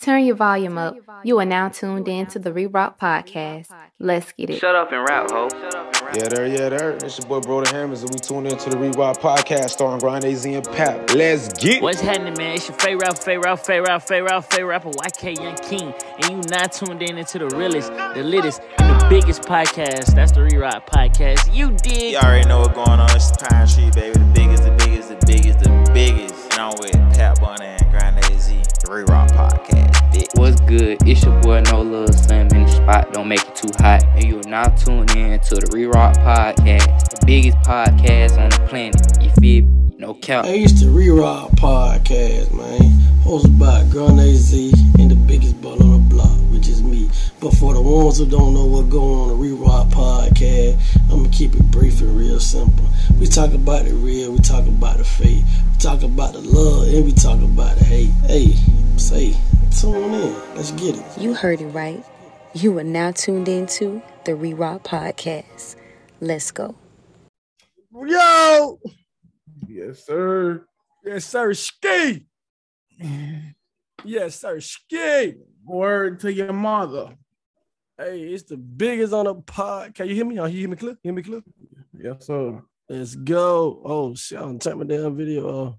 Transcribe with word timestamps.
Turn 0.00 0.24
your 0.24 0.36
volume 0.36 0.76
up. 0.76 0.94
You 1.24 1.38
are 1.40 1.46
now 1.46 1.70
tuned 1.70 2.06
in 2.06 2.26
to 2.26 2.38
the 2.38 2.52
Re 2.52 2.66
Rock 2.66 3.00
Podcast. 3.00 3.68
Let's 3.98 4.30
get 4.32 4.50
it. 4.50 4.58
Shut 4.58 4.76
up 4.76 4.92
and 4.92 5.02
rap, 5.08 5.30
ho. 5.30 5.48
Yeah, 6.14 6.28
there, 6.28 6.46
yeah, 6.46 6.68
there. 6.68 6.90
It's 6.96 7.18
your 7.18 7.26
boy 7.26 7.40
Brother 7.40 7.70
Hammers, 7.74 8.02
and 8.02 8.10
we 8.10 8.18
tuned 8.18 8.46
into 8.46 8.68
the 8.68 8.76
Rewild 8.76 9.16
Podcast 9.16 9.70
starring 9.70 9.98
Grande 9.98 10.36
Z 10.36 10.52
and 10.52 10.66
Pap. 10.66 11.14
Let's 11.14 11.48
get 11.54 11.76
it. 11.76 11.82
What's 11.82 12.00
happening, 12.00 12.34
man? 12.36 12.56
It's 12.56 12.68
your 12.68 12.76
favorite 12.78 13.06
rapper, 13.06 13.22
favorite 13.22 13.46
rapper, 13.46 13.64
favorite 13.64 13.88
rapper, 13.88 14.06
favorite 14.06 14.30
rapper, 14.30 14.46
favorite 14.46 14.68
rapper, 14.68 14.90
YK 14.90 15.42
Young 15.42 15.56
King. 15.56 15.94
And 16.20 16.30
you 16.30 16.50
not 16.50 16.72
tuned 16.72 17.02
in 17.02 17.16
into 17.16 17.38
the 17.38 17.48
realest, 17.56 17.90
the 18.14 18.22
latest, 18.22 18.60
the 18.76 19.06
biggest 19.08 19.42
podcast. 19.42 20.14
That's 20.14 20.32
the 20.32 20.42
Re-Rock 20.42 20.90
Podcast. 20.90 21.52
You 21.54 21.72
dig? 21.72 22.12
You 22.12 22.18
already 22.18 22.46
know 22.46 22.60
what's 22.60 22.74
going 22.74 23.00
on. 23.00 23.10
It's 23.16 23.32
Pine 23.38 23.66
Tree, 23.66 23.90
baby. 23.92 24.18
The 24.18 24.32
biggest, 24.34 24.62
the 24.62 24.72
biggest, 24.72 25.08
the 25.08 25.26
biggest, 25.26 25.58
the 25.60 25.90
biggest. 25.94 26.52
And 26.52 26.60
I'm 26.60 26.74
with 26.78 26.92
Pat 27.16 27.40
Bunny 27.40 27.64
and 27.64 27.90
Grande 27.90 28.40
Z, 28.40 28.60
the 28.84 28.92
Re-Rock 28.92 29.25
Bitch. 30.26 30.38
What's 30.38 30.60
good? 30.62 30.98
It's 31.06 31.24
your 31.24 31.40
boy 31.42 31.62
No 31.72 31.82
Love 31.82 32.14
Slim 32.14 32.48
in 32.48 32.64
the 32.64 32.70
spot. 32.70 33.12
Don't 33.12 33.28
make 33.28 33.40
it 33.40 33.54
too 33.54 33.68
hot. 33.78 34.04
And 34.04 34.24
you 34.24 34.40
are 34.40 34.48
now 34.48 34.68
tuned 34.68 35.10
in 35.16 35.40
to 35.40 35.54
the 35.54 35.68
Re-Rock 35.72 36.14
Podcast, 36.16 37.20
the 37.20 37.26
biggest 37.26 37.58
podcast 37.58 38.38
on 38.38 38.50
the 38.50 38.68
planet. 38.68 39.00
You 39.20 39.30
feel 39.40 39.66
me? 39.66 39.92
No 39.98 40.14
cap. 40.14 40.44
Hey, 40.44 40.62
it's 40.62 40.80
the 40.80 40.90
Re-Rock 40.90 41.50
Podcast, 41.52 42.52
man. 42.52 42.92
Hosted 43.22 43.58
by 43.58 43.84
Grande 43.90 44.34
Z 44.34 44.72
and 44.98 45.10
the 45.10 45.16
biggest 45.16 45.60
butt 45.60 45.80
on 45.80 46.05
the 46.05 46.05
But 47.40 47.52
for 47.54 47.74
the 47.74 47.82
ones 47.82 48.18
who 48.18 48.26
don't 48.26 48.54
know 48.54 48.66
what 48.66 48.88
going 48.88 49.20
on 49.20 49.28
the 49.28 49.34
Re-Rock 49.34 49.88
Podcast, 49.88 50.78
I'm 51.10 51.18
going 51.18 51.30
to 51.30 51.36
keep 51.36 51.54
it 51.54 51.70
brief 51.70 52.00
and 52.00 52.16
real 52.16 52.40
simple. 52.40 52.86
We 53.18 53.26
talk 53.26 53.52
about 53.52 53.84
the 53.84 53.94
real, 53.94 54.32
we 54.32 54.38
talk 54.38 54.66
about 54.66 54.98
the 54.98 55.04
fake, 55.04 55.44
we 55.44 55.78
talk 55.78 56.02
about 56.02 56.32
the 56.32 56.40
love, 56.40 56.88
and 56.88 57.04
we 57.04 57.12
talk 57.12 57.40
about 57.40 57.76
the 57.78 57.84
hate. 57.84 58.10
Hey, 58.26 58.54
say, 58.96 59.36
tune 59.78 60.14
in. 60.14 60.34
Let's 60.54 60.72
get 60.72 60.96
it. 60.96 61.04
You 61.18 61.34
heard 61.34 61.60
it 61.60 61.68
right. 61.68 62.04
You 62.54 62.78
are 62.78 62.84
now 62.84 63.10
tuned 63.10 63.48
into 63.48 64.02
the 64.24 64.34
Re 64.34 64.54
Rock 64.54 64.82
Podcast. 64.84 65.76
Let's 66.20 66.50
go. 66.50 66.74
Yo! 67.92 68.78
Yes, 69.68 70.06
sir. 70.06 70.66
Yes, 71.04 71.26
sir. 71.26 71.52
Ski! 71.54 72.24
Yes, 74.04 74.40
sir. 74.40 74.60
Ski! 74.60 75.34
Word 75.66 76.20
to 76.20 76.32
your 76.32 76.52
mother. 76.52 77.16
Hey, 77.98 78.20
it's 78.20 78.44
the 78.44 78.56
biggest 78.56 79.12
on 79.12 79.24
the 79.24 79.34
pod. 79.34 79.94
Can 79.94 80.08
you 80.08 80.14
hear 80.14 80.24
me? 80.24 80.38
Oh, 80.38 80.44
you 80.46 80.60
hear 80.60 80.68
me 80.68 80.76
clear? 80.76 80.96
Hear 81.02 81.12
me 81.12 81.22
clear? 81.22 81.42
Yes, 81.98 82.26
sir. 82.26 82.62
Let's 82.88 83.16
go. 83.16 83.82
Oh 83.84 84.14
shit, 84.14 84.38
I'm 84.40 84.58
turn 84.58 84.78
my 84.78 84.84
damn 84.84 85.16
video 85.16 85.48
off. 85.48 85.74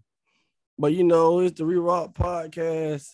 But 0.78 0.94
you 0.94 1.04
know, 1.04 1.40
it's 1.40 1.58
the 1.58 1.66
Re-Rock 1.66 2.14
podcast. 2.16 3.08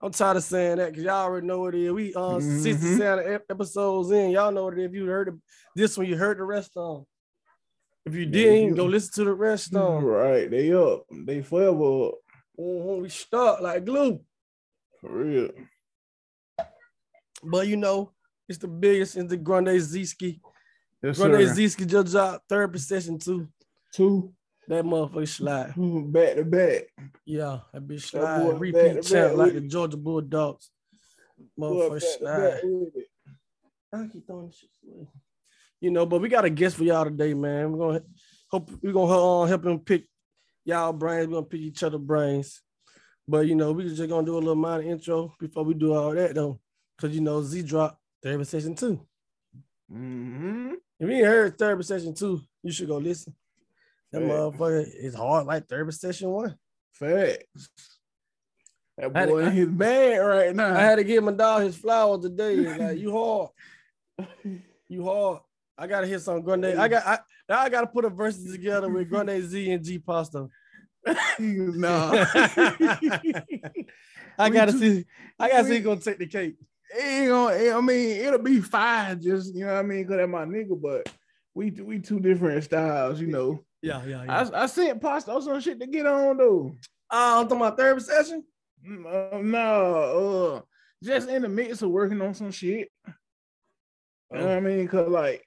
I'm 0.00 0.12
tired 0.12 0.36
of 0.38 0.44
saying 0.44 0.78
that 0.78 0.90
because 0.90 1.04
y'all 1.04 1.24
already 1.24 1.46
know 1.46 1.58
what 1.60 1.74
it 1.74 1.82
is. 1.84 1.92
We 1.92 2.14
uh 2.14 2.38
Mhm. 2.38 2.62
67 2.62 3.40
episodes 3.50 4.10
in. 4.12 4.30
Y'all 4.30 4.52
know 4.52 4.64
what 4.64 4.74
it 4.74 4.80
is. 4.80 4.86
If 4.86 4.94
you 4.94 5.06
heard 5.06 5.28
the- 5.28 5.40
this 5.74 5.96
one, 5.98 6.06
you 6.06 6.16
heard 6.16 6.38
the 6.38 6.44
rest 6.44 6.70
of 6.76 6.96
them. 6.98 7.06
If 8.06 8.14
you 8.14 8.24
didn't, 8.26 8.68
you- 8.70 8.74
go 8.76 8.86
listen 8.86 9.12
to 9.14 9.24
the 9.24 9.34
rest 9.34 9.74
of 9.74 9.94
them. 10.02 10.04
Right, 10.04 10.50
they 10.50 10.72
up. 10.72 11.04
They 11.10 11.42
forever 11.42 12.08
up. 12.08 12.14
Mhm, 12.58 13.02
We 13.02 13.08
stuck 13.08 13.60
like 13.60 13.84
glue. 13.84 14.20
For 15.00 15.10
real. 15.10 15.50
But 17.42 17.68
you 17.68 17.76
know, 17.76 18.12
it's 18.48 18.58
the 18.58 18.68
biggest 18.68 19.16
in 19.16 19.26
the 19.26 19.36
Grande 19.36 19.68
Zeski. 19.68 20.40
Yes, 21.02 21.18
Grande 21.18 21.48
sir. 21.48 21.54
Zeski 21.54 21.86
just 21.86 22.12
dropped 22.12 22.48
third 22.48 22.78
session 22.80 23.18
too. 23.18 23.48
Two 23.94 24.32
That 24.68 24.84
motherfucker 24.84 25.26
slide. 25.28 25.74
back 26.12 26.36
to 26.36 26.44
back. 26.44 26.82
Yeah, 27.24 27.60
that 27.72 27.86
bitch 27.86 28.02
slide. 28.02 28.42
boy 28.42 28.52
Repeat 28.52 28.94
back 28.94 29.02
champ 29.02 29.30
back 29.30 29.36
like 29.36 29.52
the 29.54 29.60
Georgia 29.62 29.96
Bulldogs. 29.96 30.70
Motherfucker 31.58 31.92
back 31.92 32.02
slide. 32.02 32.60
back. 32.94 33.04
I 33.92 34.06
keep 34.12 34.26
throwing 34.26 34.46
this 34.46 34.56
shit 34.58 34.70
away. 34.86 35.08
You 35.80 35.90
know, 35.90 36.04
but 36.06 36.20
we 36.20 36.28
got 36.28 36.44
a 36.44 36.50
guest 36.50 36.76
for 36.76 36.84
y'all 36.84 37.04
today, 37.04 37.32
man. 37.34 37.72
We're 37.72 37.78
gonna 37.78 38.02
hope 38.50 38.70
we're 38.82 38.92
gonna 38.92 39.42
uh, 39.42 39.46
help 39.46 39.64
him 39.64 39.78
pick 39.80 40.04
y'all 40.64 40.92
brains. 40.92 41.26
We're 41.26 41.34
gonna 41.34 41.46
pick 41.46 41.60
each 41.62 41.82
other 41.82 41.98
brains. 41.98 42.60
But 43.26 43.46
you 43.46 43.54
know, 43.54 43.72
we 43.72 43.84
just 43.84 44.06
gonna 44.08 44.26
do 44.26 44.34
a 44.36 44.38
little 44.38 44.54
minor 44.54 44.82
intro 44.82 45.34
before 45.40 45.64
we 45.64 45.74
do 45.74 45.94
all 45.94 46.12
that 46.14 46.34
though. 46.34 46.60
Cause 47.00 47.10
you 47.14 47.20
know, 47.22 47.42
Z 47.42 47.62
dropped 47.62 47.98
third 48.22 48.46
session 48.46 48.74
two. 48.74 49.00
Mhm. 49.90 50.74
If 50.98 51.08
you 51.08 51.14
ain't 51.16 51.26
heard 51.26 51.58
third 51.58 51.84
session 51.84 52.14
two, 52.14 52.40
you 52.62 52.70
should 52.72 52.88
go 52.88 52.98
listen. 52.98 53.34
That 54.12 54.20
Fact. 54.22 54.30
motherfucker 54.32 54.86
is 54.94 55.14
hard 55.14 55.46
like 55.46 55.66
third 55.66 55.92
session 55.94 56.28
one. 56.30 56.56
Facts. 56.92 57.70
That 58.98 59.12
boy 59.14 59.46
in 59.46 59.52
his 59.52 59.68
bag 59.68 60.20
right 60.20 60.54
now. 60.54 60.74
I 60.76 60.80
had 60.82 60.96
to 60.96 61.04
give 61.04 61.24
my 61.24 61.32
dog 61.32 61.62
his 61.62 61.76
flowers 61.76 62.20
today. 62.20 62.56
Like 62.56 62.98
you 62.98 63.12
hard. 63.12 63.50
You 64.88 65.04
hard. 65.04 65.38
I 65.78 65.86
gotta 65.86 66.06
hear 66.08 66.18
some 66.18 66.42
Grande. 66.42 66.66
I 66.66 66.88
got 66.88 67.06
I 67.06 67.18
now 67.48 67.60
I 67.60 67.68
gotta 67.68 67.86
put 67.86 68.04
a 68.04 68.10
verses 68.10 68.52
together 68.52 68.88
with 68.90 69.08
Grande 69.08 69.40
Z 69.42 69.70
and 69.70 69.84
G 69.84 69.98
Pasta. 70.00 70.48
no. 71.38 72.10
I 74.38 74.50
gotta 74.50 74.72
see. 74.72 75.04
I 75.38 75.48
gotta 75.48 75.68
see 75.68 75.78
gonna 75.80 76.00
take 76.00 76.18
the 76.18 76.26
cake. 76.26 76.56
It 76.92 77.02
ain't 77.02 77.28
gonna, 77.28 77.76
I 77.76 77.80
mean, 77.80 78.16
it'll 78.20 78.38
be 78.38 78.60
fine, 78.60 79.20
just 79.20 79.54
you 79.54 79.64
know 79.64 79.74
what 79.74 79.80
I 79.80 79.82
mean, 79.82 80.06
cause 80.06 80.16
that's 80.16 80.28
my 80.28 80.44
nigga, 80.44 80.80
but 80.80 81.12
we 81.54 81.70
we 81.70 81.98
two 81.98 82.20
different 82.20 82.64
styles, 82.64 83.20
you 83.20 83.28
know. 83.28 83.60
Yeah, 83.82 84.02
yeah, 84.04 84.24
yeah. 84.24 84.48
I, 84.52 84.64
I 84.64 84.66
sent 84.66 85.00
pasta 85.00 85.40
some 85.40 85.60
shit 85.60 85.80
to 85.80 85.86
get 85.86 86.06
on 86.06 86.36
though. 86.36 86.76
Uh, 87.10 87.40
I'm 87.40 87.44
talking 87.44 87.58
about 87.58 87.76
third 87.76 88.02
session. 88.02 88.44
Mm, 88.86 89.34
uh, 89.34 89.38
no, 89.42 90.54
uh, 90.56 90.60
just 91.02 91.28
in 91.28 91.42
the 91.42 91.48
midst 91.48 91.82
of 91.82 91.90
working 91.90 92.20
on 92.20 92.34
some 92.34 92.50
shit. 92.50 92.88
You 94.32 94.38
know 94.38 94.46
what 94.46 94.56
I 94.56 94.60
mean? 94.60 94.86
Cause 94.86 95.08
like 95.08 95.44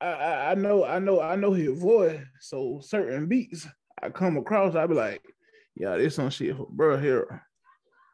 I, 0.00 0.06
I 0.06 0.50
I 0.50 0.54
know 0.54 0.84
I 0.84 0.98
know 0.98 1.20
I 1.20 1.36
know 1.36 1.52
his 1.52 1.78
voice, 1.78 2.20
so 2.40 2.80
certain 2.82 3.26
beats 3.26 3.66
I 4.02 4.10
come 4.10 4.36
across, 4.36 4.74
I 4.74 4.86
be 4.86 4.94
like, 4.94 5.22
yeah, 5.76 5.96
this 5.96 6.14
some 6.14 6.30
shit 6.30 6.56
for 6.56 6.66
bro 6.70 6.98
here. 6.98 7.42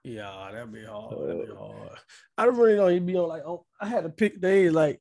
Yeah, 0.06 0.50
that'd 0.52 0.72
be 0.72 0.84
hard. 0.84 1.18
That'd 1.18 1.48
be 1.48 1.54
hard. 1.54 1.90
I 2.38 2.44
don't 2.44 2.56
really 2.56 2.76
know. 2.76 2.86
You'd 2.86 3.06
be 3.06 3.16
on 3.16 3.28
like. 3.28 3.42
On, 3.44 3.58
I 3.80 3.88
had 3.88 4.04
to 4.04 4.08
pick 4.08 4.40
days. 4.40 4.70
Like, 4.70 5.00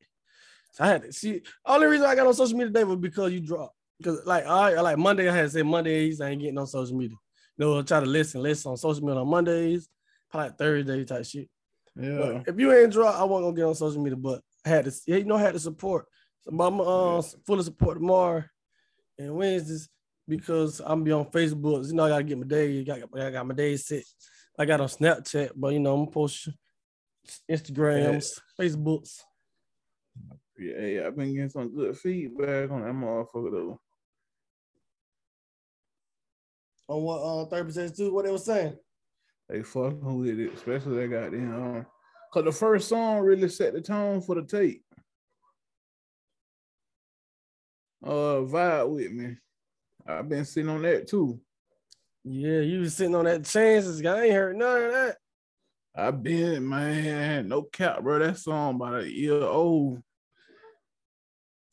I 0.79 0.87
had 0.87 1.03
to 1.03 1.13
see. 1.13 1.43
Only 1.63 1.85
reason 1.85 2.07
I 2.07 2.15
got 2.15 2.25
on 2.25 2.33
social 2.33 2.57
media 2.57 2.73
today 2.73 2.83
was 2.85 2.97
because 2.97 3.31
you 3.31 3.39
dropped. 3.39 3.75
Because 3.99 4.25
like, 4.25 4.47
I 4.47 4.81
like 4.81 4.97
Monday, 4.97 5.29
I 5.29 5.35
had 5.35 5.43
to 5.43 5.49
say 5.51 5.61
Mondays. 5.61 6.21
I 6.21 6.29
ain't 6.29 6.41
getting 6.41 6.57
on 6.57 6.65
social 6.65 6.97
media. 6.97 7.15
You 7.55 7.65
know, 7.65 7.81
try 7.83 7.99
to 7.99 8.05
listen, 8.07 8.41
listen 8.41 8.71
on 8.71 8.77
social 8.77 9.05
media 9.05 9.21
on 9.21 9.27
Mondays, 9.27 9.87
probably 10.31 10.49
like 10.49 10.57
Thursday 10.57 11.05
type 11.05 11.25
shit. 11.25 11.49
Yeah. 11.95 12.17
But 12.17 12.47
if 12.47 12.59
you 12.59 12.73
ain't 12.73 12.91
drop, 12.91 13.13
I 13.13 13.23
wasn't 13.25 13.45
gonna 13.45 13.55
get 13.57 13.65
on 13.65 13.75
social 13.75 14.01
media. 14.01 14.17
But 14.17 14.41
I 14.65 14.69
had 14.69 14.85
to, 14.85 14.93
you 15.05 15.23
know, 15.23 15.35
I 15.35 15.41
had 15.41 15.53
to 15.53 15.59
support. 15.59 16.07
So 16.41 16.49
I'm 16.49 16.81
uh, 16.81 17.21
fully 17.45 17.63
support 17.63 17.99
tomorrow 17.99 18.43
and 19.19 19.35
Wednesdays 19.35 19.87
because 20.27 20.81
I'm 20.83 21.03
be 21.03 21.11
on 21.11 21.25
Facebook. 21.25 21.87
You 21.87 21.93
know, 21.93 22.05
I 22.05 22.09
gotta 22.09 22.23
get 22.23 22.39
my 22.39 22.47
day. 22.47 22.83
Got, 22.83 23.01
I 23.15 23.29
got 23.29 23.45
my 23.45 23.53
day 23.53 23.77
set. 23.77 24.03
I 24.57 24.65
got 24.65 24.81
on 24.81 24.87
Snapchat, 24.87 25.51
but 25.55 25.73
you 25.73 25.79
know, 25.79 26.01
I'm 26.01 26.07
posting 26.07 26.53
Instagrams, 27.49 28.39
Facebooks. 28.59 29.21
Yeah, 30.57 30.79
yeah, 30.79 31.07
I've 31.07 31.15
been 31.15 31.33
getting 31.33 31.49
some 31.49 31.75
good 31.75 31.97
feedback 31.97 32.71
on 32.71 32.81
that 32.81 32.93
motherfucker 32.93 33.51
though. 33.51 33.79
On 36.87 37.01
what 37.01 37.17
uh 37.17 37.45
third 37.45 37.65
percent 37.65 37.95
too? 37.95 38.13
What 38.13 38.25
they 38.25 38.31
was 38.31 38.45
saying? 38.45 38.77
They 39.49 39.61
fucking 39.61 40.19
with 40.19 40.39
it, 40.39 40.53
especially 40.53 41.07
that 41.07 41.11
goddamn. 41.11 41.53
Um, 41.53 41.85
Cause 42.33 42.43
the 42.43 42.51
first 42.51 42.89
song 42.89 43.19
really 43.19 43.47
set 43.47 43.73
the 43.73 43.81
tone 43.81 44.21
for 44.21 44.35
the 44.35 44.43
tape. 44.43 44.83
Uh, 48.03 48.43
vibe 48.43 48.89
with 48.89 49.11
me. 49.11 49.37
I've 50.05 50.29
been 50.29 50.45
sitting 50.45 50.69
on 50.69 50.81
that 50.83 51.07
too. 51.07 51.39
Yeah, 52.27 52.61
you 52.61 52.79
was 52.79 52.95
sitting 52.95 53.13
on 53.13 53.25
that 53.25 53.45
chances. 53.45 54.03
I 54.03 54.23
ain't 54.23 54.33
heard 54.33 54.57
none 54.57 54.81
of 54.81 54.91
that. 54.93 55.17
I've 55.95 56.23
been, 56.23 56.67
man, 56.67 57.47
no 57.47 57.61
cap, 57.61 58.01
bro. 58.01 58.17
That 58.17 58.39
song 58.39 58.75
about 58.75 59.01
a 59.03 59.09
year 59.09 59.43
old. 59.43 60.01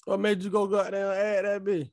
What 0.04 0.20
made 0.20 0.42
you 0.42 0.50
go 0.50 0.66
go 0.66 0.80
out 0.80 0.90
there 0.90 1.10
and 1.10 1.18
add 1.18 1.44
that 1.46 1.64
bit? 1.64 1.88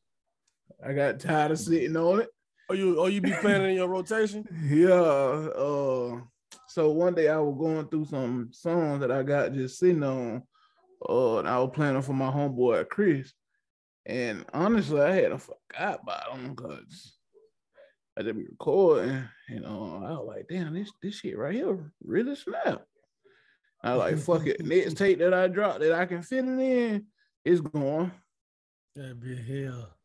I 0.86 0.92
got 0.92 1.22
tired 1.22 1.52
of 1.52 1.60
sitting 1.60 1.96
on 1.96 2.20
it. 2.20 2.30
Or 2.68 2.76
you 2.76 3.00
or 3.00 3.10
you 3.10 3.22
be 3.22 3.32
playing 3.32 3.64
in 3.64 3.76
your 3.76 3.88
rotation? 3.88 4.46
Yeah. 4.70 4.90
Uh, 4.94 6.20
so 6.68 6.92
one 6.92 7.16
day 7.16 7.30
I 7.30 7.40
was 7.40 7.58
going 7.58 7.88
through 7.88 8.06
some 8.06 8.50
songs 8.52 9.00
that 9.00 9.12
I 9.12 9.24
got 9.24 9.54
just 9.54 9.80
sitting 9.80 10.04
on. 10.04 10.44
Uh, 11.08 11.38
and 11.38 11.48
I 11.48 11.60
was 11.60 11.72
playing 11.74 11.94
them 11.94 12.04
for 12.04 12.14
my 12.14 12.30
homeboy 12.30 12.90
Chris. 12.90 13.32
And 14.06 14.46
honestly, 14.54 15.00
I 15.00 15.12
had 15.14 15.30
to 15.30 15.38
forgot 15.38 16.02
about 16.04 16.34
them 16.34 16.56
because 16.56 17.19
I 18.20 18.24
just 18.24 18.36
be 18.38 18.44
recording. 18.50 19.24
And 19.48 19.66
uh, 19.66 19.70
I 19.70 20.12
was 20.12 20.26
like, 20.28 20.48
damn, 20.50 20.74
this 20.74 20.92
this 21.02 21.16
shit 21.16 21.38
right 21.38 21.54
here 21.56 21.78
really 22.04 22.36
snap. 22.36 22.82
I 23.82 23.96
was 23.96 24.00
like, 24.00 24.18
fuck 24.40 24.46
it. 24.48 24.66
Next 24.66 24.98
tape 24.98 25.20
that 25.20 25.34
I 25.34 25.48
drop 25.48 25.80
that 25.80 25.94
I 25.94 26.06
can 26.06 26.22
fit 26.22 26.44
it 26.44 26.60
in 26.60 27.06
is 27.46 27.62
going. 27.62 28.12
That'd 28.94 29.22
be 29.22 29.36
hell. 29.36 29.96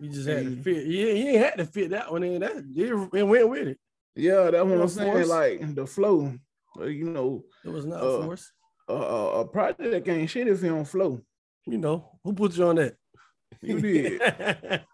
You 0.00 0.08
just 0.10 0.26
had 0.26 0.44
to 0.44 0.56
fit. 0.62 0.86
Yeah, 0.86 1.12
you 1.12 1.28
ain't 1.28 1.44
had 1.44 1.58
to 1.58 1.66
fit 1.66 1.90
that 1.90 2.10
one 2.10 2.22
in. 2.22 2.40
That 2.40 2.56
it, 2.56 3.08
it 3.18 3.22
went 3.22 3.48
with 3.50 3.68
it. 3.68 3.78
Yeah, 4.16 4.50
that's 4.50 4.64
what 4.64 4.80
I'm 4.80 4.88
saying. 4.88 5.12
force? 5.12 5.28
Like 5.28 5.74
the 5.74 5.86
flow, 5.86 6.32
uh, 6.80 6.84
you 6.84 7.04
know, 7.10 7.44
It 7.64 7.68
was 7.68 7.84
not 7.84 8.00
Uh, 8.02 8.22
forced. 8.24 8.50
uh, 8.88 8.94
a 8.94 9.44
project 9.46 10.08
ain't 10.08 10.30
shit 10.30 10.48
if 10.48 10.62
you 10.62 10.70
don't 10.70 10.84
flow. 10.86 11.20
You 11.66 11.76
know 11.78 12.18
who 12.24 12.32
put 12.32 12.56
you 12.56 12.64
on 12.66 12.76
that? 12.76 12.96
You 13.60 13.80
did. 13.80 14.20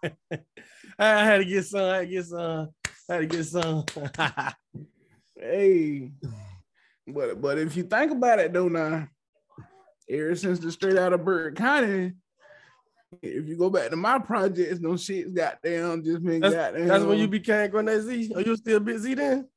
I 1.01 1.23
had 1.25 1.37
to 1.39 1.45
get 1.45 1.65
some. 1.65 1.81
I 1.81 1.95
had 1.97 1.99
to 2.01 2.07
get 2.07 2.25
some. 2.25 2.69
I 3.09 3.13
had 3.13 3.19
to 3.19 3.25
get 3.27 3.45
some. 3.45 3.85
Hey, 5.43 6.11
but 7.07 7.41
but 7.41 7.57
if 7.57 7.75
you 7.75 7.81
think 7.81 8.11
about 8.11 8.37
it 8.37 8.53
though, 8.53 8.67
now, 8.67 9.07
ever 10.07 10.35
since 10.35 10.59
the 10.59 10.71
straight 10.71 10.99
out 10.99 11.13
of 11.13 11.25
Burke 11.25 11.55
County, 11.55 12.11
if 13.23 13.47
you 13.47 13.57
go 13.57 13.71
back 13.71 13.89
to 13.89 13.95
my 13.95 14.19
projects, 14.19 14.79
no 14.79 14.95
shit's 14.97 15.31
goddamn 15.31 16.03
just 16.03 16.23
been 16.23 16.41
That's, 16.41 16.53
goddamn. 16.53 16.87
that's 16.87 17.03
when 17.05 17.17
you 17.17 17.27
became 17.27 17.71
Grande 17.71 18.03
Z. 18.03 18.33
Are 18.35 18.41
you 18.41 18.55
still 18.55 18.79
busy 18.81 19.15
then? 19.15 19.47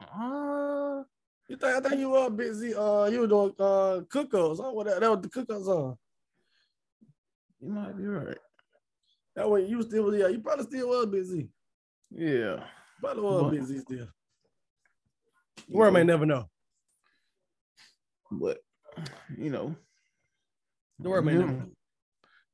Uh, 0.00 1.02
You 1.48 1.56
think 1.56 1.64
I 1.64 1.80
think 1.80 1.98
you 2.00 2.10
were 2.10 2.30
busy? 2.30 2.72
Uh, 2.72 3.06
you 3.06 3.20
were 3.22 3.26
doing 3.26 3.52
uh 3.58 4.00
cookouts. 4.08 4.58
Huh? 4.62 4.70
What 4.70 4.86
that, 4.86 5.00
that 5.00 5.10
was 5.10 5.22
the 5.22 5.28
cookouts 5.28 5.66
on. 5.66 5.96
you 7.60 7.68
might 7.70 7.96
be 7.98 8.04
right. 8.06 8.38
That 9.36 9.48
way 9.50 9.66
you 9.66 9.82
still 9.82 10.14
yeah. 10.16 10.28
You 10.28 10.40
probably 10.40 10.64
still 10.64 10.88
was 10.88 11.06
busy. 11.06 11.48
Yeah. 12.10 12.64
Probably 13.00 13.22
was 13.22 13.42
But- 13.42 13.50
busy 13.50 13.78
still. 13.78 14.08
The 15.68 15.76
world 15.76 15.94
may 15.94 16.04
never 16.04 16.26
know. 16.26 16.48
But 18.30 18.58
you 19.36 19.50
know, 19.50 19.76
The 20.98 21.08
world 21.10 21.24
may 21.26 21.34
never 21.34 21.52
know. 21.52 21.70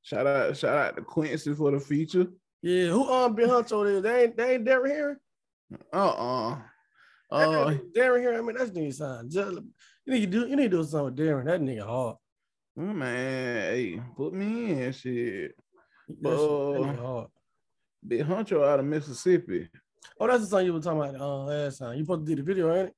shout 0.03 0.27
out, 0.27 0.57
shout 0.57 0.77
out 0.77 0.97
to 0.97 1.03
Quincy 1.03 1.55
for 1.55 1.71
the 1.71 1.81
feature. 1.81 2.27
Yeah, 2.63 2.89
who 2.89 3.05
um 3.11 3.35
Ben 3.35 3.49
Huncho 3.49 3.85
there? 3.85 4.01
They 4.01 4.25
ain't 4.25 4.37
they 4.37 4.55
ain't 4.55 4.65
Darren 4.65 4.87
here. 4.91 5.21
Uh-uh. 5.93 6.59
Uh 7.31 7.75
Darren 7.97 8.21
here. 8.21 8.35
I 8.35 8.41
mean, 8.41 8.57
that's 8.57 8.71
nigga 8.71 8.95
sign. 8.95 9.31
Just, 9.31 9.53
you 10.07 10.13
need 10.15 10.21
to 10.21 10.27
do 10.27 10.49
you 10.49 10.57
need 10.57 10.71
to 10.71 10.77
do 10.79 10.85
something 10.85 11.05
with 11.07 11.17
Darren. 11.17 11.45
That 11.47 11.61
nigga 11.61 11.87
hard. 11.87 12.17
man, 12.77 13.01
hey, 13.75 14.01
put 14.17 14.33
me 14.33 14.73
in 14.83 14.93
shit. 14.93 15.53
That, 16.09 16.17
shit, 16.17 16.23
that 16.23 16.81
nigga 16.81 16.99
Uh, 16.99 17.03
hard. 17.03 17.29
Big 18.07 18.21
Huncho 18.23 18.67
out 18.67 18.81
of 18.81 18.87
Mississippi. 18.87 19.69
Oh, 20.19 20.27
that's 20.27 20.41
the 20.43 20.47
song 20.49 20.65
you 20.65 20.73
were 20.73 20.81
talking 20.81 21.01
about 21.01 21.21
uh, 21.21 21.45
last 21.45 21.79
time. 21.79 21.97
You 21.97 22.05
supposed 22.05 22.27
to 22.27 22.35
do 22.35 22.43
the 22.43 22.47
video, 22.47 22.75
ain't 22.75 22.93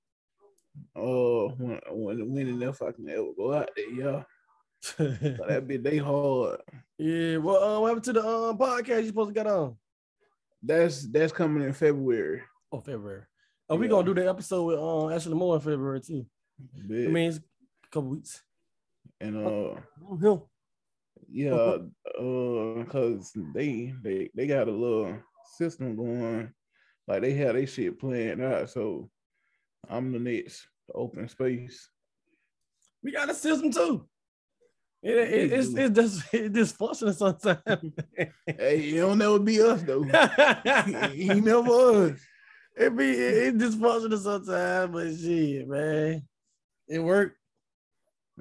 Uh, 0.96 1.54
when 1.56 1.80
when 1.92 2.32
when 2.32 2.48
and 2.48 2.62
if 2.62 2.82
I 2.82 2.92
can 2.92 3.08
ever 3.10 3.32
go 3.36 3.52
out 3.52 3.70
there, 3.76 3.90
yeah. 3.90 4.22
it? 4.98 5.36
But 5.38 5.48
that 5.48 5.66
be 5.68 5.76
they 5.76 5.98
hard. 5.98 6.60
yeah. 6.98 7.36
Well, 7.38 7.62
uh, 7.62 7.80
what 7.80 7.88
happened 7.88 8.04
to 8.04 8.12
the 8.14 8.26
um, 8.26 8.58
podcast 8.58 9.02
you 9.02 9.06
supposed 9.08 9.30
to 9.30 9.34
get 9.34 9.46
on? 9.46 9.76
That's 10.62 11.06
that's 11.10 11.32
coming 11.32 11.62
in 11.62 11.72
February. 11.74 12.42
Oh, 12.72 12.80
February. 12.80 13.22
Oh, 13.68 13.76
we 13.76 13.88
gonna 13.88 14.04
do 14.06 14.14
the 14.14 14.28
episode 14.28 14.64
with 14.64 14.78
um 14.78 15.12
Ashley 15.12 15.34
Moore 15.34 15.56
in 15.56 15.60
February 15.60 16.00
too. 16.00 16.26
I 16.58 16.86
mean, 16.86 17.28
it's 17.28 17.38
a 17.38 17.88
couple 17.90 18.10
weeks. 18.10 18.42
and 19.20 19.36
uh 19.36 19.48
Oh, 19.48 19.78
him. 20.20 20.40
Yeah, 21.34 21.54
uh, 21.54 22.84
cause 22.84 23.32
they 23.52 23.92
they 24.04 24.31
they 24.36 24.46
got 24.46 24.69
a 24.69 24.70
little 24.70 25.19
system 25.58 25.96
going, 25.96 26.52
like 27.08 27.22
they 27.22 27.32
had 27.32 27.56
their 27.56 27.66
shit 27.66 27.98
planned 27.98 28.40
out. 28.40 28.70
So 28.70 29.10
I'm 29.90 30.12
the 30.12 30.20
next 30.20 30.69
open 30.94 31.28
space. 31.28 31.90
We 33.02 33.10
got 33.10 33.31
a 33.31 33.34
system 33.34 33.72
too. 33.72 34.06
It, 35.02 35.16
it, 35.16 35.52
it's 35.52 35.75
it's 35.75 35.94
just 35.96 36.22
it's 36.32 36.56
dysfunctional 36.56 37.14
sometimes. 37.16 37.92
Hey, 38.46 38.90
it 38.90 39.00
don't 39.00 39.19
never 39.19 39.40
be 39.40 39.60
us 39.60 39.82
though. 39.82 40.04
he 41.12 41.40
never 41.40 42.12
us. 42.12 42.20
it 42.76 42.96
be 42.96 43.10
it, 43.10 43.48
it 43.48 43.58
dysfunctional 43.58 44.19
sometimes, 44.19 44.92
but 44.92 45.16
shit, 45.19 45.66
man, 45.66 46.22
it 46.87 47.00
worked. 47.00 47.37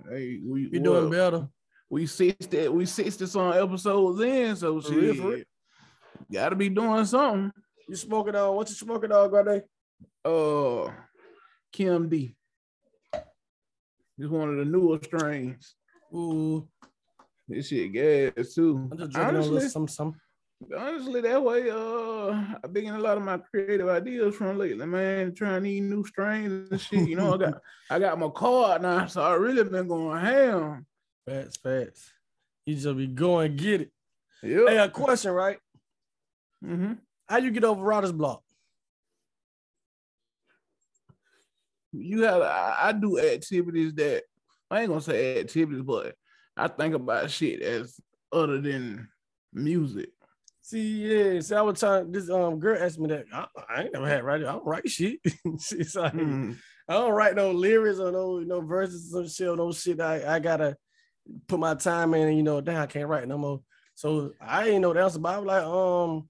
Hey, 0.07 0.41
we 0.45 0.67
We 0.67 0.77
doing 0.77 1.09
better. 1.09 1.49
We 1.93 2.07
sixty 2.07 2.67
we 2.69 2.87
sixty 2.87 3.27
some 3.27 3.53
episodes 3.53 4.19
in, 4.19 4.55
so 4.55 4.81
For 4.81 4.93
real, 4.93 5.13
real. 5.13 5.31
shit. 5.37 5.47
Gotta 6.31 6.55
be 6.55 6.67
doing 6.69 7.05
something. 7.05 7.51
You 7.87 7.95
smoking 7.95 8.35
on 8.35 8.55
what 8.55 8.67
you 8.69 8.73
smoking 8.73 9.11
on, 9.11 9.29
Grande? 9.29 9.61
Uh 10.25 10.91
Kim 11.71 12.09
D. 12.09 12.35
It's 13.13 14.27
one 14.27 14.49
of 14.49 14.57
the 14.57 14.65
newer 14.65 14.97
strains. 15.03 15.75
Ooh, 16.15 16.67
This 17.47 17.67
shit 17.67 17.93
gas 17.93 18.55
too. 18.55 18.89
I'm 18.91 18.97
just 18.97 19.11
drinking 19.11 19.19
on 19.21 19.35
a 19.35 19.37
Honestly, 19.37 19.53
little 19.53 19.69
some 19.69 19.87
some. 19.87 20.15
honestly, 20.75 21.21
that 21.21 21.43
way, 21.43 21.69
uh, 21.69 22.55
I've 22.63 22.73
been 22.73 22.85
getting 22.85 22.99
a 22.99 23.03
lot 23.03 23.17
of 23.17 23.23
my 23.23 23.37
creative 23.37 23.87
ideas 23.87 24.33
from 24.35 24.57
lately, 24.57 24.87
man. 24.87 25.35
Trying 25.35 25.61
these 25.61 25.83
new 25.83 26.03
strains 26.05 26.71
and 26.71 26.81
shit. 26.81 27.07
You 27.07 27.17
know, 27.17 27.35
I 27.35 27.37
got 27.37 27.53
I 27.91 27.99
got 27.99 28.17
my 28.17 28.29
card 28.29 28.81
now, 28.81 29.05
so 29.05 29.21
I 29.21 29.35
really 29.35 29.63
been 29.63 29.87
going 29.87 30.19
ham. 30.19 30.87
Fats, 31.25 31.57
fats. 31.57 32.11
You 32.65 32.75
just 32.75 32.97
be 32.97 33.07
going 33.07 33.55
get 33.55 33.81
it. 33.81 33.91
Yeah. 34.41 34.65
Hey, 34.67 34.77
a 34.77 34.89
question, 34.89 35.31
right? 35.31 35.57
hmm 36.63 36.93
How 37.27 37.37
you 37.37 37.51
get 37.51 37.63
over 37.63 37.81
writer's 37.81 38.11
block? 38.11 38.41
You 41.91 42.23
have 42.23 42.41
I, 42.41 42.75
I 42.81 42.91
do 42.93 43.19
activities 43.19 43.93
that 43.95 44.23
I 44.71 44.81
ain't 44.81 44.89
gonna 44.89 45.01
say 45.01 45.39
activities, 45.39 45.83
but 45.83 46.15
I 46.57 46.67
think 46.67 46.95
about 46.95 47.29
shit 47.29 47.61
as 47.61 47.99
other 48.31 48.59
than 48.59 49.07
music. 49.53 50.09
See, 50.61 51.05
yeah. 51.05 51.39
See, 51.41 51.55
I 51.55 51.61
was 51.61 51.79
trying. 51.79 52.11
This 52.11 52.29
um 52.29 52.59
girl 52.59 52.81
asked 52.81 52.99
me 52.99 53.09
that. 53.09 53.25
I, 53.31 53.45
I 53.69 53.81
ain't 53.83 53.93
never 53.93 54.07
had 54.07 54.23
writer. 54.23 54.47
I 54.47 54.53
don't 54.53 54.65
write 54.65 54.89
shit. 54.89 55.19
She's 55.61 55.95
like, 55.95 56.13
Mhm. 56.13 56.57
I 56.87 56.93
don't 56.93 57.11
write 57.13 57.35
no 57.35 57.51
lyrics 57.51 57.99
or 57.99 58.11
no 58.11 58.39
no 58.39 58.61
verses 58.61 59.13
or 59.13 59.27
shit 59.27 59.47
or 59.49 59.55
no 59.55 59.71
shit. 59.71 59.99
I, 59.99 60.35
I 60.35 60.39
gotta 60.39 60.75
put 61.47 61.59
my 61.59 61.75
time 61.75 62.13
in. 62.13 62.27
And, 62.29 62.37
you 62.37 62.43
know, 62.43 62.61
damn, 62.61 62.81
I 62.81 62.85
can't 62.87 63.07
write 63.07 63.27
no 63.27 63.37
more. 63.37 63.61
So 63.95 64.33
I 64.41 64.69
ain't 64.69 64.81
know 64.81 64.93
the 64.93 65.03
answer. 65.03 65.19
But 65.19 65.35
I 65.35 65.37
was 65.39 65.45
like, 65.47 65.63
um, 65.63 66.29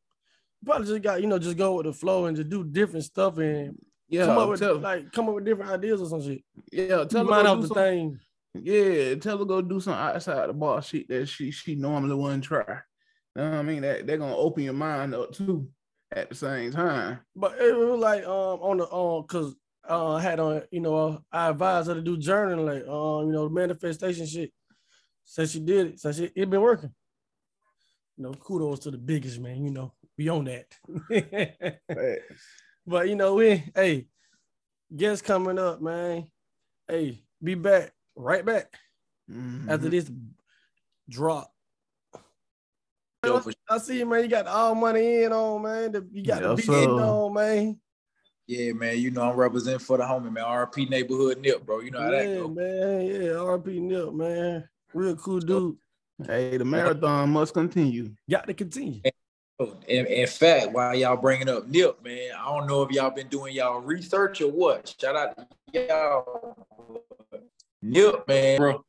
probably 0.66 0.88
just 0.88 1.02
got 1.02 1.22
you 1.22 1.28
know 1.28 1.40
just 1.40 1.58
go 1.58 1.76
with 1.76 1.86
the 1.86 1.94
flow 1.94 2.26
and 2.26 2.38
just 2.38 2.50
do 2.50 2.64
different 2.64 3.06
stuff 3.06 3.38
and 3.38 3.78
Yeah, 4.10 4.26
come 4.26 4.38
up 4.38 4.50
with 4.50 4.60
tell, 4.60 4.78
like 4.80 5.12
come 5.12 5.28
up 5.30 5.36
with 5.36 5.46
different 5.46 5.72
ideas 5.72 6.02
or 6.02 6.08
some 6.08 6.22
shit. 6.22 6.42
yeah, 6.72 7.04
tell 7.06 7.24
mind 7.26 7.48
do 7.48 7.62
the 7.62 7.68
some- 7.68 7.76
thing. 7.76 8.20
Yeah, 8.56 9.16
tell 9.16 9.40
her 9.40 9.46
go 9.46 9.62
do 9.62 9.80
some 9.80 9.94
outside 9.94 10.48
the 10.48 10.54
box 10.54 10.88
shit 10.88 11.08
that 11.10 11.28
she 11.28 11.50
she 11.52 11.74
normally 11.76 12.16
wouldn't 12.16 12.44
try. 12.44 12.64
You 13.36 13.42
know 13.42 13.50
what 13.50 13.58
I 13.60 13.62
mean? 13.64 13.82
That 13.82 14.06
they're 14.06 14.18
gonna 14.20 14.38
open 14.38 14.64
your 14.64 14.74
mind 14.74 15.16
up 15.16 15.32
too 15.34 15.68
at 16.12 16.30
the 16.30 16.36
same 16.36 16.72
time. 16.72 17.20
But 17.36 17.58
it 17.60 17.76
was 17.76 18.00
like 18.00 18.24
um 18.26 18.60
on 18.62 18.78
the 18.78 18.94
um 18.94 19.24
cause 19.24 19.56
uh 19.90 20.14
I 20.16 20.22
had 20.22 20.40
on 20.40 20.62
you 20.70 20.82
know 20.82 21.20
I 21.32 21.50
advised 21.50 21.88
her 21.88 21.96
to 21.96 22.02
do 22.02 22.16
journaling 22.16 22.66
like 22.66 22.88
um 22.88 23.28
you 23.28 23.34
know 23.34 23.50
manifestation 23.50 24.28
shit. 24.28 24.52
So 25.26 25.46
she 25.46 25.60
did 25.60 25.88
it. 25.88 26.00
So 26.00 26.12
she 26.12 26.32
it 26.36 26.50
been 26.50 26.62
working. 26.62 26.94
You 28.18 28.24
know, 28.26 28.34
kudos 28.34 28.80
to 28.80 28.92
the 28.92 28.98
biggest 28.98 29.40
man. 29.40 29.64
You 29.66 29.72
know, 29.72 29.94
we 30.18 30.30
on 30.30 30.46
that. 30.46 30.68
Facts. 31.88 32.44
but 32.88 33.08
you 33.10 33.16
know, 33.16 33.36
we 33.36 33.64
hey, 33.76 34.08
guests 34.96 35.26
coming 35.26 35.58
up, 35.58 35.82
man. 35.82 36.28
Hey, 36.88 37.24
be 37.42 37.56
back 37.56 37.92
right 38.16 38.46
back 38.46 38.66
after 39.70 39.88
Mhm. 39.88 39.92
this 39.92 40.12
drop. 41.10 41.50
Yo, 43.26 43.40
for- 43.40 43.54
I 43.70 43.78
see 43.78 44.00
you, 44.00 44.06
man. 44.06 44.22
You 44.24 44.28
got 44.30 44.48
all 44.48 44.76
money 44.76 45.24
in 45.24 45.32
on, 45.32 45.62
man. 45.62 45.92
The- 45.94 46.08
You 46.12 46.24
got 46.26 46.42
Yes, 46.42 46.50
the 46.50 46.56
beat 46.56 46.84
in 46.84 46.90
sir. 46.90 47.00
on, 47.00 47.34
man. 47.34 47.80
Yeah, 48.46 48.74
man. 48.74 49.00
You 49.00 49.10
know 49.12 49.22
I'm 49.32 49.38
representing 49.38 49.80
for 49.80 49.98
the 49.98 50.04
homie, 50.04 50.32
man. 50.32 50.44
RP 50.44 50.90
neighborhood 50.90 51.40
nip, 51.40 51.66
bro. 51.66 51.80
You 51.80 51.92
know 51.92 52.02
how 52.02 52.12
that 52.12 52.28
Yeah, 52.28 52.36
go. 52.36 52.48
man. 52.50 53.06
Yeah, 53.06 53.40
RP 53.40 53.80
Nip, 53.80 54.14
man. 54.14 54.70
Real 54.94 55.16
cool 55.16 55.40
dude. 55.40 55.78
Hey, 56.26 56.58
the 56.58 56.66
marathon 56.66 57.32
must 57.32 57.54
continue. 57.54 58.12
Got 58.30 58.48
to 58.48 58.54
continue. 58.54 59.02
Oh, 59.60 59.76
In, 59.88 60.06
in 60.06 60.28
fact, 60.28 60.72
while 60.72 60.96
y'all 60.96 61.18
bringing 61.18 61.50
up 61.50 61.68
Nip, 61.68 62.04
man, 62.04 62.32
I 62.38 62.46
don't 62.46 62.68
know 62.68 62.84
if 62.84 62.92
y'all 62.92 63.10
been 63.10 63.28
doing 63.28 63.56
y'all 63.56 63.82
research 63.82 64.42
or 64.42 64.52
what. 64.52 64.96
Shout 65.00 65.16
out 65.16 65.38
to 65.38 65.48
y'all. 65.74 66.58
Nip, 67.82 68.28
man, 68.28 68.58
bro. 68.58 68.86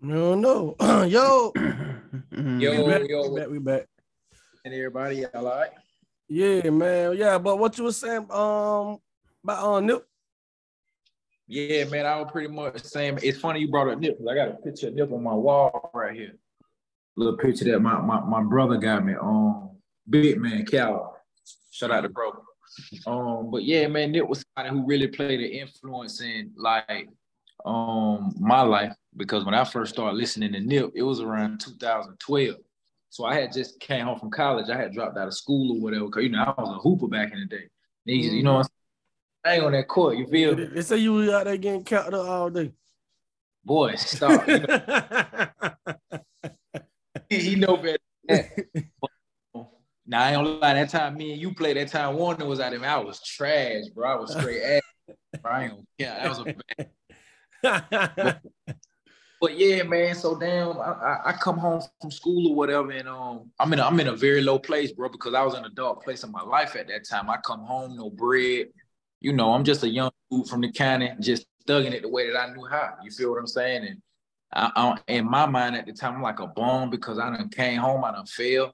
No, 0.00 0.34
no. 0.34 0.76
yo. 1.06 1.52
Yo, 2.32 2.84
we 2.84 2.90
back, 2.90 3.08
yo. 3.08 3.28
we 3.28 3.40
back, 3.40 3.48
we 3.48 3.58
back. 3.58 3.86
And 4.64 4.72
everybody, 4.72 5.16
y'all 5.16 5.46
all 5.46 5.58
right? 5.58 5.70
Yeah, 6.28 6.70
man. 6.70 7.16
Yeah, 7.16 7.38
but 7.38 7.58
what 7.58 7.76
you 7.76 7.84
was 7.84 7.96
saying 7.96 8.26
um 8.30 8.98
about 9.44 9.64
uh 9.64 9.80
Nip? 9.80 10.06
Yeah, 11.50 11.82
man, 11.86 12.06
I 12.06 12.16
was 12.20 12.30
pretty 12.30 12.46
much 12.46 12.80
saying 12.84 13.18
it's 13.24 13.40
funny 13.40 13.58
you 13.58 13.68
brought 13.68 13.88
up 13.88 13.98
Nip 13.98 14.16
I 14.30 14.34
got 14.36 14.50
a 14.50 14.52
picture 14.52 14.86
of 14.86 14.94
Nip 14.94 15.10
on 15.10 15.24
my 15.24 15.34
wall 15.34 15.90
right 15.92 16.14
here. 16.14 16.36
Little 17.16 17.36
picture 17.36 17.64
that 17.64 17.80
my 17.80 18.00
my, 18.00 18.20
my 18.20 18.44
brother 18.44 18.76
got 18.76 19.04
me 19.04 19.16
on 19.16 19.76
Big 20.08 20.38
Man 20.40 20.64
Cal. 20.64 21.16
Shout 21.72 21.90
out 21.90 22.02
to 22.02 22.08
bro. 22.08 22.30
Um, 23.04 23.50
but 23.50 23.64
yeah, 23.64 23.88
man, 23.88 24.12
Nip 24.12 24.28
was 24.28 24.44
somebody 24.54 24.76
who 24.76 24.86
really 24.86 25.08
played 25.08 25.40
an 25.40 25.50
influence 25.50 26.20
in 26.20 26.52
like 26.56 27.08
um 27.64 28.32
my 28.38 28.60
life 28.60 28.94
because 29.16 29.44
when 29.44 29.54
I 29.54 29.64
first 29.64 29.94
started 29.94 30.16
listening 30.16 30.52
to 30.52 30.60
Nip, 30.60 30.92
it 30.94 31.02
was 31.02 31.18
around 31.18 31.58
2012. 31.62 32.58
So 33.08 33.24
I 33.24 33.34
had 33.34 33.52
just 33.52 33.80
came 33.80 34.06
home 34.06 34.20
from 34.20 34.30
college. 34.30 34.70
I 34.70 34.76
had 34.76 34.92
dropped 34.92 35.18
out 35.18 35.26
of 35.26 35.34
school 35.34 35.76
or 35.76 35.80
whatever. 35.80 36.08
Cause 36.10 36.22
you 36.22 36.28
know, 36.28 36.54
I 36.56 36.60
was 36.60 36.76
a 36.76 36.78
hooper 36.78 37.08
back 37.08 37.32
in 37.32 37.40
the 37.40 37.46
day. 37.46 37.64
Niggas, 38.08 38.34
You 38.34 38.44
know 38.44 38.62
what 39.42 39.50
I'm 39.50 39.52
saying? 39.52 39.52
I 39.52 39.54
ain't 39.56 39.64
on 39.64 39.72
that 39.72 39.88
court, 39.88 40.16
you 40.16 40.26
feel 40.26 40.56
me? 40.56 40.64
They 40.64 40.82
say 40.82 40.98
you 40.98 41.12
was 41.14 41.28
out 41.30 41.44
there 41.44 41.56
getting 41.56 41.84
counted 41.84 42.14
all 42.14 42.50
day. 42.50 42.72
Boy, 43.64 43.94
stop. 43.96 44.46
You 44.48 44.58
know, 44.60 45.72
he, 47.28 47.38
he 47.38 47.54
know 47.56 47.76
better 47.76 47.98
than 48.28 48.48
that. 48.74 48.86
Now 50.06 50.22
I 50.22 50.32
ain't 50.32 50.44
gonna 50.44 50.48
lie, 50.58 50.74
that 50.74 50.88
time 50.88 51.16
me 51.16 51.32
and 51.32 51.40
you 51.40 51.54
played 51.54 51.76
that 51.76 51.88
time 51.88 52.16
Warner 52.16 52.44
was 52.44 52.58
out 52.58 52.72
man, 52.72 52.84
I 52.84 52.98
was 52.98 53.22
trash, 53.22 53.84
bro. 53.94 54.10
I 54.10 54.16
was 54.16 54.32
straight 54.32 54.62
ass. 54.62 54.82
Bro. 55.40 55.52
I 55.52 55.62
ain't 55.62 55.72
gonna 55.72 55.82
yeah, 55.98 56.18
that 56.18 56.28
was 56.28 56.40
a 56.40 56.54
bad 57.62 58.40
But 59.40 59.56
yeah, 59.56 59.82
man. 59.84 60.14
So 60.14 60.38
damn, 60.38 60.78
I, 60.78 60.92
I, 60.92 61.20
I 61.26 61.32
come 61.32 61.56
home 61.56 61.80
from 62.00 62.10
school 62.10 62.50
or 62.50 62.54
whatever, 62.54 62.90
and 62.90 63.08
um, 63.08 63.50
I'm 63.58 63.72
in 63.72 63.78
a, 63.78 63.84
I'm 63.84 63.98
in 63.98 64.08
a 64.08 64.14
very 64.14 64.42
low 64.42 64.58
place, 64.58 64.92
bro, 64.92 65.08
because 65.08 65.32
I 65.32 65.42
was 65.42 65.54
in 65.54 65.64
a 65.64 65.70
dark 65.70 66.04
place 66.04 66.24
in 66.24 66.30
my 66.30 66.42
life 66.42 66.76
at 66.76 66.88
that 66.88 67.08
time. 67.08 67.30
I 67.30 67.38
come 67.38 67.60
home, 67.60 67.96
no 67.96 68.10
bread. 68.10 68.66
You 69.20 69.32
know, 69.32 69.52
I'm 69.52 69.64
just 69.64 69.82
a 69.82 69.88
young 69.88 70.10
dude 70.30 70.46
from 70.46 70.62
the 70.62 70.72
county, 70.72 71.10
just 71.20 71.46
thugging 71.66 71.92
it 71.92 72.02
the 72.02 72.08
way 72.08 72.30
that 72.30 72.38
I 72.38 72.52
knew 72.54 72.64
how. 72.64 72.94
You 73.02 73.10
feel 73.10 73.30
what 73.30 73.38
I'm 73.38 73.46
saying? 73.46 73.86
And 73.86 74.02
I, 74.52 74.70
I, 74.74 75.12
in 75.12 75.28
my 75.30 75.46
mind 75.46 75.76
at 75.76 75.86
the 75.86 75.92
time, 75.92 76.16
I'm 76.16 76.22
like 76.22 76.40
a 76.40 76.46
bomb 76.46 76.90
because 76.90 77.18
I 77.18 77.30
done 77.30 77.48
came 77.48 77.78
home, 77.78 78.04
I 78.04 78.12
done 78.12 78.26
failed. 78.26 78.72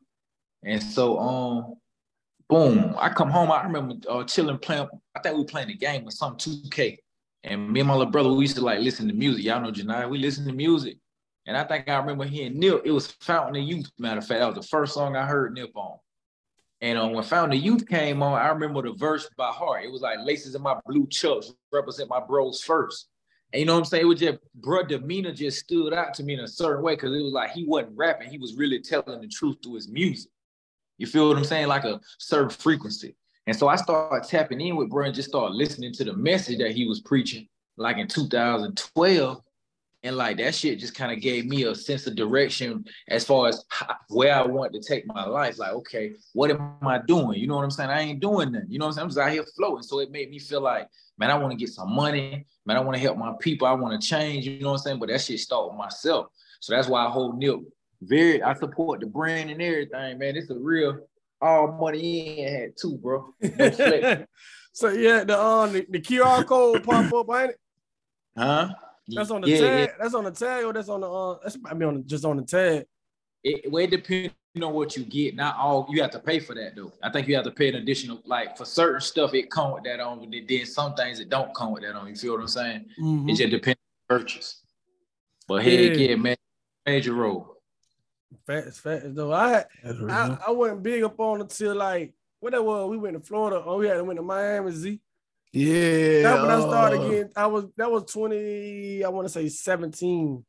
And 0.64 0.82
so, 0.82 1.18
um, 1.18 1.74
boom, 2.48 2.94
I 2.98 3.08
come 3.08 3.30
home. 3.30 3.50
I 3.52 3.64
remember 3.64 3.96
uh, 4.08 4.24
chilling, 4.24 4.58
playing. 4.58 4.88
I 5.14 5.20
think 5.20 5.34
we 5.34 5.42
were 5.42 5.48
playing 5.48 5.70
a 5.70 5.74
game 5.74 6.04
with 6.04 6.14
some 6.14 6.36
2K. 6.36 6.98
And 7.44 7.70
me 7.70 7.80
and 7.80 7.88
my 7.88 7.94
little 7.94 8.10
brother, 8.10 8.32
we 8.32 8.44
used 8.44 8.56
to 8.56 8.62
like 8.62 8.80
listen 8.80 9.06
to 9.08 9.14
music. 9.14 9.44
Y'all 9.44 9.60
know 9.60 9.70
Janai, 9.70 10.08
we 10.08 10.18
listen 10.18 10.46
to 10.46 10.52
music. 10.52 10.98
And 11.46 11.56
I 11.56 11.62
think 11.62 11.88
I 11.88 11.96
remember 11.96 12.24
hearing 12.24 12.58
Nip. 12.58 12.82
It 12.84 12.90
was 12.90 13.12
Fountain 13.20 13.62
of 13.62 13.68
Youth, 13.68 13.88
matter 13.98 14.18
of 14.18 14.26
fact. 14.26 14.40
That 14.40 14.46
was 14.46 14.56
the 14.56 14.68
first 14.68 14.94
song 14.94 15.14
I 15.14 15.24
heard 15.24 15.54
Nip 15.54 15.70
on. 15.76 15.98
And 16.80 16.99
um, 16.99 17.12
when 17.12 17.25
of 17.25 17.54
Youth 17.54 17.88
came 17.88 18.23
on, 18.23 18.40
I 18.40 18.49
remember 18.49 18.83
the 18.83 18.92
verse 18.92 19.28
by 19.37 19.49
heart. 19.49 19.85
It 19.85 19.90
was 19.90 20.02
like 20.02 20.18
laces 20.25 20.54
in 20.54 20.62
my 20.62 20.76
blue 20.87 21.06
chucks 21.06 21.52
represent 21.73 22.11
my 22.11 22.21
bros 22.21 22.61
first. 22.61 23.09
And 23.52 23.61
you 23.61 23.66
know 23.66 23.75
what 23.75 23.80
I'm 23.80 23.85
saying? 23.87 24.02
It 24.02 24.06
was 24.06 24.21
just, 24.21 24.38
bro, 24.56 24.83
demeanor 24.83 25.33
just 25.33 25.61
stood 25.61 25.95
out 25.95 26.12
to 26.14 26.23
me 26.23 26.35
in 26.35 26.40
a 26.40 26.49
certain 26.49 26.83
way 26.83 26.95
because 26.95 27.16
it 27.16 27.23
was 27.23 27.33
like 27.33 27.52
he 27.52 27.64
wasn't 27.64 27.97
rapping. 27.97 28.28
He 28.28 28.38
was 28.38 28.54
really 28.56 28.80
telling 28.80 29.21
the 29.21 29.28
truth 29.28 29.56
through 29.62 29.75
his 29.75 29.88
music. 29.88 30.30
You 30.99 31.06
feel 31.06 31.28
what 31.28 31.38
I'm 31.38 31.45
saying? 31.45 31.68
Like 31.68 31.85
a 31.85 32.00
certain 32.18 32.50
frequency. 32.50 33.16
And 33.47 33.56
so 33.56 33.68
I 33.68 33.76
started 33.76 34.28
tapping 34.28 34.61
in 34.61 34.76
with 34.76 34.90
bro 34.90 35.04
and 35.04 35.14
just 35.14 35.28
started 35.28 35.54
listening 35.54 35.92
to 35.95 36.04
the 36.04 36.14
message 36.14 36.59
that 36.59 36.73
he 36.73 36.87
was 36.87 37.00
preaching, 37.00 37.47
like 37.76 37.97
in 37.97 38.09
2012. 38.09 39.40
And 40.06 40.16
like 40.16 40.36
that 40.38 40.54
shit 40.54 40.78
just 40.78 40.94
kind 40.94 41.12
of 41.12 41.20
gave 41.20 41.46
me 41.46 41.64
a 41.64 41.75
sense 41.75 42.06
of 42.06 42.14
direction 42.14 42.84
as 43.08 43.25
far 43.25 43.48
as 43.48 43.64
how, 43.68 43.96
where 44.08 44.34
I 44.34 44.46
want 44.46 44.72
to 44.75 44.80
take 44.80 45.06
my 45.06 45.26
life. 45.26 45.58
Like, 45.58 45.72
okay, 45.72 46.12
what 46.32 46.50
am 46.50 46.78
I 46.82 46.98
doing? 46.98 47.38
You 47.38 47.46
know 47.46 47.56
what 47.56 47.64
I'm 47.64 47.70
saying? 47.70 47.90
I 47.90 48.00
ain't 48.00 48.20
doing 48.20 48.52
nothing. 48.52 48.70
You 48.70 48.78
know 48.78 48.86
what 48.86 48.90
I'm 48.90 48.94
saying? 48.94 49.02
I'm 49.02 49.08
just 49.10 49.18
out 49.18 49.32
here 49.32 49.44
floating. 49.56 49.82
So 49.82 49.98
it 49.98 50.10
made 50.10 50.30
me 50.30 50.38
feel 50.38 50.60
like, 50.60 50.88
man, 51.18 51.30
I 51.30 51.38
want 51.38 51.50
to 51.52 51.56
get 51.58 51.70
some 51.70 51.92
money. 51.92 52.46
Man, 52.64 52.76
I 52.76 52.80
want 52.80 52.94
to 52.94 53.02
help 53.02 53.18
my 53.18 53.34
people. 53.40 53.66
I 53.66 53.72
want 53.72 54.00
to 54.00 54.08
change. 54.08 54.46
You 54.46 54.60
know 54.60 54.68
what 54.68 54.78
I'm 54.78 54.78
saying? 54.78 54.98
But 55.00 55.08
that 55.08 55.20
shit 55.20 55.40
start 55.40 55.70
with 55.70 55.78
myself. 55.78 56.26
So 56.60 56.75
that's 56.75 56.88
why 56.88 57.04
I 57.04 57.10
hold 57.10 57.38
Nip 57.38 57.60
very, 58.02 58.42
I 58.42 58.54
support 58.54 59.00
the 59.00 59.06
brand 59.06 59.50
and 59.50 59.60
everything, 59.60 60.18
man. 60.18 60.36
It's 60.36 60.50
a 60.50 60.54
real 60.54 61.00
all 61.40 61.72
money 61.72 62.40
in 62.40 62.54
had 62.54 62.72
too, 62.80 62.96
bro. 62.98 63.34
So 64.76 64.90
yeah, 64.90 65.25
the 65.25 65.38
uh 65.38 65.66
the, 65.68 65.86
the 65.88 66.00
QR 66.00 66.44
code 66.44 66.84
pop 66.84 67.10
up, 67.10 67.26
ain't 67.34 67.52
it? 67.52 67.60
Huh? 68.36 68.68
That's 69.08 69.30
on 69.30 69.40
the 69.42 69.48
Yeah, 69.48 69.60
tag. 69.60 69.88
yeah. 69.88 69.94
That's 70.00 70.14
on 70.14 70.25
the 70.25 70.30
tag, 70.30 70.64
or 70.64 70.72
that's 70.72 70.88
on 70.88 71.00
the 71.00 71.10
uh. 71.10 71.38
That's 71.42 71.56
I 71.64 71.75
mean 71.75 71.88
on 71.88 71.94
the, 71.96 72.00
just 72.02 72.25
on 72.25 72.36
the 72.36 72.42
tag. 72.42 72.86
It, 73.44 73.70
well, 73.70 73.84
it 73.84 73.90
depends 73.90 74.34
on 74.60 74.72
what 74.72 74.96
you 74.96 75.04
get. 75.04 75.36
Not 75.36 75.56
all 75.56 75.86
you 75.90 76.02
have 76.02 76.10
to 76.12 76.18
pay 76.18 76.40
for 76.40 76.54
that 76.54 76.75
though. 76.75 76.92
I 77.02 77.10
think 77.10 77.28
you 77.28 77.36
have 77.36 77.44
to 77.44 77.50
pay 77.52 77.68
an 77.68 77.76
additional, 77.76 78.20
like 78.25 78.56
for 78.56 78.64
certain 78.64 79.00
stuff, 79.00 79.34
it 79.34 79.50
come 79.50 79.72
with 79.72 79.84
that 79.84 80.00
on. 80.00 80.18
But 80.28 80.48
then 80.48 80.66
some 80.66 80.94
things 80.94 81.20
it 81.20 81.28
don't 81.28 81.54
come 81.54 81.72
with 81.72 81.82
that 81.84 81.94
on. 81.94 82.08
You 82.08 82.16
feel 82.16 82.32
what 82.32 82.40
I'm 82.40 82.48
saying? 82.48 82.86
Mhm. 83.00 83.30
It 83.30 83.36
just 83.36 83.50
depends 83.50 83.78
on 84.10 84.16
the 84.16 84.22
purchase. 84.22 84.62
But 85.46 85.62
heck 85.62 85.72
Yeah. 85.72 86.08
yeah, 86.08 86.14
man, 86.16 86.36
major 86.84 87.12
role. 87.12 87.58
Facts, 88.46 88.80
facts 88.80 89.04
though. 89.10 89.32
I 89.32 89.50
had 89.50 89.66
I. 90.08 90.38
I 90.48 90.50
wasn't 90.50 90.82
big 90.82 91.04
up 91.04 91.18
on 91.20 91.38
it 91.38 91.42
until 91.42 91.76
like 91.76 92.12
what 92.40 92.52
that 92.52 92.64
was. 92.64 92.90
We 92.90 92.96
went 92.96 93.14
to 93.16 93.20
Florida. 93.20 93.62
Oh, 93.64 93.78
we 93.78 93.86
had 93.86 93.94
to 93.94 94.04
went 94.04 94.18
to 94.18 94.22
Miami. 94.25 94.72
Z. 94.72 95.00
Yeah. 95.58 96.22
That 96.22 96.42
when 96.42 96.50
I 96.50 96.60
started 96.60 97.00
uh, 97.00 97.04
again. 97.06 97.30
I 97.34 97.46
was 97.46 97.64
that 97.78 97.90
was 97.90 98.04
twenty. 98.12 99.02
I 99.02 99.08
want 99.08 99.26
to 99.26 99.32
say 99.32 99.48
seventeen. 99.48 100.44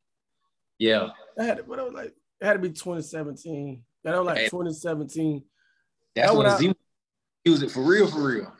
Yeah, 0.78 1.08
I 1.38 1.44
had 1.44 1.66
what 1.66 1.78
I 1.78 1.82
was 1.84 1.94
like. 1.94 2.14
It 2.40 2.44
had 2.46 2.52
to 2.54 2.58
be 2.58 2.70
twenty 2.70 3.02
seventeen. 3.02 3.84
That 4.04 4.16
was 4.18 4.26
like 4.26 4.38
Hey. 4.38 4.48
twenty 4.48 4.72
seventeen. 4.72 5.44
that's 6.14 6.28
That 6.28 6.36
when 6.36 6.46
what 6.46 6.54
I- 6.54 6.58
Z 6.58 6.74
use 7.44 7.62
it 7.62 7.70
for 7.70 7.82
real, 7.82 8.06
for 8.06 8.26
real. 8.28 8.52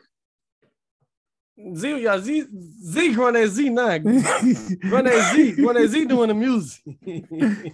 Z, 1.75 2.01
yeah, 2.01 2.17
Z, 2.19 2.45
Z, 2.85 3.15
run 3.15 3.33
that 3.33 3.47
Z 3.49 3.69
nine. 3.69 4.03
Run 4.05 5.03
that 5.05 5.33
Z, 5.35 5.61
run 5.61 5.75
that 5.75 5.87
Z 5.89 6.05
doing 6.05 6.29
the 6.29 6.33
music. 6.33 6.81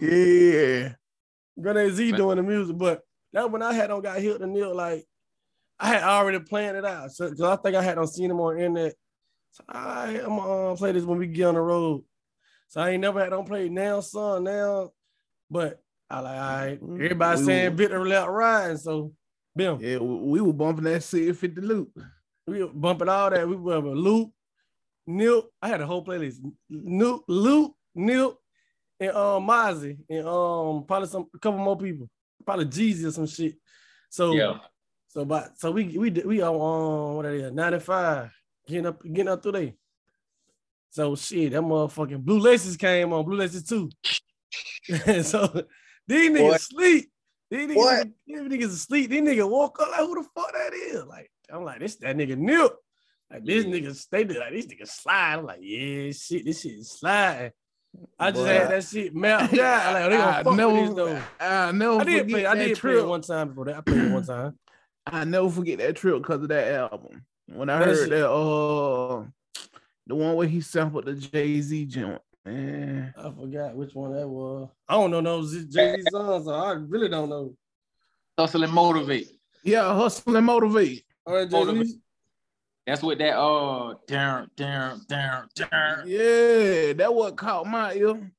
yeah. 0.02 0.96
Run 1.56 1.76
that 1.76 1.92
Z 1.94 2.12
doing 2.14 2.38
the 2.38 2.44
music. 2.44 2.78
But 2.78 3.02
that 3.32 3.50
when 3.50 3.62
I 3.62 3.74
had 3.74 3.92
on 3.92 4.02
got 4.02 4.20
hit 4.20 4.40
the 4.40 4.48
nail, 4.48 4.76
like 4.76 5.06
I 5.80 5.88
had 5.90 6.04
already 6.04 6.40
planned 6.40 6.78
it 6.78 6.86
out. 6.86 7.12
So 7.12 7.28
'cause 7.30 7.42
I 7.42 7.56
think 7.58 7.76
I 7.76 7.82
had 7.82 7.98
on 7.98 8.08
seen 8.08 8.32
him 8.32 8.40
on 8.40 8.58
internet. 8.58 8.94
So 9.52 9.64
I 9.68 10.20
I'm 10.22 10.38
gonna 10.38 10.72
uh, 10.72 10.76
play 10.76 10.92
this 10.94 11.04
when 11.04 11.18
we 11.20 11.28
get 11.28 11.46
on 11.48 11.56
the 11.56 11.62
road. 11.62 12.04
So 12.68 12.82
I 12.82 12.92
ain't 12.92 13.02
never 13.02 13.20
had 13.24 13.34
on 13.34 13.46
play 13.46 13.70
now, 13.70 14.00
son, 14.00 14.44
now. 14.46 14.92
But 15.50 15.82
I 16.10 16.20
like, 16.20 16.36
all 16.36 16.40
right, 16.40 16.80
everybody 17.04 17.40
We 17.40 17.46
saying 17.46 17.70
will- 17.72 17.78
bit 17.78 17.92
the 17.92 18.00
left 18.00 18.30
riding. 18.30 18.78
So 18.78 19.14
bim. 19.56 19.80
Yeah, 19.82 19.98
we 19.98 20.16
we 20.16 20.42
were 20.42 20.54
bumping 20.54 20.86
that 20.86 21.04
650 21.04 21.62
loop. 21.62 21.98
We 22.48 22.64
were 22.64 22.70
bumping 22.74 23.10
all 23.10 23.30
that. 23.30 23.48
We 23.48 23.56
were 23.56 23.80
with 23.82 23.98
Luke, 23.98 24.32
Nip. 25.08 25.46
I 25.62 25.68
had 25.68 25.82
a 25.82 25.86
whole 25.88 26.04
playlist. 26.06 26.38
Luke, 26.70 27.24
Luke, 27.28 27.76
Nip, 27.96 28.34
and 29.00 29.12
um 29.12 29.48
Mozzie, 29.48 29.98
and 30.10 30.28
um 30.28 30.86
probably 30.86 31.08
some 31.08 31.28
a 31.34 31.40
couple 31.40 31.60
more 31.60 31.78
people. 31.78 32.10
Probably 32.46 32.66
Jeezy 32.66 33.06
or 33.08 33.12
some 33.12 33.26
shit. 33.28 33.56
So 34.10 34.34
Yeah, 34.34 34.60
so 35.16 35.26
but 35.26 35.58
so 35.58 35.72
we 35.72 35.98
we 35.98 36.10
did- 36.12 36.26
we 36.26 36.42
on 36.42 36.50
um, 36.56 37.16
what 37.16 37.24
that 37.24 37.34
is 37.34 37.52
95, 37.52 38.32
getting 38.68 38.86
up 38.86 39.02
getting 39.02 39.30
up 39.30 39.42
through 39.42 39.52
there. 39.54 39.74
So 40.92 41.16
shit, 41.16 41.52
that 41.54 41.62
motherfucking 41.62 42.24
blue 42.24 42.40
laces 42.40 42.78
came 42.78 43.12
on, 43.14 43.26
blue 43.26 43.38
laces 43.38 43.64
too. 43.64 43.90
so 45.24 45.64
these 46.08 46.30
niggas 46.32 46.42
What? 46.44 46.62
sleep. 46.62 47.10
These 47.50 47.68
niggas, 47.70 47.76
What? 47.76 48.08
these 48.28 48.40
niggas 48.42 48.66
asleep. 48.74 49.10
These 49.10 49.22
niggas 49.22 49.50
woke 49.50 49.80
up 49.82 49.90
like 49.92 50.00
who 50.02 50.16
the 50.16 50.28
fuck 50.36 50.52
that 50.54 50.74
is? 50.74 51.04
Like, 51.06 51.32
I'm 51.50 51.64
like, 51.64 51.80
this 51.80 51.96
that 51.98 52.16
nigga 52.16 52.38
Nip. 52.38 52.74
Like 53.32 53.44
this 53.46 53.66
Yeah. 53.66 53.72
nigga 53.72 54.08
they 54.10 54.24
did 54.24 54.38
like 54.38 54.52
these 54.54 54.68
niggas 54.68 54.88
slide. 54.90 55.36
I'm 55.40 55.46
like, 55.46 55.60
yeah, 55.62 56.12
shit, 56.12 56.46
this 56.46 56.62
shit 56.62 56.74
is 56.74 56.92
sliding. 56.92 57.52
I 58.20 58.32
just 58.32 58.44
Boy. 58.44 58.48
had 58.50 58.72
that 58.72 58.84
shit 58.84 59.16
mapped 59.16 59.54
Yeah, 59.54 59.92
Like, 59.94 60.10
they 60.12 60.18
gonna 60.18 60.32
I 60.32 60.44
fuck 60.44 60.46
with 60.48 60.56
never, 60.58 60.74
this 60.74 60.94
though. 60.96 61.22
I 61.40 61.72
never 61.72 62.02
I 62.02 62.04
did 62.04 62.12
forget 62.20 62.28
play. 62.30 62.46
I 62.46 62.56
that 62.56 62.66
did 62.66 62.78
play 62.80 62.92
trip. 62.92 63.04
it 63.04 63.08
one 63.08 63.22
time 63.22 63.48
before 63.50 63.66
that. 63.66 63.78
I 63.78 63.82
played 63.82 64.02
it 64.04 64.12
one 64.12 64.26
time. 64.26 64.60
I 65.08 65.24
never 65.24 65.50
forget 65.50 65.78
that 65.80 65.96
trip 65.96 66.18
because 66.22 66.42
of 66.42 66.50
that 66.50 66.74
album. 66.74 67.26
When 67.48 67.70
I 67.70 67.80
That 67.80 67.86
heard 67.88 67.98
shit- 67.98 68.10
that, 68.10 68.30
uh, 68.30 69.24
the 70.08 70.16
one 70.16 70.36
where 70.36 70.48
he 70.48 70.62
sampled 70.62 71.06
the 71.06 71.14
Jay 71.14 71.62
Z 71.62 71.86
joint, 71.86 72.22
man. 72.46 73.14
I 73.18 73.24
forgot 73.32 73.76
which 73.76 73.94
one 73.94 74.14
that 74.14 74.28
was. 74.28 74.70
I 74.88 74.94
don't 74.96 75.12
know 75.12 75.22
those 75.22 75.54
Jay 75.66 75.96
Z 76.02 76.04
songs. 76.12 76.46
So 76.46 76.54
I 76.54 76.72
really 76.74 77.10
don't 77.10 77.30
know. 77.30 77.56
hustle 78.38 78.64
and 78.64 78.74
motivate. 78.74 79.30
Yeah, 79.64 79.94
hustle 79.94 80.36
and 80.36 80.46
motivate. 80.46 81.06
All 81.26 81.34
right, 81.36 81.50
Jay-Z. 81.50 82.00
That's 82.86 83.02
what 83.02 83.18
that 83.18 83.36
uh 83.36 83.96
down 84.08 84.52
down 84.56 85.02
down 85.08 85.48
down. 85.56 86.04
Yeah, 86.06 86.94
that 86.94 87.12
what 87.14 87.36
caught 87.36 87.66
my 87.66 87.94
ear. 87.96 88.32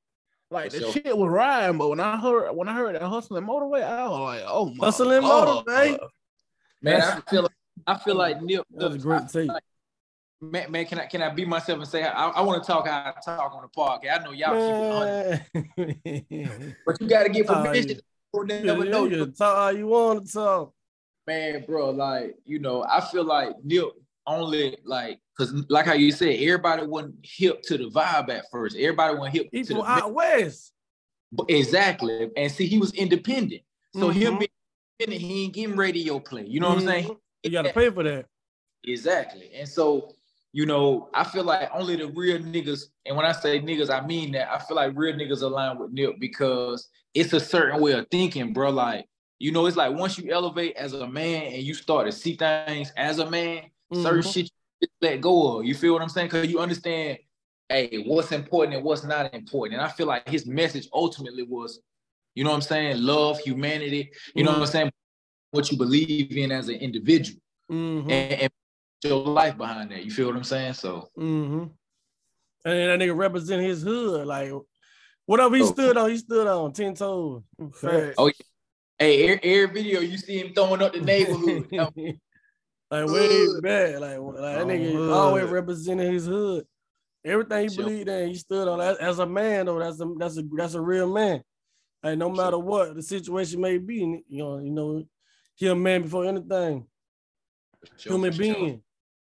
Like 0.52 0.70
For 0.70 0.78
the 0.78 0.82
sure. 0.84 0.92
shit 0.92 1.18
was 1.18 1.28
riding, 1.28 1.78
but 1.78 1.88
when 1.88 1.98
I 1.98 2.16
heard 2.16 2.52
when 2.54 2.68
I 2.68 2.74
heard 2.74 2.94
that 2.94 3.02
hustle 3.02 3.36
and 3.38 3.46
motivate, 3.46 3.82
I 3.82 4.06
was 4.06 4.20
like, 4.20 4.42
oh 4.46 4.66
my 4.76 4.84
Hustle 4.86 5.10
and 5.10 5.24
God. 5.24 5.66
motivate. 5.66 6.00
Man, 6.82 6.98
That's- 7.00 7.22
I 7.26 7.30
feel 7.30 7.42
like 7.42 7.52
I 7.86 7.98
feel 7.98 8.14
like 8.14 8.42
Nip. 8.42 8.64
That 8.70 8.86
was 8.92 8.96
a 8.96 8.98
great. 8.98 9.50
Man, 10.38 10.70
man, 10.70 10.84
can 10.84 10.98
I 11.00 11.06
can 11.06 11.22
I 11.22 11.30
be 11.30 11.46
myself 11.46 11.78
and 11.78 11.88
say 11.88 12.02
I, 12.04 12.28
I 12.28 12.40
want 12.42 12.62
to 12.62 12.66
talk 12.66 12.86
how 12.86 13.14
I 13.16 13.20
talk 13.24 13.54
on 13.54 13.62
the 13.62 13.68
podcast? 13.68 14.20
I 14.20 14.24
know 14.24 14.32
y'all 14.32 15.40
keep 15.54 15.66
it 15.78 16.76
but 16.86 17.00
you 17.00 17.08
got 17.08 17.22
to 17.22 17.30
get 17.30 17.46
permission. 17.46 17.88
yeah. 17.90 17.96
Or 18.32 18.46
they 18.46 18.58
you, 18.62 18.84
know. 18.84 19.04
you 19.06 19.24
can 19.24 19.32
talk 19.34 19.56
how 19.56 19.68
you 19.70 19.86
want 19.86 20.26
to 20.26 20.32
talk. 20.32 20.74
man, 21.26 21.64
bro, 21.66 21.88
like, 21.90 22.36
you 22.44 22.58
know, 22.58 22.84
I 22.84 23.00
feel 23.00 23.24
like 23.24 23.54
Nip 23.64 23.86
only 24.26 24.76
like 24.84 25.20
because 25.36 25.54
like 25.70 25.86
how 25.86 25.94
you 25.94 26.12
said, 26.12 26.36
everybody 26.40 26.86
wasn't 26.86 27.14
hip 27.22 27.62
to 27.62 27.78
the 27.78 27.84
vibe 27.88 28.28
at 28.28 28.44
first. 28.52 28.76
Everybody 28.76 29.16
wasn't 29.16 29.36
hip 29.36 29.48
He 29.52 29.62
to 29.64 29.74
the 29.74 29.82
out 29.84 30.12
west. 30.12 30.72
Exactly. 31.48 32.30
And 32.36 32.52
see, 32.52 32.66
he 32.66 32.78
was 32.78 32.92
independent. 32.92 33.62
So 33.94 34.10
him 34.10 34.34
Mhm. 34.34 34.38
being 34.40 34.50
independent, 34.98 35.30
he 35.30 35.44
ain't 35.44 35.54
getting 35.54 35.76
radio 35.76 36.18
play. 36.18 36.44
You 36.46 36.60
know 36.60 36.68
what 36.68 36.78
I'm 36.78 36.86
saying? 36.86 37.16
You 37.42 37.50
got 37.50 37.62
to 37.62 37.72
pay 37.72 37.90
for 37.90 38.02
that. 38.02 38.26
Exactly. 38.84 39.50
And 39.54 39.68
so, 39.68 40.14
you 40.52 40.66
know, 40.66 41.08
I 41.14 41.24
feel 41.24 41.44
like 41.44 41.68
only 41.74 41.96
the 41.96 42.08
real 42.08 42.38
niggas, 42.38 42.84
and 43.04 43.16
when 43.16 43.26
I 43.26 43.32
say 43.32 43.60
niggas, 43.60 43.90
I 43.90 44.06
mean 44.06 44.32
that 44.32 44.52
I 44.52 44.58
feel 44.58 44.76
like 44.76 44.92
real 44.94 45.14
niggas 45.14 45.42
align 45.42 45.78
with 45.78 45.92
Nip 45.92 46.14
because 46.18 46.88
it's 47.14 47.32
a 47.32 47.40
certain 47.40 47.80
way 47.80 47.92
of 47.92 48.06
thinking, 48.10 48.52
bro. 48.52 48.70
Like, 48.70 49.06
you 49.38 49.52
know, 49.52 49.66
it's 49.66 49.76
like 49.76 49.92
once 49.92 50.18
you 50.18 50.32
elevate 50.32 50.76
as 50.76 50.92
a 50.92 51.06
man 51.06 51.52
and 51.52 51.62
you 51.62 51.74
start 51.74 52.06
to 52.06 52.12
see 52.12 52.36
things 52.36 52.92
as 52.96 53.18
a 53.18 53.28
man, 53.30 53.64
mm-hmm. 53.92 54.02
certain 54.02 54.22
shit 54.22 54.50
you 54.80 54.88
let 55.02 55.20
go 55.20 55.58
of. 55.58 55.64
You 55.64 55.74
feel 55.74 55.92
what 55.92 56.02
I'm 56.02 56.08
saying? 56.08 56.28
Because 56.28 56.50
you 56.50 56.58
understand, 56.58 57.18
hey, 57.68 58.04
what's 58.06 58.32
important 58.32 58.76
and 58.76 58.84
what's 58.84 59.04
not 59.04 59.34
important. 59.34 59.80
And 59.80 59.86
I 59.86 59.92
feel 59.92 60.06
like 60.06 60.28
his 60.28 60.46
message 60.46 60.88
ultimately 60.92 61.42
was, 61.42 61.80
you 62.36 62.44
know 62.44 62.50
what 62.50 62.56
I'm 62.56 62.62
saying, 62.62 63.02
love, 63.02 63.40
humanity. 63.40 64.12
You 64.34 64.44
know 64.44 64.50
what 64.50 64.58
I'm 64.58 64.64
mm-hmm. 64.64 64.72
saying? 64.72 64.92
What 65.52 65.72
you 65.72 65.78
believe 65.78 66.36
in 66.36 66.52
as 66.52 66.68
an 66.68 66.76
individual. 66.76 67.40
Mm-hmm. 67.72 68.10
And, 68.10 68.32
and 68.42 68.52
your 69.02 69.24
life 69.24 69.56
behind 69.56 69.90
that. 69.90 70.04
You 70.04 70.10
feel 70.10 70.26
what 70.26 70.36
I'm 70.36 70.44
saying? 70.44 70.74
So. 70.74 71.08
Mm-hmm. 71.18 71.64
And 72.66 72.90
that 72.90 73.00
nigga 73.00 73.16
represent 73.16 73.62
his 73.62 73.82
hood. 73.82 74.26
Like, 74.26 74.52
whatever 75.24 75.56
he 75.56 75.62
oh. 75.62 75.66
stood 75.66 75.96
on, 75.96 76.10
he 76.10 76.18
stood 76.18 76.46
on 76.46 76.72
10 76.74 76.94
toes. 76.94 77.42
Oh, 77.58 78.26
yeah. 78.26 78.32
Hey, 78.98 79.28
every, 79.28 79.40
every, 79.42 79.74
video 79.74 80.00
you 80.00 80.18
see 80.18 80.38
him 80.38 80.52
throwing 80.54 80.82
up 80.82 80.92
the 80.92 81.00
neighborhood. 81.00 81.68
like, 81.70 83.06
way 83.08 83.46
back. 83.62 83.98
Like, 83.98 84.18
like 84.18 84.56
that 84.56 84.66
nigga 84.66 85.14
always 85.14 85.44
representing 85.44 86.12
his 86.12 86.26
hood. 86.26 86.64
Everything 87.24 87.68
he 87.68 87.76
believed 87.76 88.08
in, 88.08 88.28
he 88.28 88.34
stood 88.34 88.68
on. 88.68 88.80
As, 88.80 88.98
as 88.98 89.18
a 89.20 89.26
man, 89.26 89.66
though, 89.66 89.78
that's 89.78 90.00
a 90.00 90.14
that's 90.18 90.38
a 90.38 90.42
that's 90.56 90.74
a 90.74 90.80
real 90.80 91.12
man. 91.12 91.42
Like 92.02 92.18
no 92.18 92.30
matter 92.30 92.58
what 92.58 92.94
the 92.94 93.02
situation 93.02 93.60
may 93.60 93.78
be, 93.78 94.22
you 94.28 94.38
know, 94.38 94.58
you 94.58 94.70
know, 94.70 95.04
he 95.54 95.66
a 95.66 95.74
man 95.74 96.02
before 96.02 96.26
anything. 96.26 96.86
Human 97.98 98.36
being. 98.36 98.82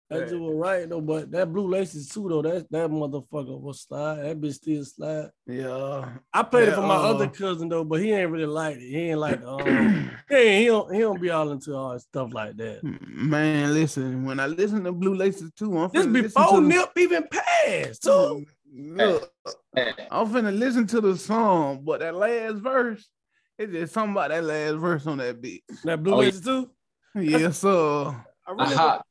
That 0.10 0.30
dude 0.30 0.40
was 0.40 0.56
right 0.56 0.90
though, 0.90 1.02
but 1.02 1.32
that 1.32 1.52
blue 1.52 1.68
laces 1.68 2.08
too 2.08 2.30
though. 2.30 2.42
That 2.42 2.72
that 2.72 2.90
motherfucker 2.90 3.60
was 3.60 3.82
slide. 3.82 4.24
That 4.24 4.40
bitch 4.40 4.54
still 4.54 4.86
slide. 4.86 5.32
Yeah. 5.46 6.10
I 6.34 6.44
played 6.44 6.68
yeah, 6.68 6.74
it 6.74 6.76
for 6.76 6.82
my 6.82 6.96
uh, 6.96 7.14
other 7.14 7.28
cousin 7.28 7.68
though, 7.68 7.84
but 7.84 8.00
he 8.00 8.14
ain't 8.14 8.32
really 8.32 8.46
like 8.46 8.78
it. 8.78 8.90
He 8.90 9.10
ain't 9.10 9.20
like 9.20 9.44
um 9.44 10.10
he, 10.30 10.60
he 10.60 10.66
don't 10.68 10.94
he 10.94 11.02
don't 11.02 11.22
be 11.22 11.30
all 11.30 11.52
into 11.52 11.76
all 11.76 12.00
stuff 12.00 12.34
like 12.34 12.56
that. 12.56 12.84
Man, 12.84 13.74
listen, 13.74 14.24
when 14.24 14.40
I 14.40 14.48
listen 14.48 14.86
to 14.86 14.94
blue 14.94 15.14
laces 15.14 15.52
too, 15.52 15.78
I'm 15.78 15.92
this 15.92 16.06
before 16.06 16.62
Nip 16.62 16.90
even 16.96 17.28
passed 17.30 18.04
too. 18.04 18.46
Look, 18.78 19.32
I'm 19.76 20.28
finna 20.28 20.58
listen 20.58 20.86
to 20.88 21.02
the 21.02 21.18
song, 21.18 21.82
but 21.84 22.02
that 22.02 22.14
last 22.14 22.58
verse, 22.58 23.10
it's 23.58 23.72
just 23.74 23.94
something 23.94 24.12
about 24.12 24.30
that 24.30 24.44
last 24.44 24.76
verse 24.76 25.08
on 25.08 25.18
that 25.18 25.42
beat. 25.42 25.64
That 25.84 26.04
blue 26.04 26.14
oh, 26.14 26.18
laces 26.18 26.42
too? 26.42 26.70
Yes, 27.16 27.60
sir. 27.60 28.16
I 28.46 28.52
really 28.52 28.74
uh-huh. 28.76 29.02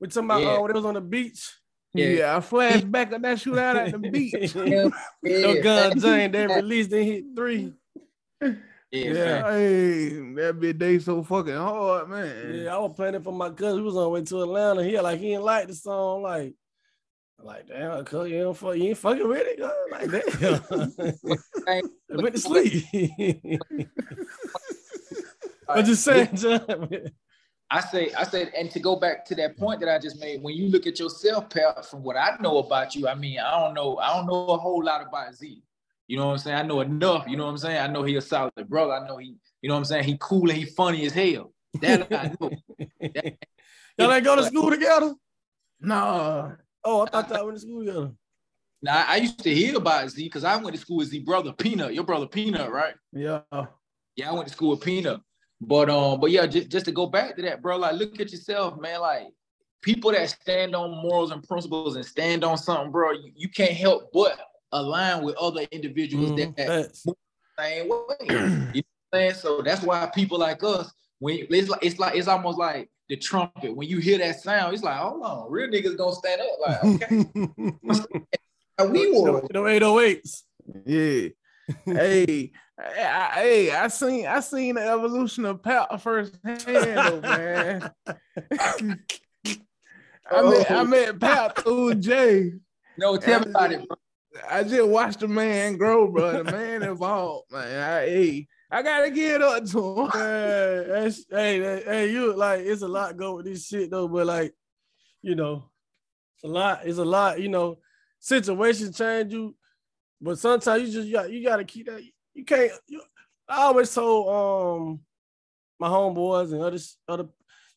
We 0.00 0.08
talking 0.08 0.24
about 0.24 0.42
yeah. 0.42 0.48
uh, 0.48 0.60
when 0.60 0.70
it 0.72 0.74
was 0.74 0.84
on 0.84 0.94
the 0.94 1.00
beach. 1.00 1.52
Yeah, 1.94 2.06
yeah 2.06 2.36
I 2.36 2.40
flashed 2.40 2.90
back 2.90 3.12
on 3.12 3.22
that 3.22 3.38
shootout 3.38 3.76
at 3.76 3.92
the 3.92 3.98
beach. 4.10 4.54
yeah. 4.56 4.88
No 5.22 5.62
gun 5.62 6.00
Jane, 6.00 6.32
they 6.32 6.46
released, 6.46 6.90
they 6.90 7.04
hit 7.04 7.24
three. 7.36 7.72
Yeah, 8.40 8.50
yeah. 8.90 9.50
Hey, 9.52 10.08
that 10.34 10.56
big 10.60 10.78
day 10.78 10.98
so 10.98 11.22
fucking 11.22 11.54
hard, 11.54 12.10
man. 12.10 12.54
Yeah, 12.64 12.74
I 12.74 12.78
was 12.78 12.94
playing 12.94 13.14
it 13.14 13.24
for 13.24 13.32
my 13.32 13.50
cousin. 13.50 13.78
He 13.78 13.84
was 13.84 13.96
on 13.96 14.02
the 14.02 14.08
way 14.08 14.22
to 14.22 14.42
Atlanta. 14.42 14.84
He 14.84 15.00
like 15.00 15.18
he 15.18 15.30
didn't 15.30 15.44
like 15.44 15.68
the 15.68 15.74
song. 15.74 16.22
Like, 16.22 16.54
like 17.42 17.68
damn, 17.68 18.04
cuz 18.04 18.30
you 18.30 18.46
ain't 18.48 18.56
fuck, 18.56 18.76
you 18.76 18.84
ain't 18.84 18.98
fucking 18.98 19.28
with 19.28 19.46
it, 19.46 19.58
cuz. 19.58 19.70
Like 19.90 20.10
damn. 20.10 21.38
I 21.68 21.82
went 22.22 22.34
to 22.34 22.40
sleep. 22.40 22.84
I'm 25.68 25.84
just 25.84 26.04
saying, 26.04 26.30
John. 26.34 27.10
I 27.70 27.80
say, 27.80 28.12
I 28.12 28.24
said, 28.24 28.52
and 28.56 28.70
to 28.72 28.80
go 28.80 28.96
back 28.96 29.24
to 29.26 29.34
that 29.36 29.56
point 29.56 29.80
that 29.80 29.88
I 29.88 29.98
just 29.98 30.20
made, 30.20 30.42
when 30.42 30.54
you 30.54 30.68
look 30.68 30.86
at 30.86 30.98
yourself, 30.98 31.48
Pat, 31.48 31.86
from 31.86 32.02
what 32.02 32.16
I 32.16 32.36
know 32.38 32.58
about 32.58 32.94
you, 32.94 33.08
I 33.08 33.14
mean, 33.14 33.38
I 33.38 33.50
don't 33.58 33.72
know, 33.72 33.96
I 33.96 34.14
don't 34.14 34.26
know 34.26 34.48
a 34.48 34.58
whole 34.58 34.84
lot 34.84 35.06
about 35.06 35.34
Z. 35.34 35.62
You 36.06 36.18
know 36.18 36.26
what 36.26 36.32
I'm 36.32 36.38
saying? 36.38 36.58
I 36.58 36.62
know 36.62 36.80
enough. 36.80 37.24
You 37.26 37.38
know 37.38 37.44
what 37.44 37.52
I'm 37.52 37.58
saying? 37.58 37.78
I 37.78 37.86
know 37.86 38.02
he 38.02 38.16
a 38.16 38.20
solid 38.20 38.52
brother. 38.68 38.92
I 38.92 39.08
know 39.08 39.16
he, 39.16 39.36
you 39.62 39.68
know 39.68 39.74
what 39.74 39.78
I'm 39.78 39.84
saying? 39.86 40.04
He 40.04 40.18
cool 40.20 40.50
and 40.50 40.58
he 40.58 40.66
funny 40.66 41.06
as 41.06 41.14
hell. 41.14 41.54
That 41.80 42.12
I 42.12 42.34
know. 42.38 42.50
that, 43.00 43.38
y'all 43.96 44.12
ain't 44.12 44.24
go 44.24 44.36
to 44.36 44.44
school 44.44 44.70
together? 44.70 45.14
No. 45.80 46.54
Oh, 46.84 47.02
I 47.02 47.10
thought 47.10 47.30
y'all 47.30 47.46
went 47.46 47.56
to 47.56 47.62
school 47.62 47.80
together. 47.80 48.12
Now 48.82 49.04
I 49.06 49.16
used 49.16 49.38
to 49.40 49.54
hear 49.54 49.76
about 49.76 50.10
Z 50.10 50.22
because 50.22 50.44
I 50.44 50.56
went 50.56 50.74
to 50.74 50.80
school 50.80 50.98
with 50.98 51.08
Z 51.08 51.20
brother 51.20 51.52
Peanut. 51.52 51.94
Your 51.94 52.04
brother 52.04 52.26
Peanut, 52.26 52.70
right? 52.72 52.94
Yeah. 53.12 53.40
Yeah, 54.16 54.30
I 54.30 54.32
went 54.32 54.48
to 54.48 54.52
school 54.52 54.70
with 54.70 54.80
Peanut. 54.80 55.20
But 55.60 55.88
um, 55.88 56.18
but 56.18 56.32
yeah, 56.32 56.46
just, 56.46 56.68
just 56.68 56.86
to 56.86 56.92
go 56.92 57.06
back 57.06 57.36
to 57.36 57.42
that, 57.42 57.62
bro, 57.62 57.76
like 57.76 57.94
look 57.94 58.20
at 58.20 58.32
yourself, 58.32 58.80
man. 58.80 59.00
Like 59.00 59.28
people 59.80 60.10
that 60.10 60.30
stand 60.30 60.74
on 60.74 60.90
morals 60.90 61.30
and 61.30 61.46
principles 61.46 61.94
and 61.94 62.04
stand 62.04 62.42
on 62.42 62.58
something, 62.58 62.90
bro, 62.90 63.12
you, 63.12 63.32
you 63.36 63.48
can't 63.48 63.72
help 63.72 64.10
but 64.12 64.40
align 64.72 65.22
with 65.22 65.36
other 65.36 65.66
individuals 65.70 66.32
mm, 66.32 66.36
that, 66.36 66.56
that 66.56 66.88
move 67.06 67.16
the 67.56 67.62
same 67.62 67.88
way. 67.88 68.16
you 68.28 68.34
know 68.34 68.42
what 68.72 68.74
I'm 68.74 68.84
saying? 69.12 69.34
So 69.34 69.62
that's 69.62 69.82
why 69.82 70.10
people 70.12 70.38
like 70.38 70.64
us, 70.64 70.92
when 71.20 71.46
it's 71.48 71.68
like 71.68 71.84
it's 71.84 71.98
like 72.00 72.16
it's 72.16 72.26
almost 72.26 72.58
like 72.58 72.90
the 73.12 73.18
trumpet. 73.18 73.76
When 73.76 73.88
you 73.88 73.98
hear 73.98 74.16
that 74.18 74.40
sound, 74.40 74.72
it's 74.72 74.82
like, 74.82 74.96
hold 74.96 75.22
on, 75.22 75.50
real 75.50 75.68
niggas 75.68 75.98
gonna 75.98 76.14
stand 76.14 76.40
up. 76.40 76.58
Like, 76.66 76.84
okay. 78.80 78.90
we 78.90 79.20
were. 79.20 79.42
The 79.42 79.58
808s. 79.58 80.42
Yeah. 80.86 81.28
hey, 81.84 82.52
hey, 82.78 83.70
I 83.70 83.88
seen 83.88 84.26
I 84.26 84.40
seen 84.40 84.76
the 84.76 84.88
evolution 84.88 85.44
of 85.44 85.62
Pat 85.62 86.00
firsthand, 86.00 86.62
though, 86.66 87.20
man. 87.20 87.90
I 88.06 88.96
oh. 90.30 90.50
met 90.50 90.70
I 90.70 90.82
met 90.84 91.20
Pat 91.20 91.58
through 91.58 91.96
Jay. 91.96 92.52
No, 92.96 93.18
tell 93.18 93.40
me 93.40 93.50
about 93.50 93.72
it, 93.72 93.86
bro. 93.86 93.96
I 94.48 94.62
just 94.62 94.88
watched 94.88 95.20
the 95.20 95.28
man 95.28 95.76
grow, 95.76 96.10
bro. 96.10 96.42
The 96.42 96.50
man 96.50 96.82
evolved, 96.82 97.52
man. 97.52 97.82
I, 97.82 98.00
hey, 98.06 98.48
I 98.72 98.80
gotta 98.80 99.10
get 99.10 99.42
up 99.42 99.66
to 99.66 100.00
him. 100.00 100.10
hey, 100.12 101.12
hey, 101.30 101.82
hey, 101.84 102.10
you 102.10 102.34
like 102.34 102.60
it's 102.60 102.80
a 102.80 102.88
lot 102.88 103.18
go 103.18 103.36
with 103.36 103.44
this 103.44 103.66
shit 103.66 103.90
though, 103.90 104.08
but 104.08 104.24
like, 104.24 104.54
you 105.20 105.34
know, 105.34 105.64
it's 106.36 106.44
a 106.44 106.48
lot. 106.48 106.80
It's 106.84 106.96
a 106.96 107.04
lot. 107.04 107.38
You 107.38 107.50
know, 107.50 107.78
situations 108.18 108.96
change 108.96 109.34
you, 109.34 109.54
but 110.22 110.38
sometimes 110.38 110.84
you 110.84 110.92
just 110.92 111.06
you 111.06 111.12
got 111.12 111.30
you 111.30 111.44
got 111.44 111.56
to 111.56 111.64
keep 111.64 111.86
that 111.86 112.02
you 112.32 112.44
can't. 112.46 112.72
You, 112.86 113.02
I 113.46 113.64
always 113.64 113.92
told 113.94 114.80
um 114.80 115.00
my 115.78 115.88
homeboys 115.88 116.52
and 116.52 116.62
others 116.62 116.96
other 117.06 117.28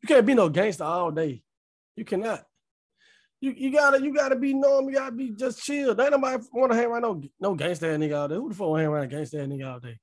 you 0.01 0.07
can't 0.07 0.25
be 0.25 0.33
no 0.33 0.47
gangster 0.47 0.85
all 0.85 1.11
day. 1.11 1.43
You 1.97 2.05
cannot. 2.05 2.45
You, 3.41 3.53
you 3.57 3.69
gotta 3.69 4.01
you 4.01 4.13
gotta 4.13 4.37
be 4.37 4.53
normal. 4.53 4.91
You 4.91 4.95
gotta 4.95 5.11
be 5.11 5.31
just 5.31 5.61
chill. 5.61 5.89
Ain't 5.89 6.11
nobody 6.11 6.41
want 6.53 6.71
to 6.71 6.77
hang 6.77 6.87
around 6.87 7.01
no 7.01 7.21
no 7.41 7.53
gangster 7.53 7.97
nigga 7.97 8.17
all 8.17 8.27
day. 8.29 8.35
Who 8.35 8.47
the 8.47 8.55
fuck 8.55 8.67
want 8.67 8.79
to 8.79 8.83
hang 8.83 8.93
around 8.93 9.03
a 9.03 9.07
gangster 9.07 9.45
nigga 9.45 9.73
all 9.73 9.79
day? 9.81 9.99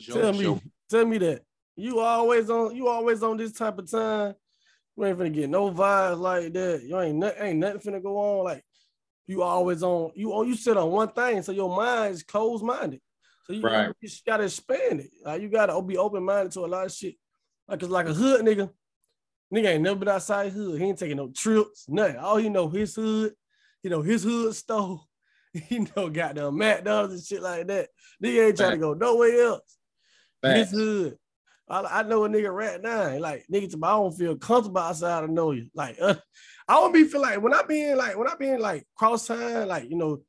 Tell 0.00 0.32
me, 0.32 0.60
tell 0.88 1.06
me 1.06 1.18
that 1.18 1.42
you 1.76 2.00
always 2.00 2.50
on 2.50 2.74
you 2.74 2.88
always 2.88 3.22
on 3.22 3.36
this 3.36 3.52
type 3.52 3.78
of 3.78 3.90
time. 3.90 4.34
You 4.96 5.06
ain't 5.06 5.18
finna 5.18 5.32
get 5.32 5.50
no 5.50 5.70
vibes 5.70 6.18
like 6.18 6.52
that. 6.52 6.82
You 6.82 7.00
ain't 7.00 7.24
ain't 7.38 7.58
nothing 7.58 7.80
finna 7.80 8.02
go 8.02 8.18
on. 8.18 8.44
Like 8.44 8.64
you 9.26 9.42
always 9.42 9.82
on 9.82 10.10
you 10.14 10.32
oh, 10.32 10.42
you 10.42 10.54
sit 10.54 10.76
on 10.76 10.90
one 10.90 11.08
thing, 11.08 11.42
so 11.42 11.52
your 11.52 11.74
mind 11.74 12.14
is 12.14 12.22
closed 12.22 12.64
minded. 12.64 13.00
So 13.44 13.54
you, 13.54 13.62
right. 13.62 13.88
you 14.00 14.08
just 14.08 14.24
gotta 14.24 14.44
expand 14.44 15.00
it. 15.00 15.10
Like 15.24 15.42
you 15.42 15.48
gotta 15.48 15.80
be 15.82 15.96
open 15.96 16.24
minded 16.24 16.52
to 16.52 16.60
a 16.60 16.66
lot 16.66 16.86
of 16.86 16.92
shit. 16.92 17.16
Like 17.66 17.82
it's 17.82 17.90
like 17.90 18.06
a 18.06 18.14
hood 18.14 18.42
nigga. 18.42 18.70
Nigga 19.52 19.68
ain't 19.68 19.82
never 19.82 19.98
been 19.98 20.08
outside 20.08 20.52
hood. 20.52 20.80
He 20.80 20.86
ain't 20.86 20.98
taking 20.98 21.16
no 21.16 21.30
trips, 21.30 21.86
nothing. 21.88 22.16
All 22.16 22.36
he 22.36 22.48
know 22.48 22.68
his 22.68 22.94
hood, 22.94 23.34
you 23.82 23.90
know, 23.90 24.02
his 24.02 24.22
hood 24.22 24.54
store. 24.54 25.00
He 25.68 25.80
know 25.80 26.08
goddamn 26.08 26.56
McDonald's 26.56 27.12
and 27.12 27.22
shit 27.22 27.42
like 27.42 27.66
that. 27.66 27.90
Nigga 28.24 28.46
ain't 28.46 28.56
trying 28.56 28.70
to 28.70 28.78
go 28.78 28.94
nowhere 28.94 29.48
else. 29.48 29.76
His 30.42 30.70
hood. 30.70 31.16
I, 31.68 32.00
I, 32.00 32.02
know 32.02 32.24
a 32.24 32.28
nigga 32.28 32.52
right 32.52 32.80
now. 32.82 33.18
Like 33.18 33.44
nigga, 33.50 33.74
I 33.82 33.90
don't 33.90 34.12
feel 34.12 34.36
comfortable 34.36 34.80
outside. 34.80 35.24
I 35.24 35.26
know 35.26 35.52
you. 35.52 35.68
Like 35.74 35.96
uh, 36.00 36.16
I 36.68 36.74
don't 36.74 36.92
be 36.92 37.04
feel 37.04 37.22
like 37.22 37.40
when 37.40 37.54
I 37.54 37.62
be 37.62 37.82
in 37.82 37.96
like 37.96 38.16
when 38.18 38.28
I 38.28 38.34
be 38.34 38.48
in 38.48 38.60
like 38.60 38.84
cross 38.96 39.26
town, 39.26 39.68
like 39.68 39.88
you 39.88 39.96
know, 39.96 40.20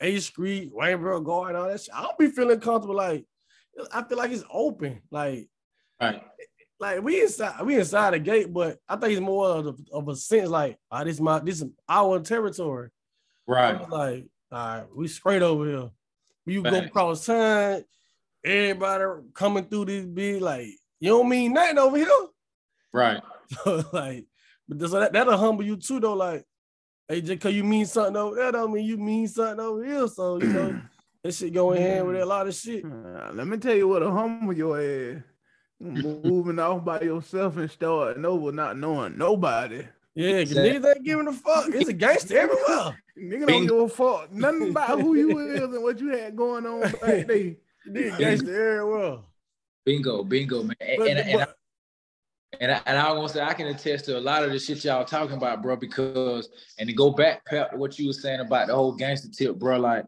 a 0.00 0.18
Street, 0.18 0.72
Waynesboro 0.74 1.24
Garden, 1.24 1.56
all 1.56 1.68
that 1.68 1.80
shit. 1.80 1.94
I 1.94 2.02
don't 2.02 2.18
be 2.18 2.28
feeling 2.28 2.60
comfortable. 2.60 2.96
Like 2.96 3.24
I 3.92 4.02
feel 4.02 4.18
like 4.18 4.32
it's 4.32 4.44
open. 4.50 5.00
Like, 5.10 5.48
right. 6.00 6.22
Like 6.78 7.02
we 7.02 7.20
inside, 7.20 7.60
we 7.62 7.78
inside 7.78 8.14
the 8.14 8.18
gate, 8.18 8.52
but 8.52 8.78
I 8.88 8.96
think 8.96 9.12
it's 9.12 9.20
more 9.20 9.48
of 9.48 9.66
a, 9.66 9.74
of 9.92 10.08
a 10.08 10.16
sense 10.16 10.48
like, 10.48 10.78
oh, 10.90 11.04
this 11.04 11.20
my 11.20 11.38
this 11.38 11.60
is 11.60 11.68
our 11.88 12.20
territory. 12.20 12.88
Right. 13.46 13.88
Like, 13.90 14.26
all 14.50 14.58
right, 14.58 14.86
we 14.94 15.08
straight 15.08 15.42
over 15.42 15.66
here. 15.66 15.90
You 16.46 16.62
go 16.62 16.78
across 16.78 17.26
town, 17.26 17.84
everybody 18.44 19.04
coming 19.34 19.64
through 19.64 19.86
this 19.86 20.04
big, 20.06 20.40
like, 20.42 20.68
you 21.00 21.10
don't 21.10 21.28
mean 21.28 21.52
nothing 21.52 21.78
over 21.78 21.96
here. 21.96 22.08
Right. 22.92 23.22
So 23.64 23.82
like, 23.92 24.26
but 24.68 24.80
so 24.88 25.00
that, 25.00 25.12
that'll 25.12 25.36
humble 25.36 25.64
you 25.64 25.76
too, 25.76 25.98
though. 25.98 26.14
Like, 26.14 26.44
Hey, 27.08 27.20
just 27.20 27.40
cause 27.40 27.52
you 27.52 27.64
mean 27.64 27.84
something 27.86 28.14
over 28.14 28.36
there, 28.36 28.52
don't 28.52 28.72
mean 28.72 28.84
you 28.84 28.96
mean 28.96 29.26
something 29.26 29.58
over 29.58 29.84
here. 29.84 30.06
So 30.06 30.36
you 30.38 30.46
know, 30.46 30.80
that 31.24 31.34
shit 31.34 31.52
going 31.52 31.82
hand 31.82 32.06
with 32.06 32.22
a 32.22 32.24
lot 32.24 32.46
of 32.46 32.54
shit. 32.54 32.84
Uh, 32.84 33.30
let 33.32 33.48
me 33.48 33.56
tell 33.56 33.74
you 33.74 33.88
what 33.88 34.04
a 34.04 34.10
humble 34.12 34.52
your 34.56 34.80
ass. 34.80 35.22
Moving 35.80 36.60
off 36.60 36.84
by 36.84 37.00
yourself 37.00 37.56
and 37.56 37.68
starting 37.68 38.24
over, 38.24 38.52
not 38.52 38.78
knowing 38.78 39.18
nobody. 39.18 39.82
Yeah, 40.14 40.44
'cause 40.44 40.54
niggas 40.54 40.94
ain't 40.94 41.04
giving 41.04 41.26
a 41.26 41.32
fuck. 41.32 41.66
It's 41.70 41.88
a 41.88 41.92
gangster 41.92 42.38
everywhere. 42.38 42.96
Nigga 43.18 43.40
don't 43.40 43.46
Bingo. 43.46 43.86
give 43.86 43.92
a 43.92 43.94
fuck 43.96 44.32
nothing 44.32 44.70
about 44.70 45.00
who 45.00 45.14
you 45.16 45.38
is 45.38 45.62
and 45.62 45.82
what 45.82 45.98
you 45.98 46.10
had 46.10 46.36
going 46.36 46.64
on 46.66 46.82
back 46.82 47.26
then. 47.26 47.56
Nigga 47.90 48.18
gangster 48.18 48.80
everywhere. 48.80 49.18
Bingo, 49.84 50.22
bingo, 50.24 50.62
man. 50.62 50.76
And, 50.80 50.98
But- 50.98 51.08
and, 51.08 51.18
I, 51.18 51.34
but- 51.36 51.56
and, 52.60 52.72
I, 52.72 52.80
and 52.86 52.98
I 52.98 53.12
want 53.12 53.28
to 53.28 53.34
say 53.34 53.42
I 53.42 53.54
can 53.54 53.68
attest 53.68 54.06
to 54.06 54.18
a 54.18 54.20
lot 54.20 54.42
of 54.42 54.50
the 54.50 54.58
shit 54.58 54.84
y'all 54.84 55.04
talking 55.04 55.36
about, 55.36 55.62
bro. 55.62 55.76
Because 55.76 56.48
and 56.78 56.88
to 56.88 56.94
go 56.94 57.10
back 57.10 57.44
Pep, 57.46 57.70
to 57.70 57.76
what 57.76 57.98
you 57.98 58.08
were 58.08 58.12
saying 58.12 58.40
about 58.40 58.66
the 58.66 58.74
whole 58.74 58.92
gangster 58.92 59.28
tip, 59.28 59.56
bro. 59.56 59.78
Like 59.78 60.04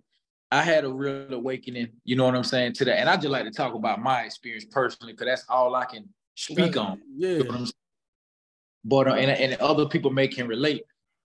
I 0.51 0.63
had 0.63 0.85
a 0.85 0.93
real 0.93 1.33
awakening. 1.33 1.89
You 2.05 2.17
know 2.17 2.25
what 2.25 2.35
I'm 2.35 2.45
saying 2.45 2.75
to 2.75 2.85
that, 2.87 2.99
and 2.99 3.09
I 3.09 3.17
just 3.17 3.29
like 3.29 3.45
to 3.45 3.51
talk 3.51 3.75
about 3.75 4.03
my 4.03 4.23
experience 4.23 4.65
personally, 4.65 5.13
because 5.13 5.27
that's 5.27 5.45
all 5.49 5.75
I 5.75 5.85
can 5.85 6.09
speak 6.35 6.77
on. 6.77 7.01
Yeah. 7.17 7.29
You 7.29 7.39
know 7.39 7.45
what 7.45 7.59
I'm 7.59 7.67
saying? 7.67 7.73
But 8.85 9.09
uh, 9.09 9.15
and, 9.15 9.31
and 9.31 9.61
other 9.61 9.87
people 9.87 10.11
may 10.11 10.27
can 10.27 10.49
relate. 10.49 10.83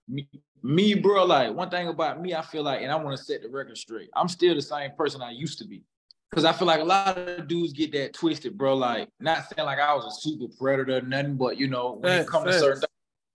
Me, 0.08 0.28
me, 0.62 0.94
bro, 0.94 1.24
like 1.24 1.52
one 1.52 1.68
thing 1.68 1.88
about 1.88 2.20
me, 2.22 2.34
I 2.34 2.42
feel 2.42 2.62
like, 2.62 2.82
and 2.82 2.92
I 2.92 2.96
want 2.96 3.16
to 3.18 3.22
set 3.22 3.42
the 3.42 3.48
record 3.48 3.76
straight. 3.76 4.08
I'm 4.14 4.28
still 4.28 4.54
the 4.54 4.62
same 4.62 4.92
person 4.96 5.20
I 5.20 5.32
used 5.32 5.58
to 5.58 5.66
be. 5.66 5.82
Cause 6.30 6.44
I 6.44 6.52
feel 6.52 6.66
like 6.66 6.80
a 6.80 6.84
lot 6.84 7.16
of 7.16 7.48
dudes 7.48 7.72
get 7.72 7.90
that 7.92 8.12
twisted, 8.12 8.58
bro. 8.58 8.76
Like, 8.76 9.08
not 9.18 9.48
saying 9.48 9.64
like 9.64 9.78
I 9.78 9.94
was 9.94 10.04
a 10.04 10.20
super 10.20 10.44
predator, 10.58 10.98
or 10.98 11.00
nothing, 11.00 11.36
but 11.36 11.56
you 11.56 11.68
know, 11.68 11.92
when 11.92 12.12
Facts, 12.12 12.28
it 12.28 12.30
comes 12.30 12.44
to 12.44 12.52
certain 12.52 12.82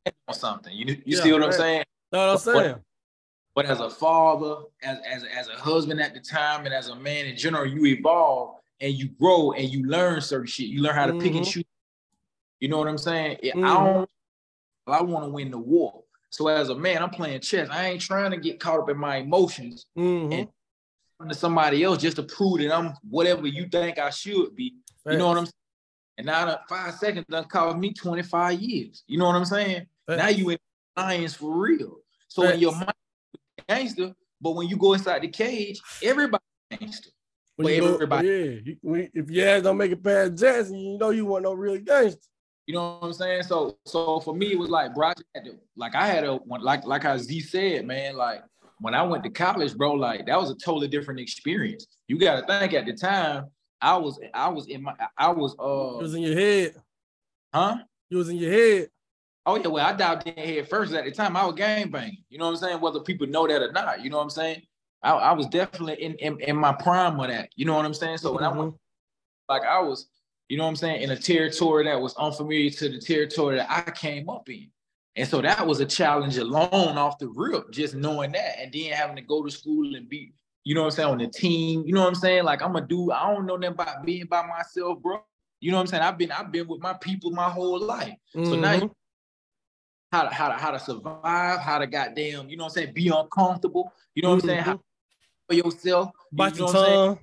things 0.05 0.15
on 0.27 0.35
something, 0.35 0.73
you 0.73 0.85
you 0.85 1.17
Yeah, 1.17 1.23
see 1.23 1.31
what 1.33 1.43
I'm 1.43 1.51
saying? 1.51 1.83
What 2.11 2.19
I'm 2.19 2.37
saying? 2.37 2.75
But 3.55 3.65
as 3.65 3.79
a 3.81 3.89
father, 3.89 4.63
as, 4.83 4.99
as, 5.07 5.23
as 5.25 5.47
a 5.47 5.53
husband 5.53 6.01
at 6.01 6.13
the 6.13 6.19
time, 6.19 6.65
and 6.65 6.73
as 6.73 6.89
a 6.89 6.95
man 6.95 7.25
in 7.25 7.35
general, 7.35 7.65
you 7.67 7.85
evolve 7.85 8.57
and 8.79 8.93
you 8.93 9.09
grow 9.09 9.51
and 9.51 9.69
you 9.69 9.85
learn 9.85 10.21
certain 10.21 10.47
shit. 10.47 10.67
You 10.67 10.81
learn 10.81 10.95
how 10.95 11.05
to 11.07 11.13
pick 11.13 11.33
and 11.35 11.45
Mhm. 11.45 11.51
choose. 11.51 11.63
You 12.59 12.69
know 12.69 12.77
what 12.77 12.87
I'm 12.87 12.97
saying? 12.97 13.39
Yeah, 13.43 13.53
I 13.57 13.83
don't. 13.83 14.09
I 14.87 15.01
want 15.01 15.25
to 15.25 15.29
win 15.29 15.51
the 15.51 15.57
war. 15.57 16.03
So 16.29 16.47
as 16.47 16.69
a 16.69 16.75
man, 16.75 17.01
I'm 17.03 17.09
playing 17.09 17.41
chess. 17.41 17.69
I 17.69 17.87
ain't 17.89 18.01
trying 18.01 18.31
to 18.31 18.37
get 18.37 18.59
caught 18.59 18.79
up 18.79 18.89
in 18.89 18.97
my 18.97 19.17
emotions 19.17 19.85
Mhm. 19.97 20.33
and 20.33 20.47
to 21.29 21.35
somebody 21.35 21.83
else 21.83 21.99
just 22.01 22.17
to 22.17 22.23
prove 22.23 22.59
that 22.59 22.71
I'm 22.73 22.93
whatever 23.09 23.47
you 23.47 23.67
think 23.67 23.99
I 23.99 24.09
should 24.09 24.55
be. 24.55 24.75
You 25.09 25.17
know 25.17 25.27
what 25.27 25.37
I'm 25.37 25.45
saying? 25.45 25.53
And 26.19 26.27
now 26.27 26.59
five 26.69 26.93
seconds 26.95 27.25
done 27.29 27.45
cost 27.45 27.77
me 27.77 27.93
25 27.93 28.59
years. 28.61 29.03
You 29.07 29.17
know 29.17 29.25
what 29.25 29.35
I'm 29.35 29.45
saying? 29.45 29.87
Now 30.07 30.27
you 30.27 30.49
in 30.51 30.57
alliance 30.95 31.33
for 31.35 31.51
real. 31.57 31.97
So 32.27 32.43
in 32.49 32.59
your 32.59 32.71
mind, 32.73 32.93
you're 33.57 33.65
gangster, 33.77 34.13
but 34.41 34.51
when 34.51 34.67
you 34.67 34.77
go 34.77 34.93
inside 34.93 35.21
the 35.23 35.27
cage, 35.27 35.81
everybody 36.01 36.43
gangster. 36.71 37.09
When 37.55 37.65
But 37.67 37.73
you 37.73 37.81
go- 37.81 37.93
everybody, 37.93 38.27
yeah, 38.27 38.73
when- 38.81 39.09
if 39.13 39.29
your 39.29 39.47
ass 39.47 39.61
don't 39.63 39.77
make 39.77 39.91
it 39.91 40.03
past 40.03 40.35
Jackson, 40.35 40.75
you 40.77 40.97
know 40.97 41.09
you 41.11 41.25
want 41.25 41.43
no 41.43 41.53
real 41.53 41.77
gangster. 41.79 42.21
you 42.65 42.73
know 42.73 42.97
what 42.99 43.07
I'm 43.07 43.13
saying? 43.13 43.43
So 43.43 43.77
so 43.85 44.19
for 44.21 44.33
me, 44.33 44.53
it 44.53 44.57
was 44.57 44.69
like, 44.69 44.93
bro, 44.95 45.07
I 45.09 45.13
had 45.35 45.45
to, 45.45 45.59
like 45.75 45.95
I 45.95 46.07
had 46.07 46.23
a 46.23 46.35
one 46.37 46.61
like 46.61 46.85
like 46.85 47.03
how 47.03 47.17
Z 47.17 47.41
said, 47.41 47.85
man, 47.85 48.15
like 48.15 48.43
when 48.83 48.93
I 48.93 49.01
went 49.01 49.23
to 49.23 49.29
college, 49.29 49.77
bro, 49.77 49.93
like 49.93 50.25
that 50.25 50.37
was 50.37 50.51
a 50.51 50.55
totally 50.55 50.89
different 50.89 51.21
experience. 51.21 51.87
You 52.09 52.19
gotta 52.19 52.45
think 52.45 52.73
at 52.73 52.85
the 52.85 52.91
time, 52.91 53.45
I 53.79 53.95
was 53.95 54.19
I 54.33 54.49
was 54.49 54.67
in 54.67 54.83
my 54.83 54.93
I 55.17 55.29
was 55.29 55.55
uh 55.57 55.99
It 55.99 56.03
was 56.03 56.13
in 56.15 56.21
your 56.21 56.35
head. 56.37 56.75
huh? 57.53 57.77
You 58.09 58.17
was 58.17 58.27
in 58.27 58.35
your 58.35 58.51
head. 58.51 58.89
Oh 59.45 59.55
yeah, 59.55 59.67
well, 59.67 59.85
I 59.85 59.93
dived 59.93 60.27
in 60.27 60.35
head 60.35 60.67
first. 60.67 60.93
At 60.93 61.05
the 61.05 61.11
time, 61.11 61.37
I 61.37 61.45
was 61.45 61.55
gang 61.55 61.91
banging. 61.91 62.25
You 62.29 62.39
know 62.39 62.45
what 62.47 62.51
I'm 62.51 62.57
saying? 62.57 62.81
Whether 62.81 62.99
people 62.99 63.25
know 63.25 63.47
that 63.47 63.61
or 63.61 63.71
not, 63.71 64.03
you 64.03 64.09
know 64.09 64.17
what 64.17 64.23
I'm 64.23 64.29
saying? 64.29 64.63
I, 65.01 65.11
I 65.11 65.31
was 65.31 65.47
definitely 65.47 66.03
in, 66.03 66.15
in 66.15 66.41
in 66.41 66.57
my 66.57 66.73
prime 66.73 67.17
of 67.21 67.29
that. 67.29 67.51
You 67.55 67.63
know 67.63 67.75
what 67.75 67.85
I'm 67.85 67.93
saying? 67.93 68.17
So 68.17 68.33
when 68.33 68.43
I 68.43 68.49
went, 68.51 68.75
like 69.47 69.63
I 69.63 69.79
was, 69.79 70.07
you 70.49 70.57
know 70.57 70.63
what 70.63 70.71
I'm 70.71 70.75
saying, 70.75 71.03
in 71.03 71.11
a 71.11 71.17
territory 71.17 71.85
that 71.85 72.01
was 72.01 72.15
unfamiliar 72.15 72.69
to 72.69 72.89
the 72.89 72.99
territory 72.99 73.55
that 73.55 73.71
I 73.71 73.89
came 73.91 74.27
up 74.27 74.49
in. 74.49 74.69
And 75.15 75.27
so 75.27 75.41
that 75.41 75.65
was 75.65 75.79
a 75.79 75.85
challenge 75.85 76.37
alone 76.37 76.97
off 76.97 77.19
the 77.19 77.27
rip, 77.27 77.71
just 77.71 77.93
knowing 77.93 78.31
that, 78.31 78.59
and 78.59 78.71
then 78.73 78.91
having 78.93 79.15
to 79.15 79.21
go 79.21 79.43
to 79.43 79.51
school 79.51 79.95
and 79.95 80.09
be, 80.09 80.33
you 80.63 80.73
know 80.73 80.81
what 80.81 80.87
I'm 80.87 80.91
saying, 80.91 81.09
on 81.09 81.17
the 81.19 81.27
team. 81.27 81.83
You 81.85 81.93
know 81.93 82.01
what 82.01 82.07
I'm 82.07 82.15
saying? 82.15 82.45
Like 82.45 82.61
I'm 82.61 82.75
a 82.75 82.81
dude. 82.81 83.11
I 83.11 83.31
don't 83.31 83.45
know 83.45 83.55
nothing 83.55 83.75
about 83.75 84.05
being 84.05 84.25
by 84.25 84.45
myself, 84.47 84.99
bro. 85.01 85.23
You 85.59 85.71
know 85.71 85.77
what 85.77 85.81
I'm 85.81 85.87
saying? 85.87 86.03
I've 86.03 86.17
been 86.17 86.31
I've 86.31 86.51
been 86.51 86.67
with 86.67 86.81
my 86.81 86.93
people 86.93 87.31
my 87.31 87.49
whole 87.49 87.79
life. 87.79 88.15
So 88.33 88.55
now 88.55 88.73
you 88.73 88.91
how 90.11 90.23
to 90.23 90.29
how 90.29 90.47
to 90.49 90.53
how 90.55 90.71
to 90.71 90.79
survive, 90.79 91.59
how 91.59 91.79
to 91.79 91.87
goddamn, 91.87 92.49
you 92.49 92.55
know 92.55 92.65
what 92.65 92.77
I'm 92.77 92.83
saying, 92.83 92.93
be 92.93 93.09
uncomfortable. 93.09 93.91
You 94.13 94.23
know 94.23 94.29
what 94.29 94.43
I'm 94.43 94.49
saying? 94.49 94.59
How 94.59 94.73
mm-hmm. 94.73 94.81
for 95.47 95.55
yourself. 95.55 96.09
You 96.31 96.37
know 96.37 96.45
your 96.45 96.65
what 96.65 96.75
I'm 96.75 96.85
saying? 96.85 96.95
tongue. 96.95 97.19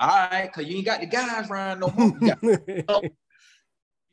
All 0.00 0.08
right, 0.08 0.52
cause 0.52 0.66
you 0.66 0.76
ain't 0.76 0.84
got 0.84 1.00
the 1.00 1.06
guys 1.06 1.50
around 1.50 1.80
no 1.80 1.88
more. 1.88 2.16
You, 2.20 2.28
got- 2.28 2.42
you 2.42 2.84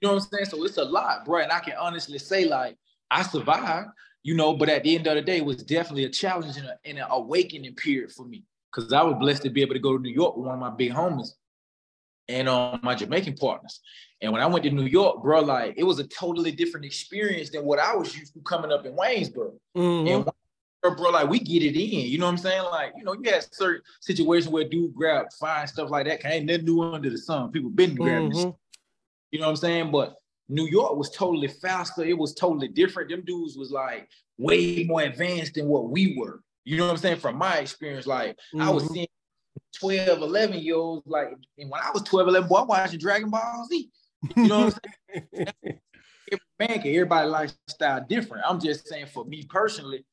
know 0.08 0.13
what 0.13 0.13
I'm 0.13 0.20
saying? 0.20 0.46
So 0.46 0.63
it's 0.63 0.78
a 0.78 0.84
lot, 0.84 1.26
bro. 1.26 1.39
And 1.39 1.52
I 1.52 1.60
can 1.60 1.74
honestly 1.80 2.20
say, 2.20 2.46
like, 2.46 2.78
I 3.12 3.24
survived, 3.24 3.89
you 4.24 4.36
know, 4.36 4.54
but 4.54 4.69
at 4.69 4.84
the 4.84 4.95
end 4.95 5.06
of 5.06 5.15
the 5.15 5.21
day, 5.21 5.38
it 5.38 5.45
was 5.45 5.62
definitely 5.63 6.06
a 6.06 6.10
challenge 6.10 6.58
and, 6.58 6.67
a, 6.67 6.80
and 6.86 6.97
an 6.97 7.06
awakening 7.10 7.76
period 7.76 8.12
for 8.12 8.26
me. 8.26 8.45
Cause 8.71 8.93
I 8.93 9.04
was 9.04 9.15
blessed 9.19 9.43
to 9.43 9.50
be 9.50 9.62
able 9.62 9.74
to 9.74 9.80
go 9.80 9.97
to 9.97 10.02
New 10.02 10.13
York 10.13 10.38
with 10.38 10.45
one 10.45 10.56
of 10.56 10.62
my 10.62 10.69
big 10.69 10.93
homies 10.93 11.34
and 12.30 12.47
um, 12.47 12.80
my 12.84 12.95
Jamaican 12.95 13.36
partners. 13.36 13.82
And 14.21 14.32
when 14.32 14.41
I 14.41 14.45
went 14.45 14.63
to 14.63 14.71
New 14.71 14.86
York, 14.86 15.21
bro, 15.21 15.41
like 15.41 15.74
it 15.76 15.84
was 15.84 16.00
a 16.00 16.08
totally 16.08 16.54
different 16.54 16.86
experience 16.86 17.50
than 17.50 17.65
what 17.65 17.80
I 17.80 17.93
was 17.95 18.17
used 18.17 18.34
to 18.36 18.39
coming 18.41 18.71
up 18.71 18.86
in 18.86 18.95
Waynesboro. 18.95 19.54
Mhm. 19.76 20.26
And 20.82 20.97
bro, 20.97 21.10
like 21.10 21.30
we 21.30 21.39
get 21.39 21.63
it 21.63 21.78
in. 21.78 22.08
You 22.10 22.17
know 22.17 22.28
what 22.28 22.32
I'm 22.32 22.38
saying? 22.38 22.63
Like, 22.63 22.93
you 22.95 23.04
know, 23.04 23.13
you 23.13 23.30
had 23.30 23.45
certain 23.54 23.82
situations 24.00 24.50
where 24.50 24.63
dude 24.63 24.93
grab 24.93 25.26
fire 25.38 25.62
and 25.62 25.69
stuff 25.69 25.89
like 25.89 26.06
that. 26.06 26.26
Ain't 26.26 26.45
nothing 26.45 26.65
new 26.65 26.82
under 26.82 27.10
the 27.10 27.17
sun. 27.17 27.52
People 27.52 27.71
been 27.71 27.95
grabbing. 27.95 28.32
Mhm. 28.32 28.56
You 29.32 29.39
know 29.39 29.47
what 29.47 29.52
I'm 29.52 29.58
saying? 29.58 29.91
But 29.91 30.15
New 30.52 30.68
York 30.68 30.96
was 30.98 31.10
totally 31.10 31.48
faster. 31.48 32.04
It 32.04 32.18
was 32.18 32.34
totally 32.34 32.68
different. 32.68 33.10
Them 33.10 33.24
dudes 33.26 33.58
was 33.58 33.72
like 33.72 34.10
way 34.38 34.84
more 34.84 35.02
advanced 35.02 35.54
than 35.56 35.68
what 35.68 35.90
we 35.90 36.16
were. 36.18 36.42
You 36.66 36.78
know 36.78 36.86
what 36.86 36.92
I'm 36.92 36.98
saying? 36.98 37.18
From 37.20 37.38
my 37.38 37.60
experience, 37.60 38.06
like 38.06 38.38
I 38.60 38.70
was 38.70 38.84
Mhm. 38.84 38.94
seeing 38.94 39.08
12, 39.80 40.22
11 40.22 40.60
year 40.60 40.76
olds, 40.76 41.08
like, 41.08 41.30
and 41.58 41.70
when 41.70 41.82
I 41.82 41.90
was 41.92 42.04
12, 42.04 42.28
11, 42.28 42.50
boy, 42.50 42.58
I 42.58 42.64
watching 42.64 43.00
Dragon 43.00 43.30
Ball 43.30 43.66
Z. 43.70 43.90
You 44.36 44.48
know 44.48 44.66
what 44.66 44.76
I'm 44.76 45.26
saying? 45.34 45.48
Man 46.60 46.82
can, 46.82 46.94
everybody 46.94 47.28
lifestyle 47.28 48.06
different. 48.08 48.44
I'm 48.48 48.60
just 48.60 48.88
saying 48.88 49.08
for 49.08 49.26
me 49.26 49.44
personally, 49.50 50.06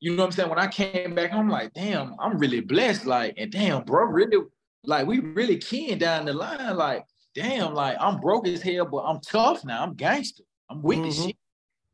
you 0.00 0.12
know 0.12 0.22
what 0.22 0.26
I'm 0.26 0.32
saying? 0.32 0.50
When 0.50 0.58
I 0.58 0.68
came 0.68 1.14
back, 1.14 1.32
I'm 1.32 1.48
like, 1.48 1.72
damn, 1.74 2.14
I'm 2.20 2.38
really 2.38 2.60
blessed. 2.60 3.04
Like, 3.06 3.34
and 3.36 3.50
damn, 3.50 3.84
bro, 3.84 4.04
really, 4.04 4.38
like, 4.84 5.06
we 5.06 5.18
really 5.18 5.58
keying 5.58 5.98
down 5.98 6.26
the 6.26 6.32
line. 6.32 6.76
Like, 6.76 7.04
damn, 7.38 7.74
like, 7.74 7.96
I'm 8.00 8.18
broke 8.20 8.48
as 8.48 8.62
hell, 8.62 8.84
but 8.84 8.98
I'm 8.98 9.20
tough 9.20 9.64
now. 9.64 9.82
I'm 9.82 9.94
gangster. 9.94 10.42
I'm 10.68 10.82
with 10.82 10.98
the 11.02 11.08
Mhm. 11.08 11.26
shit. 11.26 11.36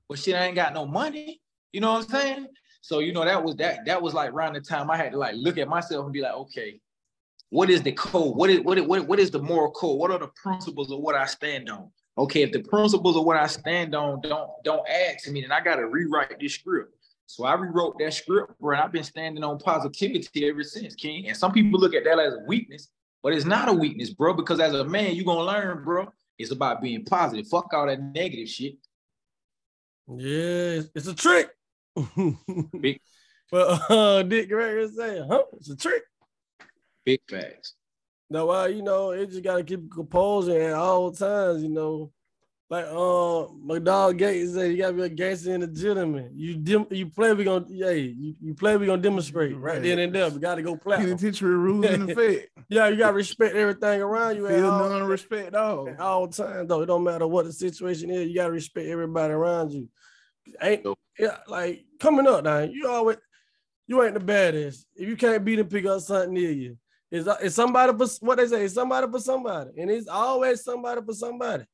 But 0.08 0.18
shit, 0.18 0.34
I 0.34 0.46
ain't 0.46 0.54
got 0.54 0.72
no 0.72 0.86
money. 0.86 1.40
You 1.72 1.80
know 1.80 1.92
what 1.92 2.04
I'm 2.04 2.10
saying? 2.10 2.48
So, 2.80 2.98
you 3.00 3.12
know, 3.12 3.24
that 3.24 3.42
was 3.42 3.56
that, 3.56 3.84
that 3.86 4.00
was 4.00 4.14
like 4.14 4.30
around 4.30 4.54
the 4.54 4.60
time 4.60 4.90
I 4.90 4.96
had 4.96 5.12
to 5.12 5.18
like 5.18 5.34
look 5.36 5.58
at 5.58 5.68
myself 5.68 6.04
and 6.04 6.12
be 6.12 6.20
like, 6.20 6.34
okay, 6.34 6.80
what 7.50 7.70
is 7.70 7.82
the 7.82 7.92
code? 7.92 8.36
What 8.36 8.50
is 8.50 8.60
what 8.60 8.78
is, 8.78 8.84
what, 8.84 9.06
what 9.06 9.20
is 9.20 9.30
the 9.30 9.40
moral 9.40 9.70
code? 9.70 9.98
What 9.98 10.10
are 10.10 10.18
the 10.18 10.28
principles 10.28 10.90
of 10.90 11.00
what 11.00 11.14
I 11.14 11.26
stand 11.26 11.70
on? 11.70 11.90
Okay, 12.16 12.42
if 12.42 12.52
the 12.52 12.62
principles 12.62 13.16
of 13.16 13.24
what 13.24 13.36
I 13.36 13.46
stand 13.46 13.94
on 13.94 14.20
don't 14.20 14.50
don't 14.64 14.86
add 14.88 15.18
to 15.20 15.30
me, 15.30 15.40
then 15.42 15.52
I 15.52 15.60
gotta 15.60 15.86
rewrite 15.86 16.38
this 16.40 16.54
script. 16.54 16.94
So 17.26 17.44
I 17.44 17.54
rewrote 17.54 17.98
that 17.98 18.12
script, 18.12 18.58
bro. 18.60 18.76
And 18.76 18.82
I've 18.84 18.92
been 18.92 19.04
standing 19.04 19.42
on 19.44 19.58
positivity 19.58 20.48
ever 20.48 20.62
since, 20.62 20.94
King. 20.94 21.28
And 21.28 21.36
some 21.36 21.52
people 21.52 21.80
look 21.80 21.94
at 21.94 22.04
that 22.04 22.18
as 22.18 22.34
a 22.34 22.44
weakness, 22.46 22.90
but 23.24 23.32
it's 23.32 23.46
not 23.46 23.70
a 23.70 23.72
weakness, 23.72 24.10
bro. 24.10 24.34
Because 24.34 24.60
as 24.60 24.74
a 24.74 24.84
man, 24.84 25.16
you're 25.16 25.24
gonna 25.24 25.42
learn, 25.42 25.82
bro. 25.82 26.12
It's 26.38 26.50
about 26.50 26.82
being 26.82 27.04
positive. 27.04 27.48
Fuck 27.48 27.72
all 27.72 27.86
that 27.86 28.00
negative 28.00 28.48
shit. 28.48 28.76
Yeah, 30.06 30.82
it's, 30.94 31.06
a 31.06 31.14
trick. 31.14 31.48
Big, 32.78 33.00
But 33.50 33.90
uh, 33.90 34.22
Dick 34.24 34.50
Gregory 34.50 34.88
saying, 34.88 35.26
huh? 35.28 35.44
It's 35.54 35.70
a 35.70 35.76
trick. 35.76 36.02
big 37.06 37.20
facts. 37.28 37.74
No, 38.28 38.46
well, 38.46 38.68
you 38.68 38.82
know, 38.82 39.12
it 39.12 39.30
just 39.30 39.42
gotta 39.42 39.64
keep 39.64 39.90
composure 39.90 40.60
at 40.60 40.74
all 40.74 41.10
times, 41.10 41.62
you 41.62 41.70
know. 41.70 42.12
Like 42.74 42.86
uh 42.86 43.46
McDonald 43.62 44.18
Gates 44.18 44.54
said, 44.54 44.72
you 44.72 44.78
gotta 44.78 44.94
be 44.94 45.02
a 45.02 45.08
gangster 45.08 45.54
and 45.54 45.62
a 45.62 45.68
gentleman. 45.68 46.32
You 46.34 46.56
dim- 46.56 46.88
you 46.90 47.06
play, 47.06 47.32
we 47.32 47.44
gonna 47.44 47.66
yeah, 47.68 47.90
you, 47.90 48.34
you 48.40 48.52
play, 48.52 48.76
we 48.76 48.86
gonna 48.86 49.00
demonstrate 49.00 49.56
right 49.56 49.80
then 49.80 50.00
and 50.00 50.12
there. 50.12 50.28
We 50.28 50.40
gotta 50.40 50.60
go 50.60 50.76
platform. 50.76 51.10
Penitentiary 51.10 51.54
rules 51.54 51.86
in 51.86 52.02
effect. 52.10 52.48
Yeah, 52.68 52.88
you 52.88 52.96
gotta 52.96 53.12
respect 53.12 53.54
everything 53.54 54.02
around 54.02 54.34
you 54.38 54.48
at 54.48 54.54
Feel 54.54 54.70
all, 54.70 54.88
none 54.88 55.04
respect 55.04 55.54
all. 55.54 55.88
at 55.88 56.00
all 56.00 56.26
times, 56.26 56.68
though. 56.68 56.80
It 56.82 56.86
don't 56.86 57.04
matter 57.04 57.28
what 57.28 57.44
the 57.44 57.52
situation 57.52 58.10
is, 58.10 58.28
you 58.28 58.34
gotta 58.34 58.50
respect 58.50 58.88
everybody 58.88 59.32
around 59.32 59.70
you. 59.70 59.88
Ain't 60.60 60.84
yeah, 61.16 61.36
like 61.46 61.84
coming 62.00 62.26
up 62.26 62.42
now, 62.42 62.58
you 62.58 62.88
always 62.88 63.18
you 63.86 64.02
ain't 64.02 64.14
the 64.14 64.20
baddest. 64.20 64.84
If 64.96 65.08
you 65.08 65.16
can't 65.16 65.44
beat 65.44 65.60
and 65.60 65.70
pick 65.70 65.86
up 65.86 66.00
something 66.00 66.34
near 66.34 66.50
you, 66.50 66.76
it's, 67.12 67.28
it's 67.40 67.54
somebody 67.54 67.96
for 67.96 68.08
what 68.18 68.38
they 68.38 68.48
say, 68.48 68.64
it's 68.64 68.74
somebody 68.74 69.06
for 69.08 69.20
somebody, 69.20 69.70
and 69.78 69.92
it's 69.92 70.08
always 70.08 70.64
somebody 70.64 71.02
for 71.06 71.14
somebody. 71.14 71.66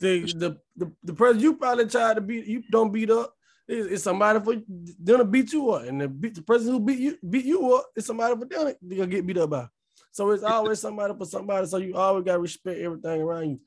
The 0.00 0.20
the 0.32 0.56
the, 0.76 0.92
the 1.02 1.14
person 1.14 1.40
you 1.42 1.56
probably 1.56 1.86
tried 1.86 2.14
to 2.14 2.20
beat, 2.20 2.46
you 2.46 2.62
don't 2.70 2.92
beat 2.92 3.10
up. 3.10 3.34
It's, 3.66 3.88
it's 3.94 4.02
somebody 4.04 4.40
for 4.40 4.54
them 4.54 5.18
to 5.18 5.24
beat 5.24 5.52
you 5.52 5.70
up, 5.70 5.82
and 5.82 6.00
the, 6.00 6.08
beat, 6.08 6.34
the 6.36 6.42
person 6.42 6.68
who 6.72 6.80
beat 6.80 6.98
you 7.00 7.18
beat 7.28 7.44
you 7.44 7.74
up 7.74 7.86
is 7.96 8.06
somebody 8.06 8.34
for 8.36 8.44
them 8.46 8.74
to 8.88 8.94
gonna 8.94 9.06
get 9.08 9.26
beat 9.26 9.38
up 9.38 9.50
by. 9.50 9.66
So 10.12 10.30
it's 10.30 10.42
always 10.44 10.80
somebody 10.80 11.14
for 11.18 11.26
somebody. 11.26 11.66
So 11.66 11.76
you 11.78 11.94
always 11.96 12.24
gotta 12.24 12.38
respect 12.38 12.80
everything 12.80 13.20
around 13.20 13.50
you, 13.50 13.60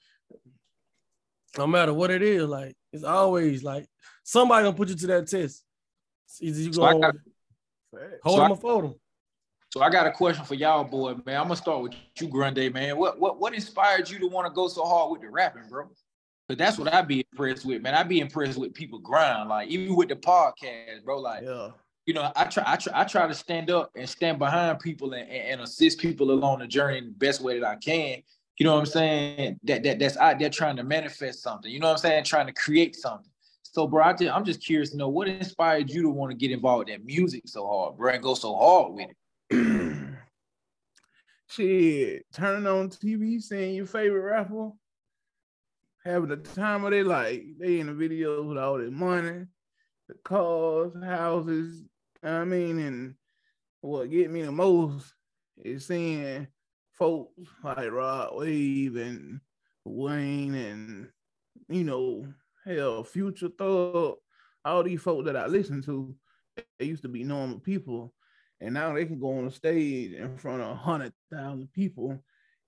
no 1.57 1.67
matter 1.67 1.93
what 1.93 2.11
it 2.11 2.21
is. 2.21 2.43
Like 2.47 2.75
it's 2.93 3.03
always 3.03 3.63
like 3.63 3.87
somebody 4.23 4.63
gonna 4.65 4.75
put 4.77 4.89
you 4.89 4.95
to 4.95 5.07
that 5.07 5.27
test. 5.27 5.63
It's 6.27 6.41
either 6.41 6.59
you 6.61 6.73
So 6.73 6.83
I 6.83 6.93
go 6.93 6.99
got- 7.01 7.15
hold 8.23 8.37
so 8.37 8.41
I- 8.41 8.45
them 8.45 8.51
or 8.51 8.57
fold 8.57 8.83
them. 8.85 8.95
So 9.73 9.81
I 9.81 9.89
got 9.89 10.05
a 10.05 10.11
question 10.11 10.43
for 10.43 10.55
y'all, 10.55 10.83
boy, 10.83 11.13
man. 11.25 11.37
I'm 11.37 11.43
gonna 11.43 11.55
start 11.55 11.81
with 11.81 11.93
you, 12.19 12.27
Grande, 12.27 12.73
man. 12.73 12.97
What 12.97 13.19
what 13.19 13.39
what 13.39 13.53
inspired 13.53 14.09
you 14.09 14.19
to 14.19 14.27
want 14.27 14.45
to 14.47 14.53
go 14.53 14.67
so 14.67 14.83
hard 14.83 15.11
with 15.11 15.21
the 15.21 15.29
rapping, 15.29 15.63
bro? 15.69 15.89
Cause 16.51 16.57
that's 16.57 16.77
what 16.77 16.93
I 16.93 17.01
be 17.01 17.25
impressed 17.31 17.65
with, 17.65 17.81
man. 17.81 17.95
I 17.95 18.03
be 18.03 18.19
impressed 18.19 18.59
with 18.59 18.73
people 18.73 18.99
grind, 18.99 19.47
like 19.47 19.69
even 19.69 19.95
with 19.95 20.09
the 20.09 20.17
podcast, 20.17 21.01
bro. 21.05 21.17
Like, 21.19 21.43
Yeah. 21.43 21.69
you 22.05 22.13
know, 22.13 22.29
I 22.35 22.43
try, 22.43 22.63
I 22.67 22.75
try, 22.75 22.91
I 22.93 23.03
try 23.05 23.25
to 23.25 23.33
stand 23.33 23.71
up 23.71 23.89
and 23.95 24.09
stand 24.09 24.37
behind 24.37 24.81
people 24.81 25.13
and, 25.13 25.29
and, 25.29 25.47
and 25.47 25.61
assist 25.61 25.99
people 25.99 26.29
along 26.29 26.59
the 26.59 26.67
journey 26.67 26.97
in 26.97 27.05
the 27.05 27.11
best 27.11 27.39
way 27.39 27.57
that 27.57 27.65
I 27.65 27.77
can. 27.77 28.21
You 28.59 28.65
know 28.65 28.73
what 28.73 28.81
I'm 28.81 28.85
saying? 28.85 29.59
That 29.63 29.83
that 29.83 29.99
that's 29.99 30.17
out 30.17 30.39
there 30.39 30.49
trying 30.49 30.75
to 30.75 30.83
manifest 30.83 31.41
something. 31.41 31.71
You 31.71 31.79
know 31.79 31.87
what 31.87 31.93
I'm 31.93 31.99
saying? 31.99 32.25
Trying 32.25 32.47
to 32.47 32.53
create 32.53 32.97
something. 32.97 33.31
So, 33.63 33.87
bro, 33.87 34.03
I 34.03 34.11
just, 34.11 34.35
I'm 34.35 34.43
just 34.43 34.61
curious 34.61 34.89
to 34.89 34.97
know 34.97 35.07
what 35.07 35.29
inspired 35.29 35.89
you 35.89 36.01
to 36.01 36.09
want 36.09 36.31
to 36.31 36.37
get 36.37 36.51
involved 36.51 36.89
in 36.89 37.05
music 37.05 37.43
so 37.45 37.65
hard, 37.65 37.95
bro, 37.95 38.11
and 38.11 38.21
go 38.21 38.33
so 38.33 38.53
hard 38.57 38.91
with 38.91 39.07
it. 39.51 39.97
Shit, 41.47 42.25
turning 42.33 42.67
on 42.67 42.89
TV, 42.89 43.41
seeing 43.41 43.73
your 43.75 43.85
favorite 43.85 44.19
rapper, 44.19 44.71
having 46.03 46.29
the 46.29 46.37
time 46.37 46.83
of 46.83 46.91
their 46.91 47.03
life. 47.03 47.41
They 47.59 47.79
in 47.79 47.87
the 47.87 47.93
videos 47.93 48.47
with 48.47 48.57
all 48.57 48.77
their 48.77 48.91
money, 48.91 49.45
the 50.07 50.15
cars, 50.23 50.91
houses. 51.03 51.83
I 52.23 52.43
mean, 52.43 52.79
and 52.79 53.15
what 53.81 54.09
get 54.09 54.31
me 54.31 54.43
the 54.43 54.51
most 54.51 55.13
is 55.63 55.87
seeing 55.87 56.47
folks 56.91 57.49
like 57.63 57.91
Rod 57.91 58.35
Wave 58.35 58.95
and 58.95 59.41
Wayne 59.85 60.55
and 60.55 61.09
you 61.67 61.83
know, 61.83 62.25
hell, 62.65 63.03
Future 63.03 63.49
Thug, 63.57 64.15
all 64.65 64.83
these 64.83 65.01
folks 65.01 65.25
that 65.25 65.37
I 65.37 65.47
listen 65.47 65.81
to, 65.83 66.13
they 66.77 66.85
used 66.85 67.03
to 67.03 67.09
be 67.09 67.23
normal 67.23 67.59
people 67.59 68.13
and 68.61 68.75
now 68.75 68.93
they 68.93 69.05
can 69.05 69.19
go 69.19 69.39
on 69.39 69.47
a 69.47 69.51
stage 69.51 70.13
in 70.13 70.37
front 70.37 70.61
of 70.61 70.69
a 70.69 70.75
hundred 70.75 71.13
thousand 71.31 71.71
people, 71.73 72.17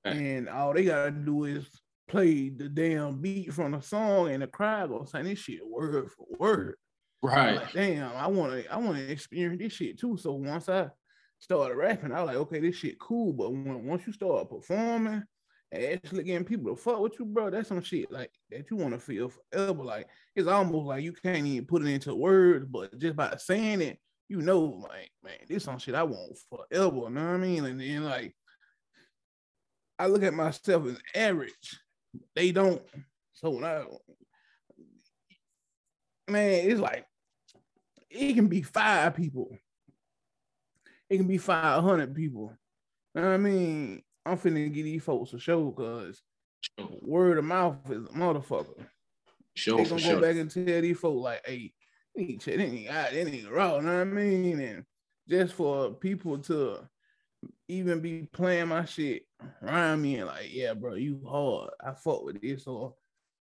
and 0.04 0.50
all 0.50 0.74
they 0.74 0.86
gotta 0.86 1.12
do 1.12 1.46
is 1.46 1.67
play 2.07 2.49
the 2.49 2.69
damn 2.69 3.21
beat 3.21 3.53
from 3.53 3.71
the 3.71 3.81
song, 3.81 4.29
and 4.29 4.43
the 4.43 4.47
crowd 4.47 4.89
gonna 4.89 5.23
this 5.23 5.39
shit 5.39 5.65
word 5.65 6.09
for 6.11 6.25
word. 6.37 6.75
Right. 7.21 7.55
Like, 7.55 7.73
damn, 7.73 8.11
I 8.15 8.27
wanna, 8.27 8.63
I 8.69 8.77
wanna 8.77 8.99
experience 8.99 9.61
this 9.61 9.73
shit 9.73 9.99
too. 9.99 10.17
So 10.17 10.33
once 10.33 10.67
I 10.67 10.89
started 11.39 11.75
rapping, 11.75 12.11
I 12.11 12.21
was 12.21 12.27
like, 12.27 12.37
okay, 12.37 12.59
this 12.59 12.75
shit 12.75 12.99
cool. 12.99 13.33
But 13.33 13.51
when, 13.51 13.85
once 13.85 14.05
you 14.05 14.13
start 14.13 14.49
performing 14.49 15.23
and 15.71 15.85
actually 15.85 16.23
getting 16.23 16.45
people 16.45 16.75
to 16.75 16.81
fuck 16.81 16.99
with 16.99 17.17
you, 17.19 17.25
bro, 17.25 17.49
that's 17.49 17.69
some 17.69 17.81
shit 17.81 18.11
like 18.11 18.31
that 18.51 18.69
you 18.69 18.77
want 18.77 18.93
to 18.93 18.99
feel 18.99 19.29
forever. 19.29 19.83
Like 19.83 20.07
it's 20.35 20.47
almost 20.47 20.85
like 20.85 21.03
you 21.03 21.13
can't 21.13 21.45
even 21.45 21.65
put 21.65 21.81
it 21.81 21.87
into 21.87 22.13
words, 22.15 22.65
but 22.69 22.97
just 22.99 23.15
by 23.15 23.35
saying 23.37 23.81
it, 23.81 23.99
you 24.29 24.41
know, 24.41 24.59
like, 24.59 25.11
man, 25.23 25.33
this 25.47 25.63
some 25.63 25.79
shit 25.79 25.95
I 25.95 26.03
want 26.03 26.37
forever. 26.49 26.95
You 26.95 27.09
know 27.09 27.25
what 27.25 27.35
I 27.35 27.37
mean? 27.37 27.65
And 27.65 27.79
then 27.79 28.03
like 28.03 28.35
I 29.99 30.07
look 30.07 30.23
at 30.23 30.33
myself 30.33 30.87
as 30.87 30.97
average. 31.15 31.79
They 32.36 32.52
don't. 32.52 32.82
So 33.34 33.52
when 33.52 33.63
I 33.63 33.84
man, 36.30 36.69
it's 36.69 36.80
like 36.80 37.06
it 38.10 38.34
can 38.34 38.47
be 38.47 38.62
five 38.62 39.15
people. 39.15 39.49
It 41.10 41.17
can 41.17 41.28
be 41.28 41.38
500 41.38 42.15
people. 42.15 42.54
You 43.13 43.21
know 43.21 43.28
what 43.28 43.34
I 43.34 43.38
mean? 43.38 44.02
I'm 44.26 44.38
finna 44.38 44.73
get 44.73 44.84
these 44.84 45.04
folks 45.04 45.34
a 45.34 45.39
show 45.39 45.65
because 45.69 46.21
word 47.02 47.38
of 47.38 47.45
mouth 47.45 47.78
is 47.89 48.06
a 48.06 48.10
motherfucker. 48.10 48.86
Sure, 49.56 49.78
they 49.78 49.84
gonna 49.84 50.02
sure. 50.02 50.15
go 50.15 50.21
back 50.21 50.38
and 50.38 50.49
tell 50.49 50.63
these 50.63 50.97
folks 50.97 51.21
like, 51.21 51.41
hey, 51.45 51.73
they 52.15 52.38
check, 52.38 52.58
they 52.58 52.88
out, 52.89 53.12
they 53.12 53.23
need 53.23 53.47
raw, 53.47 53.76
you 53.76 53.84
know 53.84 53.93
what 53.93 54.02
I 54.02 54.04
mean? 54.06 54.60
And 54.60 54.84
just 55.30 55.54
for 55.54 55.91
people 55.91 56.39
to 56.39 56.88
even 57.67 57.99
be 57.99 58.27
playing 58.32 58.67
my 58.67 58.86
shit 58.86 59.23
around 59.62 60.01
me 60.01 60.17
and 60.17 60.27
like, 60.27 60.53
yeah, 60.53 60.73
bro, 60.73 60.95
you 60.95 61.21
hard. 61.27 61.71
I 61.82 61.93
fuck 61.93 62.23
with 62.23 62.41
this. 62.41 62.67
Or 62.67 62.93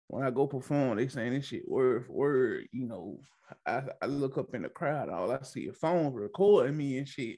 when 0.08 0.24
I 0.24 0.32
go 0.32 0.48
perform, 0.48 0.98
they 0.98 1.08
saying 1.08 1.34
this 1.34 1.46
shit 1.46 1.68
word 1.68 2.06
for 2.06 2.14
word. 2.14 2.68
You 2.72 2.88
know, 2.88 3.20
I, 3.66 3.84
I 4.02 4.06
look 4.06 4.38
up 4.38 4.54
in 4.54 4.64
the 4.64 4.70
crowd, 4.70 5.10
all 5.10 5.32
I 5.32 5.42
see 5.44 5.62
is 5.62 5.78
phones 5.78 6.16
recording 6.16 6.78
me 6.78 6.98
and 6.98 7.08
shit. 7.08 7.38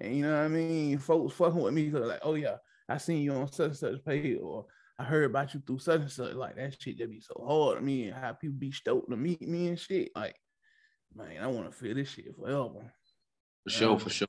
And 0.00 0.16
you 0.16 0.22
know 0.22 0.32
what 0.32 0.44
I 0.44 0.48
mean? 0.48 0.98
Folks 0.98 1.34
fucking 1.34 1.60
with 1.60 1.74
me 1.74 1.88
because 1.88 2.08
like, 2.08 2.20
oh 2.22 2.34
yeah, 2.34 2.56
I 2.88 2.98
seen 2.98 3.22
you 3.22 3.32
on 3.32 3.50
such 3.52 3.68
and 3.68 3.76
such 3.76 4.04
page, 4.04 4.38
or 4.42 4.66
I 4.98 5.04
heard 5.04 5.24
about 5.24 5.54
you 5.54 5.62
through 5.66 5.78
such 5.78 6.00
and 6.00 6.10
such. 6.10 6.34
Like 6.34 6.56
that 6.56 6.80
shit 6.80 6.98
that 6.98 7.10
be 7.10 7.20
so 7.20 7.44
hard 7.46 7.78
to 7.78 7.84
me 7.84 8.08
and 8.08 8.16
how 8.16 8.32
people 8.32 8.56
be 8.58 8.72
stoked 8.72 9.10
to 9.10 9.16
meet 9.16 9.42
me 9.42 9.68
and 9.68 9.78
shit. 9.78 10.10
Like, 10.14 10.34
man, 11.14 11.42
I 11.42 11.46
want 11.46 11.70
to 11.70 11.76
feel 11.76 11.94
this 11.94 12.08
shit 12.08 12.34
forever. 12.34 12.92
For 13.64 13.70
sure, 13.70 13.98
for 13.98 14.10
sure. 14.10 14.28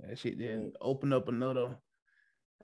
That 0.00 0.18
shit 0.18 0.38
then 0.38 0.72
open 0.80 1.12
up 1.12 1.28
another. 1.28 1.76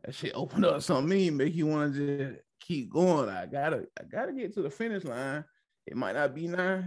That 0.04 0.14
shit 0.14 0.32
open 0.34 0.64
up 0.64 0.82
something 0.82 1.08
me, 1.08 1.30
make 1.30 1.54
you 1.54 1.66
want 1.66 1.94
to 1.94 2.16
just 2.28 2.40
keep 2.60 2.90
going. 2.92 3.28
I 3.28 3.46
gotta, 3.46 3.86
I 3.98 4.04
gotta 4.10 4.32
get 4.32 4.54
to 4.54 4.62
the 4.62 4.70
finish 4.70 5.04
line. 5.04 5.44
It 5.86 5.96
might 5.96 6.14
not 6.14 6.34
be 6.34 6.46
now. 6.48 6.84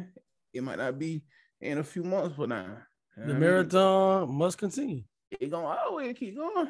It 0.53 0.63
might 0.63 0.77
not 0.77 0.97
be 0.99 1.23
in 1.62 1.77
a 1.79 1.84
few 1.84 2.03
months 2.03 2.36
for 2.36 2.47
now. 2.47 2.77
You 3.17 3.21
The 3.21 3.21
what 3.21 3.29
I 3.29 3.34
mean? 3.34 3.39
marathon 3.39 4.36
must 4.36 4.58
continue. 4.58 5.03
It 5.32 5.49
gonna 5.51 5.67
always 5.67 6.15
keep 6.17 6.36
going. 6.36 6.69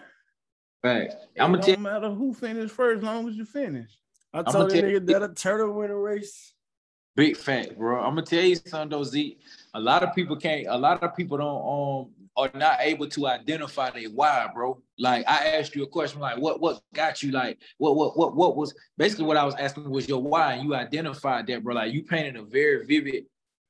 Facts. 0.82 1.16
I'm 1.40 1.52
gonna 1.52 1.62
don't 1.62 1.76
tell 1.76 1.80
matter 1.84 2.10
who 2.10 2.34
finished 2.34 2.74
first, 2.74 2.98
as 3.00 3.04
long 3.04 3.28
as 3.30 3.36
you 3.36 3.46
finish. 3.46 3.90
I 4.34 4.40
I'ma 4.40 4.52
told 4.52 4.70
that 4.72 4.82
tell- 4.82 4.90
nigga 4.90 5.06
that 5.08 5.24
a 5.24 5.34
turtle 5.34 5.72
win 5.74 5.92
a 5.92 5.96
race. 5.98 6.54
Big 7.16 7.38
fact, 7.38 7.78
bro. 7.78 8.00
I'm 8.00 8.16
gonna 8.16 8.26
tell 8.26 8.44
you 8.44 8.56
something 8.56 8.90
though, 8.90 9.04
Z. 9.04 9.38
A 9.76 9.80
lot 9.80 10.04
of 10.04 10.16
people 10.16 10.36
can't. 10.36 10.66
A 10.68 10.78
lot 10.78 11.02
of 11.04 11.16
people 11.16 11.38
don't 11.38 12.08
um 12.10 12.23
are 12.36 12.52
not 12.56 12.78
able 12.82 13.08
to 13.08 13.28
identify 13.28 13.92
their 13.92 14.10
why, 14.10 14.50
bro. 14.54 14.82
Like 14.98 15.28
I 15.28 15.48
asked 15.58 15.76
you 15.76 15.84
a 15.84 15.88
question, 15.88 16.20
like 16.20 16.38
what 16.38 16.60
what 16.60 16.82
got 16.94 17.22
you, 17.22 17.32
like 17.32 17.60
what 17.78 17.96
what 17.96 18.18
what 18.18 18.36
what 18.36 18.56
was 18.56 18.74
basically 18.98 19.26
what 19.26 19.38
I 19.38 19.46
was 19.46 19.56
asking 19.56 19.90
was 19.90 20.08
your 20.08 20.22
why, 20.22 20.54
and 20.54 20.64
you 20.64 20.76
identified 20.76 21.48
that, 21.48 21.64
bro. 21.64 21.76
Like 21.76 21.94
you 21.94 22.04
painted 22.04 22.36
a 22.36 22.44
very 22.44 22.86
vivid 22.86 23.26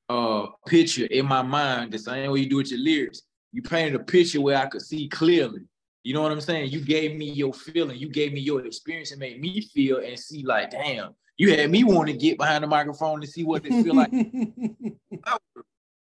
uh 0.10 0.47
picture 0.67 1.06
in 1.06 1.26
my 1.26 1.41
mind, 1.41 1.91
the 1.91 1.99
same 1.99 2.32
way 2.32 2.41
you 2.41 2.49
do 2.49 2.58
with 2.58 2.71
your 2.71 2.80
lyrics. 2.80 3.23
You 3.52 3.62
painted 3.62 3.95
a 3.95 4.04
picture 4.04 4.41
where 4.41 4.58
I 4.58 4.65
could 4.65 4.82
see 4.82 5.08
clearly. 5.08 5.62
You 6.04 6.13
know 6.13 6.21
what 6.21 6.32
I'm 6.32 6.41
saying? 6.41 6.71
You 6.71 6.82
gave 6.82 7.15
me 7.15 7.32
your 7.32 7.54
feeling, 7.54 7.97
you 7.97 8.10
gave 8.10 8.34
me 8.34 8.41
your 8.41 8.65
experience, 8.65 9.12
and 9.12 9.19
made 9.19 9.39
me 9.39 9.62
feel 9.62 9.99
and 9.99 10.19
see 10.19 10.43
like, 10.43 10.71
damn, 10.71 11.15
you 11.38 11.56
had 11.56 11.69
me 11.69 11.84
want 11.84 12.08
to 12.08 12.13
get 12.13 12.38
behind 12.38 12.63
the 12.63 12.67
microphone 12.67 13.21
and 13.21 13.30
see 13.30 13.43
what 13.43 13.65
it 13.65 13.84
feel 13.84 13.95
like. 13.95 14.12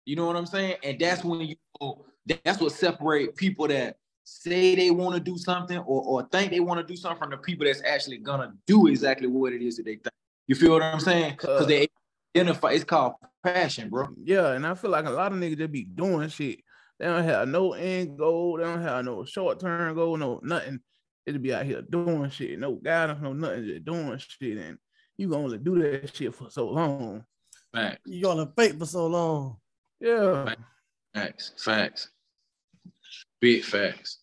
You 0.08 0.16
know 0.16 0.26
what 0.26 0.38
I'm 0.38 0.46
saying? 0.46 0.78
And 0.84 0.98
that's 0.98 1.22
when 1.22 1.42
you 1.42 1.56
that's 2.28 2.60
what 2.60 2.72
separate 2.72 3.36
people 3.36 3.68
that 3.68 3.98
say 4.24 4.76
they 4.76 4.92
want 4.92 5.16
to 5.16 5.22
do 5.22 5.38
something 5.38 5.78
or, 5.78 6.04
or 6.04 6.28
think 6.32 6.52
they 6.52 6.60
want 6.60 6.86
to 6.86 6.86
do 6.86 6.98
something 6.98 7.18
from 7.18 7.30
the 7.32 7.38
people 7.38 7.66
that's 7.66 7.82
actually 7.86 8.18
gonna 8.18 8.54
do 8.66 8.88
exactly 8.88 9.28
what 9.28 9.54
it 9.54 9.62
is 9.62 9.78
that 9.78 9.86
they 9.86 9.96
think. 9.96 10.13
You 10.48 10.56
feel 10.56 10.72
what 10.72 10.82
I'm 10.82 11.00
saying? 11.00 11.32
Because 11.32 11.68
they 11.68 11.88
identify 12.36 12.72
it's 12.72 12.84
called 12.84 13.13
passion, 13.44 13.90
bro. 13.90 14.10
Yeah, 14.24 14.52
and 14.52 14.66
I 14.66 14.74
feel 14.76 14.92
like 14.92 15.06
a 15.06 15.12
lot 15.12 15.32
of 15.32 15.38
niggas 15.38 15.58
just 15.58 15.72
be 15.72 15.84
doing 15.84 16.30
shit. 16.30 16.60
They 17.00 17.06
don't 17.06 17.24
have 17.24 17.48
no 17.48 17.74
end 17.74 18.18
goal. 18.18 18.58
They 18.58 18.63
don't 18.63 18.82
have 18.82 19.06
no 19.06 19.24
short 19.24 19.60
term 19.60 19.96
goal. 19.96 20.18
No 20.18 20.40
nothing. 20.44 20.80
It'll 21.26 21.42
be 21.42 21.54
out 21.54 21.66
here 21.66 21.82
doing 21.82 22.30
shit. 22.30 22.60
No 22.60 22.76
guidance. 22.76 23.22
No 23.22 23.34
nothing. 23.34 23.66
Just 23.66 23.86
doing 23.86 24.18
shit. 24.18 24.58
And 24.58 24.78
you 25.18 25.30
gonna 25.30 25.44
only 25.44 25.58
do 25.58 25.80
that 25.80 26.16
shit 26.16 26.34
for 26.34 26.50
so 26.50 26.70
long. 26.70 27.24
Facts. 27.74 28.02
You 28.06 28.24
gonna 28.24 28.52
fake 28.56 28.78
for 28.80 28.86
so 28.86 29.08
long. 29.08 29.58
Yeah. 30.00 30.54
Facts. 31.13 31.54
Facts. 31.58 32.10
Big 33.39 33.63
facts. 33.63 34.19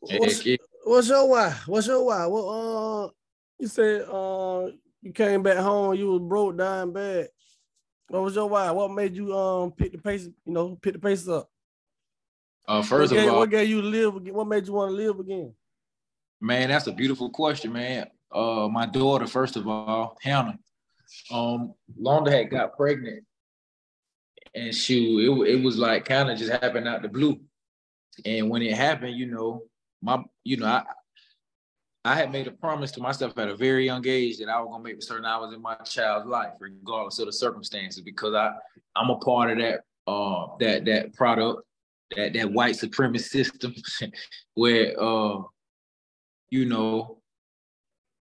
What's, 0.00 1.08
your 1.08 1.28
why? 1.28 1.54
What's 1.66 1.86
your 1.86 2.04
why? 2.04 2.26
What 2.26 2.44
uh 2.44 3.10
you 3.58 3.66
said 3.66 4.02
uh 4.02 4.68
you 5.02 5.12
came 5.12 5.42
back 5.42 5.58
home, 5.58 5.94
you 5.94 6.12
was 6.12 6.22
broke, 6.22 6.56
dying 6.56 6.92
bad. 6.92 7.28
What 8.08 8.22
was 8.22 8.34
your 8.36 8.48
why? 8.48 8.70
What 8.70 8.92
made 8.92 9.14
you 9.14 9.36
um 9.36 9.72
pick 9.72 9.92
the 9.92 9.98
pace, 9.98 10.24
you 10.24 10.52
know, 10.52 10.76
pick 10.80 10.94
the 10.94 10.98
pace 10.98 11.28
up? 11.28 11.50
Uh, 12.66 12.82
first 12.82 13.12
what 13.12 13.18
of 13.18 13.24
gave, 13.24 13.32
all, 13.32 13.38
what 13.40 13.50
gave 13.50 13.68
you 13.68 13.82
live 13.82 14.16
again? 14.16 14.34
What 14.34 14.46
made 14.46 14.66
you 14.66 14.72
want 14.72 14.90
to 14.90 14.96
live 14.96 15.18
again? 15.18 15.54
Man, 16.40 16.68
that's 16.68 16.86
a 16.86 16.92
beautiful 16.92 17.30
question, 17.30 17.72
man. 17.72 18.06
Uh, 18.30 18.68
my 18.70 18.86
daughter, 18.86 19.26
first 19.26 19.56
of 19.56 19.66
all, 19.66 20.16
Hannah, 20.22 20.58
um, 21.32 21.74
Londa 22.00 22.30
had 22.30 22.50
got 22.50 22.76
pregnant, 22.76 23.24
and 24.54 24.74
she 24.74 25.26
it, 25.26 25.48
it 25.48 25.62
was 25.62 25.78
like 25.78 26.04
kind 26.04 26.30
of 26.30 26.38
just 26.38 26.50
happened 26.50 26.88
out 26.88 27.02
the 27.02 27.08
blue. 27.08 27.40
And 28.24 28.50
when 28.50 28.62
it 28.62 28.76
happened, 28.76 29.16
you 29.16 29.26
know, 29.26 29.62
my 30.02 30.22
you 30.44 30.56
know, 30.56 30.66
I 30.66 30.84
I 32.04 32.14
had 32.14 32.32
made 32.32 32.46
a 32.46 32.52
promise 32.52 32.90
to 32.92 33.00
myself 33.00 33.36
at 33.38 33.48
a 33.48 33.56
very 33.56 33.84
young 33.84 34.06
age 34.06 34.38
that 34.38 34.48
I 34.48 34.60
was 34.60 34.68
gonna 34.70 34.82
make 34.82 35.02
certain 35.02 35.26
hours 35.26 35.54
in 35.54 35.60
my 35.60 35.74
child's 35.76 36.26
life, 36.26 36.52
regardless 36.60 37.18
of 37.18 37.26
the 37.26 37.32
circumstances, 37.32 38.02
because 38.02 38.34
I 38.34 38.52
I'm 38.96 39.10
a 39.10 39.18
part 39.18 39.50
of 39.50 39.58
that 39.58 39.80
uh 40.06 40.46
that 40.60 40.84
that 40.86 41.14
product, 41.14 41.62
that 42.16 42.32
that 42.32 42.52
white 42.52 42.76
supremacist 42.76 43.30
system 43.30 43.74
where 44.54 44.94
uh 45.00 45.42
you 46.50 46.64
know, 46.64 47.18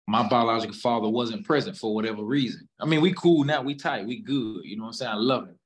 my 0.08 0.28
biological 0.28 0.76
father 0.78 1.10
wasn't 1.10 1.46
present 1.46 1.78
for 1.78 1.94
whatever 1.94 2.24
reason. 2.24 2.68
I 2.80 2.86
mean, 2.86 3.02
we 3.02 3.14
cool 3.14 3.44
now, 3.44 3.62
we 3.62 3.76
tight, 3.76 4.06
we 4.06 4.22
good. 4.22 4.62
You 4.64 4.78
know 4.78 4.84
what 4.84 4.90
I'm 4.90 4.94
saying? 4.94 5.12
I 5.12 5.16
love 5.16 5.48
him. 5.48 5.60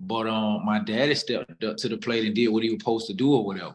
But 0.00 0.26
um, 0.26 0.64
my 0.64 0.80
daddy 0.80 1.14
stepped 1.14 1.62
up 1.62 1.76
to 1.76 1.88
the 1.88 1.98
plate 1.98 2.24
and 2.24 2.34
did 2.34 2.48
what 2.48 2.62
he 2.62 2.70
was 2.70 2.80
supposed 2.80 3.06
to 3.08 3.14
do 3.14 3.34
or 3.34 3.44
whatever. 3.44 3.74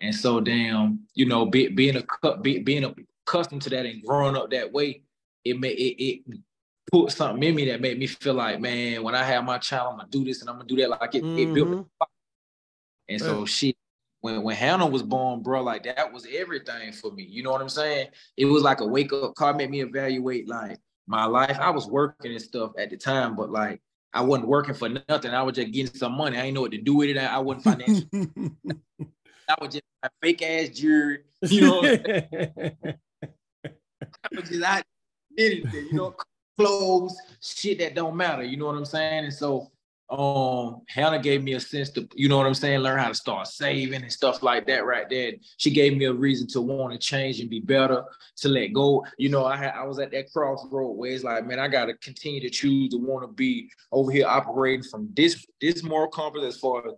And 0.00 0.14
so, 0.14 0.40
damn, 0.40 1.00
you 1.14 1.26
know, 1.26 1.46
be, 1.46 1.68
being 1.68 1.96
a 1.96 2.36
be, 2.38 2.60
being 2.60 2.94
accustomed 3.26 3.62
to 3.62 3.70
that 3.70 3.86
and 3.86 4.02
growing 4.04 4.36
up 4.36 4.50
that 4.50 4.72
way, 4.72 5.02
it 5.44 5.58
made 5.58 5.76
it, 5.76 6.02
it 6.02 6.38
put 6.92 7.10
something 7.10 7.42
in 7.42 7.54
me 7.54 7.70
that 7.70 7.80
made 7.80 7.98
me 7.98 8.06
feel 8.06 8.34
like, 8.34 8.60
man, 8.60 9.02
when 9.02 9.14
I 9.14 9.24
have 9.24 9.44
my 9.44 9.58
child, 9.58 9.92
I'm 9.92 9.98
gonna 9.98 10.10
do 10.10 10.24
this 10.24 10.40
and 10.40 10.50
I'm 10.50 10.56
gonna 10.56 10.68
do 10.68 10.76
that. 10.76 10.90
Like 10.90 11.14
it, 11.14 11.24
mm-hmm. 11.24 11.38
it 11.38 11.54
built. 11.54 11.68
Mm-hmm. 11.68 12.04
And 13.08 13.20
so, 13.20 13.44
she 13.44 13.76
when 14.20 14.42
when 14.42 14.56
Hannah 14.56 14.86
was 14.86 15.02
born, 15.02 15.42
bro, 15.42 15.62
like 15.62 15.84
that 15.84 16.12
was 16.12 16.26
everything 16.32 16.92
for 16.92 17.10
me. 17.10 17.24
You 17.24 17.42
know 17.42 17.50
what 17.50 17.60
I'm 17.60 17.68
saying? 17.68 18.08
It 18.36 18.46
was 18.46 18.62
like 18.62 18.80
a 18.80 18.86
wake 18.86 19.12
up 19.12 19.34
call, 19.34 19.54
made 19.54 19.70
me 19.70 19.82
evaluate 19.82 20.48
like 20.48 20.78
my 21.06 21.24
life. 21.26 21.58
I 21.60 21.70
was 21.70 21.86
working 21.86 22.32
and 22.32 22.40
stuff 22.40 22.72
at 22.78 22.90
the 22.90 22.96
time, 22.96 23.36
but 23.36 23.50
like 23.50 23.80
I 24.14 24.20
wasn't 24.20 24.48
working 24.48 24.74
for 24.74 24.88
nothing. 24.88 25.32
I 25.32 25.42
was 25.42 25.56
just 25.56 25.72
getting 25.72 25.94
some 25.94 26.12
money. 26.12 26.38
I 26.38 26.42
didn't 26.42 26.54
know 26.54 26.60
what 26.60 26.70
to 26.70 26.78
do 26.78 26.94
with 26.94 27.10
it. 27.10 27.18
I, 27.18 27.26
I 27.26 27.38
wasn't 27.38 27.64
financial. 27.64 28.06
I 29.48 29.56
was 29.60 29.72
just 29.72 29.82
a 30.04 30.10
fake 30.22 30.40
ass 30.40 30.68
jewelry. 30.68 31.24
You 31.42 31.60
know, 31.60 31.82
I 32.62 32.76
was 34.32 34.48
just 34.48 34.62
out 34.62 34.84
anything. 35.36 35.88
You 35.90 35.94
know, 35.94 36.14
clothes, 36.56 37.16
shit 37.42 37.80
that 37.80 37.96
don't 37.96 38.16
matter. 38.16 38.44
You 38.44 38.56
know 38.56 38.66
what 38.66 38.76
I'm 38.76 38.84
saying? 38.84 39.24
And 39.24 39.34
so 39.34 39.72
um 40.14 40.82
Hannah 40.88 41.18
gave 41.18 41.42
me 41.42 41.54
a 41.54 41.60
sense 41.60 41.90
to, 41.90 42.08
you 42.14 42.28
know 42.28 42.36
what 42.36 42.46
I'm 42.46 42.54
saying, 42.54 42.80
learn 42.80 42.98
how 42.98 43.08
to 43.08 43.14
start 43.14 43.46
saving 43.46 44.02
and 44.02 44.12
stuff 44.12 44.42
like 44.42 44.66
that 44.66 44.84
right 44.84 45.08
there. 45.08 45.32
She 45.56 45.70
gave 45.70 45.96
me 45.96 46.04
a 46.04 46.12
reason 46.12 46.46
to 46.48 46.60
want 46.60 46.92
to 46.92 46.98
change 46.98 47.40
and 47.40 47.50
be 47.50 47.60
better, 47.60 48.04
to 48.36 48.48
let 48.48 48.72
go. 48.72 49.04
You 49.18 49.28
know, 49.28 49.44
I 49.44 49.56
had 49.56 49.74
I 49.74 49.84
was 49.84 49.98
at 49.98 50.12
that 50.12 50.32
crossroad 50.32 50.96
where 50.96 51.12
it's 51.12 51.24
like, 51.24 51.46
man, 51.46 51.58
I 51.58 51.68
gotta 51.68 51.94
continue 51.94 52.40
to 52.40 52.50
choose 52.50 52.90
to 52.90 52.98
want 52.98 53.24
to 53.24 53.32
be 53.32 53.68
over 53.92 54.10
here 54.10 54.26
operating 54.26 54.84
from 54.84 55.10
this 55.14 55.44
this 55.60 55.82
moral 55.82 56.08
compass 56.08 56.44
as 56.44 56.58
far 56.58 56.86
as 56.86 56.94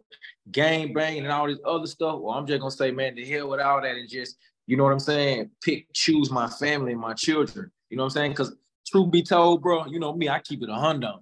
game 0.53 0.93
banging 0.93 1.25
and 1.25 1.33
all 1.33 1.47
this 1.47 1.59
other 1.67 1.87
stuff. 1.87 2.21
Well, 2.21 2.37
I'm 2.37 2.47
just 2.47 2.61
gonna 2.61 2.71
say, 2.71 2.91
man, 2.91 3.17
to 3.17 3.25
hell 3.25 3.49
with 3.49 3.61
all 3.61 3.81
that 3.81 3.97
and 3.97 4.09
just, 4.09 4.37
you 4.67 4.77
know 4.77 4.85
what 4.85 4.93
I'm 4.93 4.99
saying, 5.01 5.51
pick, 5.63 5.93
choose 5.93 6.31
my 6.31 6.49
family 6.49 6.93
and 6.93 7.01
my 7.01 7.15
children. 7.15 7.71
You 7.91 7.97
know 7.97 8.05
what 8.05 8.13
I'm 8.13 8.15
saying? 8.15 8.31
Because 8.33 8.55
truth 8.87 9.11
be 9.11 9.23
told, 9.23 9.63
bro, 9.63 9.87
you 9.87 9.99
know 9.99 10.15
me, 10.15 10.29
I 10.29 10.39
keep 10.41 10.63
it 10.63 10.69
a 10.69 10.75
hundred. 10.75 11.15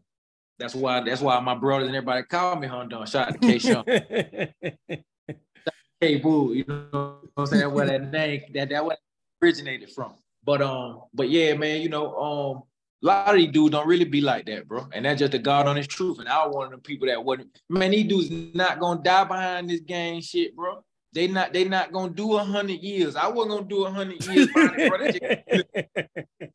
That's 0.58 0.74
why 0.74 1.00
that's 1.00 1.20
why 1.20 1.40
my 1.40 1.54
brothers 1.54 1.88
and 1.88 1.96
everybody 1.96 2.22
call 2.24 2.56
me 2.56 2.68
HunDon. 2.68 3.08
Shout 3.08 3.28
out 3.28 3.40
to 3.40 3.46
K 3.46 3.58
Sean. 3.58 3.84
K 6.00 6.16
Boo, 6.16 6.54
you 6.54 6.64
know 6.66 6.88
what 6.90 7.30
I'm 7.36 7.46
saying? 7.46 7.72
Where 7.72 7.86
that 7.86 8.10
name 8.10 8.42
that 8.54 8.68
that 8.68 8.84
what 8.84 8.98
originated 9.42 9.90
from. 9.90 10.14
But 10.44 10.62
um, 10.62 11.02
but 11.12 11.30
yeah, 11.30 11.54
man, 11.54 11.80
you 11.80 11.88
know, 11.88 12.14
um, 12.16 12.62
a 13.02 13.06
lot 13.06 13.30
of 13.30 13.36
these 13.36 13.50
dudes 13.50 13.72
don't 13.72 13.86
really 13.86 14.04
be 14.04 14.20
like 14.20 14.46
that, 14.46 14.68
bro. 14.68 14.86
And 14.92 15.04
that's 15.04 15.18
just 15.18 15.32
the 15.32 15.38
God 15.38 15.66
on 15.66 15.76
his 15.76 15.86
truth. 15.86 16.18
And 16.20 16.28
I 16.28 16.46
was 16.46 16.54
one 16.54 16.66
of 16.66 16.72
the 16.72 16.78
people 16.78 17.08
that 17.08 17.24
wouldn't, 17.24 17.48
man, 17.68 17.90
these 17.90 18.06
dudes 18.06 18.54
not 18.54 18.78
gonna 18.78 19.02
die 19.02 19.24
behind 19.24 19.70
this 19.70 19.80
gang 19.80 20.20
shit, 20.20 20.54
bro. 20.54 20.84
They 21.12 21.28
not 21.28 21.52
they 21.52 21.64
not 21.64 21.92
gonna 21.92 22.12
do 22.12 22.36
a 22.36 22.44
hundred 22.44 22.80
years. 22.80 23.14
I 23.16 23.28
wasn't 23.28 23.56
gonna 23.56 23.68
do 23.68 23.84
a 23.84 23.90
hundred 23.90 24.26
years, 24.26 24.48
bro. 24.52 24.68
That's 24.98 25.18
just, 25.18 25.74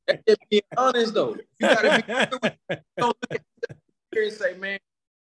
that's 0.08 0.24
just 0.28 0.40
being 0.50 0.62
honest 0.76 1.14
though. 1.14 1.36
You 1.60 1.68
gotta 1.68 2.04
be 3.00 3.14
and 4.12 4.32
say, 4.34 4.58
man, 4.58 4.80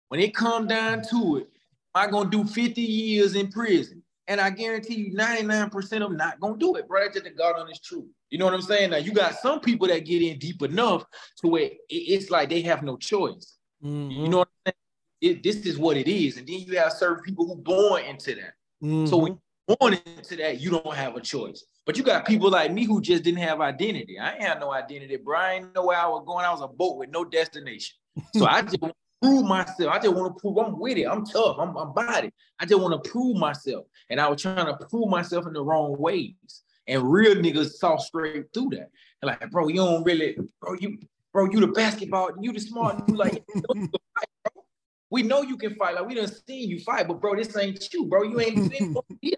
when 0.08 0.20
it 0.20 0.34
come 0.34 0.66
down 0.66 1.02
to 1.10 1.38
it, 1.38 1.48
am 1.94 2.08
I 2.08 2.10
gonna 2.10 2.30
do 2.30 2.44
50 2.44 2.80
years 2.80 3.34
in 3.34 3.50
prison? 3.50 4.02
And 4.26 4.40
I 4.40 4.50
guarantee 4.50 4.94
you 4.94 5.14
99% 5.14 5.74
of 5.74 5.90
them 5.90 6.16
not 6.16 6.38
gonna 6.40 6.58
do 6.58 6.76
it, 6.76 6.86
bro. 6.86 7.00
That's 7.02 7.14
just 7.14 7.24
the 7.24 7.30
God 7.30 7.58
on 7.58 7.68
his 7.68 7.80
truth. 7.80 8.06
You 8.30 8.38
know 8.38 8.44
what 8.44 8.54
I'm 8.54 8.62
saying? 8.62 8.90
Now 8.90 8.98
you 8.98 9.12
got 9.12 9.34
some 9.38 9.60
people 9.60 9.88
that 9.88 10.04
get 10.04 10.22
in 10.22 10.38
deep 10.38 10.62
enough 10.62 11.04
to 11.38 11.48
where 11.48 11.70
it's 11.88 12.30
like 12.30 12.50
they 12.50 12.60
have 12.62 12.82
no 12.82 12.96
choice. 12.96 13.56
Mm-hmm. 13.82 14.10
You 14.10 14.28
know 14.28 14.38
what 14.38 14.48
I'm 14.66 14.72
saying? 14.72 15.36
It, 15.36 15.42
this 15.42 15.56
is 15.66 15.78
what 15.78 15.96
it 15.96 16.08
is. 16.08 16.36
And 16.36 16.46
then 16.46 16.60
you 16.60 16.78
have 16.78 16.92
certain 16.92 17.22
people 17.24 17.46
who 17.46 17.56
born 17.56 18.04
into 18.04 18.34
that. 18.34 18.54
Mm-hmm. 18.82 19.06
So 19.06 19.16
when 19.16 19.38
born 19.66 19.98
into 20.16 20.36
that, 20.36 20.60
you 20.60 20.70
don't 20.70 20.94
have 20.94 21.16
a 21.16 21.20
choice. 21.20 21.64
But 21.86 21.96
you 21.96 22.04
got 22.04 22.26
people 22.26 22.50
like 22.50 22.70
me 22.70 22.84
who 22.84 23.00
just 23.00 23.24
didn't 23.24 23.40
have 23.40 23.62
identity. 23.62 24.18
I 24.18 24.34
ain't 24.34 24.42
had 24.42 24.60
no 24.60 24.72
identity, 24.72 25.16
bro. 25.16 25.38
I 25.38 25.52
ain't 25.54 25.74
know 25.74 25.86
where 25.86 25.96
I 25.96 26.06
was 26.06 26.22
going. 26.26 26.44
I 26.44 26.52
was 26.52 26.60
a 26.60 26.68
boat 26.68 26.98
with 26.98 27.08
no 27.08 27.24
destination. 27.24 27.96
So 28.34 28.46
I 28.46 28.62
just 28.62 28.78
prove 29.22 29.44
myself. 29.44 29.92
I 29.92 29.98
just 29.98 30.14
want 30.14 30.36
to 30.36 30.40
prove 30.40 30.58
I'm 30.58 30.78
with 30.78 30.98
it. 30.98 31.06
I'm 31.06 31.24
tough. 31.24 31.56
I'm, 31.58 31.76
I'm 31.76 31.92
body. 31.92 32.30
I 32.58 32.66
just 32.66 32.80
want 32.80 33.02
to 33.02 33.10
prove 33.10 33.36
myself. 33.36 33.86
And 34.10 34.20
I 34.20 34.28
was 34.28 34.42
trying 34.42 34.66
to 34.66 34.86
prove 34.86 35.08
myself 35.08 35.46
in 35.46 35.52
the 35.52 35.62
wrong 35.62 35.96
ways. 35.98 36.62
And 36.86 37.10
real 37.10 37.34
niggas 37.34 37.72
saw 37.72 37.96
straight 37.96 38.46
through 38.54 38.70
that. 38.70 38.90
Like, 39.22 39.50
bro, 39.50 39.68
you 39.68 39.76
don't 39.76 40.04
really, 40.04 40.38
bro, 40.60 40.74
you, 40.74 40.98
bro, 41.32 41.50
you 41.50 41.60
the 41.60 41.66
basketball, 41.68 42.30
you 42.40 42.52
the 42.52 42.60
smart, 42.60 43.02
you 43.08 43.16
like, 43.16 43.44
we 45.10 45.22
know 45.22 45.42
you 45.42 45.56
can 45.56 45.74
fight. 45.74 45.94
Like 45.94 46.06
we 46.06 46.14
done 46.14 46.30
seen 46.46 46.68
you 46.68 46.80
fight, 46.80 47.08
but 47.08 47.20
bro, 47.20 47.34
this 47.34 47.56
ain't 47.56 47.92
you, 47.92 48.06
bro. 48.06 48.22
You 48.22 48.40
ain't 48.40 48.72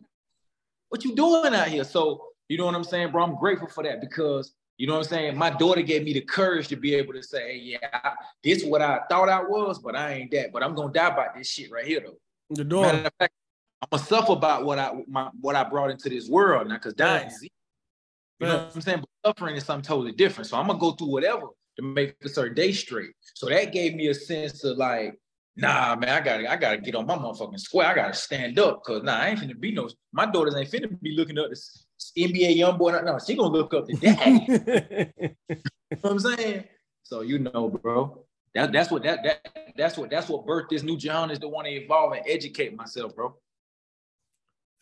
what 0.88 1.04
you 1.04 1.14
doing 1.14 1.54
out 1.54 1.68
here. 1.68 1.84
So 1.84 2.24
you 2.48 2.58
know 2.58 2.66
what 2.66 2.74
I'm 2.74 2.84
saying, 2.84 3.12
bro? 3.12 3.22
I'm 3.22 3.36
grateful 3.36 3.68
for 3.68 3.84
that 3.84 4.00
because 4.00 4.54
you 4.80 4.86
know 4.86 4.94
what 4.94 5.00
I'm 5.00 5.10
saying? 5.10 5.36
My 5.36 5.50
daughter 5.50 5.82
gave 5.82 6.04
me 6.04 6.14
the 6.14 6.22
courage 6.22 6.68
to 6.68 6.76
be 6.76 6.94
able 6.94 7.12
to 7.12 7.22
say, 7.22 7.52
hey, 7.52 7.78
yeah, 7.82 8.14
this 8.42 8.62
is 8.62 8.64
what 8.64 8.80
I 8.80 9.00
thought 9.10 9.28
I 9.28 9.42
was, 9.42 9.78
but 9.78 9.94
I 9.94 10.14
ain't 10.14 10.30
that. 10.30 10.54
But 10.54 10.62
I'm 10.62 10.74
gonna 10.74 10.90
die 10.90 11.08
about 11.08 11.34
this 11.36 11.50
shit 11.50 11.70
right 11.70 11.84
here, 11.84 12.00
though. 12.00 12.16
The 12.48 12.64
daughter. 12.64 13.10
Fact, 13.18 13.34
I'm 13.82 13.88
gonna 13.92 14.02
suffer 14.02 14.32
about 14.32 14.64
what 14.64 14.78
I 14.78 14.92
my 15.06 15.28
what 15.38 15.54
I 15.54 15.64
brought 15.64 15.90
into 15.90 16.08
this 16.08 16.30
world 16.30 16.68
now, 16.68 16.76
because 16.76 16.94
dying 16.94 17.26
is 17.26 17.42
You 17.42 18.46
know 18.46 18.56
what 18.56 18.72
I'm 18.74 18.80
saying? 18.80 19.04
But 19.22 19.28
suffering 19.28 19.56
is 19.56 19.66
something 19.66 19.86
totally 19.86 20.12
different. 20.12 20.48
So 20.48 20.56
I'm 20.56 20.66
gonna 20.66 20.78
go 20.78 20.92
through 20.92 21.12
whatever 21.12 21.48
to 21.76 21.82
make 21.82 22.16
a 22.24 22.30
certain 22.30 22.54
day 22.54 22.72
straight. 22.72 23.10
So 23.34 23.50
that 23.50 23.74
gave 23.74 23.94
me 23.94 24.08
a 24.08 24.14
sense 24.14 24.64
of 24.64 24.78
like, 24.78 25.14
nah, 25.56 25.94
man, 25.94 26.08
I 26.08 26.20
gotta, 26.22 26.50
I 26.50 26.56
gotta 26.56 26.78
get 26.78 26.94
on 26.94 27.04
my 27.04 27.18
motherfucking 27.18 27.60
square. 27.60 27.88
I 27.88 27.94
gotta 27.94 28.14
stand 28.14 28.58
up, 28.58 28.82
cause 28.82 29.02
nah, 29.02 29.18
I 29.18 29.28
ain't 29.28 29.40
finna 29.40 29.60
be 29.60 29.72
no. 29.72 29.90
My 30.10 30.24
daughters 30.24 30.56
ain't 30.56 30.70
finna 30.70 30.98
be 31.02 31.14
looking 31.14 31.38
up 31.38 31.50
this 31.50 31.84
NBA 32.16 32.56
YoungBoy. 32.58 33.04
No, 33.04 33.18
she 33.18 33.34
gonna 33.34 33.52
look 33.52 33.74
up 33.74 33.86
to 33.86 33.96
daddy. 33.96 34.44
you 34.48 35.56
know 35.90 35.98
what 36.00 36.12
I'm 36.12 36.18
saying? 36.18 36.64
So 37.02 37.22
you 37.22 37.38
know, 37.38 37.68
bro. 37.68 38.24
That, 38.54 38.72
that's 38.72 38.90
what 38.90 39.04
that 39.04 39.22
that 39.22 39.48
that's 39.76 39.96
what 39.96 40.10
that's 40.10 40.28
what 40.28 40.44
birthed 40.44 40.70
this 40.70 40.82
new 40.82 40.96
John 40.96 41.30
is 41.30 41.38
to 41.38 41.48
want 41.48 41.66
to 41.66 41.72
evolve 41.72 42.12
and 42.12 42.22
educate 42.26 42.76
myself, 42.76 43.14
bro. 43.14 43.36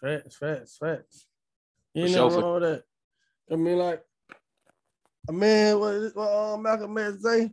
Facts, 0.00 0.36
facts, 0.36 0.78
facts. 0.78 1.26
You 1.92 2.08
know 2.08 2.30
sure, 2.30 2.40
wrong 2.40 2.54
with 2.54 2.62
that. 2.62 2.82
I 3.50 3.56
mean, 3.56 3.78
like, 3.78 4.02
a 5.28 5.32
man, 5.32 5.78
what, 5.78 6.14
what 6.14 6.28
uh, 6.28 6.56
Malcolm 6.56 6.96
X 6.96 7.22
say? 7.22 7.50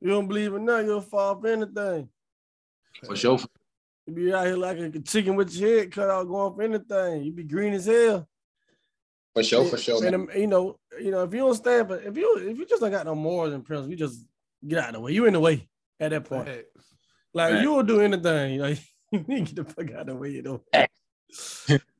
You 0.00 0.08
don't 0.08 0.28
believe 0.28 0.54
in 0.54 0.64
nothing, 0.64 0.86
you'll 0.86 1.00
fall 1.00 1.40
for 1.40 1.48
anything. 1.48 2.08
For 3.04 3.16
sure. 3.16 3.38
You 4.06 4.14
be 4.14 4.32
out 4.32 4.46
here 4.46 4.56
like 4.56 4.78
a 4.78 5.00
chicken 5.00 5.34
with 5.34 5.54
your 5.54 5.78
head 5.80 5.92
cut 5.92 6.10
out 6.10 6.28
going 6.28 6.54
for 6.54 6.62
anything. 6.62 7.24
You 7.24 7.32
be 7.32 7.44
green 7.44 7.74
as 7.74 7.86
hell. 7.86 8.28
For 9.36 9.42
sure, 9.42 9.66
for 9.66 9.76
sure. 9.76 10.02
And, 10.02 10.30
you 10.34 10.46
know, 10.46 10.78
you 10.98 11.10
know, 11.10 11.22
if 11.24 11.34
you 11.34 11.40
don't 11.40 11.54
stand, 11.54 11.88
but 11.88 12.02
if 12.04 12.16
you 12.16 12.38
if 12.38 12.56
you 12.56 12.64
just 12.64 12.82
ain't 12.82 12.92
got 12.92 13.04
no 13.04 13.14
morals 13.14 13.52
and 13.52 13.62
principles, 13.62 13.90
you 13.90 13.96
just 13.96 14.24
get 14.66 14.78
out 14.78 14.88
of 14.88 14.94
the 14.94 15.00
way. 15.00 15.12
You 15.12 15.26
in 15.26 15.34
the 15.34 15.40
way 15.40 15.68
at 16.00 16.12
that 16.12 16.24
point. 16.24 16.48
Right. 16.48 16.64
Like 17.34 17.52
right. 17.52 17.62
you 17.62 17.72
will 17.72 17.82
do 17.82 18.00
anything. 18.00 18.60
Like 18.60 18.78
you 19.12 19.22
need 19.28 19.48
to 19.48 19.54
get 19.54 19.68
the 19.68 19.74
fuck 19.74 19.92
out 19.92 20.00
of 20.00 20.06
the 20.06 20.14
way, 20.16 20.30
you 20.30 20.42
know. 20.42 20.62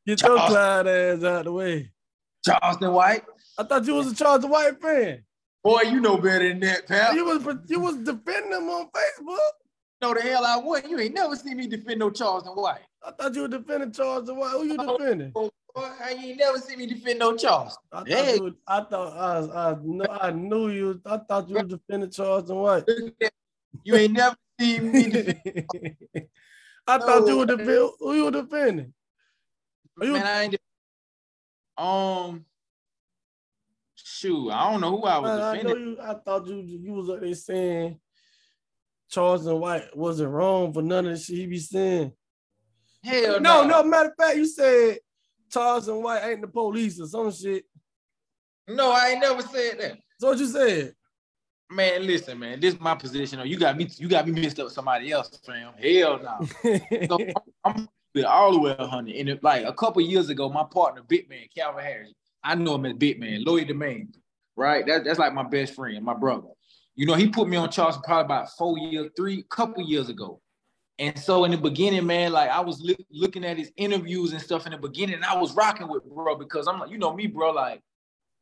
get 0.06 0.22
your 0.22 0.46
Clyde 0.46 0.86
ass 0.86 1.24
out 1.24 1.40
of 1.40 1.44
the 1.44 1.52
way. 1.52 1.92
Charleston 2.42 2.92
White. 2.94 3.24
I 3.58 3.64
thought 3.64 3.86
you 3.86 3.96
was 3.96 4.12
a 4.12 4.14
Charleston 4.14 4.50
White 4.50 4.80
fan. 4.80 5.22
Boy, 5.62 5.82
you 5.82 6.00
know 6.00 6.16
better 6.16 6.48
than 6.48 6.60
that, 6.60 6.88
pal. 6.88 7.14
You 7.14 7.26
was 7.26 7.58
you 7.66 7.80
was 7.80 7.96
defending 7.96 8.50
them 8.50 8.70
on 8.70 8.86
Facebook. 8.86 9.36
No, 10.02 10.12
the 10.12 10.20
hell 10.20 10.44
I 10.44 10.58
would. 10.58 10.88
You 10.88 10.98
ain't 11.00 11.14
never 11.14 11.36
seen 11.36 11.56
me 11.56 11.66
defend 11.66 12.00
no 12.00 12.10
Charleston 12.10 12.52
White. 12.52 12.80
I 13.02 13.12
thought 13.12 13.34
you 13.34 13.42
were 13.42 13.48
defending 13.48 13.92
Charleston 13.92 14.36
White. 14.36 14.50
Who 14.50 14.64
you 14.64 14.76
oh, 14.78 14.98
defending? 14.98 15.32
Oh, 15.34 15.50
I 15.76 16.12
ain't 16.12 16.38
never 16.38 16.58
see 16.58 16.76
me 16.76 16.86
defend 16.86 17.18
no 17.18 17.36
Charles. 17.36 17.78
I 17.92 17.98
thought, 17.98 18.08
hey. 18.08 18.34
you, 18.36 18.56
I, 18.66 18.80
thought 18.80 19.16
I, 19.16 19.70
I, 19.70 19.76
know, 19.82 20.06
I 20.10 20.30
knew 20.30 20.68
you. 20.68 21.00
I 21.04 21.18
thought 21.18 21.48
you 21.48 21.56
were 21.56 21.62
defending 21.62 22.10
Charleston 22.10 22.56
White. 22.56 22.84
You 23.84 23.94
ain't 23.94 24.14
never 24.14 24.36
seen 24.58 24.90
me 24.90 25.10
defend. 25.10 25.66
I 26.86 26.98
thought 26.98 27.26
you 27.26 27.38
were 27.38 27.46
defending. 27.46 27.90
Who 27.98 28.14
you 28.14 28.24
were 28.24 28.30
defending? 28.30 28.94
You 30.00 30.12
man, 30.12 30.26
I 30.26 30.42
ain't. 30.42 30.56
Um, 31.76 32.46
shoot, 33.96 34.50
I 34.50 34.70
don't 34.70 34.80
know 34.80 34.98
who 34.98 35.04
I 35.04 35.18
was 35.18 35.30
man, 35.30 35.56
defending. 35.56 35.70
I, 35.70 35.74
know 35.74 35.90
you, 35.90 35.98
I 36.00 36.14
thought 36.14 36.46
you 36.46 36.56
you 36.62 36.92
was 36.92 37.10
up 37.10 37.20
there 37.20 37.34
saying 37.34 37.98
Charleston 39.10 39.60
White 39.60 39.96
wasn't 39.96 40.30
wrong 40.30 40.72
for 40.72 40.82
none 40.82 41.06
of 41.06 41.12
the 41.12 41.18
shit 41.18 41.36
he 41.36 41.46
be 41.46 41.58
saying. 41.58 42.12
Hell 43.04 43.40
no, 43.40 43.62
no. 43.62 43.68
no. 43.68 43.82
Matter 43.84 44.08
of 44.08 44.14
fact, 44.16 44.36
you 44.36 44.46
said 44.46 44.98
Charleston 45.50 46.02
White 46.02 46.24
ain't 46.24 46.40
the 46.40 46.48
police 46.48 47.00
or 47.00 47.06
some 47.06 47.32
shit. 47.32 47.64
No, 48.68 48.90
I 48.90 49.10
ain't 49.10 49.20
never 49.20 49.42
said 49.42 49.80
that. 49.80 49.98
So 50.18 50.28
what 50.28 50.38
you 50.38 50.46
said? 50.46 50.94
Man, 51.70 52.06
listen, 52.06 52.38
man. 52.38 52.60
This 52.60 52.74
is 52.74 52.80
my 52.80 52.94
position. 52.94 53.40
You 53.44 53.58
got 53.58 53.76
me. 53.76 53.88
You 53.96 54.08
got 54.08 54.26
me 54.26 54.40
mixed 54.40 54.58
up 54.58 54.66
with 54.66 54.72
somebody 54.72 55.10
else, 55.10 55.30
fam. 55.44 55.72
Hell 55.80 56.20
no. 56.22 56.78
so 57.08 57.18
I'm, 57.64 57.88
I'm 58.14 58.24
all 58.24 58.52
the 58.52 58.60
way 58.60 58.76
a 58.78 58.86
hundred. 58.86 59.16
And 59.16 59.28
it, 59.28 59.42
like 59.42 59.64
a 59.64 59.72
couple 59.72 60.00
years 60.02 60.28
ago, 60.28 60.48
my 60.48 60.64
partner, 60.64 61.02
Bitman, 61.02 61.48
Calvin 61.54 61.84
Harris, 61.84 62.12
I 62.42 62.54
know 62.54 62.76
him 62.76 62.86
as 62.86 62.94
Bitman, 62.94 63.44
Lloyd 63.44 63.68
the 63.68 63.74
Man. 63.74 64.12
right? 64.54 64.86
That, 64.86 65.04
that's 65.04 65.18
like 65.18 65.34
my 65.34 65.42
best 65.42 65.74
friend, 65.74 66.04
my 66.04 66.14
brother. 66.14 66.48
You 66.96 67.06
know, 67.06 67.14
he 67.14 67.28
put 67.28 67.48
me 67.48 67.56
on 67.56 67.70
Charleston 67.70 68.02
probably 68.02 68.24
about 68.24 68.50
four 68.56 68.78
years, 68.78 69.10
three, 69.16 69.44
couple 69.50 69.82
years 69.82 70.08
ago. 70.08 70.40
And 70.98 71.18
so 71.18 71.44
in 71.44 71.50
the 71.50 71.58
beginning, 71.58 72.06
man, 72.06 72.32
like 72.32 72.48
I 72.48 72.60
was 72.60 72.80
li- 72.80 73.06
looking 73.10 73.44
at 73.44 73.58
his 73.58 73.70
interviews 73.76 74.32
and 74.32 74.40
stuff 74.40 74.64
in 74.64 74.72
the 74.72 74.78
beginning, 74.78 75.16
and 75.16 75.24
I 75.24 75.36
was 75.36 75.54
rocking 75.54 75.88
with 75.88 76.04
bro 76.04 76.36
because 76.36 76.66
I'm 76.66 76.80
like, 76.80 76.90
you 76.90 76.96
know 76.96 77.12
me, 77.12 77.26
bro, 77.26 77.50
like 77.50 77.82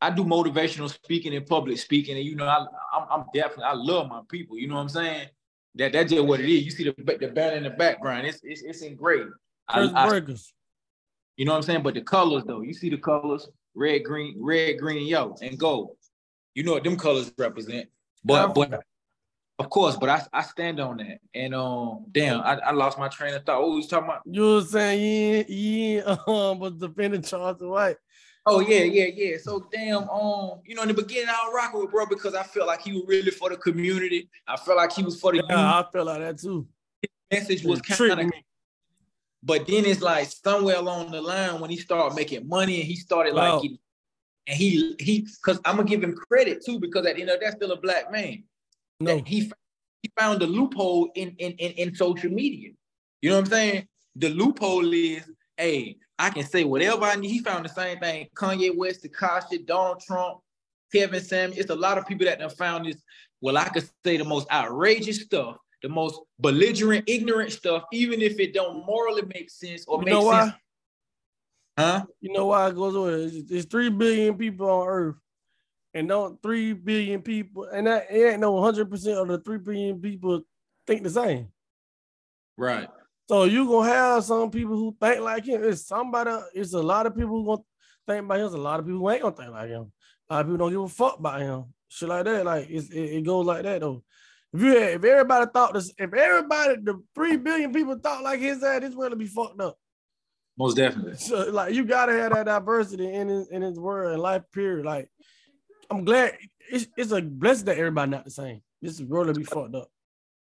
I 0.01 0.11
do 0.11 0.25
motivational 0.25 0.89
speaking 0.89 1.35
and 1.35 1.45
public 1.45 1.79
speaking, 1.79 2.17
and 2.17 2.25
you 2.25 2.37
know, 2.37 2.47
I, 2.47 2.67
I'm, 2.93 3.07
I'm 3.11 3.25
definitely 3.35 3.65
I 3.65 3.73
love 3.73 4.09
my 4.09 4.21
people. 4.29 4.57
You 4.57 4.69
know 4.69 4.77
what 4.77 4.83
I'm 4.83 4.89
saying? 4.89 5.29
That 5.75 5.93
that's 5.93 6.13
just 6.13 6.25
what 6.25 6.39
it 6.39 6.49
is. 6.49 6.65
You 6.65 6.71
see 6.71 6.85
the 6.85 6.95
the 7.19 7.29
band 7.29 7.57
in 7.57 7.65
the 7.65 7.71
background, 7.71 8.25
it's 8.25 8.39
it's, 8.45 8.63
it's 8.63 8.83
engraved. 8.83 9.33
I, 9.69 9.81
I, 9.81 10.07
you 11.37 11.45
know 11.45 11.53
what 11.53 11.57
I'm 11.57 11.63
saying? 11.65 11.83
But 11.83 11.95
the 11.95 12.03
colors 12.03 12.45
though, 12.47 12.61
you 12.61 12.73
see 12.73 12.91
the 12.91 12.99
colors, 12.99 13.49
red, 13.75 14.05
green, 14.05 14.37
red, 14.39 14.79
green, 14.79 14.99
and 14.99 15.09
yellow, 15.09 15.35
and 15.43 15.59
gold. 15.59 15.97
You 16.55 16.63
know 16.63 16.75
what 16.75 16.85
them 16.85 16.97
colors 16.97 17.33
represent. 17.37 17.89
But 18.25 18.55
but 18.55 18.83
of 19.59 19.71
course, 19.71 19.97
but 19.97 20.09
I, 20.09 20.23
I 20.33 20.43
stand 20.43 20.81
on 20.81 20.97
that. 20.97 21.21
And 21.35 21.55
um, 21.55 22.07
damn, 22.11 22.41
I, 22.41 22.55
I 22.55 22.71
lost 22.73 22.99
my 22.99 23.09
train 23.09 23.35
of 23.35 23.45
thought. 23.45 23.63
What 23.63 23.77
was 23.77 23.87
talking 23.87 24.09
about? 24.09 24.23
You 24.27 24.43
were 24.43 24.63
saying 24.63 25.47
you, 25.49 25.55
you 25.57 26.05
um 26.27 26.59
was 26.59 26.73
defending 26.75 27.23
Charles 27.23 27.61
White. 27.61 27.97
Oh 28.47 28.61
yeah, 28.61 28.83
yeah, 28.83 29.07
yeah. 29.15 29.37
So 29.43 29.67
damn, 29.73 30.09
um, 30.11 30.61
you 30.67 30.75
know, 30.75 30.83
in 30.83 30.89
the 30.89 30.95
beginning 30.95 31.29
I 31.29 31.47
was 31.47 31.53
rocking 31.55 31.81
with 31.81 31.91
bro 31.91 32.07
because 32.07 32.35
I 32.35 32.43
felt 32.43 32.67
like 32.67 32.83
he 32.83 32.93
was 32.93 33.05
really 33.07 33.31
for 33.31 33.49
the 33.49 33.57
community. 33.57 34.29
I 34.47 34.57
felt 34.57 34.77
like 34.77 34.93
he 34.93 35.03
was 35.03 35.19
for 35.19 35.33
the 35.33 35.43
yeah, 35.49 35.77
youth. 35.79 35.87
I 35.87 35.91
felt 35.93 36.07
like 36.07 36.21
that 36.21 36.39
too. 36.39 36.67
His 37.31 37.41
message 37.41 37.65
was 37.65 37.81
kind 37.81 38.21
of 38.21 38.31
but 39.45 39.67
then 39.67 39.85
it's 39.85 40.01
like 40.01 40.27
somewhere 40.27 40.77
along 40.77 41.11
the 41.11 41.21
line 41.21 41.61
when 41.61 41.69
he 41.69 41.77
started 41.77 42.17
making 42.17 42.49
money 42.49 42.81
and 42.81 42.85
he 42.85 42.97
started 42.97 43.35
wow. 43.35 43.55
like 43.55 43.63
he, 43.63 43.79
and 44.47 44.57
he 44.57 44.95
he 44.99 45.21
because 45.21 45.61
I'm 45.65 45.77
gonna 45.77 45.89
give 45.89 46.03
him 46.03 46.15
credit 46.15 46.65
too 46.65 46.79
because 46.79 47.07
at 47.07 47.17
the 47.17 47.23
end 47.23 47.31
of 47.31 47.41
that's 47.41 47.57
still 47.57 47.73
a 47.73 47.81
black 47.81 48.13
man. 48.13 48.45
No, 49.01 49.23
he 49.25 49.51
he 50.03 50.11
found 50.19 50.43
a 50.43 50.47
loophole 50.47 51.11
in, 51.15 51.35
in 51.39 51.53
in 51.53 51.73
in 51.73 51.95
social 51.95 52.31
media. 52.31 52.71
You 53.23 53.31
know 53.31 53.37
what 53.37 53.47
I'm 53.47 53.51
saying? 53.51 53.89
The 54.17 54.29
loophole 54.29 54.93
is, 54.93 55.29
hey, 55.57 55.97
I 56.19 56.31
can 56.31 56.45
say 56.45 56.65
whatever 56.65 57.05
I 57.05 57.17
need. 57.17 57.31
He 57.31 57.39
found 57.41 57.65
the 57.65 57.71
same 57.71 57.99
thing. 57.99 58.29
Kanye 58.37 58.77
West, 58.77 59.03
Tekashi, 59.03 59.65
Donald 59.67 60.01
Trump, 60.01 60.41
Kevin 60.93 61.23
Sam. 61.23 61.53
It's 61.57 61.71
a 61.71 61.75
lot 61.75 61.99
of 61.99 62.07
people 62.07 62.27
that 62.27 62.41
have 62.41 62.55
found 62.55 62.87
this. 62.87 63.03
Well, 63.41 63.57
I 63.57 63.69
could 63.69 63.89
say 64.05 64.17
the 64.17 64.25
most 64.25 64.51
outrageous 64.53 65.23
stuff, 65.23 65.57
the 65.83 65.89
most 65.89 66.21
belligerent, 66.39 67.05
ignorant 67.09 67.53
stuff, 67.53 67.85
even 67.93 68.21
if 68.23 68.39
it 68.39 68.55
don't 68.55 68.87
morally 68.87 69.23
make 69.35 69.51
sense 69.51 69.85
or 69.87 69.99
you 69.99 70.05
make 70.05 70.15
know 70.15 70.31
sense. 70.31 70.53
Huh? 71.79 72.05
You 72.21 72.33
know 72.33 72.47
why 72.47 72.69
it 72.69 72.75
goes 72.75 72.95
on? 72.95 73.47
There's 73.49 73.65
three 73.67 73.91
billion 73.91 74.37
people 74.37 74.69
on 74.69 74.87
Earth, 74.89 75.17
and 75.93 76.09
don't 76.09 76.41
three 76.43 76.73
billion 76.73 77.23
people, 77.23 77.65
and 77.65 77.87
that 77.87 78.07
it 78.11 78.33
ain't 78.33 78.41
no 78.41 78.61
hundred 78.63 78.91
percent 78.91 79.19
of 79.19 79.29
the 79.29 79.39
three 79.39 79.59
billion 79.59 80.01
people 80.01 80.43
think 80.87 81.03
the 81.03 81.11
same. 81.11 81.49
Right. 82.57 82.89
So 83.29 83.45
you 83.45 83.67
gonna 83.67 83.89
have 83.89 84.25
some 84.25 84.51
people 84.51 84.77
who 84.77 84.97
think 85.01 85.21
like 85.21 85.47
him. 85.47 85.65
It's 85.65 85.87
somebody. 85.87 86.31
It's 86.55 86.75
a 86.75 86.83
lot 86.83 87.07
of 87.07 87.17
people 87.17 87.31
who 87.31 87.47
gonna 87.47 87.63
think 88.07 88.25
about 88.25 88.39
him. 88.39 88.47
It's 88.47 88.55
a 88.55 88.59
lot 88.59 88.81
of 88.81 88.87
people 88.87 89.01
who 89.01 89.11
ain't 89.11 89.23
gonna 89.23 89.37
think 89.37 89.51
like 89.51 89.69
him. 89.69 89.93
A 90.29 90.35
lot 90.35 90.41
of 90.41 90.47
people 90.47 90.59
don't 90.59 90.71
give 90.73 90.83
a 90.83 90.89
fuck 90.89 91.19
about 91.19 91.41
him. 91.41 91.65
Shit 91.89 92.09
like 92.09 92.25
that. 92.27 92.45
Like 92.45 92.69
it, 92.69 92.85
it 92.93 93.25
goes 93.25 93.47
like 93.47 93.63
that 93.65 93.81
though. 93.81 94.05
If 94.53 94.63
you 94.63 94.77
if 94.77 95.05
everybody 95.05 95.51
thought 95.53 95.75
this, 95.75 95.93
if 95.99 96.13
everybody 96.13 96.77
the 96.83 97.03
three 97.15 97.37
billion 97.37 97.73
people 97.73 97.99
thought 97.99 98.23
like 98.23 98.41
his 98.41 98.63
ass, 98.63 98.83
this 98.83 98.95
world 98.95 99.11
would 99.11 99.19
be 99.19 99.27
fucked 99.27 99.61
up. 99.61 99.77
Most 100.57 100.77
definitely. 100.77 101.15
So 101.19 101.51
like 101.51 101.75
you 101.75 101.85
gotta 101.85 102.13
have 102.13 102.33
that 102.33 102.47
diversity 102.47 103.13
in 103.13 103.29
his, 103.29 103.49
in 103.49 103.63
his 103.63 103.79
world 103.79 104.13
and 104.13 104.23
life 104.23 104.43
period. 104.53 104.87
Like 104.87 105.09
I'm 105.91 106.05
glad 106.05 106.37
it's, 106.71 106.87
it's 106.97 107.13
a 107.13 107.21
blessing 107.21 107.67
that 107.67 107.79
everybody 107.79 108.11
not 108.11 108.25
the 108.25 108.31
same. 108.31 108.63
This 108.81 109.01
world 109.01 109.29
will 109.29 109.35
be 109.35 109.45
fucked 109.45 109.75
up. 109.75 109.89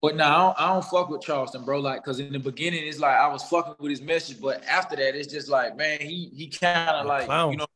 But 0.03 0.17
now 0.17 0.35
I, 0.35 0.43
don't, 0.43 0.61
I 0.61 0.73
don't 0.73 0.85
fuck 0.85 1.11
with 1.11 1.23
Charleston, 1.23 1.65
bro. 1.65 1.79
Like, 1.79 2.03
cause 2.03 2.19
in 2.19 2.33
the 2.33 2.39
beginning 2.39 2.87
it's 2.87 2.99
like 2.99 3.17
I 3.17 3.29
was 3.29 3.45
fucking 3.45 3.77
with 3.79 3.91
his 3.91 4.03
message, 4.03 4.41
but 4.41 4.65
after 4.65 4.97
that 4.97 5.15
it's 5.15 5.33
just 5.33 5.49
like, 5.49 5.77
man, 5.77 6.01
he 6.01 6.31
he 6.35 6.49
kind 6.49 6.91
of 6.91 7.07
like, 7.07 7.27
clown. 7.27 7.53
you 7.53 7.59
know, 7.59 7.67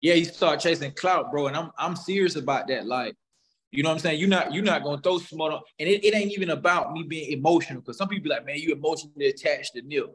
yeah, 0.00 0.14
he 0.14 0.24
start 0.24 0.58
chasing 0.58 0.90
clout, 0.92 1.30
bro. 1.30 1.46
And 1.46 1.56
I'm 1.56 1.70
I'm 1.78 1.94
serious 1.94 2.34
about 2.34 2.66
that. 2.66 2.86
Like, 2.86 3.14
you 3.70 3.84
know 3.84 3.90
what 3.90 3.94
I'm 3.94 4.00
saying? 4.00 4.18
You're 4.18 4.28
not 4.28 4.52
you're 4.52 4.64
not 4.64 4.82
gonna 4.82 5.00
throw 5.00 5.18
smoke 5.18 5.52
on, 5.52 5.60
and 5.78 5.88
it, 5.88 6.04
it 6.04 6.14
ain't 6.14 6.32
even 6.32 6.50
about 6.50 6.92
me 6.92 7.04
being 7.04 7.30
emotional. 7.30 7.80
Cause 7.80 7.96
some 7.96 8.08
people 8.08 8.24
be 8.24 8.30
like, 8.30 8.44
man, 8.44 8.56
you 8.56 8.72
emotionally 8.72 9.26
attached 9.26 9.74
to 9.74 9.82
Nip. 9.82 10.06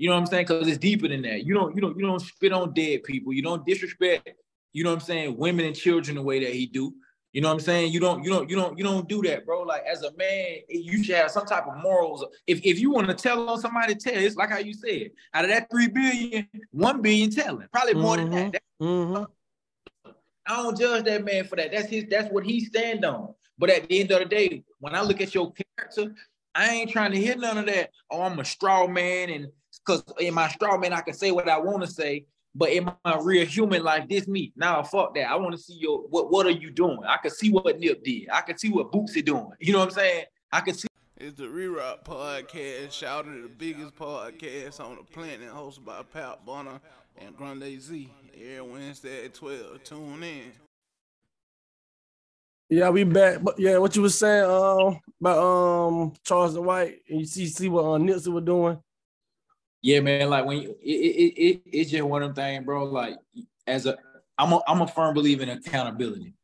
You 0.00 0.08
know 0.08 0.14
what 0.14 0.22
I'm 0.22 0.26
saying? 0.28 0.46
Cause 0.46 0.66
it's 0.66 0.78
deeper 0.78 1.08
than 1.08 1.20
that. 1.22 1.44
You 1.44 1.52
don't 1.52 1.76
you 1.76 1.82
don't 1.82 1.98
you 1.98 2.06
don't 2.06 2.20
spit 2.20 2.54
on 2.54 2.72
dead 2.72 3.02
people. 3.02 3.34
You 3.34 3.42
don't 3.42 3.66
disrespect. 3.66 4.30
You 4.72 4.82
know 4.82 4.90
what 4.90 5.00
I'm 5.00 5.06
saying? 5.06 5.36
Women 5.36 5.66
and 5.66 5.76
children 5.76 6.16
the 6.16 6.22
way 6.22 6.42
that 6.42 6.54
he 6.54 6.64
do. 6.64 6.94
You 7.34 7.42
know 7.42 7.48
what 7.48 7.54
I'm 7.54 7.60
saying? 7.60 7.92
You 7.92 8.00
don't, 8.00 8.24
you 8.24 8.30
don't, 8.30 8.48
you 8.48 8.56
don't, 8.56 8.78
you 8.78 8.82
don't 8.82 9.08
do 9.08 9.20
that, 9.22 9.44
bro. 9.44 9.60
Like 9.62 9.84
as 9.84 10.02
a 10.02 10.10
man, 10.16 10.60
you 10.70 11.04
should 11.04 11.16
have 11.16 11.30
some 11.30 11.44
type 11.44 11.66
of 11.66 11.76
morals. 11.82 12.24
If, 12.46 12.64
if 12.64 12.80
you 12.80 12.90
want 12.90 13.08
to 13.08 13.14
tell 13.14 13.46
on 13.48 13.60
somebody, 13.60 13.94
tell. 13.94 14.14
It's 14.14 14.36
like 14.36 14.48
how 14.48 14.58
you 14.58 14.72
said. 14.72 15.10
Out 15.34 15.44
of 15.44 15.50
that 15.50 15.70
three 15.70 15.88
billion, 15.88 16.48
one 16.70 17.02
billion 17.02 17.30
telling. 17.30 17.68
Probably 17.70 17.94
more 17.94 18.16
mm-hmm. 18.16 18.34
than 18.34 18.50
that. 18.52 18.62
Mm-hmm. 18.82 20.12
I 20.46 20.56
don't 20.62 20.78
judge 20.78 21.04
that 21.04 21.24
man 21.24 21.44
for 21.44 21.56
that. 21.56 21.72
That's 21.72 21.88
his. 21.88 22.06
That's 22.10 22.32
what 22.32 22.44
he 22.44 22.64
stand 22.64 23.04
on. 23.04 23.34
But 23.58 23.68
at 23.68 23.86
the 23.86 24.00
end 24.00 24.10
of 24.12 24.20
the 24.20 24.24
day, 24.24 24.64
when 24.78 24.94
I 24.94 25.02
look 25.02 25.20
at 25.20 25.34
your 25.34 25.52
character, 25.52 26.14
I 26.54 26.70
ain't 26.70 26.90
trying 26.90 27.12
to 27.12 27.18
hear 27.18 27.36
none 27.36 27.58
of 27.58 27.66
that. 27.66 27.90
Oh, 28.10 28.22
I'm 28.22 28.38
a 28.40 28.44
straw 28.44 28.88
man, 28.88 29.30
and 29.30 29.48
because 29.90 30.14
in 30.20 30.34
my 30.34 30.48
straw 30.48 30.76
man, 30.76 30.92
I 30.92 31.00
can 31.00 31.14
say 31.14 31.30
what 31.30 31.48
I 31.48 31.58
want 31.58 31.82
to 31.82 31.88
say. 31.88 32.26
But 32.52 32.70
in 32.70 32.84
my 32.84 33.16
real 33.20 33.46
human 33.46 33.84
life, 33.84 34.08
this 34.08 34.26
me. 34.26 34.52
Now 34.56 34.82
fuck 34.82 35.14
that. 35.14 35.30
I 35.30 35.36
want 35.36 35.52
to 35.52 35.58
see 35.58 35.74
your 35.74 36.00
what 36.08 36.32
what 36.32 36.46
are 36.46 36.50
you 36.50 36.70
doing? 36.70 36.98
I 37.06 37.16
can 37.18 37.30
see 37.30 37.50
what 37.50 37.78
Nip 37.78 38.02
did. 38.02 38.28
I 38.30 38.40
can 38.40 38.58
see 38.58 38.70
what 38.70 38.90
Bootsy 38.90 39.24
doing. 39.24 39.50
You 39.60 39.72
know 39.72 39.78
what 39.78 39.88
I'm 39.88 39.94
saying? 39.94 40.24
I 40.50 40.60
can 40.60 40.74
see 40.74 40.88
it's 41.16 41.36
the 41.36 41.48
Re-Rock 41.48 42.04
Podcast, 42.04 42.92
shouted 42.92 43.44
the 43.44 43.48
biggest 43.48 43.94
podcast 43.94 44.80
on 44.80 44.96
the 44.96 45.02
planet, 45.02 45.50
hosted 45.50 45.84
by 45.84 46.02
Pat 46.02 46.44
Bonner 46.46 46.80
and 47.18 47.36
Grande 47.36 47.80
Z. 47.80 48.10
Every 48.34 48.60
Wednesday 48.62 49.26
at 49.26 49.34
12. 49.34 49.84
Tune 49.84 50.22
in. 50.22 50.52
Yeah, 52.70 52.88
we 52.88 53.04
back. 53.04 53.42
But 53.42 53.58
yeah, 53.58 53.76
what 53.78 53.94
you 53.94 54.02
was 54.02 54.18
saying 54.18 54.44
um, 54.44 54.98
about 55.20 55.38
um 55.38 56.12
Charleston 56.24 56.64
White, 56.64 57.00
and 57.08 57.20
you 57.20 57.26
see 57.26 57.46
see 57.46 57.68
what 57.68 57.82
uh, 57.82 57.98
Nipsey 57.98 58.28
was 58.28 58.44
doing. 58.44 58.78
Yeah, 59.82 60.00
man. 60.00 60.28
Like 60.28 60.44
when 60.44 60.62
you, 60.62 60.70
it, 60.82 60.90
it, 60.90 61.42
it, 61.42 61.62
it's 61.66 61.90
just 61.90 62.02
one 62.02 62.22
of 62.22 62.34
them 62.34 62.44
things, 62.44 62.64
bro. 62.64 62.84
Like 62.84 63.16
as 63.66 63.86
a, 63.86 63.96
I'm 64.38 64.52
a, 64.52 64.60
I'm 64.66 64.82
a 64.82 64.86
firm 64.86 65.14
believer 65.14 65.42
in 65.42 65.48
accountability, 65.50 66.34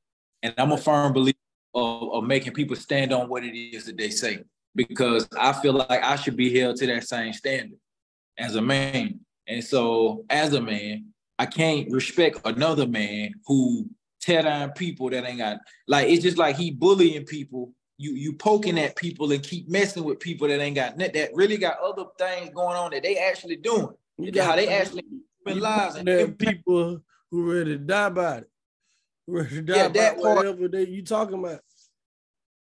and 0.42 0.54
I'm 0.58 0.72
a 0.72 0.78
firm 0.78 1.12
believer 1.12 1.36
of, 1.74 2.12
of 2.12 2.24
making 2.24 2.54
people 2.54 2.76
stand 2.76 3.12
on 3.12 3.28
what 3.28 3.44
it 3.44 3.56
is 3.56 3.86
that 3.86 3.96
they 3.96 4.10
say, 4.10 4.38
because 4.74 5.28
I 5.38 5.52
feel 5.52 5.74
like 5.74 6.02
I 6.02 6.16
should 6.16 6.36
be 6.36 6.58
held 6.58 6.76
to 6.76 6.86
that 6.86 7.04
same 7.04 7.32
standard 7.32 7.78
as 8.38 8.54
a 8.56 8.62
man. 8.62 9.20
And 9.48 9.62
so, 9.62 10.24
as 10.28 10.54
a 10.54 10.60
man, 10.60 11.06
I 11.38 11.46
can't 11.46 11.90
respect 11.92 12.40
another 12.44 12.86
man 12.86 13.34
who 13.46 13.88
tear 14.20 14.42
down 14.42 14.72
people 14.72 15.10
that 15.10 15.24
ain't 15.24 15.38
got 15.38 15.58
like. 15.86 16.08
It's 16.08 16.22
just 16.22 16.38
like 16.38 16.56
he 16.56 16.70
bullying 16.70 17.24
people 17.26 17.72
you 17.98 18.12
you 18.12 18.32
poking 18.32 18.78
at 18.78 18.96
people 18.96 19.32
and 19.32 19.42
keep 19.42 19.68
messing 19.68 20.04
with 20.04 20.20
people 20.20 20.48
that 20.48 20.60
ain't 20.60 20.76
got 20.76 20.98
that 20.98 21.30
really 21.34 21.56
got 21.56 21.78
other 21.80 22.04
things 22.18 22.50
going 22.54 22.76
on 22.76 22.90
that 22.90 23.02
they 23.02 23.16
actually 23.16 23.56
doing. 23.56 23.88
You 24.18 24.30
got 24.30 24.50
how 24.50 24.56
they 24.56 24.68
actually 24.68 25.04
lives 25.46 25.96
and 25.96 26.38
people 26.38 27.00
who 27.30 27.52
ready 27.52 27.72
to 27.72 27.78
die 27.78 28.08
by 28.10 28.38
it. 28.38 28.50
Ready 29.26 29.48
to 29.56 29.62
die 29.62 29.76
yeah, 29.76 29.88
that 29.88 30.20
part, 30.20 30.36
whatever 30.36 30.68
they 30.68 30.86
you 30.86 31.02
talking 31.02 31.38
about. 31.38 31.60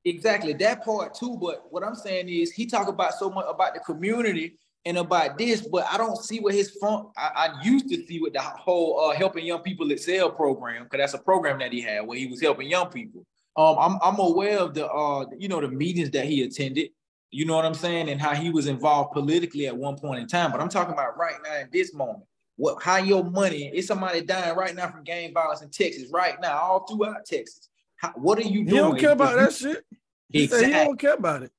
Exactly 0.05 0.53
that 0.53 0.83
part 0.83 1.13
too. 1.13 1.37
But 1.39 1.65
what 1.69 1.83
I'm 1.83 1.95
saying 1.95 2.29
is 2.29 2.51
he 2.51 2.65
talk 2.65 2.87
about 2.87 3.13
so 3.13 3.29
much 3.29 3.45
about 3.47 3.73
the 3.73 3.81
community 3.81 4.57
and 4.85 4.97
about 4.97 5.37
this, 5.37 5.61
but 5.61 5.85
I 5.91 5.97
don't 5.97 6.17
see 6.17 6.39
what 6.39 6.53
his 6.53 6.71
fun. 6.71 7.07
I, 7.17 7.31
I 7.35 7.63
used 7.63 7.89
to 7.89 8.05
see 8.05 8.19
with 8.19 8.33
the 8.33 8.41
whole 8.41 8.99
uh, 9.01 9.15
helping 9.15 9.45
young 9.45 9.61
people 9.61 9.91
excel 9.91 10.31
program 10.31 10.85
because 10.85 10.99
that's 10.99 11.13
a 11.13 11.23
program 11.23 11.59
that 11.59 11.73
he 11.73 11.81
had 11.81 12.07
where 12.07 12.17
he 12.17 12.27
was 12.27 12.41
helping 12.41 12.69
young 12.69 12.89
people. 12.89 13.25
Um, 13.59 13.75
I'm 13.77 13.99
I'm 14.01 14.19
aware 14.19 14.59
of 14.59 14.73
the 14.73 14.87
uh, 14.87 15.25
you 15.37 15.49
know, 15.49 15.59
the 15.59 15.67
meetings 15.67 16.11
that 16.11 16.25
he 16.25 16.43
attended. 16.43 16.91
You 17.29 17.45
know 17.45 17.57
what 17.57 17.65
I'm 17.65 17.73
saying, 17.73 18.09
and 18.09 18.19
how 18.19 18.33
he 18.33 18.49
was 18.49 18.67
involved 18.67 19.11
politically 19.11 19.67
at 19.67 19.75
one 19.75 19.97
point 19.97 20.21
in 20.21 20.27
time. 20.27 20.51
But 20.51 20.61
I'm 20.61 20.69
talking 20.69 20.93
about 20.93 21.17
right 21.17 21.35
now 21.43 21.57
in 21.57 21.67
this 21.69 21.93
moment. 21.93 22.23
What 22.55 22.81
how 22.81 22.97
your 22.97 23.21
money 23.21 23.69
is 23.73 23.85
somebody 23.85 24.21
dying 24.21 24.55
right 24.55 24.73
now 24.73 24.89
from 24.89 25.03
gang 25.03 25.33
violence 25.33 25.61
in 25.61 25.69
Texas 25.69 26.09
right 26.09 26.39
now, 26.41 26.57
all 26.57 26.87
throughout 26.87 27.25
Texas. 27.25 27.67
How, 27.97 28.13
what 28.15 28.39
are 28.39 28.43
you 28.43 28.63
doing? 28.63 28.67
He 28.67 28.75
don't 28.77 28.99
care 28.99 29.11
about 29.11 29.35
that 29.35 29.53
shit. 29.53 29.83
He, 30.29 30.43
exactly. 30.45 30.67
he 30.67 30.73
don't 30.73 30.99
care 30.99 31.15
about 31.15 31.43
it. 31.43 31.51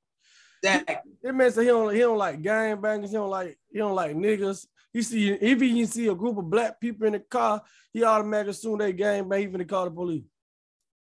Exactly. 0.63 1.13
That 1.23 1.35
man 1.35 1.53
said 1.53 1.63
he 1.63 1.69
don't 1.69 1.93
he 1.93 2.01
don't 2.01 2.17
like 2.17 2.41
gang 2.41 2.81
bangers. 2.81 3.11
He 3.11 3.17
don't 3.17 3.29
like 3.29 3.59
he 3.71 3.79
don't 3.79 3.95
like 3.95 4.17
niggas. 4.17 4.67
He 4.91 5.03
see 5.03 5.33
if 5.33 5.61
he 5.61 5.85
see 5.85 6.09
a 6.09 6.15
group 6.15 6.39
of 6.39 6.49
black 6.49 6.81
people 6.81 7.07
in 7.07 7.13
the 7.13 7.21
car, 7.21 7.63
he 7.93 8.03
automatically 8.05 8.53
assume 8.53 8.79
they 8.79 8.95
gang 8.95 9.29
bang. 9.29 9.43
Even 9.43 9.59
to 9.59 9.67
call 9.67 9.85
the 9.85 9.91
police. 9.91 10.25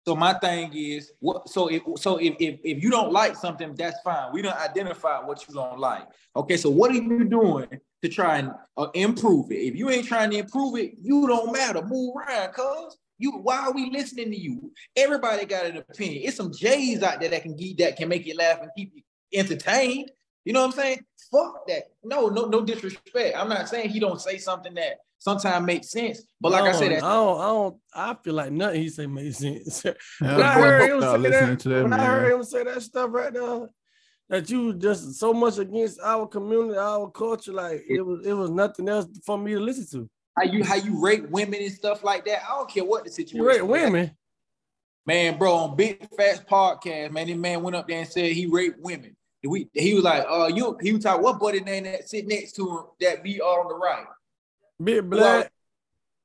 So 0.07 0.15
my 0.15 0.31
thing 0.35 0.71
is, 0.73 1.11
what? 1.19 1.49
So 1.49 1.67
if 1.67 1.81
so 1.97 2.15
if, 2.15 2.37
if 2.39 2.61
if 2.63 2.81
you 2.81 2.89
don't 2.89 3.11
like 3.11 3.35
something, 3.35 3.75
that's 3.75 3.99
fine. 4.05 4.31
We 4.31 4.41
don't 4.41 4.55
identify 4.55 5.19
what 5.19 5.45
you 5.45 5.53
don't 5.53 5.79
like. 5.79 6.07
Okay, 6.33 6.55
so 6.55 6.69
what 6.69 6.91
are 6.91 6.93
you 6.93 7.25
doing 7.25 7.67
to 8.01 8.07
try 8.07 8.37
and 8.37 8.51
uh, 8.77 8.87
improve 8.93 9.51
it? 9.51 9.55
If 9.55 9.75
you 9.75 9.89
ain't 9.89 10.07
trying 10.07 10.31
to 10.31 10.37
improve 10.37 10.77
it, 10.77 10.93
you 11.01 11.27
don't 11.27 11.51
matter. 11.51 11.81
Move 11.81 12.15
around, 12.15 12.53
cuz. 12.53 12.97
You 13.17 13.31
why 13.31 13.57
are 13.57 13.73
we 13.73 13.89
listening 13.89 14.31
to 14.31 14.39
you? 14.39 14.71
Everybody 14.95 15.43
got 15.43 15.65
an 15.65 15.75
opinion. 15.75 16.21
It's 16.23 16.37
some 16.37 16.53
J's 16.53 17.03
out 17.03 17.19
there 17.19 17.27
that 17.27 17.41
can 17.41 17.57
get 17.57 17.77
that 17.79 17.97
can 17.97 18.07
make 18.07 18.25
you 18.25 18.37
laugh 18.37 18.61
and 18.61 18.71
keep 18.77 18.93
you 18.95 19.01
entertained. 19.37 20.09
You 20.45 20.53
know 20.53 20.61
what 20.61 20.67
I'm 20.67 20.79
saying? 20.79 20.99
Fuck 21.29 21.67
that. 21.67 21.83
No, 22.01 22.29
no, 22.29 22.45
no 22.45 22.61
disrespect. 22.61 23.35
I'm 23.35 23.49
not 23.49 23.67
saying 23.67 23.89
he 23.89 23.99
don't 23.99 24.21
say 24.21 24.37
something 24.37 24.73
that 24.75 24.99
sometimes 25.19 25.65
makes 25.65 25.91
sense. 25.91 26.21
But 26.39 26.51
like 26.51 26.63
I 26.63 26.71
No, 26.71 26.79
said, 26.79 26.91
I 26.93 26.99
don't, 26.99 27.39
I 27.41 27.45
don't. 27.47 27.77
I 27.93 28.15
feel 28.23 28.33
like 28.33 28.51
nothing 28.51 28.81
he 28.81 28.89
say 28.89 29.07
makes 29.07 29.37
sense. 29.37 29.83
When 30.19 30.41
I 30.41 30.53
heard 30.53 30.91
him 30.91 31.01
say 31.01 31.29
that, 31.29 31.59
that 31.59 31.83
when 31.83 31.93
I 31.93 32.05
heard 32.05 32.33
him 32.33 32.43
say 32.43 32.63
that 32.63 32.81
stuff 32.81 33.09
right 33.11 33.33
now, 33.33 33.69
that 34.29 34.49
you 34.49 34.73
just 34.73 35.15
so 35.15 35.33
much 35.33 35.57
against 35.57 35.99
our 36.01 36.27
community, 36.27 36.77
our 36.77 37.09
culture, 37.09 37.53
like 37.53 37.83
it 37.87 38.01
was, 38.01 38.25
it 38.25 38.33
was 38.33 38.49
nothing 38.49 38.89
else 38.89 39.07
for 39.25 39.37
me 39.37 39.53
to 39.53 39.59
listen 39.59 39.87
to. 39.91 40.09
how 40.37 40.43
you 40.43 40.63
how 40.63 40.75
you 40.75 40.99
rate 41.01 41.29
women 41.29 41.61
and 41.61 41.71
stuff 41.71 42.03
like 42.03 42.25
that. 42.25 42.43
I 42.43 42.55
don't 42.57 42.69
care 42.69 42.83
what 42.83 43.05
the 43.05 43.11
situation. 43.11 43.37
You 43.37 43.47
rate 43.47 43.61
is. 43.61 43.63
women. 43.63 44.11
Man, 45.05 45.37
bro, 45.37 45.53
on 45.55 45.75
Big 45.77 46.05
Facts 46.17 46.41
Podcast, 46.41 47.11
man, 47.11 47.27
this 47.27 47.37
man 47.37 47.63
went 47.63 47.77
up 47.77 47.87
there 47.87 47.99
and 47.99 48.07
said 48.07 48.31
he 48.33 48.45
raped 48.45 48.79
women. 48.81 49.15
We, 49.43 49.69
he 49.73 49.93
was 49.93 50.03
like, 50.03 50.25
uh, 50.29 50.49
you 50.53 50.77
he 50.81 50.91
was 50.91 51.03
talking 51.03 51.23
what 51.23 51.39
buddy 51.39 51.61
name 51.61 51.85
that 51.85 52.09
sit 52.09 52.27
next 52.27 52.53
to 52.53 52.69
him 52.69 52.83
that 52.99 53.23
be 53.23 53.39
on 53.39 53.69
the 53.69 53.75
right. 53.75 54.05
Big 54.83 55.09
black. 55.09 55.51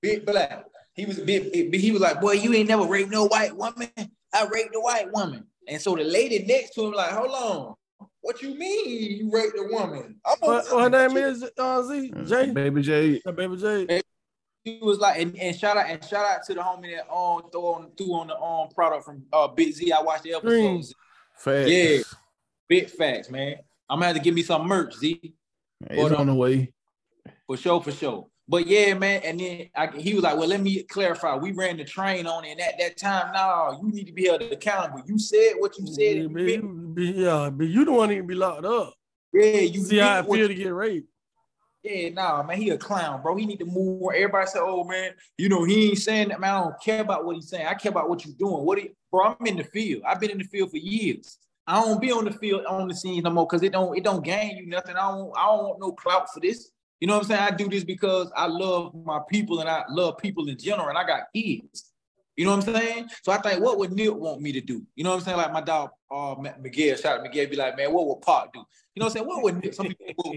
Big 0.01 0.27
black. 0.27 0.65
He 0.95 1.07
was 1.07 1.19
big, 1.21 1.53
big- 1.53 1.81
he 1.81 1.91
was 1.91 2.03
like, 2.03 2.21
boy, 2.21 2.33
you 2.33 2.53
ain't 2.53 2.69
never 2.69 2.85
raped 2.85 3.11
no 3.11 3.27
white 3.27 3.57
woman. 3.57 3.91
I 4.35 4.47
raped 4.53 4.75
a 4.75 4.81
white 4.81 5.11
woman. 5.13 5.47
And 5.69 5.81
so 5.81 5.95
the 5.95 6.05
lady 6.05 6.45
next 6.45 6.75
to 6.75 6.87
him, 6.87 6.93
like, 6.93 7.11
hold 7.11 7.31
on. 7.31 7.75
What 8.21 8.43
you 8.43 8.55
mean 8.55 9.19
you 9.19 9.31
raped 9.33 9.57
a 9.59 9.65
woman? 9.71 10.21
I'm 10.25 10.37
What, 10.41 10.65
what 10.71 10.93
her 10.93 11.09
name 11.09 11.17
is? 11.17 11.45
Uh, 11.59 11.83
Z 11.83 12.13
J. 12.27 12.51
Baby 12.51 12.83
J. 12.83 13.23
Baby 13.35 13.57
J. 13.57 14.03
He 14.65 14.79
was 14.81 14.99
like, 14.99 15.21
and, 15.21 15.37
and 15.39 15.57
shout 15.59 15.77
out 15.77 15.87
and 15.89 16.05
shout 16.05 16.25
out 16.25 16.45
to 16.45 16.55
the 16.55 16.61
homie 16.61 16.95
that 16.95 17.07
on 17.09 17.51
threw 17.51 17.63
on 17.63 17.91
threw 17.97 18.15
on 18.15 18.29
the 18.29 18.35
on 18.35 18.69
product 18.71 19.05
from 19.07 19.25
uh 19.33 19.49
Big 19.49 19.73
Z. 19.73 19.91
I 19.91 20.01
watched 20.03 20.23
the 20.23 20.35
episodes. 20.35 20.95
Facts. 21.37 21.69
Yeah, 21.69 21.99
big 22.69 22.89
facts, 22.89 23.29
man. 23.29 23.57
I'm 23.91 23.97
gonna 23.99 24.07
have 24.07 24.17
to 24.17 24.23
give 24.23 24.35
me 24.35 24.43
some 24.43 24.69
merch, 24.69 24.95
Z. 24.95 25.35
It's 25.91 26.15
on 26.15 26.29
the 26.29 26.35
way. 26.35 26.73
For 27.49 27.57
sure, 27.57 27.83
for 27.83 27.91
sure. 27.91 28.29
But 28.53 28.67
yeah, 28.67 28.93
man. 28.93 29.23
And 29.25 29.41
then 29.41 29.71
I, 29.75 29.87
he 29.87 30.13
was 30.13 30.25
like, 30.25 30.37
"Well, 30.37 30.47
let 30.47 30.61
me 30.61 30.83
clarify. 30.83 31.37
We 31.37 31.53
ran 31.53 31.79
the 31.79 31.85
train 31.85 32.27
on 32.27 32.45
it, 32.45 32.51
and 32.51 32.61
at 32.61 32.79
that 32.81 32.99
time, 32.99 33.33
no, 33.33 33.81
you 33.83 33.91
need 33.91 34.05
to 34.09 34.13
be 34.13 34.27
held 34.27 34.43
accountable. 34.43 35.03
You 35.07 35.19
said 35.19 35.55
what 35.57 35.79
you 35.79 35.87
said. 35.87 36.17
Yeah, 36.17 36.23
and 36.25 36.35
but 36.35 36.43
you 36.43 36.53
you, 36.53 36.93
be- 36.95 37.13
yeah, 37.13 37.49
but 37.49 37.67
you 37.67 37.87
that 37.87 38.09
need 38.11 38.17
to 38.17 38.23
be 38.25 38.35
locked 38.35 38.67
up. 38.67 38.93
Yeah, 39.33 39.61
you 39.61 39.81
see 39.81 39.97
how 39.97 40.23
what 40.23 40.39
feel 40.39 40.49
to 40.49 40.55
get 40.55 40.69
raped. 40.69 41.09
Yeah, 41.83 42.11
nah, 42.11 42.43
man, 42.43 42.61
he 42.61 42.69
a 42.69 42.77
clown, 42.77 43.23
bro. 43.23 43.37
He 43.37 43.47
need 43.47 43.59
to 43.61 43.65
move. 43.65 44.03
Everybody 44.15 44.47
say, 44.47 44.59
"Oh 44.61 44.85
man, 44.85 45.13
you 45.39 45.49
know 45.49 45.65
he 45.65 45.89
ain't 45.89 45.99
saying 45.99 46.29
that." 46.29 46.39
Man, 46.39 46.55
I 46.55 46.61
don't 46.61 46.79
care 46.79 47.01
about 47.01 47.25
what 47.25 47.37
he's 47.37 47.49
saying. 47.49 47.67
I 47.67 47.73
care 47.73 47.91
about 47.91 48.11
what 48.11 48.27
you're 48.27 48.35
doing. 48.39 48.67
What, 48.67 48.79
he, 48.79 48.91
bro? 49.11 49.35
I'm 49.41 49.47
in 49.47 49.57
the 49.57 49.65
field. 49.65 50.03
I've 50.07 50.21
been 50.21 50.31
in 50.31 50.37
the 50.37 50.45
field 50.45 50.73
for 50.73 50.77
years. 50.77 51.39
I 51.67 51.81
don't 51.81 52.03
be 52.03 52.13
on 52.13 52.27
the 52.27 52.33
field 52.33 52.67
on 52.67 52.87
the 52.87 52.95
scenes 52.95 53.25
no 53.25 53.31
more 53.31 53.47
because 53.47 53.63
it 53.63 53.73
don't 53.73 53.97
it 53.97 54.05
don't 54.05 54.23
gain 54.23 54.59
you 54.59 54.67
nothing. 54.67 54.95
I 54.95 55.11
don't 55.11 55.33
I 55.39 55.47
don't 55.47 55.65
want 55.65 55.81
no 55.81 55.93
clout 55.93 56.29
for 56.31 56.41
this. 56.41 56.72
You 57.03 57.09
know 57.09 57.15
what 57.15 57.25
I'm 57.25 57.29
saying? 57.31 57.41
I 57.41 57.51
do 57.51 57.69
this 57.69 57.83
because 57.83 58.31
I 58.37 58.47
love 58.47 58.95
my 58.95 59.19
people 59.29 59.59
and 59.59 59.69
I 59.69 59.83
love 59.89 60.19
people 60.19 60.49
in 60.49 60.57
general, 60.57 60.87
and 60.87 60.97
I 60.97 61.05
got 61.05 61.23
kids. 61.35 61.91
You 62.37 62.45
know 62.45 62.55
what 62.55 62.69
I'm 62.69 62.75
saying? 62.77 63.09
So 63.25 63.33
I 63.33 63.39
think, 63.39 63.61
what 63.61 63.77
would 63.79 63.91
Neil 63.91 64.15
want 64.15 64.41
me 64.41 64.53
to 64.53 64.61
do? 64.61 64.87
You 64.95 65.03
know 65.03 65.11
what 65.11 65.17
I'm 65.17 65.23
saying? 65.23 65.37
Like 65.37 65.53
my 65.53 65.63
dog, 65.63 65.91
uh, 66.13 66.37
Miguel, 66.61 66.95
shout 66.97 67.15
out 67.15 67.17
to 67.17 67.23
Miguel, 67.25 67.49
be 67.49 67.57
like, 67.57 67.77
man, 67.77 67.93
what 67.93 68.07
would 68.07 68.21
Park 68.21 68.53
do? 68.53 68.61
You 68.95 69.01
know 69.01 69.07
what 69.07 69.11
I'm 69.11 69.13
saying? 69.15 69.27
What 69.27 69.43
would 69.43 69.61
Neil, 69.61 69.73
some 69.73 69.89
people, 69.89 70.37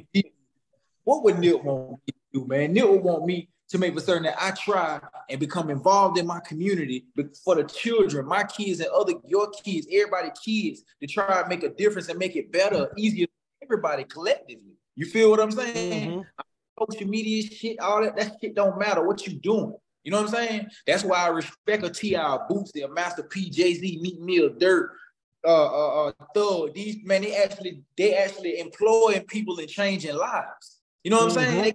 what 1.03 1.23
would 1.23 1.37
Neil 1.37 1.59
want 1.61 1.91
me 1.91 2.13
to 2.13 2.39
do, 2.39 2.47
man? 2.47 2.73
Neil 2.73 2.93
would 2.93 3.03
want 3.03 3.27
me 3.27 3.47
to 3.69 3.77
make 3.77 3.93
for 3.93 3.99
certain 3.99 4.23
that 4.23 4.35
I 4.41 4.49
try 4.49 4.99
and 5.29 5.39
become 5.39 5.69
involved 5.69 6.17
in 6.17 6.25
my 6.25 6.39
community 6.39 7.05
for 7.43 7.53
the 7.53 7.65
children, 7.65 8.25
my 8.25 8.43
kids 8.43 8.79
and 8.79 8.89
other 8.89 9.13
your 9.27 9.51
kids, 9.51 9.85
everybody 9.93 10.31
kids, 10.43 10.81
to 10.99 11.05
try 11.05 11.41
and 11.41 11.47
make 11.47 11.61
a 11.61 11.69
difference 11.69 12.09
and 12.09 12.17
make 12.17 12.35
it 12.35 12.51
better, 12.51 12.91
easier 12.97 13.27
for 13.27 13.65
everybody 13.65 14.03
collectively. 14.05 14.73
You 14.95 15.05
feel 15.05 15.29
what 15.29 15.39
I'm 15.39 15.51
saying? 15.51 16.25
Social 16.79 17.07
media 17.07 17.43
shit, 17.43 17.79
all 17.79 18.03
that, 18.03 18.15
that 18.17 18.37
shit 18.41 18.55
don't 18.55 18.77
matter. 18.77 19.05
What 19.05 19.25
you 19.25 19.33
doing? 19.33 19.75
You 20.03 20.11
know 20.11 20.21
what 20.21 20.29
I'm 20.29 20.35
saying? 20.35 20.67
That's 20.85 21.03
why 21.03 21.25
I 21.25 21.27
respect 21.29 21.83
a 21.83 21.89
T.I. 21.89 22.37
Boots, 22.47 22.71
a 22.75 22.87
Master 22.87 23.23
P, 23.23 23.49
Jay-Z, 23.49 23.99
Meek 24.01 24.19
Mill, 24.19 24.49
Dirt, 24.57 24.91
uh, 25.43 25.47
uh, 25.47 26.07
uh, 26.07 26.11
Thug. 26.33 26.73
These 26.75 26.97
man, 27.03 27.23
they 27.23 27.35
actually, 27.35 27.81
they 27.97 28.15
actually 28.15 28.59
employing 28.59 29.23
people 29.23 29.57
and 29.59 29.67
changing 29.67 30.15
lives. 30.15 30.81
You 31.03 31.11
know 31.11 31.17
what 31.17 31.37
I'm 31.37 31.43
saying? 31.43 31.61
They 31.61 31.73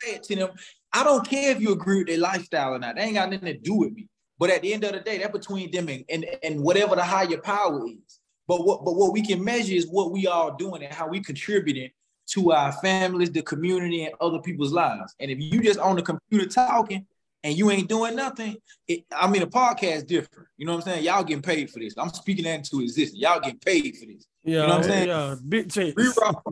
say 0.00 0.14
it 0.16 0.22
to 0.24 0.36
them. 0.36 0.50
I 0.92 1.02
don't 1.02 1.28
care 1.28 1.50
if 1.50 1.60
you 1.60 1.72
agree 1.72 1.98
with 1.98 2.06
their 2.06 2.18
lifestyle 2.18 2.74
or 2.74 2.78
not. 2.78 2.96
They 2.96 3.02
ain't 3.02 3.14
got 3.14 3.30
nothing 3.30 3.52
to 3.52 3.58
do 3.58 3.74
with 3.74 3.92
me. 3.92 4.08
But 4.38 4.50
at 4.50 4.62
the 4.62 4.72
end 4.72 4.84
of 4.84 4.92
the 4.92 5.00
day, 5.00 5.18
that's 5.18 5.32
between 5.32 5.70
them 5.70 5.88
and, 5.88 6.04
and, 6.08 6.26
and 6.42 6.62
whatever 6.62 6.94
the 6.94 7.04
higher 7.04 7.38
power 7.38 7.86
is. 7.86 8.20
But 8.46 8.64
what 8.64 8.84
but 8.84 8.94
what 8.94 9.12
we 9.12 9.22
can 9.22 9.42
measure 9.42 9.74
is 9.74 9.88
what 9.88 10.12
we 10.12 10.26
all 10.26 10.54
doing 10.54 10.84
and 10.84 10.92
how 10.92 11.08
we 11.08 11.20
contributing 11.20 11.90
to 12.28 12.52
our 12.52 12.72
families, 12.72 13.30
the 13.30 13.42
community, 13.42 14.04
and 14.04 14.14
other 14.20 14.40
people's 14.40 14.72
lives. 14.72 15.14
And 15.20 15.30
if 15.30 15.38
you 15.40 15.62
just 15.62 15.78
on 15.78 15.96
the 15.96 16.02
computer 16.02 16.46
talking 16.46 17.06
and 17.42 17.56
you 17.56 17.70
ain't 17.70 17.88
doing 17.88 18.16
nothing, 18.16 18.56
it, 18.88 19.04
I 19.14 19.28
mean, 19.28 19.42
a 19.42 19.46
podcast 19.46 20.06
different. 20.06 20.48
You 20.56 20.66
know 20.66 20.74
what 20.74 20.86
I'm 20.86 20.92
saying? 20.92 21.04
Y'all 21.04 21.24
getting 21.24 21.42
paid 21.42 21.70
for 21.70 21.78
this. 21.78 21.94
I'm 21.96 22.08
speaking 22.10 22.44
that 22.44 22.54
into 22.54 22.80
existence. 22.80 23.20
Y'all 23.20 23.40
getting 23.40 23.58
paid 23.58 23.96
for 23.96 24.06
this. 24.06 24.26
Yeah, 24.44 24.62
you 24.62 24.66
know 24.66 24.68
what 24.68 24.76
I'm 24.76 24.82
saying? 24.84 25.08
yeah, 25.08 25.34
big 25.48 25.70
checks. 25.70 25.94
Rerock, 25.94 26.42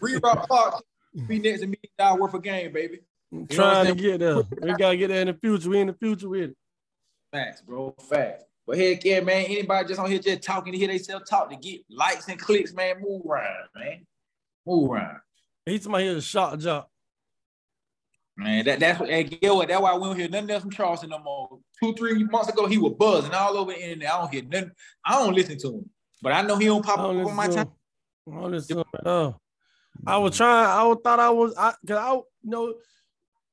rerock 0.00 0.48
podcast. 0.48 0.82
Be 1.28 1.38
next 1.38 1.62
a 1.62 1.66
million 1.66 1.78
dollar 1.98 2.20
worth 2.20 2.34
of 2.34 2.42
game, 2.42 2.72
baby. 2.72 3.00
You 3.30 3.38
know 3.38 3.44
what 3.44 3.50
I'm 3.50 3.56
Trying 3.56 3.96
to 3.96 4.02
get 4.02 4.20
there. 4.20 4.42
We 4.62 4.74
gotta 4.74 4.96
get 4.96 5.08
there 5.08 5.20
in 5.20 5.26
the 5.28 5.34
future. 5.34 5.68
We 5.68 5.80
in 5.80 5.86
the 5.88 5.94
future 5.94 6.28
with 6.28 6.50
it. 6.50 6.56
Facts, 7.30 7.62
bro. 7.62 7.94
Facts. 8.08 8.44
But 8.66 8.78
heck 8.78 9.04
yeah, 9.04 9.20
man. 9.20 9.44
Anybody 9.46 9.88
just 9.88 10.00
on 10.00 10.10
here 10.10 10.18
just 10.18 10.42
talking 10.42 10.72
to 10.72 10.78
hear 10.78 10.88
themselves 10.88 11.28
talk 11.28 11.50
to 11.50 11.56
get 11.56 11.80
likes 11.90 12.28
and 12.28 12.38
clicks, 12.38 12.72
man. 12.72 13.02
Move 13.02 13.22
around, 13.26 13.68
man. 13.74 14.06
Move 14.66 14.90
around. 14.90 15.18
He's 15.66 15.82
somebody 15.82 16.04
here 16.04 16.16
a 16.16 16.20
shot 16.20 16.58
job. 16.58 16.86
Man, 18.36 18.64
that, 18.64 18.80
that's 18.80 18.98
what 18.98 19.10
hey, 19.10 19.24
get 19.24 19.54
what 19.54 19.68
that's 19.68 19.80
why 19.80 19.94
we 19.94 20.04
don't 20.04 20.18
hear 20.18 20.28
nothing 20.28 20.50
else 20.50 20.62
from 20.62 20.70
Charleston 20.70 21.10
no 21.10 21.18
more. 21.18 21.58
Two, 21.82 21.94
three 21.94 22.24
months 22.24 22.48
ago, 22.48 22.66
he 22.66 22.78
was 22.78 22.94
buzzing 22.98 23.32
all 23.32 23.56
over 23.56 23.72
the 23.72 23.82
internet. 23.82 24.12
I 24.12 24.20
don't 24.20 24.32
hear 24.32 24.42
nothing. 24.42 24.70
I 25.04 25.18
don't 25.18 25.34
listen 25.34 25.58
to 25.58 25.68
him. 25.68 25.90
But 26.22 26.32
I 26.32 26.42
know 26.42 26.56
he 26.56 26.66
don't 26.66 26.84
pop 26.84 26.98
up 26.98 27.12
don't 27.12 27.24
on 27.26 27.36
my 27.36 27.48
time. 27.48 27.70
I 28.30 28.40
don't 28.40 28.52
listen 28.52 28.76
to 28.76 28.82
him 28.82 29.34
at. 29.34 29.34
I 30.06 30.18
was 30.18 30.36
trying. 30.36 30.66
I 30.66 30.94
thought 31.02 31.20
I 31.20 31.30
was. 31.30 31.54
I 31.56 31.74
cause 31.86 31.96
I 31.96 32.14
you 32.14 32.50
know, 32.50 32.74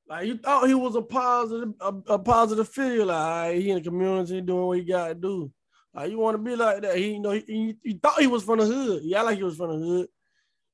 like 0.08 0.26
you 0.26 0.38
thought 0.38 0.66
he 0.66 0.74
was 0.74 0.96
a 0.96 1.02
positive, 1.02 1.74
a, 1.80 1.94
a 2.08 2.18
positive 2.18 2.68
figure. 2.68 3.04
Like 3.04 3.16
right, 3.16 3.60
he 3.60 3.70
in 3.70 3.76
the 3.76 3.84
community 3.84 4.40
doing 4.40 4.66
what 4.66 4.78
he 4.78 4.84
got 4.84 5.08
to 5.08 5.14
do. 5.14 5.52
Like 5.94 6.10
you 6.10 6.18
want 6.18 6.36
to 6.36 6.42
be 6.42 6.56
like 6.56 6.82
that. 6.82 6.96
He 6.96 7.12
you 7.12 7.20
know 7.20 7.32
he, 7.32 7.44
he, 7.46 7.76
he 7.82 7.92
thought 7.94 8.20
he 8.20 8.26
was 8.26 8.44
from 8.44 8.58
the 8.58 8.66
hood. 8.66 9.02
Yeah, 9.04 9.22
like 9.22 9.36
he 9.36 9.44
was 9.44 9.56
from 9.56 9.70
the 9.70 9.86
hood. 9.86 10.08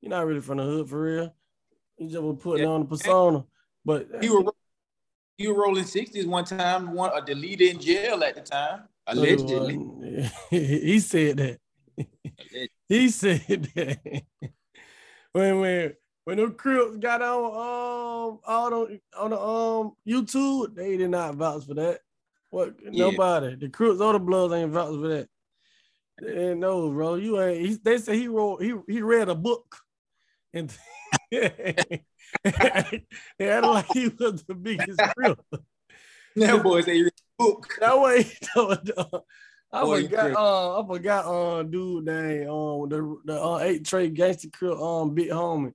He 0.01 0.07
not 0.07 0.25
really 0.25 0.41
from 0.41 0.57
the 0.57 0.63
hood 0.63 0.89
for 0.89 1.01
real. 1.01 1.35
He 1.97 2.07
just 2.07 2.21
was 2.21 2.37
putting 2.41 2.63
Yeah. 2.63 2.71
on 2.71 2.81
the 2.81 2.87
persona. 2.87 3.45
But 3.83 4.07
He 4.21 4.29
was 4.29 4.51
he 5.37 5.47
was 5.47 5.57
rolling 5.57 5.83
60s 5.83 6.25
one 6.25 6.45
time, 6.45 6.93
one 6.93 7.11
a 7.15 7.33
leader 7.33 7.65
in 7.65 7.79
jail 7.79 8.23
at 8.23 8.35
the 8.35 8.41
time. 8.41 8.83
Allegedly. 9.05 9.79
he 10.49 10.99
said 10.99 11.37
that. 11.37 11.59
he 12.89 13.09
said 13.09 13.69
that. 13.75 14.23
when 15.31 15.59
when 15.59 15.93
when 16.25 16.37
the 16.37 16.49
Crips 16.49 16.97
got 16.97 17.21
on 17.21 17.45
um 17.45 18.39
all 18.45 18.73
on 18.73 18.99
on 19.17 19.29
the 19.29 19.39
um 19.39 19.93
YouTube, 20.07 20.75
they 20.75 20.97
did 20.97 21.09
not 21.11 21.35
vouch 21.35 21.65
for 21.65 21.75
that. 21.75 21.99
What 22.49 22.75
Yeah. 22.83 22.91
nobody. 22.91 23.55
The 23.55 23.69
Crips 23.69 24.01
or 24.01 24.13
the 24.13 24.19
Bloods 24.19 24.53
ain't 24.53 24.71
vouch 24.71 24.95
for 24.95 25.07
that. 25.07 25.29
They 26.19 26.27
didn't 26.27 26.59
know, 26.59 26.89
bro. 26.89 27.15
You 27.15 27.39
ain't 27.41 27.65
he, 27.65 27.75
they 27.75 27.99
say 27.99 28.17
he 28.17 28.27
wrote 28.27 28.61
he 28.63 28.73
he 28.87 29.01
read 29.01 29.29
a 29.29 29.35
book 29.35 29.77
and 30.57 30.77
they 31.31 32.03
acted 32.49 33.03
like 33.63 33.85
he 33.93 34.07
was 34.09 34.43
the 34.43 34.55
biggest 34.55 34.99
Crip. 35.17 35.39
That 36.35 36.61
boy 36.61 36.81
say 36.81 36.93
he 36.97 37.03
read 37.03 37.13
a 37.39 37.43
book. 37.43 37.67
That 37.79 37.99
way, 37.99 38.31
I 39.71 39.81
Boy, 39.81 40.03
forgot. 40.03 40.31
Uh, 40.33 40.81
I 40.81 40.87
forgot. 40.87 41.25
Uh, 41.25 41.63
dude, 41.63 42.05
name. 42.05 42.49
Um, 42.49 42.89
the 42.89 43.17
the 43.25 43.41
uh, 43.41 43.57
Eight 43.59 43.85
Tray 43.85 44.09
Gangster 44.09 44.49
Crip. 44.49 44.77
Um, 44.77 45.15
big 45.15 45.29
homie. 45.29 45.73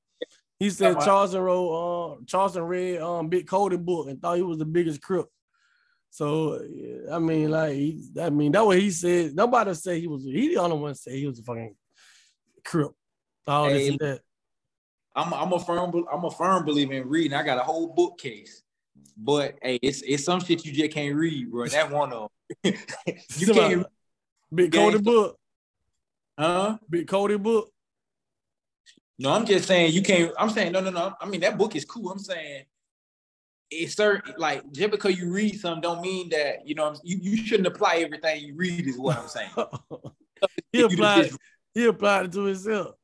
He 0.58 0.70
said. 0.70 1.00
Charleston 1.00 1.42
wrote. 1.42 1.72
Uh, 1.72 2.16
Charleston 2.26 2.62
read 2.62 3.00
um 3.00 3.28
Big 3.28 3.48
Cody 3.48 3.76
book 3.76 4.08
and 4.08 4.22
thought 4.22 4.36
he 4.36 4.42
was 4.42 4.58
the 4.58 4.64
biggest 4.64 5.02
crip. 5.02 5.26
So 6.10 6.62
yeah, 6.62 7.14
I 7.14 7.18
mean, 7.18 7.50
like, 7.50 7.72
he, 7.72 8.00
I 8.20 8.30
mean, 8.30 8.52
that 8.52 8.64
what 8.64 8.78
he 8.78 8.90
said. 8.90 9.34
Nobody 9.34 9.74
said 9.74 9.98
he 9.98 10.06
was. 10.06 10.24
He 10.24 10.54
the 10.54 10.58
only 10.58 10.78
one 10.78 10.94
said 10.94 11.14
he 11.14 11.26
was 11.26 11.38
a 11.38 11.42
fucking 11.42 11.74
crip. 12.64 12.92
All 13.46 13.68
this 13.68 13.88
and 13.88 13.98
that. 13.98 14.20
I'm, 15.14 15.32
I'm 15.34 15.52
a 15.52 15.60
firm 15.60 15.92
I'm 16.12 16.24
a 16.24 16.30
firm 16.30 16.64
believer 16.64 16.94
in 16.94 17.08
reading. 17.08 17.34
I 17.34 17.42
got 17.42 17.58
a 17.58 17.62
whole 17.62 17.88
bookcase. 17.88 18.62
But 19.16 19.56
hey, 19.62 19.78
it's 19.82 20.02
it's 20.02 20.24
some 20.24 20.40
shit 20.40 20.64
you 20.64 20.72
just 20.72 20.92
can't 20.92 21.14
read, 21.14 21.50
bro. 21.50 21.66
That 21.66 21.90
one 21.90 22.12
of 22.12 22.30
you 22.64 23.46
can't 23.46 23.86
Big 24.54 24.72
Cody 24.72 24.98
book. 24.98 25.36
huh? 26.38 26.78
Big 26.88 27.06
Cody 27.06 27.36
book. 27.36 27.70
No, 29.18 29.32
I'm 29.32 29.46
just 29.46 29.66
saying 29.66 29.92
you 29.92 30.02
can't. 30.02 30.32
I'm 30.38 30.50
saying 30.50 30.72
no, 30.72 30.80
no, 30.80 30.90
no. 30.90 31.14
I 31.20 31.26
mean 31.26 31.40
that 31.42 31.58
book 31.58 31.76
is 31.76 31.84
cool. 31.84 32.10
I'm 32.10 32.18
saying 32.18 32.64
it's 33.70 33.94
certain 33.94 34.34
like 34.36 34.62
just 34.72 34.90
because 34.90 35.18
you 35.18 35.32
read 35.32 35.58
something 35.58 35.80
don't 35.80 36.02
mean 36.02 36.28
that 36.30 36.66
you 36.66 36.74
know 36.74 36.94
you, 37.02 37.18
you 37.20 37.36
shouldn't 37.36 37.66
apply 37.66 37.96
everything 37.96 38.44
you 38.44 38.54
read 38.54 38.86
is 38.86 38.98
what 38.98 39.18
I'm 39.18 39.28
saying. 39.28 39.50
he 40.72 40.82
applied. 40.82 41.32
He 41.74 41.86
applied 41.86 42.26
it 42.26 42.32
to 42.32 42.44
himself. 42.44 42.96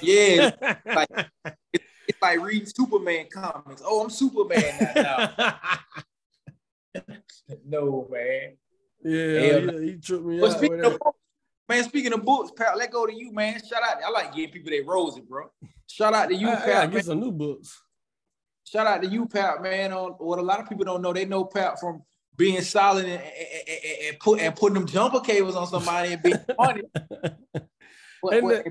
Yeah, 0.00 0.50
like 0.86 1.08
it's, 1.72 1.84
it's 2.08 2.22
like 2.22 2.40
reading 2.40 2.66
Superman 2.66 3.26
comics. 3.32 3.82
Oh, 3.84 4.02
I'm 4.04 4.10
Superman 4.10 4.92
now. 4.94 5.34
no, 7.66 8.08
man. 8.10 8.56
yeah, 9.04 9.24
yeah, 9.24 9.80
he 9.80 9.96
tripped 9.96 10.24
me 10.24 10.40
But 10.40 10.50
out. 10.52 10.56
speaking 10.58 10.84
of 10.84 10.98
books, 10.98 11.18
man, 11.68 11.84
speaking 11.84 12.12
of 12.12 12.24
books, 12.24 12.52
pal, 12.56 12.76
let 12.76 12.90
go 12.90 13.06
to 13.06 13.14
you, 13.14 13.32
man. 13.32 13.60
Shout 13.64 13.82
out. 13.82 14.02
I 14.04 14.10
like 14.10 14.34
giving 14.34 14.52
people 14.52 14.70
their 14.70 14.84
roses, 14.84 15.20
bro. 15.20 15.50
Shout 15.88 16.14
out 16.14 16.28
to 16.28 16.34
you, 16.34 16.48
I, 16.48 16.52
I 16.52 16.56
pal. 16.60 16.74
man. 16.82 16.90
get 16.90 17.04
some 17.06 17.20
new 17.20 17.32
books. 17.32 17.80
Shout 18.64 18.86
out 18.86 19.02
to 19.02 19.08
you, 19.08 19.26
Pat, 19.26 19.62
man. 19.62 19.92
On 19.92 20.12
what 20.12 20.38
a 20.38 20.42
lot 20.42 20.60
of 20.60 20.68
people 20.68 20.84
don't 20.84 21.02
know, 21.02 21.12
they 21.12 21.24
know 21.26 21.44
Pat 21.44 21.78
from 21.80 22.02
being 22.36 22.62
solid 22.62 23.04
and, 23.04 23.20
and, 23.22 23.22
and- 23.68 24.06
and 24.08 24.18
put 24.18 24.40
and 24.40 24.56
putting 24.56 24.74
them 24.74 24.86
jumper 24.86 25.20
cables 25.20 25.54
on 25.56 25.66
somebody 25.66 26.12
and 26.14 26.22
being 26.22 26.38
funny, 26.56 26.82
But- 28.22 28.34
And 28.34 28.48
but- 28.48 28.64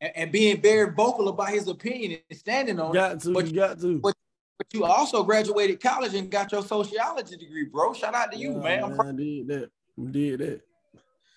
and, 0.00 0.12
and 0.16 0.32
being 0.32 0.60
very 0.60 0.92
vocal 0.92 1.28
about 1.28 1.48
his 1.50 1.68
opinion 1.68 2.20
and 2.30 2.38
standing 2.38 2.78
on 2.80 2.90
it. 2.90 2.94
Got 2.94 3.20
to, 3.22 3.32
But- 3.34 3.46
you 3.46 3.52
got 3.54 3.80
to. 3.80 3.98
But 4.00 4.14
but 4.58 4.66
you 4.72 4.84
also 4.86 5.22
graduated 5.22 5.82
college 5.82 6.14
and 6.14 6.30
got 6.30 6.50
your 6.50 6.62
sociology 6.62 7.36
degree, 7.36 7.66
bro. 7.66 7.92
Shout 7.92 8.14
out 8.14 8.32
to 8.32 8.38
you, 8.38 8.52
Yeah, 8.54 8.58
man. 8.58 8.84
I'm 8.84 9.00
I 9.00 9.12
did 9.12 9.48
that. 9.48 9.70
I 10.00 10.10
did 10.10 10.40
that. 10.40 10.60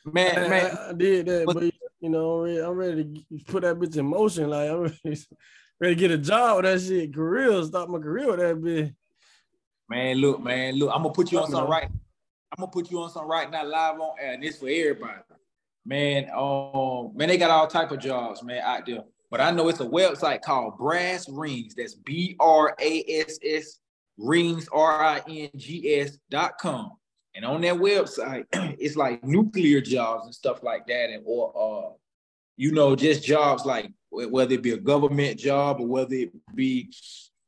man, 0.05 0.38
I, 0.45 0.47
man. 0.47 0.78
I, 0.78 0.89
I 0.89 0.93
did 0.93 1.26
that, 1.26 1.45
But- 1.45 1.55
but, 1.55 1.74
you 1.99 2.10
know, 2.10 2.45
I'm 2.45 2.47
ready, 2.47 2.62
I'm 2.62 2.74
ready 2.78 3.26
to 3.38 3.43
put 3.51 3.64
that 3.64 3.78
bitch 3.78 3.97
in 3.97 4.05
motion. 4.05 4.49
Like 4.49 4.70
I'm 4.70 4.82
ready, 5.03 5.26
ready 5.82 5.95
to 5.95 5.99
get 5.99 6.12
a 6.12 6.18
job 6.18 6.57
with 6.64 6.66
that 6.66 6.80
shit, 6.82 7.14
career, 7.14 7.62
start 7.64 7.89
my 7.89 7.99
career 7.99 8.28
with 8.32 8.39
that 8.39 8.55
bitch. 8.55 8.95
Man, 9.89 10.18
look, 10.18 10.41
man, 10.41 10.76
look. 10.76 10.91
I'm 10.95 11.01
gonna 11.01 11.14
put 11.14 11.30
you 11.32 11.39
on 11.39 11.51
something 11.51 11.70
right. 11.70 11.89
I'm 11.89 12.57
gonna 12.57 12.72
put 12.72 12.89
you 12.89 13.01
on 13.01 13.10
something 13.10 13.28
right 13.30 13.51
now, 13.51 13.66
live 13.66 13.99
on 13.99 14.16
air, 14.20 14.34
and 14.34 14.43
it's 14.45 14.57
for 14.60 14.70
everybody. 14.70 15.20
Man, 15.86 16.30
um, 16.36 17.12
man, 17.16 17.30
they 17.30 17.38
got 17.38 17.52
all 17.52 17.68
type 17.68 17.92
of 17.92 18.00
jobs, 18.00 18.44
man, 18.44 18.62
out 18.64 18.86
there. 18.86 19.04
But 19.32 19.42
I 19.42 19.52
know 19.52 19.70
it's 19.70 19.80
a 19.80 19.86
website 19.86 20.42
called 20.42 20.78
Brass 20.78 21.30
Rings. 21.30 21.76
That's 21.76 21.96
B 21.96 22.36
R 22.40 22.76
A 22.80 23.04
S 23.08 23.40
S 23.44 23.80
Rings 24.18 24.68
R 24.72 25.04
I 25.04 25.22
N 25.28 25.50
G 25.56 25.96
S 26.00 26.18
dot 26.30 26.58
com. 26.60 26.92
And 27.36 27.46
on 27.46 27.62
that 27.62 27.76
website, 27.76 28.46
it's 28.80 28.96
like 28.96 29.24
nuclear 29.24 29.82
jobs 29.82 30.26
and 30.26 30.36
stuff 30.36 30.64
like 30.64 30.88
that, 30.88 31.10
and 31.10 31.24
or 31.26 31.54
uh, 31.56 31.94
you 32.58 32.72
know, 32.72 32.96
just 32.96 33.24
jobs 33.24 33.66
like 33.66 33.92
whether 34.12 34.56
it 34.56 34.64
be 34.64 34.72
a 34.72 34.78
government 34.78 35.40
job 35.40 35.80
or 35.80 35.88
whether 35.88 36.16
it 36.16 36.32
be 36.56 36.92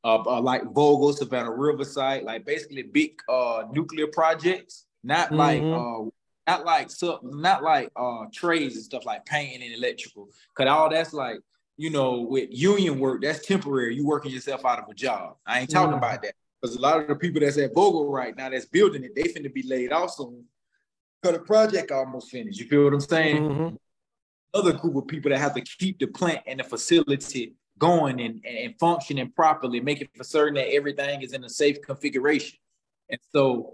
uh, 0.04 0.22
uh, 0.24 0.40
like 0.40 0.62
Vogtle, 0.62 1.14
Savannah 1.14 1.52
River 1.52 1.84
Site, 1.84 2.24
like 2.24 2.46
basically 2.46 2.82
big 2.82 3.20
uh 3.28 3.64
nuclear 3.72 4.06
projects, 4.06 4.86
not 5.02 5.32
like 5.32 5.62
uh 5.62 6.04
not 6.46 6.64
like 6.64 6.90
sub, 6.90 7.20
not 7.22 7.62
like 7.62 7.90
uh 7.96 8.24
trades 8.32 8.74
and 8.76 8.84
stuff 8.84 9.04
like 9.06 9.24
painting 9.24 9.62
and 9.62 9.74
electrical. 9.74 10.28
Cause 10.54 10.66
all 10.66 10.90
that's 10.90 11.12
like, 11.12 11.40
you 11.76 11.90
know, 11.90 12.20
with 12.20 12.48
union 12.50 12.98
work, 12.98 13.22
that's 13.22 13.46
temporary. 13.46 13.94
You 13.96 14.06
working 14.06 14.30
yourself 14.32 14.64
out 14.64 14.80
of 14.80 14.88
a 14.88 14.94
job. 14.94 15.36
I 15.46 15.60
ain't 15.60 15.70
talking 15.70 15.94
about 15.98 16.22
that. 16.22 16.34
Because 16.60 16.76
a 16.76 16.80
lot 16.80 17.00
of 17.00 17.08
the 17.08 17.16
people 17.16 17.40
that's 17.40 17.58
at 17.58 17.74
Vogtle 17.74 18.10
right 18.10 18.36
now 18.36 18.48
that's 18.50 18.66
building 18.66 19.04
it, 19.04 19.14
they 19.16 19.24
finna 19.24 19.52
be 19.52 19.62
laid 19.64 19.92
off 19.92 20.14
soon. 20.14 20.44
Cause 21.22 21.32
the 21.32 21.40
project 21.40 21.90
almost 21.90 22.30
finished. 22.30 22.58
You 22.58 22.66
feel 22.66 22.84
what 22.84 22.92
I'm 22.94 23.00
saying? 23.00 23.42
Mhm. 23.42 23.78
other 24.54 24.72
group 24.74 24.96
of 24.96 25.06
people 25.06 25.30
that 25.30 25.38
have 25.38 25.54
to 25.54 25.62
keep 25.62 25.98
the 25.98 26.06
plant 26.06 26.40
and 26.46 26.60
the 26.60 26.64
facility 26.64 27.54
going 27.78 28.20
and, 28.20 28.44
and 28.44 28.78
functioning 28.78 29.32
properly, 29.34 29.80
making 29.80 30.08
for 30.14 30.24
certain 30.24 30.54
that 30.54 30.72
everything 30.72 31.22
is 31.22 31.32
in 31.32 31.42
a 31.42 31.48
safe 31.48 31.80
configuration. 31.80 32.58
And 33.08 33.18
so 33.32 33.72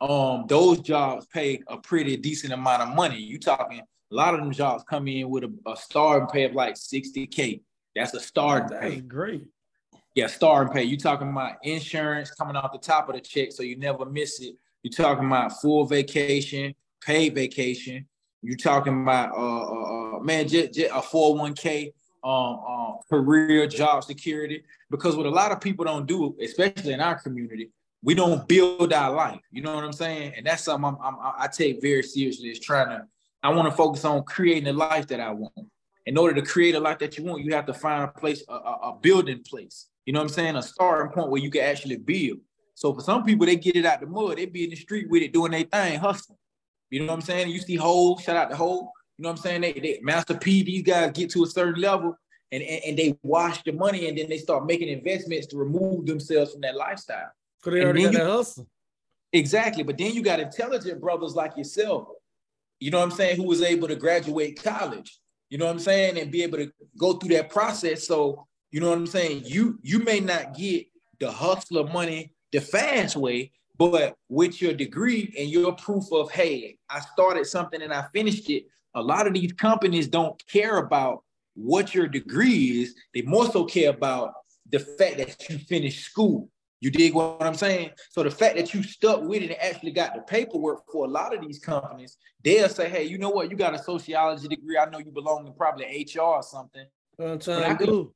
um 0.00 0.46
those 0.48 0.80
jobs 0.80 1.26
pay 1.26 1.60
a 1.68 1.76
pretty 1.76 2.16
decent 2.16 2.52
amount 2.52 2.82
of 2.82 2.94
money. 2.94 3.18
You 3.18 3.38
talking 3.38 3.80
a 3.80 4.14
lot 4.14 4.34
of 4.34 4.40
them 4.40 4.52
jobs 4.52 4.82
come 4.88 5.06
in 5.08 5.28
with 5.30 5.44
a, 5.44 5.52
a 5.66 5.76
starting 5.76 6.28
pay 6.28 6.44
of 6.44 6.54
like 6.54 6.74
60k. 6.74 7.62
That's 7.94 8.14
a 8.14 8.20
starting 8.20 8.68
That's 8.68 8.94
pay. 8.94 9.00
great. 9.00 9.46
Yeah, 10.14 10.26
starting 10.26 10.72
pay. 10.72 10.82
You 10.82 10.96
talking 10.96 11.30
about 11.30 11.56
insurance 11.62 12.30
coming 12.32 12.56
off 12.56 12.72
the 12.72 12.78
top 12.78 13.08
of 13.08 13.14
the 13.14 13.20
check, 13.20 13.52
so 13.52 13.62
you 13.62 13.76
never 13.76 14.04
miss 14.04 14.40
it. 14.40 14.56
You 14.82 14.90
talking 14.90 15.26
about 15.26 15.60
full 15.60 15.84
vacation, 15.86 16.74
paid 17.00 17.34
vacation. 17.34 18.06
You 18.42 18.56
talking 18.56 19.02
about 19.02 19.32
uh, 19.36 19.36
uh, 19.36 20.16
uh 20.16 20.20
man, 20.20 20.48
just, 20.48 20.72
just 20.72 20.90
a 20.90 21.00
401k, 21.00 21.92
um, 22.24 22.32
um, 22.32 22.98
career 23.08 23.66
job 23.66 24.02
security. 24.02 24.64
Because 24.90 25.16
what 25.16 25.26
a 25.26 25.30
lot 25.30 25.52
of 25.52 25.60
people 25.60 25.84
don't 25.84 26.06
do, 26.06 26.34
especially 26.40 26.94
in 26.94 27.00
our 27.00 27.20
community, 27.20 27.70
we 28.02 28.14
don't 28.14 28.46
build 28.48 28.92
our 28.92 29.14
life. 29.14 29.40
You 29.50 29.62
know 29.62 29.74
what 29.74 29.84
I'm 29.84 29.92
saying? 29.92 30.34
And 30.36 30.46
that's 30.46 30.64
something 30.64 30.96
I'm, 31.02 31.14
I'm, 31.18 31.32
I 31.38 31.48
take 31.48 31.82
very 31.82 32.02
seriously. 32.02 32.50
Is 32.50 32.60
trying 32.60 32.88
to. 32.88 33.06
I 33.42 33.50
want 33.50 33.70
to 33.70 33.76
focus 33.76 34.04
on 34.04 34.24
creating 34.24 34.64
the 34.64 34.72
life 34.72 35.06
that 35.08 35.20
I 35.20 35.30
want. 35.30 35.54
In 36.06 36.18
order 36.18 36.34
to 36.40 36.46
create 36.46 36.74
a 36.74 36.80
life 36.80 36.98
that 36.98 37.16
you 37.16 37.24
want, 37.24 37.44
you 37.44 37.54
have 37.54 37.66
to 37.66 37.74
find 37.74 38.04
a 38.04 38.08
place, 38.08 38.42
a, 38.48 38.54
a, 38.54 38.78
a 38.90 38.98
building 39.00 39.42
place. 39.48 39.86
You 40.04 40.12
know 40.12 40.20
what 40.20 40.28
I'm 40.28 40.34
saying? 40.34 40.56
A 40.56 40.62
starting 40.62 41.12
point 41.12 41.30
where 41.30 41.40
you 41.40 41.50
can 41.50 41.62
actually 41.62 41.96
build. 41.96 42.38
So 42.74 42.92
for 42.94 43.00
some 43.00 43.22
people, 43.22 43.46
they 43.46 43.56
get 43.56 43.76
it 43.76 43.84
out 43.84 44.00
the 44.00 44.06
mud. 44.06 44.38
They 44.38 44.46
be 44.46 44.64
in 44.64 44.70
the 44.70 44.76
street 44.76 45.08
with 45.10 45.22
it, 45.22 45.32
doing 45.32 45.52
their 45.52 45.64
thing, 45.64 45.98
hustling. 45.98 46.38
You 46.90 47.00
know 47.00 47.06
what 47.06 47.14
I'm 47.14 47.20
saying? 47.20 47.50
You 47.50 47.60
see 47.60 47.76
Hole, 47.76 48.18
shout 48.18 48.36
out 48.36 48.50
to 48.50 48.56
Hole. 48.56 48.92
You 49.16 49.22
know 49.22 49.28
what 49.28 49.38
I'm 49.38 49.42
saying? 49.42 49.60
They, 49.60 49.72
they 49.74 50.00
Master 50.02 50.34
P, 50.34 50.62
these 50.62 50.82
guys 50.82 51.12
get 51.12 51.30
to 51.30 51.44
a 51.44 51.46
certain 51.46 51.80
level 51.80 52.16
and, 52.50 52.62
and, 52.62 52.82
and 52.84 52.98
they 52.98 53.18
wash 53.22 53.62
the 53.62 53.72
money 53.72 54.08
and 54.08 54.16
then 54.16 54.28
they 54.28 54.38
start 54.38 54.66
making 54.66 54.88
investments 54.88 55.46
to 55.48 55.58
remove 55.58 56.06
themselves 56.06 56.52
from 56.52 56.62
that 56.62 56.76
lifestyle. 56.76 57.30
Cause 57.62 57.72
they 57.74 57.82
already 57.82 58.02
got 58.04 58.12
you- 58.12 58.18
that 58.18 58.26
hustle. 58.26 58.66
Exactly. 59.32 59.82
But 59.84 59.96
then 59.96 60.12
you 60.12 60.22
got 60.22 60.40
intelligent 60.40 61.00
brothers 61.00 61.34
like 61.34 61.56
yourself, 61.56 62.08
you 62.80 62.90
know 62.90 62.98
what 62.98 63.04
I'm 63.04 63.10
saying, 63.12 63.36
who 63.36 63.44
was 63.44 63.62
able 63.62 63.86
to 63.88 63.94
graduate 63.94 64.60
college, 64.60 65.20
you 65.50 65.58
know 65.58 65.66
what 65.66 65.72
I'm 65.72 65.78
saying, 65.78 66.18
and 66.18 66.32
be 66.32 66.42
able 66.42 66.58
to 66.58 66.72
go 66.98 67.12
through 67.14 67.36
that 67.36 67.50
process. 67.50 68.06
So, 68.06 68.46
you 68.72 68.80
know 68.80 68.88
what 68.88 68.98
I'm 68.98 69.06
saying? 69.06 69.42
You 69.44 69.78
you 69.82 70.00
may 70.00 70.20
not 70.20 70.54
get 70.56 70.86
the 71.20 71.30
hustler 71.30 71.84
money 71.84 72.32
the 72.50 72.60
fast 72.60 73.16
way, 73.16 73.52
but 73.76 74.16
with 74.28 74.60
your 74.60 74.72
degree 74.72 75.32
and 75.38 75.48
your 75.48 75.72
proof 75.74 76.10
of, 76.12 76.30
hey, 76.32 76.78
I 76.88 77.00
started 77.00 77.46
something 77.46 77.82
and 77.82 77.92
I 77.92 78.06
finished 78.12 78.50
it. 78.50 78.66
A 78.94 79.02
lot 79.02 79.26
of 79.26 79.34
these 79.34 79.52
companies 79.52 80.08
don't 80.08 80.42
care 80.48 80.78
about 80.78 81.22
what 81.54 81.94
your 81.94 82.08
degree 82.08 82.82
is. 82.82 82.94
They 83.14 83.22
more 83.22 83.50
so 83.50 83.64
care 83.64 83.90
about 83.90 84.34
the 84.68 84.80
fact 84.80 85.18
that 85.18 85.48
you 85.48 85.58
finished 85.58 86.04
school. 86.04 86.48
You 86.80 86.90
dig 86.90 87.12
what 87.14 87.42
I'm 87.42 87.54
saying? 87.54 87.90
So 88.10 88.22
the 88.22 88.30
fact 88.30 88.56
that 88.56 88.72
you 88.72 88.82
stuck 88.82 89.22
with 89.22 89.42
it 89.42 89.50
and 89.50 89.60
actually 89.60 89.90
got 89.90 90.14
the 90.14 90.22
paperwork 90.22 90.90
for 90.90 91.04
a 91.04 91.08
lot 91.08 91.34
of 91.34 91.42
these 91.42 91.58
companies, 91.58 92.16
they'll 92.42 92.70
say, 92.70 92.88
hey, 92.88 93.04
you 93.04 93.18
know 93.18 93.28
what? 93.28 93.50
You 93.50 93.56
got 93.56 93.74
a 93.74 93.78
sociology 93.78 94.48
degree. 94.48 94.78
I 94.78 94.88
know 94.88 94.98
you 94.98 95.10
belong 95.12 95.46
in 95.46 95.52
probably 95.52 95.84
HR 96.14 96.20
or 96.22 96.42
something, 96.42 96.86
But 97.18 97.48
I 97.48 97.74
do. 97.74 98.14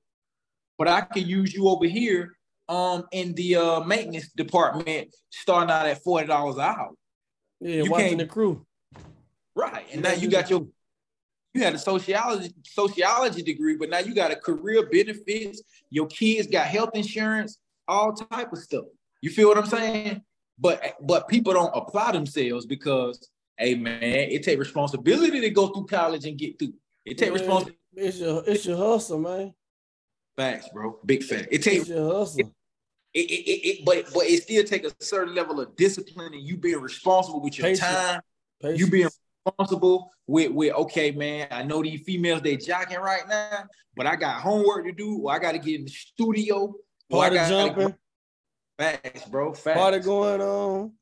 but 0.79 0.89
I 0.89 1.03
can 1.03 1.27
use 1.27 1.53
you 1.55 1.69
over 1.69 1.87
here 1.87 2.37
um 2.71 3.05
in 3.13 3.35
the 3.35 3.57
uh 3.57 3.81
maintenance 3.85 4.33
department 4.33 5.15
starting 5.29 5.71
out 5.71 5.85
at 5.87 6.03
$40 6.03 6.55
an 6.55 6.61
hour. 6.61 6.91
Yeah, 7.61 7.83
You 7.83 7.91
watching 7.91 8.17
the 8.19 8.27
crew. 8.27 8.65
Right. 9.55 9.85
And 9.93 10.03
now 10.03 10.13
you 10.13 10.31
got 10.31 10.49
your 10.49 10.67
you 11.53 11.63
had 11.63 11.75
a 11.75 11.79
sociology 11.79 12.55
sociology 12.65 13.43
degree, 13.43 13.77
but 13.77 13.91
now 13.91 13.99
you 13.99 14.15
got 14.15 14.33
a 14.33 14.37
career 14.37 14.89
benefits. 14.91 15.63
Your 15.91 16.07
kids 16.07 16.49
got 16.49 16.67
health 16.67 16.91
insurance, 16.95 17.59
all 17.89 18.13
type 18.13 18.53
of 18.53 18.59
stuff. 18.59 18.85
You 19.21 19.31
feel 19.31 19.49
what 19.49 19.59
I'm 19.59 19.67
saying? 19.67 20.23
But 20.59 20.95
but 21.03 21.29
people 21.29 21.53
don't 21.53 21.73
apply 21.75 22.13
themselves 22.13 22.67
because, 22.67 23.29
hey 23.59 23.75
man, 23.75 24.03
it 24.03 24.43
take 24.43 24.59
responsibility 24.59 25.41
to 25.41 25.51
go 25.51 25.69
through 25.69 25.87
college 25.87 26.27
and 26.27 26.39
get 26.39 26.59
through. 26.59 26.75
It 27.05 27.19
take 27.19 27.33
Man, 27.33 27.41
responsibility. 27.41 27.79
It's 27.97 28.19
your 28.19 28.43
it's 28.47 28.65
your 28.67 28.77
hustle, 28.77 29.19
man. 29.19 29.55
Facts, 30.37 30.69
bro. 30.73 30.99
Big 31.05 31.23
fact. 31.23 31.49
It 31.51 31.63
take 31.63 31.87
your 31.89 32.13
hustle. 32.13 32.41
it, 32.41 32.47
it, 33.15 33.21
it, 33.21 33.67
it- 33.81 33.85
but 33.85 34.13
but 34.15 34.25
it 34.27 34.43
still 34.43 34.65
take 34.65 34.85
a 34.85 34.93
certain 35.01 35.35
level 35.35 35.61
of 35.61 35.75
discipline 35.77 36.33
and 36.35 36.43
you 36.43 36.57
being 36.57 36.81
responsible 36.81 37.41
with 37.41 37.59
your 37.59 37.67
Patience. 37.67 37.81
time. 37.89 38.21
Patience. 38.63 38.81
You 38.81 38.91
being 38.91 39.09
responsible 39.47 40.11
with 40.27 40.53
with 40.53 40.73
okay, 40.75 41.11
man. 41.11 41.49
I 41.51 41.63
know 41.63 41.83
these 41.83 42.03
females 42.03 42.43
they 42.43 42.57
jocking 42.57 42.99
right 43.01 43.29
now, 43.29 43.65
but 43.97 44.07
I 44.07 44.17
got 44.17 44.41
homework 44.41 44.87
to 44.87 44.93
do, 44.93 45.19
or 45.25 45.33
I 45.33 45.39
got 45.39 45.53
to 45.53 45.59
get 45.59 45.81
in 45.81 45.85
the 45.85 45.91
studio. 45.91 46.75
Or 47.11 47.25
I 47.25 47.29
party 47.29 47.51
jumping, 47.51 47.95
Facts, 48.79 49.25
bro. 49.29 49.55
Facts. 49.55 49.79
party 49.79 49.99
going 50.01 50.41
on. 50.41 50.93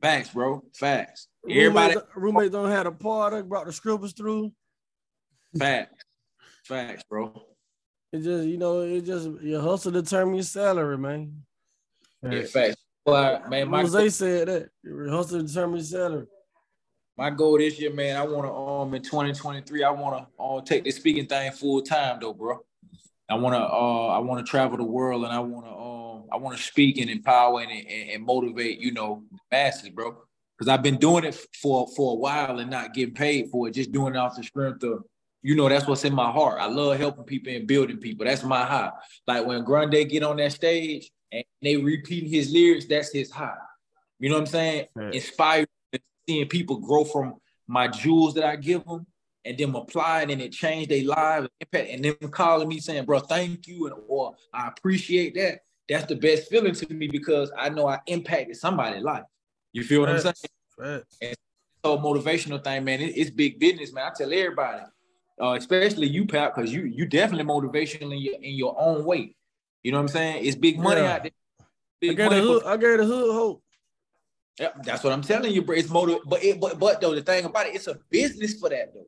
Facts, 0.00 0.30
bro. 0.30 0.62
Facts. 0.74 1.28
Everybody. 1.48 1.94
Roommates, 1.94 2.16
roommates 2.16 2.52
don't 2.52 2.70
have 2.70 2.86
a 2.86 2.92
party. 2.92 3.42
Brought 3.42 3.66
the 3.66 3.72
scribbles 3.72 4.12
through. 4.12 4.52
Facts. 5.58 6.04
Facts, 6.64 7.02
bro. 7.08 7.42
It 8.12 8.22
just 8.22 8.48
you 8.48 8.58
know 8.58 8.80
it 8.80 9.02
just 9.02 9.28
your 9.42 9.60
hustle 9.60 9.92
determine 9.92 10.34
your 10.34 10.42
salary, 10.44 10.98
man. 10.98 11.42
Yeah, 12.22 12.42
facts. 12.42 12.76
But 13.04 13.48
man, 13.48 13.68
my 13.68 13.82
Jose 13.82 14.08
said 14.10 14.48
that 14.48 14.68
your 14.82 15.10
hustle 15.10 15.42
determine 15.42 15.76
your 15.76 15.84
salary. 15.84 16.26
my 17.16 17.30
goal 17.30 17.58
this 17.58 17.78
year, 17.80 17.92
man, 17.92 18.16
I 18.16 18.22
want 18.24 18.46
to 18.46 18.52
um 18.52 18.94
in 18.94 19.02
2023, 19.02 19.84
I 19.84 19.90
want 19.90 20.26
to 20.26 20.42
uh, 20.42 20.60
take 20.62 20.84
this 20.84 20.96
speaking 20.96 21.26
thing 21.26 21.50
full 21.52 21.82
time 21.82 22.18
though, 22.20 22.32
bro. 22.34 22.60
I 23.30 23.34
want 23.34 23.54
to 23.54 23.60
uh 23.60 24.06
I 24.08 24.18
want 24.18 24.44
to 24.44 24.50
travel 24.50 24.76
the 24.76 24.84
world 24.84 25.24
and 25.24 25.32
I 25.32 25.38
want 25.38 25.66
to 25.66 25.72
um 25.72 26.24
I 26.32 26.36
want 26.36 26.56
to 26.56 26.62
speak 26.62 26.98
and 26.98 27.10
empower 27.10 27.60
and, 27.60 27.70
and, 27.70 28.10
and 28.10 28.24
motivate, 28.24 28.80
you 28.80 28.92
know, 28.92 29.24
masses, 29.50 29.90
bro. 29.90 30.16
Because 30.58 30.68
I've 30.68 30.82
been 30.82 30.98
doing 30.98 31.24
it 31.24 31.34
for 31.60 31.88
for 31.96 32.12
a 32.12 32.16
while 32.16 32.58
and 32.58 32.70
not 32.70 32.94
getting 32.94 33.14
paid 33.14 33.50
for 33.50 33.68
it, 33.68 33.74
just 33.74 33.92
doing 33.92 34.14
it 34.14 34.18
off 34.18 34.36
the 34.36 34.42
strength 34.42 34.82
of, 34.82 35.04
you 35.42 35.56
know, 35.56 35.68
that's 35.68 35.86
what's 35.86 36.04
in 36.04 36.14
my 36.14 36.30
heart. 36.30 36.60
I 36.60 36.66
love 36.66 36.98
helping 36.98 37.24
people 37.24 37.52
and 37.52 37.66
building 37.66 37.96
people. 37.98 38.26
That's 38.26 38.42
my 38.42 38.64
high. 38.64 38.90
Like 39.26 39.46
when 39.46 39.64
Grande 39.64 40.08
get 40.08 40.22
on 40.22 40.36
that 40.36 40.52
stage 40.52 41.10
and 41.32 41.44
they 41.62 41.76
repeating 41.76 42.30
his 42.30 42.52
lyrics, 42.52 42.86
that's 42.86 43.12
his 43.12 43.30
high. 43.30 43.54
You 44.18 44.28
know 44.28 44.34
what 44.34 44.42
I'm 44.42 44.46
saying? 44.46 44.86
Inspired 45.12 45.68
seeing 46.28 46.48
people 46.48 46.78
grow 46.78 47.04
from 47.04 47.36
my 47.66 47.88
jewels 47.88 48.34
that 48.34 48.44
I 48.44 48.56
give 48.56 48.84
them 48.84 49.06
and 49.44 49.56
them 49.56 49.74
apply 49.74 50.22
it 50.22 50.30
and 50.30 50.40
it 50.42 50.52
changed 50.52 50.90
their 50.90 51.04
lives 51.04 51.48
impact 51.60 51.88
and 51.90 52.04
them 52.04 52.16
calling 52.30 52.68
me 52.68 52.78
saying, 52.80 53.04
bro, 53.04 53.20
thank 53.20 53.66
you 53.66 53.86
and 53.86 53.96
or 54.08 54.34
I 54.52 54.68
appreciate 54.68 55.34
that. 55.34 55.60
That's 55.88 56.06
the 56.06 56.16
best 56.16 56.48
feeling 56.50 56.74
to 56.74 56.92
me 56.94 57.08
because 57.08 57.50
I 57.56 57.68
know 57.68 57.88
I 57.88 57.98
impacted 58.06 58.56
somebody's 58.56 59.02
life. 59.02 59.24
You 59.72 59.82
feel 59.84 60.00
what 60.00 60.10
I'm 60.10 60.20
saying? 60.20 61.04
So 61.84 61.96
motivational 61.98 62.62
thing, 62.62 62.84
man, 62.84 63.00
it- 63.00 63.16
it's 63.16 63.30
big 63.30 63.58
business, 63.58 63.92
man. 63.92 64.06
I 64.06 64.10
tell 64.14 64.32
everybody, 64.32 64.82
uh, 65.40 65.54
especially 65.58 66.08
you, 66.08 66.26
Pat, 66.26 66.54
because 66.54 66.72
you 66.72 66.84
you 66.84 67.06
definitely 67.06 67.44
motivational 67.50 68.12
in 68.12 68.18
your 68.18 68.34
in 68.34 68.54
your 68.54 68.78
own 68.78 69.04
way. 69.04 69.34
You 69.82 69.92
know 69.92 69.98
what 69.98 70.02
I'm 70.02 70.08
saying? 70.08 70.44
It's 70.44 70.56
big 70.56 70.78
money 70.78 71.00
Yeah. 71.00 71.14
out 71.14 71.22
there. 71.22 71.32
I 71.60 71.64
Big 72.00 72.16
gave 72.16 72.30
the 72.30 72.36
money 72.36 72.40
for- 72.46 72.52
hood. 72.52 72.64
I 72.66 72.76
gave 72.76 72.98
the 72.98 73.04
hood 73.06 73.32
hope. 73.34 73.62
yeah, 74.60 74.72
that's 74.84 75.02
what 75.02 75.12
I'm 75.14 75.22
telling 75.22 75.52
you, 75.52 75.62
bro. 75.62 75.74
It's 75.76 75.88
motive, 75.88 76.18
but 76.26 76.44
it, 76.44 76.60
but 76.60 76.78
but 76.78 77.00
though 77.00 77.14
the 77.14 77.22
thing 77.22 77.46
about 77.46 77.66
it, 77.66 77.74
it's 77.74 77.86
a 77.86 77.98
business 78.10 78.54
for 78.60 78.68
that 78.68 78.92
though. 78.92 79.06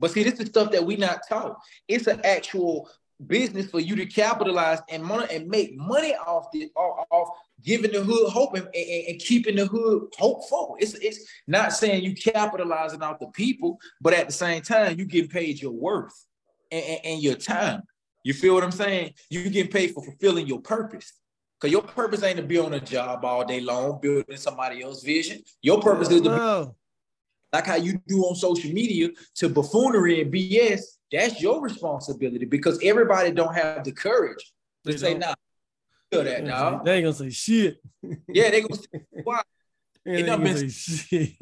But 0.00 0.10
see, 0.10 0.24
this 0.24 0.40
is 0.40 0.48
stuff 0.48 0.72
that 0.72 0.84
we 0.84 0.96
not 0.96 1.20
taught. 1.28 1.56
It's 1.86 2.06
an 2.06 2.20
actual 2.24 2.90
business 3.26 3.70
for 3.70 3.80
you 3.80 3.94
to 3.96 4.06
capitalize 4.06 4.80
and 4.88 5.04
money 5.04 5.26
and 5.30 5.46
make 5.46 5.76
money 5.76 6.14
off 6.14 6.50
the 6.52 6.70
off, 6.74 7.28
giving 7.62 7.92
the 7.92 8.02
hood 8.02 8.30
hope 8.30 8.56
and, 8.56 8.66
and, 8.74 9.08
and 9.08 9.20
keeping 9.20 9.56
the 9.56 9.66
hood 9.66 10.08
hopeful. 10.18 10.76
It's 10.80 10.94
it's 10.94 11.28
not 11.46 11.72
saying 11.72 12.02
you 12.02 12.14
capitalizing 12.14 13.02
off 13.02 13.20
the 13.20 13.26
people, 13.28 13.78
but 14.00 14.14
at 14.14 14.26
the 14.26 14.32
same 14.32 14.62
time, 14.62 14.98
you 14.98 15.04
get 15.04 15.30
paid 15.30 15.60
your 15.60 15.72
worth 15.72 16.26
and, 16.72 16.84
and, 16.84 17.00
and 17.04 17.22
your 17.22 17.34
time. 17.34 17.82
You 18.24 18.34
feel 18.34 18.54
what 18.54 18.64
I'm 18.64 18.72
saying? 18.72 19.14
You 19.28 19.48
getting 19.50 19.70
paid 19.70 19.92
for 19.92 20.02
fulfilling 20.04 20.46
your 20.46 20.60
purpose. 20.60 21.12
Because 21.58 21.72
your 21.72 21.82
purpose 21.82 22.22
ain't 22.22 22.38
to 22.38 22.42
be 22.42 22.58
on 22.58 22.72
a 22.72 22.80
job 22.80 23.22
all 23.24 23.44
day 23.44 23.60
long 23.60 23.98
building 24.00 24.36
somebody 24.36 24.82
else's 24.82 25.04
vision. 25.04 25.42
Your 25.60 25.80
purpose 25.80 26.10
is 26.10 26.22
to. 26.22 26.74
Like 27.52 27.66
how 27.66 27.76
you 27.76 28.00
do 28.06 28.22
on 28.24 28.34
social 28.36 28.72
media 28.72 29.08
to 29.36 29.48
buffoonery 29.48 30.20
and 30.22 30.32
BS. 30.32 30.80
That's 31.12 31.40
your 31.42 31.60
responsibility 31.60 32.44
because 32.44 32.78
everybody 32.82 33.32
don't 33.32 33.54
have 33.54 33.82
the 33.84 33.92
courage 33.92 34.52
to 34.86 34.92
They 34.92 34.96
say, 34.98 35.10
don't. 35.12 35.20
nah, 35.20 35.34
feel 36.12 36.24
that, 36.24 36.46
dog. 36.46 36.84
They 36.84 36.94
ain't 36.96 37.04
gonna 37.04 37.14
say 37.14 37.30
shit. 37.30 37.80
Yeah, 38.28 38.50
they 38.50 38.60
gonna 38.62 38.74
say, 38.76 39.04
why? 39.24 39.42
It 40.06 40.22
done 40.22 40.42
been- 40.42 40.70
shit. 40.70 41.32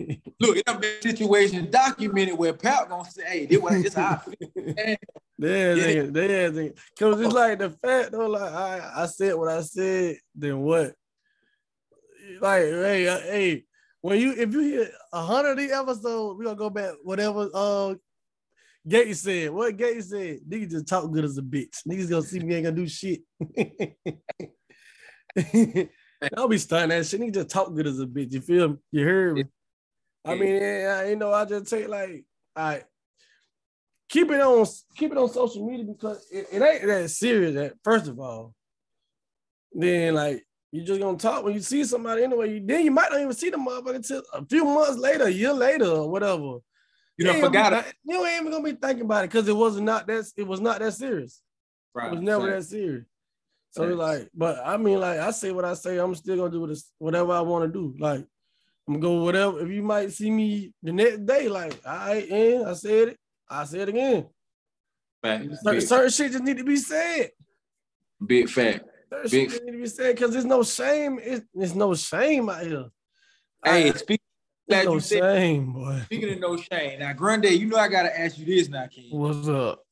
Look, 0.40 0.56
it 0.56 0.64
done 0.64 0.80
been 0.80 1.00
situations 1.02 1.70
documented 1.70 2.36
where 2.38 2.52
Pat 2.54 2.88
gonna 2.88 3.09
say, 3.11 3.22
hey, 3.26 3.46
this, 3.46 3.59
what, 3.61 3.72
this 3.82 3.94
how 3.94 4.14
I 4.14 4.16
feel. 4.16 4.96
Man, 5.40 5.76
Yeah. 5.76 5.84
ain't 5.84 6.12
they 6.14 6.72
because 6.96 7.20
it's 7.20 7.32
like 7.34 7.59
the 7.61 7.70
fact 7.70 8.11
though, 8.12 8.26
like 8.26 8.52
I, 8.52 8.92
I 9.02 9.06
said 9.06 9.34
what 9.36 9.48
I 9.48 9.61
said, 9.61 10.16
then 10.34 10.59
what? 10.61 10.94
Like, 12.40 12.62
hey, 12.62 13.04
hey, 13.04 13.64
when 14.09 14.20
you 14.20 14.32
if 14.32 14.52
you 14.52 14.61
hear 14.61 14.90
a 15.12 15.22
hundred 15.22 15.52
of 15.52 15.59
these 15.59 15.70
episodes, 15.70 16.38
we're 16.38 16.44
gonna 16.44 16.56
go 16.56 16.70
back 16.70 16.94
whatever 17.02 17.48
uh 17.52 17.94
Gates 18.86 19.20
said. 19.20 19.50
What 19.50 19.76
Gates 19.76 20.11
said, 20.11 20.38
niggas 20.48 20.70
just 20.70 20.88
talk 20.88 21.11
good 21.11 21.24
as 21.24 21.36
a 21.36 21.42
bitch. 21.42 21.86
Niggas 21.86 22.09
gonna 22.09 22.22
see 22.22 22.40
me 22.40 22.54
ain't 22.54 22.64
gonna 22.64 22.76
do 22.76 22.88
shit. 22.88 23.20
I'll 26.36 26.48
be 26.48 26.59
stunning 26.59 26.90
that 26.90 27.06
shit. 27.06 27.20
Niggas 27.20 27.34
just 27.34 27.50
talk 27.50 27.74
good 27.74 27.86
as 27.86 28.00
a 28.00 28.06
bitch. 28.06 28.32
You 28.32 28.40
feel 28.40 28.70
me? 28.70 28.76
You 28.92 29.04
heard 29.04 29.34
me? 29.34 29.44
I 30.24 30.34
mean, 30.34 30.56
yeah, 30.56 31.06
you 31.06 31.16
know, 31.16 31.32
I 31.32 31.44
just 31.44 31.68
take 31.68 31.88
like, 31.88 32.24
I 32.56 32.82
keep 34.09 34.30
it 34.30 34.40
on, 34.40 34.66
keep 34.96 35.12
it 35.12 35.18
on 35.18 35.28
social 35.28 35.66
media 35.66 35.84
because 35.84 36.26
it, 36.32 36.46
it 36.50 36.62
ain't 36.62 36.86
that 36.86 37.11
serious. 37.11 37.54
That 37.54 37.74
first 37.84 38.09
of 38.09 38.18
all, 38.18 38.54
then 39.72 40.14
like 40.14 40.44
you 40.71 40.85
just 40.85 41.01
gonna 41.01 41.16
talk 41.16 41.45
when 41.45 41.55
you 41.55 41.61
see 41.61 41.85
somebody 41.85 42.25
anyway. 42.25 42.55
You, 42.55 42.62
then 42.64 42.85
you 42.85 42.91
might 42.91 43.11
not 43.11 43.21
even 43.21 43.33
see 43.33 43.51
the 43.51 43.57
motherfucker 43.57 43.97
until 43.97 44.23
a 44.33 44.45
few 44.45 44.64
months 44.64 44.99
later, 44.99 45.25
a 45.25 45.31
year 45.31 45.53
later, 45.53 45.87
or 45.87 46.11
whatever. 46.11 46.59
You 47.16 47.29
ain't 47.29 47.37
be 47.37 47.41
forgot 47.41 47.73
it. 47.73 47.95
You 48.05 48.25
ain't 48.25 48.43
even 48.43 48.53
gonna 48.53 48.64
be 48.64 48.79
thinking 48.79 49.05
about 49.05 49.25
it 49.25 49.31
because 49.31 49.49
it 49.49 49.57
was 49.57 49.81
not 49.81 50.07
that. 50.07 50.31
It 50.37 50.47
was 50.47 50.61
not 50.61 50.81
that 50.81 50.93
serious. 50.93 51.41
Right. 51.95 52.09
It 52.09 52.16
was 52.16 52.21
never 52.21 52.51
that 52.51 52.64
serious. 52.64 53.05
So 53.71 53.83
Facts. 53.83 53.97
like, 53.97 54.29
but 54.35 54.61
I 54.64 54.77
mean, 54.77 55.01
like 55.01 55.19
I 55.19 55.31
say 55.31 55.53
what 55.53 55.64
I 55.64 55.75
say, 55.75 55.99
I'm 55.99 56.14
still 56.14 56.37
gonna 56.37 56.51
do 56.51 56.77
whatever 56.99 57.33
I 57.33 57.41
want 57.41 57.64
to 57.64 57.73
do. 57.73 57.95
Like 57.99 58.25
I'm 58.87 58.95
gonna 58.95 59.01
go 59.01 59.25
whatever. 59.25 59.61
If 59.61 59.71
you 59.71 59.83
might 59.83 60.12
see 60.12 60.31
me 60.31 60.73
the 60.83 60.93
next 60.93 61.25
day, 61.25 61.49
like 61.49 61.81
I 61.87 62.16
and 62.31 62.69
I 62.69 62.75
said 62.75 63.09
it, 63.09 63.19
I 63.49 63.64
said 63.64 63.81
it 63.81 63.89
again. 63.91 64.27
Facts. 65.23 65.62
Certain, 65.62 65.81
certain 65.81 66.11
shit 66.11 66.33
just 66.33 66.45
need 66.45 66.59
to 66.59 66.64
be 66.64 66.77
said. 66.77 67.31
big 68.25 68.49
fact. 68.49 68.85
Certain 69.11 69.30
Big- 69.30 69.30
shit 69.30 69.50
just 69.50 69.64
need 69.64 69.72
to 69.72 69.78
be 69.78 69.86
said 69.86 70.14
because 70.14 70.32
there's 70.32 70.44
no 70.44 70.62
shame. 70.62 71.18
It's, 71.22 71.44
there's 71.54 71.74
no 71.74 71.94
shame 71.94 72.48
out 72.48 72.62
here. 72.66 72.86
Hey, 73.64 73.90
I- 73.90 73.92
speak, 73.92 74.20
there's 74.66 74.84
no 74.84 74.94
you 74.94 75.00
shame, 75.00 75.72
boy. 75.72 76.00
speaking 76.04 76.32
of 76.34 76.40
no 76.40 76.56
shame. 76.56 77.00
Now, 77.00 77.12
Grande, 77.14 77.46
you 77.46 77.66
know 77.66 77.78
I 77.78 77.88
gotta 77.88 78.18
ask 78.18 78.38
you 78.38 78.44
this 78.44 78.68
now, 78.68 78.86
King. 78.86 79.18
What's 79.18 79.48
up? 79.48 79.84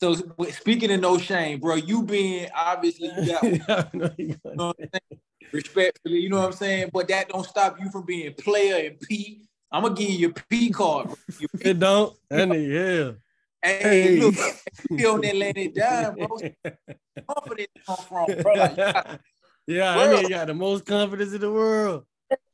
So 0.00 0.14
speaking 0.50 0.90
of 0.92 1.00
no 1.00 1.16
shame, 1.18 1.60
bro, 1.60 1.76
you 1.76 2.02
being 2.02 2.48
obviously 2.56 3.08
you 3.16 3.26
got 3.26 3.94
know 3.94 4.10
you 4.18 4.36
know 4.44 4.66
what 4.66 4.76
I'm 4.80 4.88
saying? 4.92 5.20
Respectfully, 5.52 6.18
you 6.18 6.28
know 6.28 6.38
what 6.38 6.46
I'm 6.46 6.52
saying? 6.52 6.90
But 6.92 7.08
that 7.08 7.28
don't 7.28 7.46
stop 7.46 7.78
you 7.80 7.90
from 7.90 8.04
being 8.04 8.32
player 8.34 8.86
and 8.88 8.98
P. 9.00 9.42
I'm 9.70 9.82
gonna 9.82 9.94
give 9.94 10.10
you 10.10 10.18
your 10.18 10.32
P 10.48 10.70
card. 10.70 11.10
Your 11.38 11.48
P. 11.56 11.60
it 11.70 11.78
don't. 11.78 12.16
That 12.30 12.48
nigga, 12.48 13.16
Hey, 13.62 13.80
Hey. 13.82 14.20
look, 14.20 14.34
you 14.90 14.98
feel 14.98 15.20
that 15.20 15.36
let 15.36 15.56
it 15.56 15.74
down, 15.74 16.14
bro. 16.16 16.26
Confidence 17.28 17.68
come 17.86 17.96
from, 17.96 18.42
bro. 18.42 18.54
Like, 18.54 18.70
you 18.72 18.76
got- 18.76 19.20
yeah, 19.66 19.94
Bro. 19.94 20.06
that 20.16 20.24
nigga 20.24 20.28
got 20.30 20.46
the 20.48 20.54
most 20.54 20.84
confidence 20.86 21.32
in 21.32 21.40
the 21.40 21.52
world. 21.52 22.04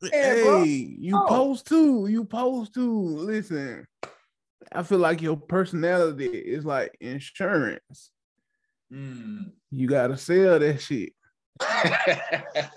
Yeah, 0.02 0.34
bro. 0.42 0.64
Hey, 0.64 0.70
you 0.98 1.16
Oh. 1.16 1.26
post 1.26 1.66
to, 1.68 2.06
you 2.08 2.24
post 2.24 2.74
to. 2.74 2.90
Listen, 2.90 3.86
I 4.72 4.82
feel 4.82 4.98
like 4.98 5.22
your 5.22 5.36
personality 5.36 6.26
is 6.26 6.64
like 6.66 6.94
insurance. 7.00 8.10
Mm. 8.92 9.52
You 9.70 9.88
gotta 9.88 10.16
sell 10.18 10.58
that 10.58 10.80
shit. 10.82 11.12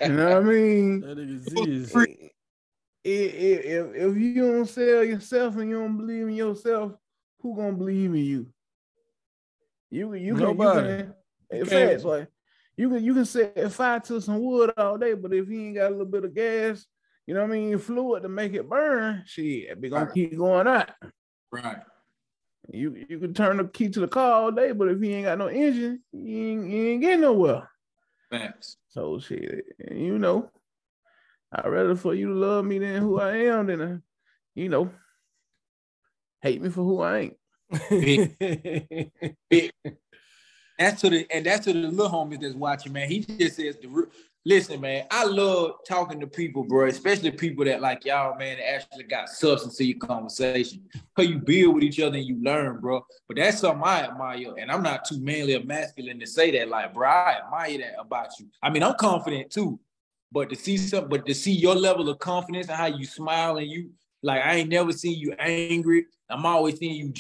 You 0.02 0.10
know 0.10 0.30
what 0.30 0.38
I 0.38 0.40
mean? 0.42 1.02
That 1.02 1.18
nigga 1.18 1.40
Z 1.50 1.72
is 1.72 1.96
I- 1.96 2.00
i- 2.00 2.30
If, 3.04 3.96
if 3.96 4.18
you 4.18 4.36
don't 4.36 4.66
sell 4.68 5.04
yourself 5.04 5.58
and 5.58 5.70
you 5.70 5.80
don't 5.80 5.98
believe 5.98 6.28
in 6.28 6.36
yourself, 6.36 6.94
who 7.42 7.56
gonna 7.56 7.74
believe 7.74 8.12
in 8.12 8.18
you? 8.24 8.48
You 9.90 10.14
you 10.14 10.34
can 10.36 10.44
Nobody. 10.44 10.90
You 10.90 10.96
can, 10.96 11.14
in 11.62 11.66
can't- 11.68 12.04
like 12.06 12.28
you 12.78 12.90
can 12.90 13.04
you 13.04 13.14
can 13.14 13.26
set 13.26 13.72
fire 13.72 14.00
to 14.02 14.22
some 14.22 14.40
wood 14.42 14.72
all 14.78 14.98
day, 14.98 15.14
but 15.14 15.34
if 15.34 15.50
you 15.50 15.60
ain't 15.60 15.76
got 15.76 15.88
a 15.90 15.92
little 15.92 16.06
bit 16.06 16.24
of 16.24 16.34
gas, 16.34 16.86
you 17.28 17.34
know 17.34 17.42
what 17.42 17.50
I 17.52 17.54
mean, 17.54 17.78
fluid 17.78 18.24
to 18.24 18.30
make 18.30 18.54
it 18.54 18.70
burn, 18.70 19.24
shit, 19.26 19.80
be 19.82 19.90
gonna 19.90 20.06
Right. 20.06 20.14
keep 20.14 20.38
going 20.38 20.68
out. 20.68 20.90
right. 21.52 21.82
You 22.70 22.96
you 23.10 23.20
can 23.20 23.34
turn 23.34 23.58
the 23.58 23.66
key 23.66 23.90
to 23.90 24.00
the 24.00 24.08
car 24.08 24.32
all 24.44 24.52
day, 24.52 24.72
but 24.72 24.88
if 24.88 25.02
you 25.02 25.12
ain't 25.12 25.26
got 25.26 25.38
no 25.38 25.48
engine, 25.48 26.02
you 26.14 26.38
ain't, 26.48 26.70
you 26.70 26.84
ain't 26.88 27.02
getting 27.02 27.22
nowhere. 27.22 27.70
Facts. 28.30 28.78
So 28.90 29.20
shit, 29.20 29.66
you 29.92 30.18
know, 30.18 30.50
I'd 31.52 31.68
rather 31.68 31.96
for 31.96 32.14
you 32.14 32.28
to 32.28 32.34
love 32.34 32.64
me 32.64 32.80
than 32.80 33.02
who 33.02 33.20
I 33.20 33.36
am 33.36 33.66
than 33.68 33.82
uh, 33.82 33.98
you 34.56 34.70
know, 34.70 34.90
hate 36.42 36.62
me 36.62 36.70
for 36.70 36.84
who 36.84 37.02
I 37.02 37.20
ain't. 37.20 37.38
That's 40.82 41.00
to 41.02 41.12
the 41.12 41.28
and 41.32 41.46
that's 41.46 41.66
to 41.66 41.74
the 41.74 41.80
little 41.80 42.10
homies 42.10 42.42
that's 42.42 42.56
watching, 42.56 42.92
man. 42.92 43.08
He 43.08 43.20
just 43.20 43.58
says 43.58 43.78
the 43.80 44.08
listen, 44.46 44.82
man. 44.82 45.06
I 45.12 45.26
love 45.26 45.74
talking 45.88 46.20
to 46.22 46.26
people, 46.26 46.64
bro, 46.64 46.88
especially 46.88 47.30
people 47.30 47.66
that 47.66 47.82
like 47.82 48.04
y'all, 48.04 48.36
man, 48.36 48.58
actually 48.60 49.04
got 49.04 49.30
substance 49.30 49.78
to 49.78 49.86
your 49.86 50.00
conversation. 50.00 50.84
Cause 51.16 51.28
you 51.28 51.38
build 51.38 51.76
with 51.76 51.84
each 51.84 52.00
other 52.00 52.18
and 52.18 52.26
you 52.26 52.42
learn, 52.42 52.80
bro. 52.80 53.06
But 53.28 53.38
that's 53.38 53.60
something 53.60 53.84
I 53.86 54.06
admire, 54.06 54.56
and 54.58 54.72
I'm 54.72 54.82
not 54.82 55.06
too 55.06 55.20
manly 55.20 55.56
or 55.56 55.64
masculine 55.64 56.20
to 56.20 56.26
say 56.26 56.50
that. 56.58 56.68
Like, 56.68 56.96
bro, 56.96 57.08
I 57.08 57.42
admire 57.44 57.78
that 57.78 58.00
about 58.00 58.40
you. 58.40 58.48
I 58.64 58.72
mean, 58.72 58.82
I'm 58.82 58.96
confident 58.96 59.52
too, 59.52 59.80
but 60.32 60.50
to 60.50 60.56
see 60.56 60.78
some, 60.78 61.10
but 61.10 61.28
to 61.28 61.36
see 61.36 61.54
your 61.54 61.76
level 61.76 62.10
of 62.10 62.18
confidence 62.18 62.70
and 62.70 62.78
how 62.78 62.88
you 62.88 63.06
smile 63.06 63.58
and 63.58 63.68
you 63.68 63.92
like, 64.24 64.44
I 64.44 64.56
ain't 64.56 64.70
never 64.70 64.92
seen 64.92 65.20
you 65.20 65.34
angry. 65.34 66.08
I'm 66.32 66.46
always 66.46 66.80
seeing 66.80 66.96
you 66.96 67.14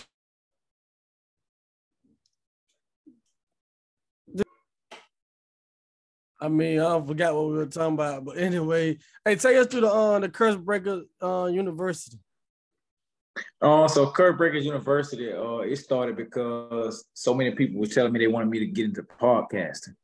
I 6.41 6.49
mean, 6.49 6.79
I 6.79 6.99
forgot 7.05 7.35
what 7.35 7.49
we 7.49 7.57
were 7.57 7.67
talking 7.67 7.93
about, 7.93 8.25
but 8.25 8.37
anyway, 8.37 8.97
hey, 9.23 9.35
take 9.35 9.57
us 9.57 9.67
through 9.67 9.81
the 9.81 9.91
uh 9.91 10.19
the 10.19 10.27
Curse 10.29 10.55
Breaker 10.55 11.03
uh 11.21 11.45
University. 11.45 12.17
Uh, 13.61 13.87
so 13.87 14.09
Curse 14.11 14.37
Breakers 14.37 14.65
University, 14.65 15.31
uh, 15.31 15.59
it 15.59 15.77
started 15.77 16.17
because 16.17 17.05
so 17.13 17.33
many 17.33 17.51
people 17.51 17.79
were 17.79 17.87
telling 17.87 18.11
me 18.11 18.19
they 18.19 18.27
wanted 18.27 18.49
me 18.49 18.59
to 18.59 18.65
get 18.65 18.85
into 18.85 19.03
podcasting. 19.03 19.95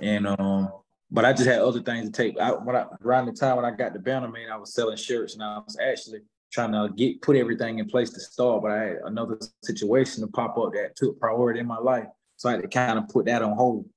And 0.00 0.26
um, 0.26 0.72
but 1.10 1.24
I 1.26 1.32
just 1.32 1.46
had 1.46 1.60
other 1.60 1.82
things 1.82 2.06
to 2.06 2.12
take. 2.12 2.38
I, 2.40 2.52
when 2.52 2.74
I 2.74 2.86
around 3.04 3.26
the 3.26 3.32
time 3.32 3.56
when 3.56 3.66
I 3.66 3.70
got 3.70 3.92
the 3.92 3.98
banner 3.98 4.28
made, 4.28 4.48
I 4.48 4.56
was 4.56 4.72
selling 4.72 4.96
shirts 4.96 5.34
and 5.34 5.42
I 5.42 5.58
was 5.58 5.76
actually 5.78 6.20
trying 6.52 6.72
to 6.72 6.92
get 6.94 7.22
put 7.22 7.36
everything 7.36 7.78
in 7.78 7.86
place 7.86 8.10
to 8.10 8.20
start. 8.20 8.62
But 8.62 8.70
I 8.70 8.78
had 8.84 8.96
another 9.04 9.38
situation 9.62 10.22
to 10.22 10.28
pop 10.28 10.56
up 10.58 10.72
that 10.72 10.96
took 10.96 11.18
priority 11.18 11.60
in 11.60 11.66
my 11.66 11.78
life, 11.78 12.06
so 12.36 12.48
I 12.48 12.52
had 12.52 12.62
to 12.62 12.68
kind 12.68 12.98
of 12.98 13.08
put 13.08 13.26
that 13.26 13.42
on 13.42 13.56
hold. 13.56 13.88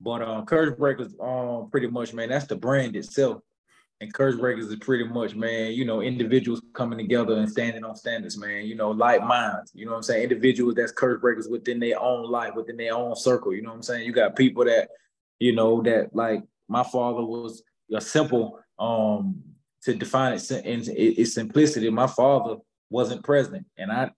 But 0.00 0.22
uh, 0.22 0.44
Curse 0.44 0.76
Breakers, 0.76 1.14
um, 1.20 1.68
pretty 1.70 1.86
much, 1.86 2.12
man, 2.12 2.28
that's 2.28 2.46
the 2.46 2.56
brand 2.56 2.96
itself. 2.96 3.40
And 4.00 4.12
Curse 4.12 4.36
Breakers 4.36 4.66
is 4.66 4.76
pretty 4.76 5.04
much, 5.04 5.34
man, 5.34 5.72
you 5.72 5.84
know, 5.84 6.02
individuals 6.02 6.60
coming 6.74 6.98
together 6.98 7.34
and 7.38 7.48
standing 7.48 7.84
on 7.84 7.94
standards, 7.94 8.36
man, 8.36 8.66
you 8.66 8.74
know, 8.74 8.90
like 8.90 9.24
minds, 9.24 9.70
you 9.72 9.86
know 9.86 9.92
what 9.92 9.98
I'm 9.98 10.02
saying? 10.02 10.24
Individuals 10.24 10.74
that's 10.74 10.92
Curse 10.92 11.20
Breakers 11.20 11.48
within 11.48 11.78
their 11.78 11.98
own 12.00 12.30
life, 12.30 12.54
within 12.54 12.76
their 12.76 12.94
own 12.94 13.14
circle, 13.16 13.54
you 13.54 13.62
know 13.62 13.70
what 13.70 13.76
I'm 13.76 13.82
saying? 13.82 14.04
You 14.04 14.12
got 14.12 14.36
people 14.36 14.64
that, 14.64 14.88
you 15.38 15.54
know, 15.54 15.80
that 15.82 16.14
like 16.14 16.42
my 16.68 16.82
father 16.82 17.24
was 17.24 17.62
a 17.94 18.00
simple, 18.00 18.58
um, 18.78 19.40
to 19.84 19.94
define 19.94 20.32
it 20.32 20.50
in 20.50 20.82
its 20.86 21.34
simplicity. 21.34 21.90
My 21.90 22.06
father 22.06 22.56
wasn't 22.90 23.24
president, 23.24 23.66
and 23.76 23.92
I 23.92 24.10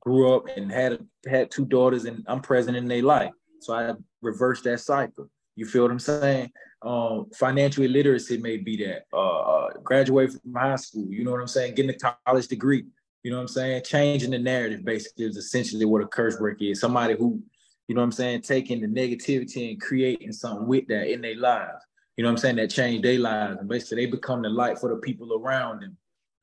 grew 0.00 0.34
up 0.34 0.46
and 0.56 0.70
had 0.70 0.98
had 1.26 1.50
two 1.50 1.64
daughters, 1.64 2.04
and 2.04 2.24
I'm 2.26 2.40
present 2.40 2.76
in 2.76 2.88
their 2.88 3.02
life. 3.02 3.32
So 3.60 3.74
I 3.74 3.94
reversed 4.22 4.64
that 4.64 4.80
cycle. 4.80 5.28
You 5.56 5.66
feel 5.66 5.82
what 5.82 5.90
I'm 5.90 5.98
saying? 5.98 6.50
Um, 6.82 7.26
financial 7.34 7.84
illiteracy 7.84 8.38
may 8.38 8.56
be 8.56 8.76
that. 8.84 9.02
Uh, 9.12 9.40
uh, 9.40 9.68
graduate 9.82 10.32
from 10.32 10.54
high 10.54 10.76
school, 10.76 11.06
you 11.10 11.24
know 11.24 11.32
what 11.32 11.40
I'm 11.40 11.48
saying? 11.48 11.74
Getting 11.74 11.94
a 11.94 12.14
college 12.26 12.48
degree, 12.48 12.86
you 13.22 13.30
know 13.30 13.36
what 13.36 13.42
I'm 13.42 13.48
saying? 13.48 13.82
Changing 13.84 14.30
the 14.30 14.38
narrative 14.38 14.84
basically 14.84 15.26
is 15.26 15.36
essentially 15.36 15.84
what 15.84 16.02
a 16.02 16.06
curse 16.06 16.36
break 16.36 16.62
is. 16.62 16.80
Somebody 16.80 17.16
who, 17.16 17.42
you 17.86 17.94
know 17.94 18.00
what 18.00 18.06
I'm 18.06 18.12
saying, 18.12 18.42
taking 18.42 18.80
the 18.80 18.86
negativity 18.86 19.70
and 19.70 19.80
creating 19.80 20.32
something 20.32 20.66
with 20.66 20.86
that 20.88 21.12
in 21.12 21.20
their 21.20 21.36
lives. 21.36 21.84
You 22.20 22.24
know 22.24 22.28
what 22.28 22.32
I'm 22.32 22.38
saying? 22.38 22.56
That 22.56 22.68
change 22.68 23.00
their 23.00 23.18
lives. 23.18 23.56
And 23.60 23.66
basically 23.66 24.04
they 24.04 24.10
become 24.10 24.42
the 24.42 24.50
light 24.50 24.78
for 24.78 24.90
the 24.90 24.96
people 24.96 25.40
around 25.40 25.80
them. 25.80 25.96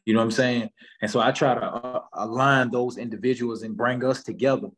You 0.06 0.14
know 0.16 0.22
what 0.22 0.26
I'm 0.26 0.32
saying? 0.32 0.72
And 1.04 1.12
so 1.12 1.20
I 1.20 1.32
try 1.32 1.54
to 1.54 1.62
uh, 1.62 2.02
align 2.14 2.72
those 2.72 2.98
individuals 2.98 3.62
and 3.62 3.78
bring 3.78 4.04
us 4.04 4.24
together 4.24 4.70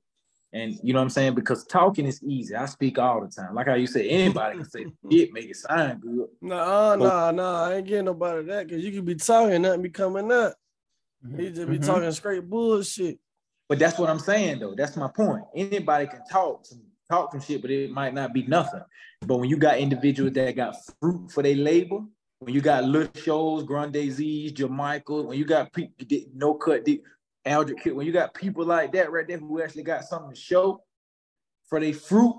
and 0.52 0.80
you 0.82 0.93
know 0.93 1.00
what 1.00 1.04
I'm 1.04 1.10
saying? 1.10 1.36
Because 1.36 1.64
talking 1.66 2.06
is 2.06 2.24
easy. 2.24 2.56
I 2.56 2.66
speak 2.66 2.97
all 2.97 3.22
the 3.22 3.28
time. 3.28 3.54
Like 3.54 3.68
how 3.68 3.76
you 3.76 3.88
say, 3.88 4.10
anybody 4.10 4.58
can 4.58 4.70
say 4.70 4.86
it, 5.10 5.32
make 5.32 5.50
it 5.50 5.56
sound 5.56 6.02
good. 6.02 6.28
Nah, 6.41 6.95
nah, 6.95 7.32
nah. 7.32 7.70
I 7.70 7.76
ain't 7.76 7.88
getting 7.88 8.06
nobody 8.06 8.45
that 8.47 8.68
because 8.68 8.84
you 8.84 8.91
could 8.91 9.06
be 9.06 9.16
talking, 9.16 9.62
nothing 9.62 9.84
be 9.84 9.89
coming 9.89 10.32
up. 10.32 10.56
Mm-hmm. 11.26 11.39
You 11.39 11.50
just 11.52 11.70
be 11.70 11.78
mm-hmm. 11.78 11.86
talking 11.86 12.12
straight 12.12 12.50
bullshit. 12.50 13.20
But 13.68 13.78
that's 13.78 14.00
what 14.00 14.10
I'm 14.10 14.20
saying 14.20 14.60
though. 14.60 14.74
That's 14.76 14.97
my 14.97 15.08
point. 15.08 15.43
Anybody 15.56 16.08
can 16.08 16.22
talk 16.32 16.66
some 16.66 16.82
talk 17.10 17.32
some 17.32 17.41
shit, 17.41 17.62
but 17.62 17.72
it 17.72 17.91
might 17.91 18.14
not 18.14 18.34
be 18.34 18.43
nothing. 18.43 18.82
But 19.22 19.38
when 19.38 19.49
you 19.49 19.57
got 19.57 19.80
individuals 19.80 20.34
that 20.34 20.55
got 20.55 20.76
fruit 20.99 21.32
for 21.32 21.43
their 21.43 21.55
labor, 21.55 22.01
when 22.39 22.53
you 22.53 22.62
got 22.62 22.86
Lil 22.86 23.10
Shows, 23.16 23.64
Grande 23.64 24.12
Z's, 24.12 24.51
Jamaica, 24.53 25.22
when 25.24 25.38
you 25.38 25.45
got 25.45 25.74
people 25.74 25.93
no 26.34 26.53
cut 26.53 26.86
deep, 26.86 27.03
Aldrich 27.45 27.80
Kid, 27.84 27.93
when 27.93 28.05
you 28.05 28.14
got 28.14 28.34
people 28.34 28.66
like 28.66 28.93
that 28.93 29.12
right 29.12 29.28
there 29.28 29.38
who 29.38 29.62
actually 29.62 29.84
got 29.84 30.05
something 30.05 30.34
to 30.34 30.39
show 30.39 30.82
for 31.68 31.80
their 31.80 31.93
fruit, 31.93 32.36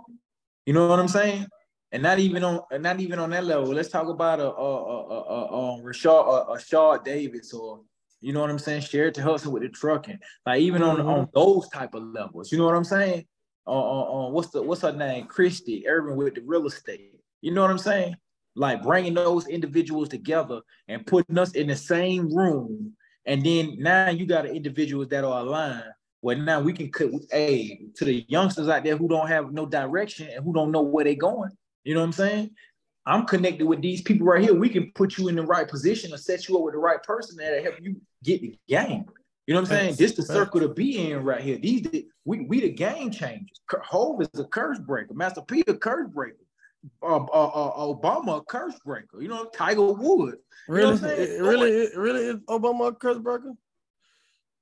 you 0.67 0.73
know 0.73 0.89
what 0.89 0.99
I'm 0.99 1.09
saying? 1.09 1.47
And 1.93 2.03
not 2.03 2.19
even 2.19 2.45
on 2.45 2.61
not 2.81 3.01
even 3.01 3.19
on 3.19 3.31
that 3.31 3.45
level. 3.45 3.67
Let's 3.67 3.89
talk 3.89 4.09
about 4.09 4.39
a 4.39 4.45
a 4.45 4.49
a, 4.49 5.21
a, 5.21 5.45
a 5.79 5.83
Rashad 5.83 6.49
a, 6.49 6.53
a 6.53 6.61
Shaw 6.61 6.97
Davis 6.99 7.53
or 7.53 7.81
you 8.21 8.33
know 8.33 8.41
what 8.41 8.51
I'm 8.51 8.59
saying? 8.59 8.83
Share 8.83 9.09
it 9.09 9.15
to 9.15 9.23
hustle 9.23 9.53
with 9.53 9.63
the 9.63 9.71
trucking. 9.71 10.19
Like 10.47 10.61
even 10.61 10.83
on, 10.83 10.99
mm-hmm. 10.99 11.09
on 11.09 11.29
those 11.35 11.69
type 11.71 11.95
of 11.95 12.05
levels. 12.05 12.53
You 12.53 12.59
know 12.59 12.67
what 12.67 12.75
I'm 12.75 12.85
saying? 12.85 13.27
What's 13.71 14.51
the 14.51 14.63
what's 14.63 14.83
her 14.83 14.93
name? 14.93 15.27
Christy 15.27 15.87
Irvin 15.89 16.17
with 16.17 16.35
the 16.35 16.43
real 16.43 16.67
estate. 16.67 17.15
You 17.41 17.53
know 17.53 17.63
what 17.63 17.71
I'm 17.71 17.79
saying? 17.79 18.17
Like 18.57 18.83
bringing 18.83 19.15
those 19.15 19.47
individuals 19.47 20.09
together 20.09 20.61
and 20.89 21.07
putting 21.07 21.39
us 21.39 21.53
in 21.53 21.69
the 21.69 21.77
same 21.77 22.35
room 22.35 22.95
and 23.27 23.45
then 23.45 23.77
now 23.79 24.11
you 24.11 24.27
got 24.27 24.47
individuals 24.47 25.09
that 25.09 25.25
are 25.25 25.41
aligned. 25.41 25.85
Well, 26.23 26.37
now 26.37 26.61
we 26.61 26.73
can 26.73 26.91
cut 26.91 27.11
a 27.33 27.81
to 27.95 28.05
the 28.05 28.25
youngsters 28.29 28.69
out 28.69 28.85
there 28.85 28.97
who 28.97 29.09
don't 29.09 29.29
have 29.29 29.53
no 29.53 29.67
direction 29.67 30.29
and 30.29 30.45
who 30.45 30.53
don't 30.53 30.73
know 30.73 30.83
where 30.83 31.05
they're 31.05 31.15
going. 31.15 31.51
You 31.85 31.95
know 31.95 32.01
what 32.01 32.07
I'm 32.07 32.13
saying? 32.13 32.51
I'm 33.07 33.25
connected 33.27 33.67
with 33.67 33.81
these 33.81 34.03
people 34.03 34.27
right 34.27 34.43
here. 34.43 34.55
We 34.55 34.69
can 34.69 34.93
put 34.95 35.17
you 35.17 35.29
in 35.29 35.37
the 35.37 35.43
right 35.43 35.67
position 35.69 36.13
or 36.13 36.19
set 36.19 36.49
you 36.49 36.57
up 36.59 36.65
with 36.65 36.75
the 36.75 36.79
right 36.79 37.03
person 37.03 37.37
that'll 37.37 37.63
help 37.63 37.77
you 37.81 38.01
get 38.23 38.43
the 38.43 38.59
game. 38.69 39.07
You 39.51 39.55
know 39.55 39.63
what 39.63 39.73
I'm 39.73 39.79
saying? 39.79 39.95
This 39.97 40.13
the 40.13 40.23
circle 40.23 40.61
to 40.61 40.69
be 40.69 41.11
in 41.11 41.25
right 41.25 41.41
here. 41.41 41.59
These 41.59 42.05
we 42.25 42.43
we 42.43 42.61
the 42.61 42.71
game 42.71 43.11
changers. 43.11 43.61
Hov 43.83 44.23
is 44.23 44.29
a 44.39 44.45
curse 44.45 44.79
breaker. 44.79 45.13
Master 45.13 45.43
P 45.43 45.65
a 45.67 45.75
curse 45.75 46.07
breaker 46.09 46.37
uh, 47.03 47.17
uh, 47.17 47.47
uh, 47.49 47.77
Obama 47.77 48.39
a 48.39 48.43
curse 48.43 48.79
breaker. 48.85 49.21
You 49.21 49.27
know, 49.27 49.47
Tiger 49.47 49.83
Woods. 49.83 50.37
Really, 50.69 50.95
you 50.95 51.43
know 51.43 51.49
really, 51.49 51.89
really 51.97 52.27
is 52.27 52.37
Obama 52.49 52.91
a 52.91 52.95
curse 52.95 53.19
breaker? 53.19 53.55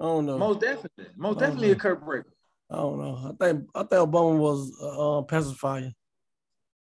I 0.01 0.05
don't 0.05 0.25
know. 0.25 0.39
Most 0.39 0.63
definitely, 0.63 1.09
most 1.19 1.39
definitely 1.39 1.69
know. 1.69 1.75
a 1.75 1.77
curse 1.77 2.01
breaker. 2.03 2.33
I 2.71 2.77
don't 2.77 2.99
know. 2.99 3.15
I 3.39 3.45
think 3.45 3.69
I 3.75 3.81
think 3.81 4.11
Obama 4.11 4.39
was 4.39 4.73
a 4.83 4.87
uh, 4.87 5.21
pacifier. 5.21 5.93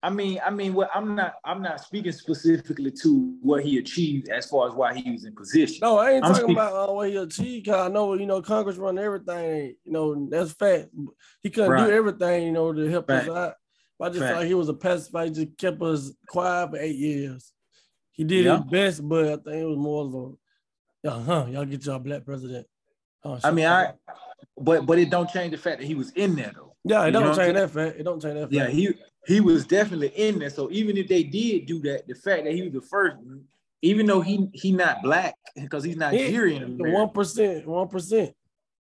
I 0.03 0.11
mean, 0.11 0.39
I 0.45 0.51
mean, 0.51 0.73
what 0.75 0.89
I'm 0.93 1.15
not, 1.15 1.35
I'm 1.43 1.61
not 1.61 1.81
speaking 1.81 2.11
specifically 2.11 2.91
to 3.01 3.35
what 3.41 3.63
he 3.63 3.79
achieved 3.79 4.29
as 4.29 4.45
far 4.45 4.67
as 4.67 4.75
why 4.75 4.93
he 4.93 5.11
was 5.11 5.25
in 5.25 5.35
position. 5.35 5.79
No, 5.81 5.97
I 5.97 6.11
ain't 6.11 6.23
I'm 6.23 6.33
talking 6.33 6.45
speaking- 6.45 6.55
about 6.55 6.89
uh, 6.89 6.93
what 6.93 7.09
he 7.09 7.15
achieved. 7.17 7.65
Cause 7.65 7.75
I 7.75 7.87
know, 7.91 8.13
you 8.13 8.27
know, 8.27 8.41
Congress 8.41 8.77
run 8.77 8.99
everything. 8.99 9.75
You 9.83 9.91
know, 9.91 10.27
that's 10.29 10.51
fact. 10.51 10.89
He 11.41 11.49
couldn't 11.49 11.71
right. 11.71 11.87
do 11.87 11.91
everything, 11.91 12.43
you 12.45 12.51
know, 12.51 12.71
to 12.71 12.89
help 12.89 13.09
right. 13.09 13.27
us 13.27 13.29
out. 13.29 13.53
But 13.97 14.11
I 14.11 14.13
just 14.13 14.35
like 14.35 14.47
he 14.47 14.53
was 14.53 14.69
a 14.69 14.75
pacifier. 14.75 15.25
He 15.25 15.31
just 15.31 15.57
kept 15.57 15.81
us 15.81 16.11
quiet 16.29 16.69
for 16.69 16.77
eight 16.77 16.95
years. 16.95 17.51
He 18.11 18.23
did 18.23 18.45
his 18.45 18.61
best, 18.61 19.07
but 19.07 19.25
I 19.25 19.35
think 19.37 19.47
it 19.47 19.65
was 19.65 19.77
more 19.77 20.05
of 20.05 20.13
a, 20.13 21.09
uh 21.09 21.23
huh, 21.23 21.45
y'all 21.49 21.65
get 21.65 21.85
y'all 21.85 21.99
black 21.99 22.23
president. 22.23 22.67
Oh, 23.23 23.39
I 23.43 23.51
mean, 23.51 23.65
I, 23.65 23.93
but 24.57 24.85
but 24.85 24.99
it 24.99 25.09
don't 25.09 25.29
change 25.29 25.51
the 25.51 25.57
fact 25.57 25.79
that 25.79 25.85
he 25.85 25.95
was 25.95 26.11
in 26.11 26.35
there 26.35 26.51
though. 26.53 26.75
Yeah, 26.83 27.03
it 27.03 27.07
you 27.07 27.11
don't 27.13 27.35
change 27.35 27.55
that 27.55 27.71
fact. 27.71 27.99
It 27.99 28.03
don't 28.03 28.21
change 28.21 28.35
that 28.35 28.51
fact. 28.51 28.53
Yeah, 28.53 28.67
he 28.67 28.93
he 29.27 29.41
was 29.41 29.65
definitely 29.65 30.09
in 30.09 30.39
there. 30.39 30.49
So 30.49 30.69
even 30.71 30.97
if 30.97 31.07
they 31.07 31.23
did 31.23 31.65
do 31.65 31.79
that, 31.81 32.07
the 32.07 32.15
fact 32.15 32.45
that 32.45 32.53
he 32.53 32.61
was 32.63 32.73
the 32.73 32.81
first, 32.81 33.17
even 33.81 34.05
though 34.05 34.21
he 34.21 34.49
he 34.53 34.71
not 34.71 35.01
black 35.03 35.35
because 35.55 35.83
he's 35.83 35.97
Nigerian, 35.97 36.77
one 36.77 37.09
percent, 37.09 37.67
one 37.67 37.88
percent. 37.88 38.33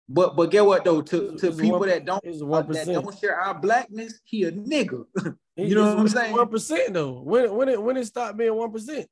But 0.08 0.36
but 0.36 0.50
get 0.50 0.66
what 0.66 0.84
though? 0.84 1.02
To, 1.02 1.38
to 1.38 1.52
people 1.52 1.82
that 1.82 2.04
don't 2.04 2.24
that 2.24 2.86
don't 2.88 3.20
share 3.20 3.39
our 3.39 3.54
blackness, 3.54 4.20
he 4.24 4.43
a 4.45 4.52
nigga. 4.52 5.04
you 5.56 5.76
know 5.76 5.95
what 5.95 6.00
I'm 6.00 6.08
saying? 6.08 6.34
One 6.34 6.47
percent 6.47 6.93
though. 6.93 7.22
When 7.22 7.54
when 7.54 7.70
it 7.70 7.82
when 7.82 7.95
it 7.95 8.06
stopped 8.06 8.38
being 8.38 8.56
one 8.56 8.72
percent. 8.72 9.08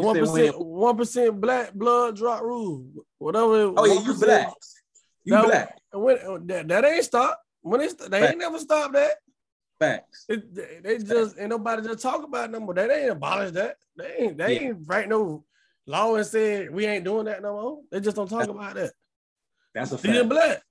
The 0.00 0.06
one 0.06 0.18
percent 0.18 0.58
one 0.58 0.96
percent 0.96 1.40
black 1.40 1.72
blood 1.74 2.16
drop 2.16 2.42
rule. 2.42 2.86
Whatever. 3.18 3.72
Oh 3.76 3.84
yeah, 3.84 4.00
you 4.00 4.14
black. 4.14 4.52
You 5.24 5.34
that, 5.34 5.44
black. 5.44 5.78
When, 5.92 6.18
uh, 6.18 6.38
that, 6.46 6.68
that 6.68 6.84
ain't 6.84 7.04
stopped. 7.04 7.38
When 7.62 7.80
it 7.80 8.10
they 8.10 8.28
ain't 8.28 8.38
never 8.38 8.58
stopped 8.58 8.94
that. 8.94 9.12
Facts. 9.78 10.26
It, 10.28 10.54
they, 10.54 10.80
they 10.82 10.98
just 10.98 11.38
ain't 11.38 11.48
nobody 11.48 11.82
just 11.82 12.00
talk 12.00 12.22
about 12.22 12.52
them, 12.52 12.66
but 12.66 12.76
they 12.76 13.02
ain't 13.02 13.12
abolish 13.12 13.52
that. 13.52 13.76
They 13.96 14.14
ain't 14.18 14.38
they 14.38 14.54
yeah. 14.54 14.68
ain't 14.68 14.78
write 14.86 15.08
no 15.08 15.44
law 15.86 16.14
and 16.14 16.26
said 16.26 16.70
we 16.70 16.86
ain't 16.86 17.04
doing 17.04 17.26
that 17.26 17.42
no 17.42 17.52
more. 17.52 17.80
They 17.90 18.00
just 18.00 18.16
don't 18.16 18.28
talk 18.28 18.40
that's, 18.40 18.50
about 18.50 18.74
that. 18.74 18.92
That's 19.74 19.92
a 19.92 19.98
fact. 19.98 20.28
Black. 20.28 20.62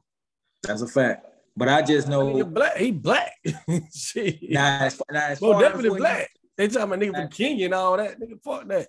That's 0.64 0.82
a 0.82 0.88
fact. 0.88 1.26
But 1.56 1.70
I 1.70 1.82
just 1.82 2.08
know 2.08 2.36
he 2.36 2.44
black. 2.44 2.78
He 2.78 2.92
black. 2.92 3.34
Shit. 3.94 4.40
Nah, 4.50 4.86
as, 4.86 5.02
nah, 5.12 5.20
as 5.20 5.42
well, 5.42 5.60
definitely 5.60 6.00
black. 6.00 6.30
they 6.56 6.68
talking 6.68 6.84
about 6.84 7.00
nigga 7.00 7.16
from 7.16 7.28
Kenya 7.30 7.66
and 7.66 7.74
all 7.74 7.98
that. 7.98 8.20
Nigga, 8.20 8.42
fuck 8.44 8.68
that. 8.68 8.88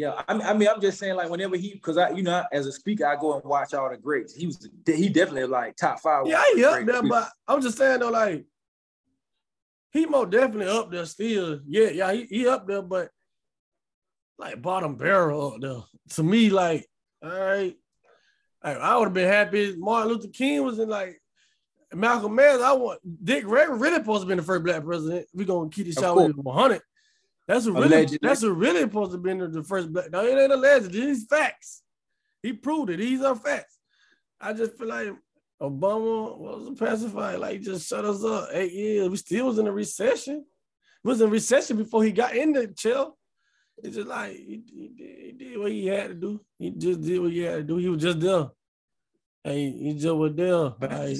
Yeah, 0.00 0.22
I 0.26 0.32
mean, 0.32 0.46
I 0.46 0.54
mean, 0.54 0.66
I'm 0.66 0.80
just 0.80 0.98
saying, 0.98 1.14
like, 1.14 1.28
whenever 1.28 1.58
he, 1.58 1.74
because 1.74 1.98
I, 1.98 2.08
you 2.08 2.22
know, 2.22 2.42
as 2.52 2.66
a 2.66 2.72
speaker, 2.72 3.06
I 3.06 3.16
go 3.16 3.34
and 3.34 3.44
watch 3.44 3.74
all 3.74 3.90
the 3.90 3.98
greats. 3.98 4.34
He 4.34 4.46
was, 4.46 4.66
he 4.86 5.10
definitely 5.10 5.44
like 5.44 5.76
top 5.76 6.00
five. 6.00 6.26
Yeah, 6.26 6.42
he 6.54 6.64
up 6.64 6.86
there, 6.86 7.02
but 7.02 7.28
I'm 7.46 7.60
just 7.60 7.76
saying 7.76 8.00
though, 8.00 8.08
like, 8.08 8.46
he 9.92 10.06
more 10.06 10.24
definitely 10.24 10.68
up 10.68 10.90
there 10.90 11.04
still. 11.04 11.60
Yeah, 11.66 11.90
yeah, 11.90 12.12
he, 12.12 12.24
he 12.24 12.48
up 12.48 12.66
there, 12.66 12.80
but 12.80 13.10
like 14.38 14.62
bottom 14.62 14.96
barrel 14.96 15.52
up 15.52 15.60
there. 15.60 15.82
To 16.14 16.22
me, 16.22 16.48
like, 16.48 16.88
all 17.22 17.28
right, 17.28 17.76
like, 18.64 18.78
I 18.78 18.96
would 18.96 19.04
have 19.04 19.12
been 19.12 19.28
happy. 19.28 19.76
Martin 19.76 20.12
Luther 20.12 20.28
King 20.28 20.64
was 20.64 20.78
in 20.78 20.88
like 20.88 21.20
Malcolm 21.92 22.38
X. 22.38 22.62
I 22.62 22.72
want 22.72 23.00
Dick 23.22 23.44
Gregory 23.44 23.76
really 23.76 23.96
supposed 23.96 24.22
to 24.22 24.28
be 24.28 24.34
the 24.34 24.42
first 24.42 24.64
black 24.64 24.82
president. 24.82 25.26
We're 25.34 25.44
gonna 25.44 25.68
keep 25.68 25.84
this 25.84 25.96
shot 25.96 26.16
with 26.16 26.36
100. 26.36 26.80
That's 27.50 27.66
a 27.66 27.72
really 27.72 27.86
allegedly. 27.86 28.18
that's 28.22 28.42
a 28.44 28.52
really 28.52 28.80
supposed 28.82 29.10
to 29.10 29.18
be 29.18 29.32
the 29.34 29.64
first 29.64 29.92
black. 29.92 30.12
No, 30.12 30.24
it 30.24 30.38
ain't 30.38 30.52
alleged. 30.52 30.92
These 30.92 31.24
facts. 31.24 31.82
He 32.44 32.52
proved 32.52 32.90
it. 32.90 32.98
These 32.98 33.22
are 33.22 33.34
facts. 33.34 33.76
I 34.40 34.52
just 34.52 34.78
feel 34.78 34.86
like 34.86 35.08
Obama 35.60 36.38
was 36.38 36.68
a 36.68 36.72
pacifier. 36.72 37.38
Like 37.38 37.60
just 37.62 37.88
shut 37.88 38.04
us 38.04 38.22
up. 38.22 38.50
Eight 38.52 38.72
years. 38.72 39.08
We 39.08 39.16
still 39.16 39.46
was 39.46 39.58
in 39.58 39.66
a 39.66 39.72
recession. 39.72 40.44
We 41.02 41.08
was 41.08 41.20
in 41.20 41.28
recession 41.28 41.76
before 41.76 42.04
he 42.04 42.12
got 42.12 42.36
in 42.36 42.52
the 42.52 42.68
chill. 42.68 43.18
It's 43.82 43.96
just 43.96 44.06
like 44.06 44.30
he, 44.30 44.62
he, 44.72 44.88
did, 44.96 45.18
he, 45.18 45.32
did, 45.32 45.58
what 45.58 45.72
he 45.72 45.86
had 45.88 46.08
to 46.10 46.14
do. 46.14 46.40
He 46.56 46.70
just 46.70 47.00
did 47.00 47.18
what 47.18 47.32
he 47.32 47.40
had 47.40 47.56
to 47.56 47.62
do. 47.64 47.78
He 47.78 47.88
was 47.88 48.00
just 48.00 48.20
there. 48.20 48.46
Hey, 49.42 49.72
he 49.72 49.94
just 49.94 50.14
was 50.14 50.36
there. 50.36 50.72
Like, 50.80 51.18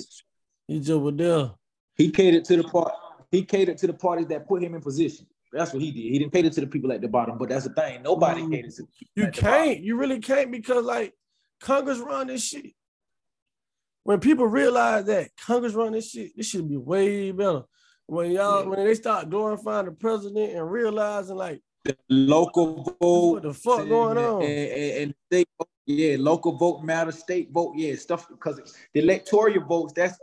he 0.68 0.78
just 0.78 1.00
was 1.00 1.14
there. 1.16 1.50
He 1.96 2.12
catered 2.12 2.44
to 2.44 2.56
the 2.58 2.62
part. 2.62 2.92
he 3.32 3.44
catered 3.44 3.78
to 3.78 3.88
the 3.88 3.94
parties 3.94 4.28
that 4.28 4.46
put 4.46 4.62
him 4.62 4.76
in 4.76 4.80
position. 4.80 5.26
That's 5.52 5.72
what 5.72 5.82
he 5.82 5.90
did. 5.90 6.00
He 6.02 6.18
didn't 6.18 6.32
cater 6.32 6.50
to 6.50 6.60
the 6.60 6.66
people 6.66 6.92
at 6.92 7.00
the 7.00 7.08
bottom. 7.08 7.36
But 7.38 7.48
that's 7.48 7.66
the 7.66 7.74
thing. 7.74 8.02
Nobody 8.02 8.42
Mm. 8.42 8.52
caters 8.52 8.76
to 8.76 8.86
You 9.16 9.30
can't. 9.32 9.80
You 9.80 9.96
really 9.96 10.20
can't 10.20 10.50
because 10.52 10.84
like 10.84 11.14
Congress 11.60 11.98
run 11.98 12.28
this 12.28 12.44
shit. 12.44 12.72
When 14.04 14.20
people 14.20 14.46
realize 14.46 15.04
that 15.06 15.30
Congress 15.36 15.74
run 15.74 15.92
this 15.92 16.10
shit, 16.10 16.36
this 16.36 16.46
should 16.46 16.68
be 16.68 16.76
way 16.76 17.32
better. 17.32 17.64
When 18.06 18.30
y'all 18.32 18.62
Yeah. 18.62 18.68
when 18.68 18.84
they 18.84 18.94
start 18.94 19.30
glorifying 19.30 19.86
the 19.86 19.92
president 19.92 20.52
and 20.52 20.70
realizing 20.70 21.36
like 21.36 21.60
the 21.84 21.96
local 22.08 22.82
vote. 23.00 23.30
what 23.32 23.42
the 23.42 23.54
fuck 23.54 23.88
going 23.88 24.18
on? 24.18 24.42
And, 24.42 24.50
and, 24.70 24.92
and 25.02 25.14
state 25.30 25.48
vote, 25.58 25.68
yeah, 25.86 26.16
local 26.18 26.52
vote 26.52 26.82
matter, 26.82 27.12
state 27.12 27.50
vote, 27.50 27.74
yeah, 27.76 27.94
stuff 27.96 28.28
because 28.28 28.60
the 28.94 29.00
electoral 29.00 29.64
votes, 29.64 29.92
that's 29.94 30.18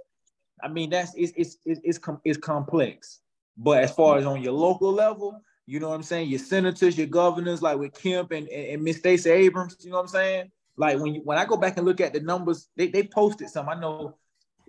I 0.61 0.67
mean, 0.69 0.89
that's 0.89 1.13
it's 1.15 1.33
it's 1.35 1.57
it's 1.65 1.81
it's, 1.83 1.97
com- 1.97 2.21
it's 2.25 2.37
complex. 2.37 3.21
But 3.57 3.83
as 3.83 3.91
far 3.91 4.17
as 4.17 4.25
on 4.25 4.41
your 4.41 4.53
local 4.53 4.91
level, 4.91 5.41
you 5.65 5.79
know 5.79 5.89
what 5.89 5.95
I'm 5.95 6.03
saying? 6.03 6.29
Your 6.29 6.39
senators, 6.39 6.97
your 6.97 7.07
governors, 7.07 7.61
like 7.61 7.77
with 7.77 7.93
Kemp 7.93 8.31
and, 8.31 8.47
and, 8.47 8.67
and 8.67 8.83
Miss 8.83 8.97
Stacey 8.97 9.29
Abrams, 9.31 9.75
you 9.81 9.89
know 9.89 9.97
what 9.97 10.03
I'm 10.03 10.07
saying? 10.09 10.51
Like 10.77 10.99
when 10.99 11.15
you 11.15 11.21
when 11.23 11.37
I 11.37 11.45
go 11.45 11.57
back 11.57 11.77
and 11.77 11.85
look 11.85 11.99
at 11.99 12.13
the 12.13 12.19
numbers, 12.19 12.69
they, 12.77 12.87
they 12.87 13.03
posted 13.03 13.49
some. 13.49 13.67
I 13.67 13.73
know 13.79 14.15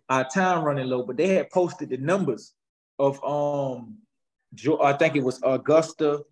our 0.09 0.25
time 0.29 0.65
running 0.65 0.87
low, 0.89 1.03
but 1.03 1.19
they 1.19 1.29
had 1.35 1.51
posted 1.51 1.91
the 1.91 1.99
numbers 1.99 2.55
of 2.99 3.23
um 3.23 3.99
I 4.83 4.95
think 4.95 5.15
it 5.17 5.23
was 5.23 5.39
Augusta, 5.43 6.23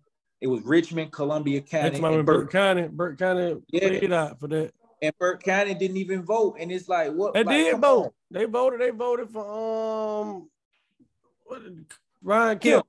it 0.41 0.47
was 0.47 0.63
Richmond, 0.63 1.11
Columbia 1.11 1.61
County, 1.61 1.89
That's 1.91 2.01
my 2.01 2.11
and 2.11 2.25
Burke 2.25 2.45
Burke, 2.45 2.51
County. 2.51 2.87
Burke 2.87 3.19
County 3.19 3.61
Yeah. 3.69 3.89
paid 3.89 4.11
out 4.11 4.39
for 4.39 4.47
that. 4.47 4.71
and 5.03 5.13
Burke 5.19 5.43
County 5.43 5.75
didn't 5.75 5.97
even 5.97 6.23
vote. 6.23 6.57
And 6.59 6.71
it's 6.71 6.89
like 6.89 7.13
what 7.13 7.35
They 7.35 7.43
like, 7.43 7.55
did 7.55 7.79
vote. 7.79 8.05
on. 8.05 8.11
They 8.31 8.45
voted. 8.45 8.81
They 8.81 8.89
voted 8.89 9.29
for 9.29 9.45
um 9.45 10.49
what, 11.45 11.61
Ryan. 12.21 12.59
Kemp. 12.59 12.85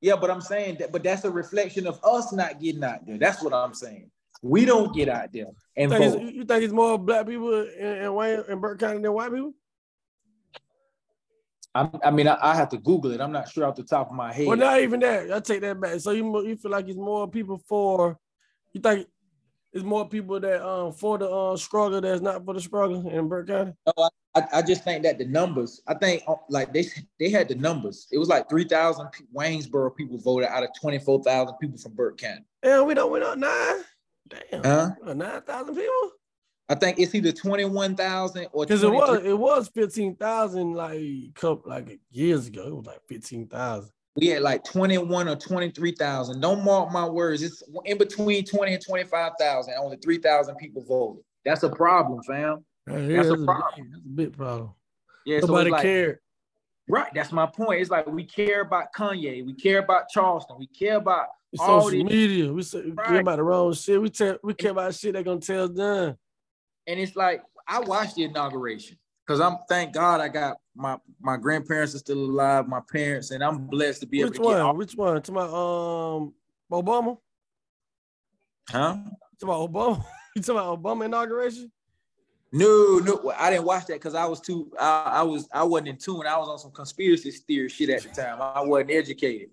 Yeah, 0.00 0.16
but 0.16 0.30
I'm 0.30 0.40
saying 0.40 0.76
that, 0.80 0.92
but 0.92 1.02
that's 1.02 1.24
a 1.24 1.30
reflection 1.30 1.86
of 1.86 1.98
us 2.04 2.32
not 2.32 2.60
getting 2.60 2.84
out 2.84 3.06
there. 3.06 3.16
That's 3.16 3.42
what 3.42 3.54
I'm 3.54 3.72
saying. 3.72 4.10
We 4.42 4.66
don't 4.66 4.94
get 4.94 5.08
out 5.08 5.32
there 5.32 5.46
and 5.74 5.90
You 5.90 5.98
think, 5.98 6.34
you 6.34 6.44
think 6.44 6.64
it's 6.64 6.72
more 6.72 6.98
black 6.98 7.26
people 7.26 7.62
in, 7.62 7.86
in 7.86 8.14
Wayne 8.14 8.44
in 8.46 8.60
Burke 8.60 8.78
County 8.78 9.00
than 9.00 9.12
white 9.12 9.32
people? 9.32 9.54
I, 11.74 11.88
I 12.04 12.10
mean, 12.10 12.28
I, 12.28 12.38
I 12.40 12.54
have 12.54 12.68
to 12.68 12.76
Google 12.78 13.12
it. 13.12 13.20
I'm 13.20 13.32
not 13.32 13.48
sure 13.48 13.64
off 13.64 13.74
the 13.74 13.82
top 13.82 14.10
of 14.10 14.14
my 14.14 14.32
head. 14.32 14.46
Well, 14.46 14.56
not 14.56 14.80
even 14.80 15.00
that. 15.00 15.32
I 15.32 15.40
take 15.40 15.62
that 15.62 15.80
back. 15.80 15.98
So 16.00 16.10
you 16.10 16.46
you 16.46 16.56
feel 16.56 16.70
like 16.70 16.86
it's 16.86 16.96
more 16.96 17.28
people 17.28 17.58
for 17.66 18.18
you 18.72 18.80
think 18.80 19.08
it's 19.74 19.84
more 19.84 20.08
people 20.08 20.38
that 20.40 20.66
um 20.66 20.92
for 20.92 21.18
the 21.18 21.28
uh, 21.28 21.56
struggle 21.56 22.00
that's 22.00 22.20
not 22.22 22.44
for 22.44 22.54
the 22.54 22.60
struggle 22.60 23.06
in 23.08 23.28
Burke 23.28 23.48
County. 23.48 23.72
No, 23.86 24.08
I, 24.36 24.46
I 24.54 24.62
just 24.62 24.84
think 24.84 25.02
that 25.02 25.18
the 25.18 25.24
numbers. 25.26 25.82
I 25.86 25.94
think 25.94 26.22
uh, 26.28 26.36
like 26.48 26.72
they 26.72 26.86
they 27.18 27.28
had 27.28 27.48
the 27.48 27.56
numbers. 27.56 28.06
It 28.12 28.18
was 28.18 28.28
like 28.28 28.48
three 28.48 28.64
thousand 28.64 29.08
Waynesboro 29.34 29.96
people 29.96 30.16
voted 30.16 30.48
out 30.48 30.62
of 30.62 30.70
twenty 30.80 30.98
four 31.00 31.22
thousand 31.22 31.56
people 31.60 31.76
from 31.76 31.92
Burke 31.92 32.18
County. 32.18 32.44
Yeah, 32.64 32.82
we 32.82 32.94
don't 32.94 33.10
we 33.12 33.18
don't 33.18 33.40
nine. 33.40 33.82
Damn, 34.28 34.62
Huh? 34.64 34.90
nine 35.12 35.42
thousand 35.42 35.74
people. 35.74 36.10
I 36.68 36.76
think 36.76 36.98
it's 36.98 37.14
either 37.14 37.32
twenty 37.32 37.64
one 37.64 37.96
thousand 37.96 38.46
or 38.52 38.64
Because 38.64 38.82
it 38.84 38.90
was 38.90 39.08
23. 39.08 39.30
it 39.30 39.38
was 39.38 39.68
fifteen 39.68 40.16
thousand 40.16 40.72
like 40.74 41.34
couple 41.34 41.68
like 41.68 41.98
years 42.10 42.46
ago. 42.46 42.66
It 42.68 42.74
was 42.76 42.86
like 42.86 43.00
fifteen 43.08 43.48
thousand. 43.48 43.90
We 44.16 44.28
had 44.28 44.42
like 44.42 44.62
21 44.64 45.28
or 45.28 45.36
23,000. 45.36 46.40
Don't 46.40 46.64
mark 46.64 46.92
my 46.92 47.06
words. 47.06 47.42
It's 47.42 47.62
in 47.84 47.98
between 47.98 48.44
20 48.44 48.74
and 48.74 48.84
25,000. 48.84 49.74
Only 49.76 49.96
3,000 49.96 50.54
people 50.56 50.84
voted. 50.84 51.24
That's 51.44 51.62
a 51.64 51.68
problem, 51.68 52.22
fam. 52.22 52.64
That's, 52.86 53.28
a 53.28 53.32
a, 53.34 53.44
problem. 53.44 53.70
big, 53.76 53.92
that's 53.92 54.04
a 54.04 54.08
big 54.08 54.36
problem. 54.36 54.70
Yeah, 55.26 55.40
so 55.40 55.46
Nobody 55.46 55.68
it's 55.68 55.72
like, 55.72 55.82
cared. 55.82 56.18
right. 56.88 57.10
That's 57.14 57.32
my 57.32 57.46
point. 57.46 57.80
It's 57.80 57.90
like 57.90 58.06
we 58.06 58.24
care 58.24 58.60
about 58.60 58.92
Kanye, 58.96 59.44
we 59.44 59.54
care 59.54 59.78
about 59.78 60.08
Charleston, 60.10 60.56
we 60.58 60.66
care 60.68 60.96
about 60.96 61.28
all 61.58 61.82
Social 61.82 62.04
media. 62.04 62.52
We 62.52 62.62
say 62.62 62.82
we 62.82 62.92
care 62.92 63.20
about 63.20 63.36
the 63.36 63.42
wrong 63.42 63.72
shit. 63.72 64.00
We 64.00 64.10
tell 64.10 64.38
we 64.42 64.54
care 64.54 64.72
about 64.72 64.94
shit 64.94 65.14
they 65.14 65.22
gonna 65.22 65.40
tell 65.40 65.68
done. 65.68 66.16
and 66.86 67.00
it's 67.00 67.16
like 67.16 67.42
I 67.66 67.80
watched 67.80 68.16
the 68.16 68.24
inauguration 68.24 68.98
because 69.26 69.40
I'm 69.40 69.58
thank 69.68 69.92
God 69.92 70.20
I 70.20 70.28
got 70.28 70.58
my 70.74 70.98
my 71.20 71.36
grandparents 71.36 71.94
are 71.94 71.98
still 71.98 72.18
alive, 72.18 72.68
my 72.68 72.80
parents, 72.92 73.30
and 73.30 73.42
I'm 73.42 73.66
blessed 73.66 74.00
to 74.00 74.06
be 74.06 74.20
able 74.20 74.30
Which 74.30 74.38
to 74.38 74.42
get 74.42 74.48
one? 74.48 74.60
all, 74.60 74.76
Which 74.76 74.94
one? 74.94 75.22
To 75.22 75.32
my 75.32 75.42
um 75.42 76.34
Obama? 76.72 77.18
huh? 78.70 78.96
To 79.40 79.46
my 79.46 79.54
Obama? 79.54 80.04
You 80.36 80.42
talking 80.42 80.60
about 80.60 80.82
Obama 80.82 81.04
inauguration? 81.04 81.70
No, 82.52 83.00
no, 83.02 83.32
I 83.36 83.50
didn't 83.50 83.64
watch 83.64 83.86
that 83.86 83.94
because 83.94 84.14
I 84.14 84.26
was 84.26 84.40
too. 84.40 84.70
I, 84.78 85.02
I 85.06 85.22
was. 85.22 85.48
I 85.52 85.64
wasn't 85.64 85.88
in 85.88 85.96
tune. 85.96 86.24
I 86.26 86.36
was 86.38 86.48
on 86.48 86.58
some 86.58 86.70
conspiracy 86.70 87.30
theory 87.32 87.68
shit 87.68 87.90
at 87.90 88.02
the 88.02 88.10
time. 88.10 88.38
I 88.40 88.60
wasn't 88.60 88.92
educated, 88.92 89.48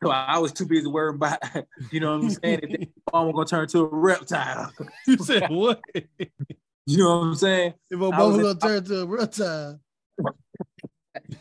so 0.00 0.10
I 0.10 0.38
was 0.38 0.52
too 0.52 0.66
busy 0.66 0.86
worrying 0.86 1.16
about. 1.16 1.38
You 1.90 1.98
know 1.98 2.16
what 2.18 2.24
I'm 2.24 2.30
saying? 2.30 2.60
That 2.62 2.88
Obama 3.12 3.32
gonna 3.34 3.46
turn 3.46 3.68
to 3.68 3.80
a 3.80 3.88
reptile. 3.88 4.72
You 5.08 5.18
said 5.18 5.50
what? 5.50 5.82
if 6.86 6.92
You 6.92 6.98
know 6.98 7.18
what 7.18 7.26
I'm 7.26 7.34
saying? 7.34 7.74
Obama 7.92 8.26
was 8.26 8.36
in- 8.36 8.42
gonna 8.42 8.58
turn 8.58 8.84
to 8.84 9.00
a 9.02 9.06
reptile. 9.06 9.80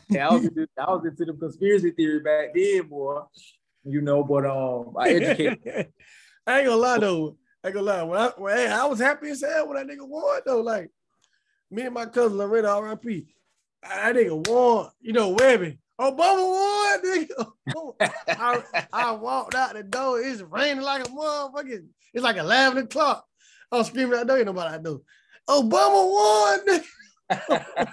Yeah, 0.10 0.30
I 0.30 0.34
was 0.34 0.46
into, 0.46 0.68
I 0.78 0.92
was 0.92 1.06
into 1.06 1.26
the 1.26 1.34
conspiracy 1.34 1.92
theory 1.92 2.20
back 2.20 2.56
then, 2.56 2.88
boy. 2.88 3.22
You 3.84 4.02
know, 4.02 4.24
but 4.24 4.46
um, 4.46 4.96
I 4.98 5.10
educated. 5.10 5.60
I 6.48 6.60
ain't 6.60 6.68
gonna 6.68 6.76
lie 6.76 6.98
though. 6.98 7.38
I 7.64 7.68
ain't 7.68 7.76
gonna 7.76 7.86
lie. 7.86 8.04
When 8.04 8.20
I, 8.20 8.28
when, 8.38 8.58
hey, 8.58 8.68
I 8.68 8.86
was 8.86 9.00
happy 9.00 9.30
as 9.30 9.42
hell 9.42 9.68
when 9.68 9.78
that 9.78 9.88
nigga 9.88 10.08
won 10.08 10.42
though. 10.46 10.62
Like 10.62 10.90
me 11.70 11.84
and 11.84 11.94
my 11.94 12.06
cousin 12.08 12.38
Loretta, 12.38 12.70
R.I.P. 12.70 13.28
That 13.84 14.16
nigga 14.16 14.48
won. 14.48 14.90
You 15.02 15.14
know, 15.14 15.30
Webby. 15.30 15.80
Obama 16.00 16.50
won, 16.50 17.02
nigga. 17.06 18.14
I, 18.30 18.64
I 18.92 19.12
walked 19.12 19.56
out 19.56 19.74
the 19.74 19.84
door. 19.84 20.20
It's 20.22 20.42
raining 20.42 20.84
like 20.84 21.06
a 21.06 21.10
motherfucker. 21.10 21.86
It's 22.14 22.24
like 22.24 22.38
11 22.38 22.86
o'clock. 22.86 23.26
I 23.72 23.78
was 23.78 23.88
screaming 23.88 24.18
out 24.18 24.28
there. 24.28 24.38
Ain't 24.38 24.46
nobody 24.46 24.76
I 24.76 24.78
know. 24.80 25.02
Obama 25.50 26.60
won. 26.68 26.82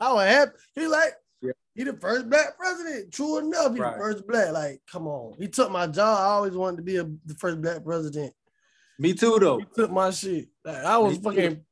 I 0.00 0.12
was 0.12 0.26
happy. 0.26 0.52
He 0.74 0.86
like, 0.86 1.12
Yeah. 1.42 1.52
he 1.74 1.84
the 1.84 1.92
first 1.94 2.28
black 2.28 2.56
president. 2.58 3.12
True 3.12 3.38
enough, 3.38 3.74
he 3.74 3.80
Right. 3.80 3.92
the 3.94 3.98
first 3.98 4.26
black. 4.26 4.52
Like, 4.52 4.80
come 4.90 5.06
on. 5.06 5.34
He 5.38 5.48
took 5.48 5.70
my 5.70 5.86
job. 5.86 6.18
I 6.18 6.24
always 6.34 6.54
wanted 6.54 6.78
to 6.78 6.82
be 6.82 6.96
a, 6.96 7.04
the 7.04 7.34
first 7.38 7.60
black 7.60 7.84
president. 7.84 8.32
Me 8.98 9.14
too, 9.14 9.38
though. 9.40 9.58
He 9.58 9.66
took 9.74 9.90
my 9.90 10.10
shit. 10.10 10.48
Like, 10.64 10.84
I 10.84 10.98
was 10.98 11.18
Me 11.18 11.24
fucking 11.24 11.64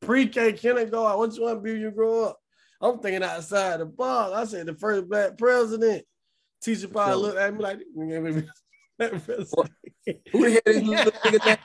pre-K 0.00 0.52
kindergarten. 0.54 1.18
What 1.18 1.34
you 1.36 1.42
want 1.42 1.58
to 1.58 1.62
be 1.62 1.72
when 1.72 1.80
you 1.80 1.90
grow 1.90 2.24
up? 2.26 2.38
I'm 2.80 2.98
thinking 2.98 3.22
outside 3.22 3.80
the 3.80 3.86
box. 3.86 4.32
I 4.34 4.44
said 4.44 4.66
the 4.66 4.74
first 4.74 5.08
black 5.08 5.38
president. 5.38 6.04
Teacher 6.62 6.88
probably 6.88 7.16
looked 7.16 7.38
at 7.38 7.54
me 7.54 7.60
like, 7.60 7.78
"Nigga, 7.96 8.46
black 8.98 9.10
president." 9.24 9.70
Who 10.32 10.40
the 10.42 10.50
hell 10.50 10.62
is 10.66 11.04
this 11.04 11.14
nigga 11.24 11.42
thing? 11.44 11.56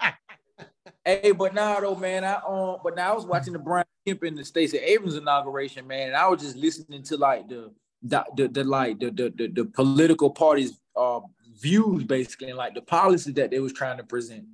Hey, 1.03 1.31
but 1.31 1.53
now 1.55 1.79
though, 1.79 1.95
man, 1.95 2.23
I 2.23 2.35
um, 2.47 2.77
but 2.83 2.95
now 2.95 3.11
I 3.11 3.15
was 3.15 3.25
watching 3.25 3.53
the 3.53 3.59
Brian 3.59 3.85
Kemp 4.05 4.21
and 4.23 4.37
the 4.37 4.45
Stacey 4.45 4.77
Abrams 4.77 5.15
inauguration, 5.15 5.87
man, 5.87 6.09
and 6.09 6.15
I 6.15 6.27
was 6.27 6.41
just 6.41 6.55
listening 6.55 7.01
to 7.03 7.17
like 7.17 7.47
the 7.49 7.71
the 8.03 8.23
the, 8.35 8.47
the 8.47 8.63
like 8.63 8.99
the, 8.99 9.09
the 9.09 9.33
the 9.35 9.47
the 9.47 9.65
political 9.65 10.29
parties' 10.29 10.79
uh 10.95 11.21
views 11.59 12.03
basically, 12.03 12.49
and 12.49 12.57
like 12.57 12.75
the 12.75 12.81
policies 12.81 13.33
that 13.33 13.49
they 13.49 13.59
was 13.59 13.73
trying 13.73 13.97
to 13.97 14.03
present, 14.03 14.45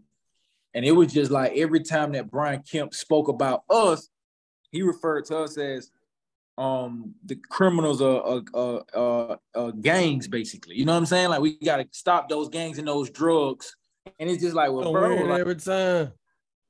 and 0.73 0.85
it 0.85 0.93
was 0.93 1.11
just 1.11 1.31
like 1.31 1.51
every 1.57 1.81
time 1.81 2.13
that 2.13 2.31
Brian 2.31 2.63
Kemp 2.63 2.93
spoke 2.93 3.27
about 3.27 3.63
us, 3.69 4.07
he 4.71 4.83
referred 4.83 5.25
to 5.25 5.39
us 5.39 5.57
as 5.57 5.91
um 6.57 7.13
the 7.25 7.35
criminals 7.35 8.01
are 8.01 8.23
uh, 8.23 8.41
uh, 8.53 8.83
uh, 8.95 9.35
uh 9.53 9.71
gangs 9.71 10.29
basically. 10.29 10.75
You 10.75 10.85
know 10.85 10.93
what 10.93 10.99
i'm 10.99 11.05
saying? 11.05 11.29
Like 11.29 11.41
we 11.41 11.57
got 11.59 11.77
to 11.77 11.87
stop 11.91 12.29
those 12.29 12.47
gangs 12.47 12.79
and 12.79 12.87
those 12.87 13.09
drugs. 13.09 13.75
And 14.17 14.29
it's 14.29 14.41
just 14.41 14.55
like 14.55 14.71
well 14.71 14.93
bro 14.93 15.15
like, 15.25 15.41
every 15.41 15.55
time. 15.55 16.13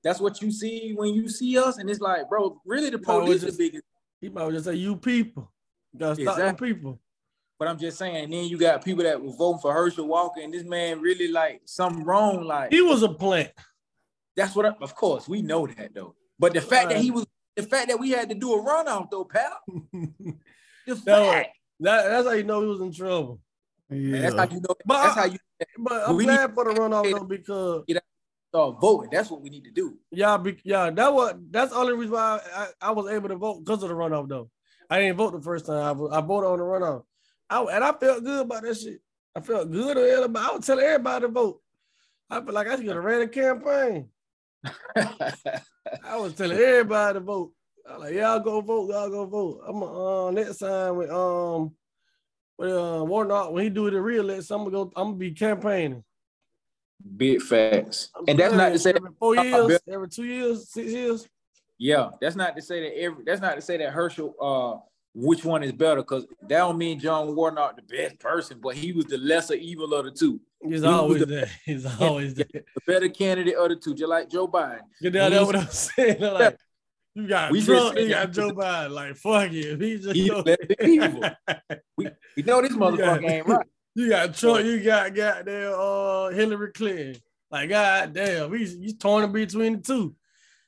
That's 0.03 0.19
what 0.19 0.41
you 0.41 0.51
see 0.51 0.93
when 0.95 1.13
you 1.13 1.27
see 1.29 1.57
us 1.57 1.77
and 1.77 1.89
it's 1.89 1.99
like 1.99 2.27
bro 2.29 2.61
really 2.65 2.89
the 2.89 2.99
police 2.99 3.41
just- 3.41 3.57
the 3.57 3.63
biggest 3.65 3.83
He 4.21 4.29
might 4.29 4.51
just 4.51 4.65
say, 4.65 4.73
"You 4.75 4.95
people, 4.95 5.51
you 5.93 5.99
gotta 5.99 6.15
stop 6.21 6.37
Exactly. 6.37 6.69
people." 6.73 6.99
but 7.59 7.67
i'm 7.67 7.77
just 7.79 7.97
saying 7.97 8.15
and 8.25 8.31
then 8.33 8.45
you 8.45 8.57
got 8.57 8.83
people 8.85 9.03
that 9.03 9.19
were 9.21 9.31
voting 9.31 9.59
for 9.59 9.73
herschel 9.73 10.07
walker 10.07 10.39
and 10.41 10.53
this 10.53 10.63
man 10.63 11.01
really 11.01 11.27
like 11.31 11.61
something 11.65 12.03
wrong 12.03 12.43
like 12.43 12.71
He 12.71 12.81
was 12.81 13.01
a 13.03 13.09
plant. 13.09 13.51
that's 14.35 14.55
what 14.55 14.65
I, 14.67 14.69
of 14.81 14.93
course 14.95 15.27
we 15.27 15.41
know 15.41 15.65
that 15.65 15.93
though 15.95 16.13
but 16.37 16.53
the 16.53 16.61
fact 16.61 16.89
that 16.89 16.99
he 16.99 17.09
was 17.11 17.25
the 17.55 17.63
fact 17.63 17.87
that 17.89 17.99
we 17.99 18.11
had 18.11 18.29
to 18.29 18.35
do 18.35 18.53
a 18.53 18.61
runoff 18.63 19.09
though 19.09 19.23
pal 19.25 19.59
the 20.85 20.95
fact 20.95 21.57
That, 21.79 22.07
that's 22.09 22.27
how 22.27 22.33
you 22.33 22.43
know 22.43 22.61
he 22.61 22.67
was 22.67 22.81
in 22.81 22.91
trouble. 22.91 23.39
man, 23.89 24.21
that's 24.21 24.35
how 24.35 24.43
you 24.49 24.61
know 24.61 24.75
But 24.85 25.03
that's 25.03 25.15
how 25.15 25.25
you 25.25 25.37
But 25.79 26.07
I'm 26.09 26.17
glad 26.17 26.53
for 26.53 26.63
the 26.65 26.71
runoff 26.79 27.11
though 27.11 27.23
because 27.23 27.83
start 28.57 28.81
voting 28.81 29.09
that's 29.11 29.29
what 29.29 29.41
we 29.41 29.49
need 29.49 29.63
to 29.63 29.71
do 29.71 29.97
y'all 30.11 30.37
be 30.37 30.57
yeah 30.63 30.89
that 30.89 31.13
was 31.13 31.35
that's 31.51 31.71
the 31.71 31.77
only 31.77 31.93
reason 31.93 32.13
why 32.13 32.39
I, 32.55 32.67
I 32.81 32.91
was 32.91 33.11
able 33.11 33.29
to 33.29 33.35
vote 33.35 33.63
because 33.63 33.83
of 33.83 33.89
the 33.89 33.95
runoff 33.95 34.27
though. 34.27 34.49
I 34.89 34.99
didn't 34.99 35.17
vote 35.17 35.33
the 35.33 35.41
first 35.41 35.65
time. 35.65 36.01
I, 36.11 36.17
I 36.17 36.21
voted 36.21 36.49
on 36.49 36.59
the 36.59 36.63
runoff. 36.63 37.03
I, 37.49 37.61
and 37.61 37.83
I 37.83 37.91
felt 37.93 38.23
good 38.23 38.45
about 38.45 38.63
that 38.63 38.77
shit. 38.77 39.01
I 39.35 39.41
felt 39.41 39.71
good 39.71 39.97
about. 40.23 40.51
I 40.51 40.55
was 40.55 40.65
telling 40.65 40.85
everybody 40.85 41.25
to 41.25 41.27
vote. 41.27 41.61
I 42.29 42.41
feel 42.41 42.53
like 42.53 42.67
I 42.67 42.75
should 42.75 42.87
have 42.87 43.03
ran 43.03 43.21
a 43.21 43.27
campaign. 43.27 44.09
I 44.95 46.17
was 46.17 46.33
telling 46.33 46.57
everybody 46.57 47.19
to 47.19 47.19
vote. 47.19 47.51
I 47.89 47.97
like, 47.97 48.13
y'all 48.13 48.39
go 48.39 48.61
vote, 48.61 48.89
y'all 48.89 49.09
go 49.09 49.25
vote. 49.25 49.61
I'm 49.67 49.83
uh, 49.83 50.31
next 50.31 50.57
time 50.57 50.97
with 50.97 51.09
um 51.09 51.71
with 52.57 52.71
uh, 52.71 53.03
Warnock, 53.05 53.51
when 53.51 53.63
he 53.63 53.69
do 53.69 53.87
in 53.87 53.93
real 53.93 54.29
I'm 54.29 54.41
gonna 54.41 54.71
go. 54.71 54.91
I'm 54.95 55.07
gonna 55.09 55.15
be 55.15 55.31
campaigning. 55.31 56.03
Big 57.15 57.41
facts. 57.41 58.09
I'm 58.15 58.25
And 58.27 58.39
that's 58.39 58.53
not 58.53 58.69
to 58.69 58.79
say 58.79 58.93
every 58.95 59.11
four 59.19 59.35
years, 59.35 59.79
every 59.87 60.09
two 60.09 60.25
years, 60.25 60.69
six 60.69 60.91
years. 60.91 61.27
Yeah, 61.79 62.09
that's 62.19 62.35
not 62.35 62.55
to 62.55 62.61
say 62.61 62.81
that 62.81 62.99
every 62.99 63.23
that's 63.23 63.41
not 63.41 63.55
to 63.55 63.61
say 63.61 63.77
that 63.77 63.91
Herschel 63.91 64.35
uh 64.41 64.81
which 65.13 65.43
one 65.45 65.63
is 65.63 65.71
better 65.71 66.01
because 66.01 66.25
that 66.41 66.57
don't 66.59 66.77
mean 66.77 66.99
John 66.99 67.35
Warnock 67.35 67.75
the 67.75 67.81
best 67.81 68.19
person, 68.19 68.59
but 68.61 68.75
he 68.75 68.93
was 68.93 69.05
the 69.05 69.17
lesser 69.17 69.55
evil 69.55 69.93
of 69.93 70.05
the 70.05 70.11
two. 70.11 70.39
He's 70.63 70.81
He 70.81 70.87
always 70.87 71.19
the- 71.19 71.25
there. 71.25 71.49
He's 71.65 71.85
always 72.01 72.33
there. 72.35 72.45
The 72.51 72.63
better 72.85 73.09
candidate 73.09 73.55
of 73.55 73.69
the 73.69 73.75
two, 73.75 73.93
just 73.95 74.09
like 74.09 74.29
Joe 74.29 74.47
Biden. 74.47 74.81
You 75.01 75.11
know 75.11 75.29
that's 75.29 75.45
what 75.45 75.55
I'm 75.55 75.67
saying. 75.69 76.17
Like 76.21 76.57
you 77.15 77.27
got 77.27 77.51
We 77.51 77.63
Trump, 77.63 77.97
you 77.97 78.09
got 78.09 78.31
Joe 78.31 78.51
Biden. 78.51 78.91
Like 78.91 79.15
fuck 79.15 79.51
it. 79.51 79.81
He 79.81 79.97
just 79.97 80.15
He 80.15 80.25
evil. 80.25 81.23
We, 81.97 82.09
we 82.35 82.43
know 82.43 82.61
this 82.61 82.73
motherfucker 82.73 83.27
ain't 83.29 83.47
right. 83.47 83.65
You 83.97 84.09
got 84.09 84.35
Trump, 84.35 84.63
you 84.63 84.79
got 84.83 85.15
goddamn 85.15 85.73
uh 85.75 86.27
Hillary 86.29 86.71
Clinton. 86.71 87.15
Like 87.49 87.69
god 87.69 88.13
damn, 88.13 88.53
he's 88.53 88.75
he's 88.77 88.93
torn 88.95 89.31
between 89.31 89.77
the 89.77 89.81
two. 89.81 90.15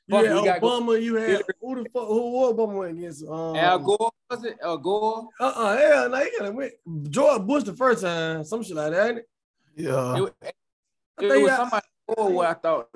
You 0.08 0.16
Fuck, 0.16 0.24
had 0.26 0.44
gotta 0.44 0.60
Obama, 0.60 1.00
you 1.00 1.14
had 1.14 1.28
Hillary- 1.28 1.44
who 1.60 1.74
the 1.76 1.90
fuck 1.90 2.08
who 2.08 2.30
who 2.48 2.52
Obama 2.52 2.74
went 2.78 2.98
against? 2.98 3.24
Um, 3.28 3.54
Al 3.54 3.78
Gore 3.78 4.10
was 4.28 4.44
it? 4.44 4.56
Al 4.60 4.78
Gore. 4.78 5.28
Uh-uh, 5.38 5.76
hell, 5.78 6.08
no, 6.08 6.18
he 6.18 6.30
gotta 6.40 6.50
win. 6.50 6.70
George 7.08 7.42
Bush 7.46 7.62
the 7.62 7.72
first 7.74 8.02
time, 8.02 8.42
some 8.42 8.64
shit 8.64 8.74
like 8.74 8.90
that, 8.90 9.08
ain't 9.10 9.18
it? 9.18 9.28
Yeah. 9.76 10.16
It, 10.16 10.20
was- 10.22 10.32
I 10.42 10.52
it 11.20 11.42
was 11.42 11.52
somebody 11.52 11.86
Gore 12.16 12.30
where 12.32 12.48
I 12.48 12.54
thought 12.54 12.88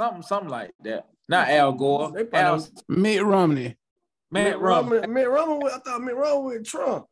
something 0.00 0.22
something 0.22 0.48
like 0.48 0.70
that. 0.84 1.06
Not 1.28 1.48
Al 1.50 1.72
Gore. 1.74 2.12
They 2.12 2.24
probably- 2.24 2.64
Al, 2.64 2.70
Mitt 2.88 3.22
Romney. 3.22 3.76
Matt 4.30 4.58
Romney. 4.58 4.96
Romney. 5.00 5.12
Mitt 5.12 5.28
Romney, 5.28 5.66
I 5.66 5.78
thought 5.80 6.00
Mitt 6.00 6.16
Romney 6.16 6.56
with 6.56 6.66
Trump. 6.66 7.04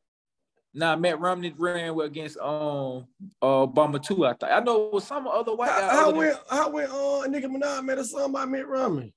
Nah, 0.72 0.94
Matt 0.94 1.18
Romney 1.18 1.52
ran 1.56 1.94
with 1.94 2.06
against 2.06 2.38
um 2.38 3.06
uh 3.42 3.66
Obama 3.66 4.00
too. 4.00 4.24
I 4.24 4.34
thought 4.34 4.52
I 4.52 4.60
know 4.60 4.86
it 4.86 4.92
was 4.92 5.04
some 5.06 5.26
other 5.26 5.54
white 5.54 5.68
guy. 5.68 5.90
How, 5.90 6.04
how 6.04 6.10
went 6.12 6.36
how 6.48 6.70
went 6.70 6.90
uh 6.92 7.26
Nicki 7.26 7.48
Minaj 7.48 7.84
made 7.84 7.98
a 7.98 8.04
song 8.04 8.32
by 8.32 8.44
Mitt 8.44 8.68
Romney? 8.68 9.12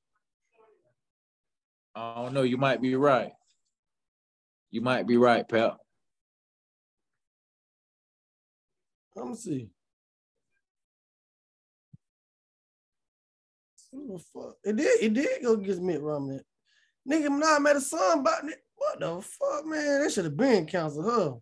I 1.95 2.16
don't 2.16 2.34
know. 2.34 2.41
You 2.41 2.58
might 2.58 2.82
be 2.82 2.95
right. 2.95 3.32
You 4.72 4.82
might 4.82 5.06
be 5.06 5.18
right, 5.18 5.47
pal. 5.47 5.80
Let 9.16 9.28
me 9.28 9.36
see. 9.36 9.70
Who 13.91 14.14
the 14.14 14.24
fuck? 14.34 14.56
It 14.64 14.76
did. 14.76 15.04
It 15.04 15.14
did 15.14 15.43
go 15.43 15.54
against 15.54 15.84
Mitt 15.84 16.01
Romney. 16.01 16.39
Nigga 17.08 17.28
Minaj 17.28 17.62
made 17.62 17.76
a 17.76 17.82
song 17.82 18.22
about 18.22 18.43
it. 18.45 18.62
What 18.84 19.00
the 19.00 19.22
fuck, 19.22 19.66
man? 19.66 20.02
That 20.02 20.12
should 20.12 20.26
have 20.26 20.38
been 20.38 20.66
council 20.66 21.42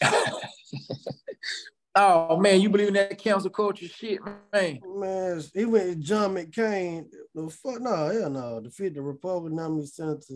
her. 0.00 0.10
Oh 2.00 2.36
man, 2.36 2.60
you 2.60 2.70
believe 2.70 2.88
in 2.88 2.94
that 2.94 3.18
council 3.18 3.50
culture 3.50 3.88
shit, 3.88 4.20
man? 4.52 4.78
Man, 4.86 5.42
he 5.52 5.64
went 5.64 5.98
John 5.98 6.34
McCain. 6.36 7.06
The 7.34 7.50
fuck, 7.50 7.80
no, 7.80 7.90
hell 8.06 8.30
no. 8.30 8.60
Defeat 8.60 8.94
the 8.94 9.02
Republican 9.02 9.56
nominee 9.56 9.86
Senator 9.86 10.34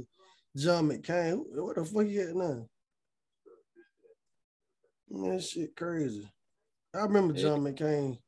John 0.57 0.89
McCain. 0.89 1.41
What 1.53 1.77
the 1.77 1.85
fuck 1.85 2.07
he 2.07 2.18
at 2.18 2.35
now? 2.35 2.66
Man, 5.09 5.39
shit 5.39 5.77
crazy. 5.77 6.29
I 6.93 7.01
remember 7.03 7.35
John 7.35 7.61
McCain. 7.61 8.18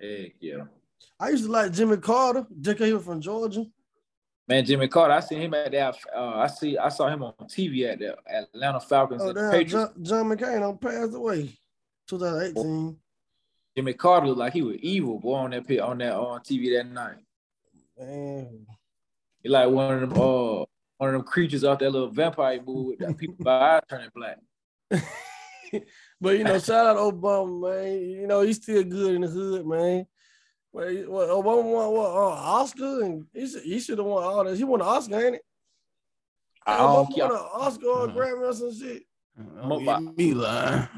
Heck 0.00 0.32
yeah. 0.40 0.64
I 1.20 1.28
used 1.28 1.44
to 1.44 1.52
like 1.52 1.72
Jimmy 1.72 1.98
Carter, 1.98 2.44
'cause 2.64 2.78
he 2.78 2.92
was 2.94 3.04
from 3.04 3.20
Georgia. 3.20 3.64
Man, 4.50 4.64
Jimmy 4.64 4.88
Carter, 4.88 5.14
I 5.14 5.20
seen 5.20 5.42
him 5.42 5.54
at 5.54 5.70
that. 5.70 5.96
Uh, 6.12 6.38
I 6.38 6.48
see, 6.48 6.76
I 6.76 6.88
saw 6.88 7.06
him 7.06 7.22
on 7.22 7.32
TV 7.44 7.88
at 7.88 8.00
the 8.00 8.16
Atlanta 8.28 8.80
Falcons 8.80 9.22
Oh, 9.22 9.32
damn. 9.32 9.64
John, 9.64 9.92
John 10.02 10.28
McCain 10.28 10.80
passed 10.80 11.14
away. 11.14 11.56
2018. 12.08 12.96
Jimmy 13.76 13.92
Carter 13.92 14.26
looked 14.26 14.40
like 14.40 14.52
he 14.52 14.62
was 14.62 14.74
evil, 14.78 15.20
boy, 15.20 15.34
on 15.34 15.50
that 15.50 15.68
pit 15.68 15.78
on 15.78 15.98
that 15.98 16.14
on 16.14 16.40
TV 16.40 16.76
that 16.76 16.90
night. 16.90 17.18
Man, 17.96 18.66
He 19.40 19.48
like 19.48 19.70
one 19.70 20.02
of 20.02 20.10
them, 20.10 20.20
uh, 20.20 20.64
one 20.96 21.10
of 21.10 21.12
them 21.12 21.22
creatures 21.22 21.62
off 21.62 21.78
that 21.78 21.90
little 21.92 22.08
vampire 22.10 22.60
movie 22.60 22.96
that 22.98 23.16
people 23.16 23.36
by 23.38 23.76
eyes 23.76 23.82
turning 23.88 24.10
black. 24.12 24.38
but 26.20 26.36
you 26.36 26.42
know, 26.42 26.58
shout 26.58 26.88
out 26.88 26.94
to 26.94 27.16
Obama, 27.16 27.70
man. 27.70 28.00
You 28.02 28.26
know, 28.26 28.40
he's 28.40 28.56
still 28.56 28.82
good 28.82 29.14
in 29.14 29.20
the 29.20 29.28
hood, 29.28 29.64
man. 29.64 30.06
Well, 30.72 30.86
what, 31.08 31.28
Obama 31.28 31.64
won 31.64 31.90
what 31.92 32.10
uh, 32.10 32.28
Oscar, 32.60 33.02
and 33.02 33.26
he 33.32 33.46
should, 33.48 33.62
he 33.62 33.80
should 33.80 33.98
have 33.98 34.06
won 34.06 34.22
all 34.22 34.44
this. 34.44 34.58
He 34.58 34.64
won 34.64 34.80
an 34.80 34.86
Oscar, 34.86 35.20
ain't 35.26 35.34
it? 35.36 35.42
I 36.66 36.78
don't 36.78 37.12
care. 37.14 37.26
won 37.26 37.36
an 37.36 37.42
Oscar 37.54 37.86
or 37.86 38.04
a 38.04 38.08
Mhm. 38.08 38.14
Grammy 38.16 38.48
or 38.48 38.52
some 38.52 38.72
shit. 38.72 39.02
Don't 39.36 39.84
get 39.84 40.16
me 40.16 40.34
lying. 40.34 40.88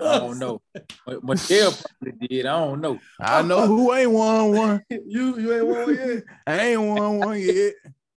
I 0.00 0.18
don't 0.20 0.38
know. 0.38 0.62
But 1.04 1.24
Michelle 1.24 1.72
probably 1.72 2.28
did. 2.28 2.46
I 2.46 2.58
don't 2.64 2.80
know. 2.80 2.98
I 3.20 3.42
know 3.42 3.66
who 3.66 3.92
ain't 3.92 4.10
won 4.12 4.52
one. 4.56 4.84
You 4.90 5.38
you 5.38 5.52
ain't 5.54 5.66
won 5.66 5.94
yet. 5.94 6.24
I 6.46 6.58
ain't 6.60 6.80
won 6.82 7.18
one 7.18 7.38
yet. 7.40 7.74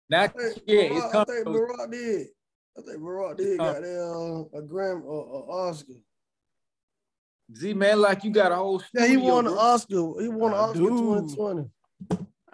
Not 0.09 0.24
I 0.24 0.28
think 0.28 0.63
yeah, 0.67 0.82
Barack- 0.84 0.91
it's 1.05 1.15
I 1.15 1.24
think 1.26 1.43
coming. 1.45 1.61
Barack 1.61 1.91
did. 1.91 2.28
I 2.78 2.82
think 2.82 2.97
Barack 2.99 3.38
did 3.38 3.59
Uh, 3.59 3.63
got 3.74 3.82
that 3.82 3.99
uh, 3.99 4.57
a 4.57 4.61
Grammy 4.61 5.03
or 5.03 5.49
uh, 5.49 5.53
Oscar. 5.69 5.93
Z 7.56 7.74
man, 7.74 8.02
like 8.02 8.24
you 8.24 8.32
got 8.32 8.52
a 8.52 8.56
whole 8.56 8.82
Yeah, 8.93 9.08
he 9.08 9.18
won 9.18 9.47
an. 9.47 9.54
Oscar. 9.54 10.14
He 10.20 10.28
won 10.28 10.54
an 10.54 10.60
Oscar 10.60 10.80
do. 10.80 10.89
2020. 10.89 11.70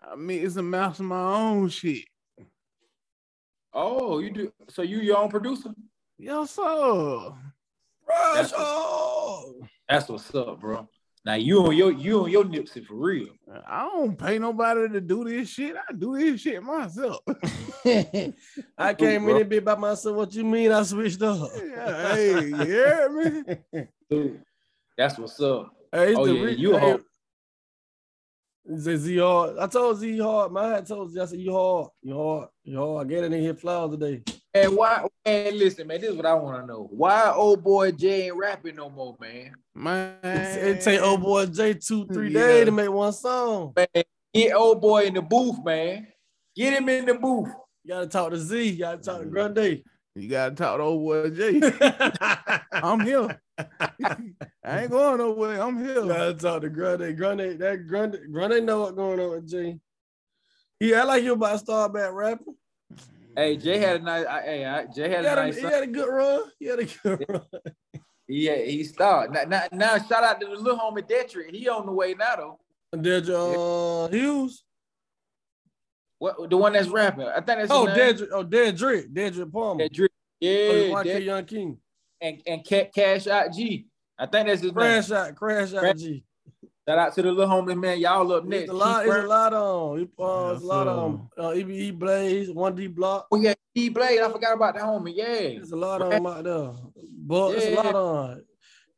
I 0.02 0.16
mean, 0.16 0.46
it's 0.46 0.56
a 0.56 0.64
mouse 0.64 1.00
of 1.00 1.06
my 1.06 1.34
own 1.36 1.70
shit. 1.70 2.06
Oh, 3.74 4.20
you 4.20 4.32
do. 4.32 4.52
So 4.70 4.82
you 4.82 5.00
your 5.00 5.18
own 5.18 5.30
producer? 5.30 5.72
Yes, 6.18 6.52
sir. 6.52 6.64
Rush 6.64 8.36
That's 8.36 8.54
oh. 8.56 9.62
That's 9.88 10.10
what's 10.10 10.34
up, 10.34 10.60
bro. 10.62 10.88
Now 11.26 11.34
you 11.34 11.60
on 11.66 11.76
your 11.76 11.92
you 11.92 12.24
on 12.24 12.32
your 12.32 12.46
Nipsey 12.46 12.86
for 12.86 12.96
real. 12.96 13.28
I 13.68 13.82
don't 13.82 14.18
pay 14.18 14.40
nobody 14.40 14.88
to 14.88 15.02
do 15.02 15.26
this 15.26 15.50
shit. 15.50 15.76
I 15.76 15.92
do 15.92 16.18
this 16.18 16.40
shit 16.40 16.64
myself. 16.64 17.20
I 18.78 18.94
came 18.94 19.28
in 19.28 19.42
a 19.42 19.44
bit 19.44 19.66
by 19.66 19.76
myself. 19.76 20.16
What 20.16 20.34
you 20.34 20.46
mean? 20.46 20.72
I 20.72 20.84
switched 20.84 21.22
up. 21.22 21.50
yeah, 21.62 22.16
hey, 22.16 22.46
you 22.46 22.56
hear 22.56 23.10
me? 23.10 23.88
Dude, 24.10 24.42
that's 24.98 25.18
what's 25.18 25.40
up. 25.40 25.72
Hey, 25.92 26.10
it's 26.12 26.20
Oh, 26.20 26.26
the 26.26 26.34
yeah, 26.34 26.44
re- 26.44 26.56
you 26.56 26.74
hey, 26.74 26.80
hard. 26.80 27.04
He 28.70 28.80
said 28.80 29.00
Z 29.00 29.18
hard. 29.18 29.58
I 29.60 29.68
told 29.68 29.98
Z 30.00 30.18
hard. 30.20 30.52
Man, 30.52 30.74
I 30.74 30.82
told 30.82 31.12
Z. 31.12 31.20
I 31.22 31.26
said 31.26 31.40
you 31.40 31.54
hard. 31.54 31.88
You 32.02 32.16
hard. 32.16 32.50
You 32.64 32.78
hard. 32.78 33.08
I 33.08 33.10
get 33.10 33.24
it 33.24 33.32
in 33.34 33.42
here 33.42 33.54
flowers 33.54 33.92
today. 33.92 34.24
And 34.54 34.76
why? 34.76 35.06
Man, 35.26 35.58
listen, 35.58 35.88
man. 35.88 36.02
This 36.02 36.10
is 36.10 36.18
what 36.18 36.26
I 36.26 36.34
want 36.34 36.62
to 36.62 36.68
know. 36.68 36.88
Why 36.92 37.32
old 37.32 37.64
boy 37.64 37.92
Jay 37.92 38.26
ain't 38.28 38.36
rapping 38.36 38.76
no 38.76 38.90
more, 38.90 39.16
man? 39.22 39.54
Man, 39.74 40.18
It, 40.24 40.64
it 40.78 40.82
take 40.82 41.02
old 41.02 41.22
boy 41.22 41.46
J 41.46 41.76
two 41.76 42.08
three 42.08 42.30
Yeah. 42.30 42.48
days 42.48 42.66
to 42.66 42.72
make 42.72 42.90
one 42.90 43.14
song. 43.14 43.74
Man, 43.78 44.04
get 44.34 44.54
old 44.54 44.82
boy 44.82 45.04
in 45.04 45.14
the 45.14 45.22
booth, 45.22 45.64
man. 45.64 46.08
Get 46.56 46.74
him 46.74 46.90
in 46.90 47.06
the 47.06 47.14
booth. 47.14 47.50
You 47.84 47.90
gotta 47.94 48.08
talk 48.08 48.32
to 48.32 48.38
Z. 48.38 48.62
You 48.72 48.80
gotta 48.80 48.98
talk 48.98 49.20
to 49.22 49.26
Grundy. 49.28 49.86
You 50.18 50.30
gotta 50.30 50.56
talk 50.56 50.78
to 50.78 50.84
old 50.84 51.04
boy 51.04 51.30
Jay. 51.30 51.62
I'm 52.72 53.02
here. 53.02 53.40
I 53.58 54.82
ain't 54.82 54.92
going 54.92 55.20
nowhere. 55.20 55.62
I'm 55.62 55.78
here. 55.84 56.06
gotta 56.06 56.34
talk 56.34 56.62
to 56.62 56.70
Grundy. 56.70 57.14
Grundy. 57.14 57.54
That 57.54 57.88
Grundy. 57.88 58.20
Grundy 58.32 58.62
know 58.62 58.82
what's 58.82 58.94
going 58.96 59.20
on 59.20 59.30
with 59.32 59.50
Jay. 59.50 59.80
He 60.80 60.94
act 60.96 61.08
like 61.08 61.24
you 61.24 61.34
about 61.34 61.52
to 61.54 61.58
start 61.60 61.94
back 61.94 62.12
rapping. 62.14 62.56
Hey, 63.36 63.58
Jay 63.58 63.78
had 63.78 64.02
a 64.02 64.04
nice. 64.04 64.26
I, 64.26 64.42
hey, 64.42 64.66
I, 64.66 64.86
Jay 64.88 65.08
He 65.08 65.14
had 65.14 65.26
a 65.26 65.30
had 65.30 65.38
a, 65.38 65.42
nice. 65.44 65.58
he 65.58 65.62
had 65.64 65.84
a 65.84 65.88
good 65.88 66.10
run. 66.10 66.42
He 66.60 66.66
had 66.66 66.80
a 66.80 66.86
good 66.86 67.26
run. 67.30 67.42
He 68.28 68.66
he 68.66 68.84
started. 68.84 69.34
Now, 69.34 69.44
now, 69.44 69.68
now, 69.72 69.98
shout 70.00 70.24
out 70.24 70.42
to 70.42 70.48
the 70.48 70.54
little 70.54 70.80
homie 70.80 71.08
Dedrick. 71.08 71.54
He 71.54 71.70
on 71.70 71.86
the 71.86 71.92
way 71.92 72.16
now 72.16 72.36
though. 72.36 72.60
And 72.92 73.04
then 73.04 73.24
uh, 73.30 74.08
Hughes. 74.08 74.64
What 76.20 76.50
the 76.50 76.58
one 76.58 76.74
that's 76.74 76.88
rapping? 76.88 77.28
I 77.28 77.36
think 77.36 77.46
that's 77.60 77.72
Oh, 77.72 77.86
his. 77.86 77.98
Dedrick. 78.22 78.28
Oh, 78.32 78.44
Dedrick. 78.44 79.14
Dedrick 79.14 79.52
Palmer. 79.52 79.88
Dedrick. 79.88 80.07
Oh, 80.42 80.46
Yeah, 80.46 81.04
YK 81.04 81.26
Young 81.26 81.46
King. 81.46 81.78
and 82.22 82.42
and 82.46 82.66
Ca- 82.68 82.90
Cash 82.94 83.28
Out 83.28 83.54
G. 83.54 83.88
I 84.20 84.26
think 84.26 84.48
that's 84.48 84.62
his 84.62 84.72
Crash 84.72 85.10
name. 85.10 85.18
out. 85.20 85.36
Crash 85.36 85.74
out. 85.74 85.80
Crash- 85.80 85.96
G. 85.98 86.24
Shout 86.88 86.98
out 87.00 87.14
to 87.16 87.22
the 87.22 87.32
little 87.32 87.54
homie 87.54 87.78
man. 87.80 88.00
Y'all 88.00 88.32
up 88.32 88.46
next. 88.46 88.64
It's 88.64 88.72
a 88.72 88.74
lot. 88.74 89.06
It's 89.06 89.14
a 89.16 89.22
lot 89.28 89.54
on. 89.54 90.00
He- 90.00 90.10
Uh, 90.18 90.54
it's 90.56 90.64
a 90.64 90.66
lot 90.66 90.88
on. 90.88 91.30
Uh, 91.38 91.50
EBE 91.54 91.92
Blaze, 92.00 92.50
One 92.52 92.76
D 92.76 92.88
Block. 92.88 93.28
Oh 93.32 93.38
yeah, 93.40 93.54
E 93.76 93.90
Blade. 93.90 94.20
I 94.22 94.32
forgot 94.32 94.54
about 94.56 94.76
that 94.76 94.84
homie. 94.84 95.14
Yeah. 95.16 95.26
There's 95.58 95.72
a 95.72 95.76
lot 95.76 96.02
on 96.02 96.26
out 96.26 96.44
there. 96.44 96.72
But 97.26 97.56
it's 97.56 97.66
a 97.66 97.76
lot 97.76 97.94
on. 97.96 98.44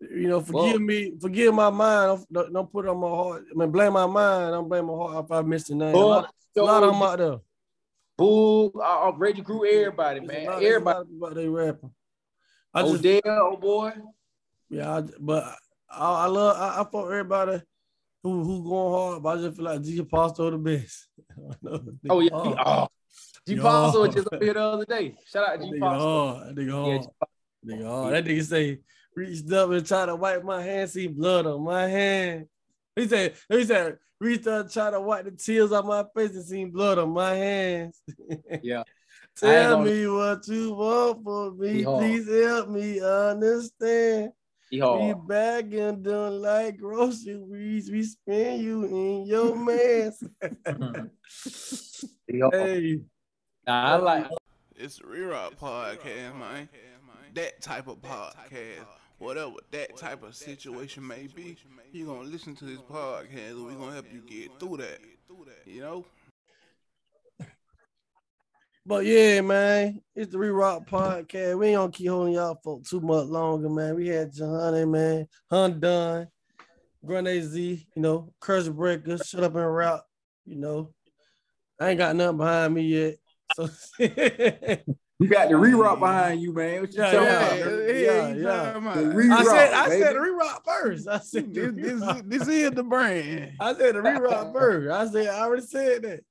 You 0.02 0.28
know, 0.30 0.40
forgive 0.40 0.74
Well- 0.74 0.80
me, 0.80 1.14
forgive 1.20 1.54
my 1.54 1.70
mind. 1.70 2.26
Don't, 2.32 2.54
don't 2.54 2.72
put 2.72 2.86
it 2.86 2.90
on 2.90 3.00
my 3.00 3.10
heart. 3.10 3.46
I 3.52 3.58
mean, 3.58 3.70
blame 3.72 3.94
my 3.94 4.06
mind. 4.06 4.52
Don't 4.52 4.70
blame 4.70 4.86
my 4.86 4.94
heart 4.94 5.26
if 5.26 5.32
I 5.32 5.42
missed 5.42 5.68
the 5.70 5.76
name. 5.76 5.94
a 5.96 5.98
lot, 5.98 6.34
a 6.56 6.62
lot 6.62 6.84
of 6.84 6.94
them 6.94 7.02
out 7.02 7.18
there. 7.18 7.38
Boo, 8.20 8.72
uh, 8.82 9.12
Reggie 9.16 9.42
Crew, 9.42 9.66
everybody, 9.66 10.20
man. 10.20 10.46
lot- 10.46 10.62
Everybody. 10.64 10.96
lot 10.96 11.02
of 11.02 11.10
people 11.10 11.28
out 11.28 11.36
there 11.36 11.52
rapping. 11.52 11.92
I 12.74 12.82
just, 12.84 12.96
Odell, 13.06 13.22
oh 13.26 13.58
boy. 13.58 13.92
yeah, 14.70 14.98
I, 14.98 15.02
but 15.20 15.44
I, 15.90 16.12
I 16.12 16.26
love, 16.28 16.56
I, 16.58 16.82
I 16.82 16.84
fuck 16.84 17.06
everybody 17.06 17.62
who 18.22 18.44
who 18.44 18.64
going 18.64 18.94
hard. 18.94 19.24
But 19.24 19.38
I 19.38 19.42
just 19.42 19.56
feel 19.56 19.66
like 19.66 19.82
G 19.84 19.98
Apostle 19.98 20.52
the 20.52 20.58
best. 20.58 21.08
Oh 22.10 22.20
yeah. 22.20 22.30
He, 22.44 22.56
oh. 22.66 22.88
G. 23.48 23.60
Was 23.60 24.14
just 24.14 24.28
up 24.32 24.42
here 24.44 24.54
the 24.54 24.62
other 24.62 24.86
day. 24.86 25.16
Shout 25.26 25.48
out 25.50 25.60
to 25.60 25.66
G 25.66 25.80
Ponzo. 25.80 26.00
hard. 26.00 26.56
Nigga 26.56 26.68
Yeah, 26.68 26.74
hard. 26.74 27.02
Ponzo 27.02 27.10
Nigga, 27.66 27.86
oh, 27.86 28.10
that 28.10 28.26
nigga 28.26 28.44
say 28.44 28.80
reached 29.16 29.52
up 29.52 29.70
and 29.72 29.86
tried 29.86 30.06
to 30.08 30.16
wipe 30.16 30.44
my 30.44 30.62
hand, 30.62 30.90
see 30.90 31.08
blood 31.08 31.46
on 31.48 31.64
my 31.64 31.88
hand. 31.88 32.46
He 32.96 33.08
said, 33.08 33.36
he 33.50 33.64
said, 33.64 33.98
reached 34.20 34.48
up 34.48 34.62
and 34.66 34.72
tried 34.72 34.92
to 34.92 35.02
wipe 35.02 35.26
the 35.26 35.32
tears 35.32 35.72
off 35.72 35.86
my 35.86 36.04
face 36.16 36.36
and 36.36 36.46
seen 36.46 36.72
blood 36.72 36.98
on 36.98 37.12
my 37.12 37.34
hands. 37.36 38.02
Yeah. 38.64 38.84
Tell 39.36 39.78
gonna- 39.78 39.90
me 39.90 40.08
what 40.08 40.46
you 40.48 40.74
want 40.74 41.24
for 41.24 41.52
me. 41.52 41.74
He 41.76 41.82
hard. 41.84 42.00
Please 42.00 42.28
help 42.44 42.70
me 42.70 43.00
understand. 43.00 44.32
He 44.70 44.78
We 44.78 44.82
hard. 44.86 45.28
back 45.28 45.66
and 45.74 46.04
done 46.04 46.42
like 46.42 46.78
groceries. 46.78 47.90
We 47.90 48.04
spend 48.04 48.62
you 48.62 48.84
in 48.86 49.26
your 49.28 49.56
mess. 49.56 50.22
He 52.28 52.42
hey, 52.52 53.00
Nah, 53.66 53.94
I 53.94 53.96
like 53.96 54.28
It's 54.76 54.98
the 54.98 55.06
Rerock 55.06 55.58
Podcast, 55.58 56.38
man. 56.38 56.70
That 57.34 57.62
type 57.62 57.88
of 57.88 58.02
podcast, 58.02 58.86
whatever 59.20 59.52
that 59.72 59.96
type 59.98 60.24
of 60.24 60.36
situation 60.36 61.06
may 61.06 61.28
be, 61.28 61.58
you're 61.92 62.08
gonna 62.08 62.28
listen 62.28 62.56
to 62.56 62.66
this 62.66 62.80
podcast 62.80 63.52
and 63.52 63.66
we 63.66 63.74
gonna 63.74 63.94
help 63.94 64.08
you 64.12 64.22
get 64.22 64.60
through 64.60 64.78
that. 64.78 65.00
You 65.66 65.82
know? 65.82 66.06
but 68.86 69.06
yeah, 69.06 69.42
man, 69.42 70.02
it's 70.16 70.32
the 70.32 70.40
Re-Rock 70.40 70.90
Podcast. 70.90 71.60
We 71.60 71.68
ain't 71.68 71.78
gonna 71.78 71.92
keep 71.92 72.10
holding 72.10 72.34
y'all 72.34 72.60
for 72.64 72.82
too 72.82 73.02
much 73.02 73.28
longer, 73.28 73.70
man. 73.70 73.96
We 73.96 74.08
had 74.08 74.34
Johanny, 74.34 74.86
man, 74.86 75.28
HunDon, 75.52 76.28
Grande 77.06 77.44
Z, 77.44 77.88
you 77.96 78.02
know, 78.02 78.34
Curse 78.40 78.70
Breaker, 78.70 79.18
Shut 79.18 79.44
Up 79.44 79.56
and 79.56 79.76
Rap, 79.76 80.02
you 80.46 80.56
know. 80.56 80.94
I 81.80 81.90
ain't 81.90 81.98
got 82.00 82.16
nothing 82.16 82.38
behind 82.38 82.74
me 82.74 82.82
yet. 82.84 83.16
So 83.56 83.70
you 85.20 85.28
got 85.28 85.50
the 85.50 85.58
re-rock 85.58 86.00
behind 86.00 86.42
you, 86.42 86.54
man. 86.54 86.82
What 86.82 86.94
you 86.94 87.02
Yeah, 87.02 87.12
talking 87.12 87.28
yeah, 87.28 87.36
about? 87.36 87.58
yeah. 88.38 88.74
yeah. 88.88 89.14
re- 89.14 89.32
I 89.32 89.44
said 89.44 89.74
I 89.74 89.90
baby. 89.90 90.02
said 90.04 90.16
the 90.16 90.22
re-rock 90.22 90.66
first. 90.66 91.08
I 91.08 91.20
said 91.20 91.54
This, 91.54 91.74
this, 91.76 92.22
this 92.26 92.48
is 92.48 92.72
the 92.72 92.84
brand. 92.84 93.52
I 93.60 93.74
said 93.76 93.96
the 93.96 94.02
re-rock 94.02 94.54
first. 94.58 94.90
I 94.90 95.12
said 95.12 95.28
I 95.28 95.42
already 95.42 95.64
said 95.66 96.02
that. 96.04 96.22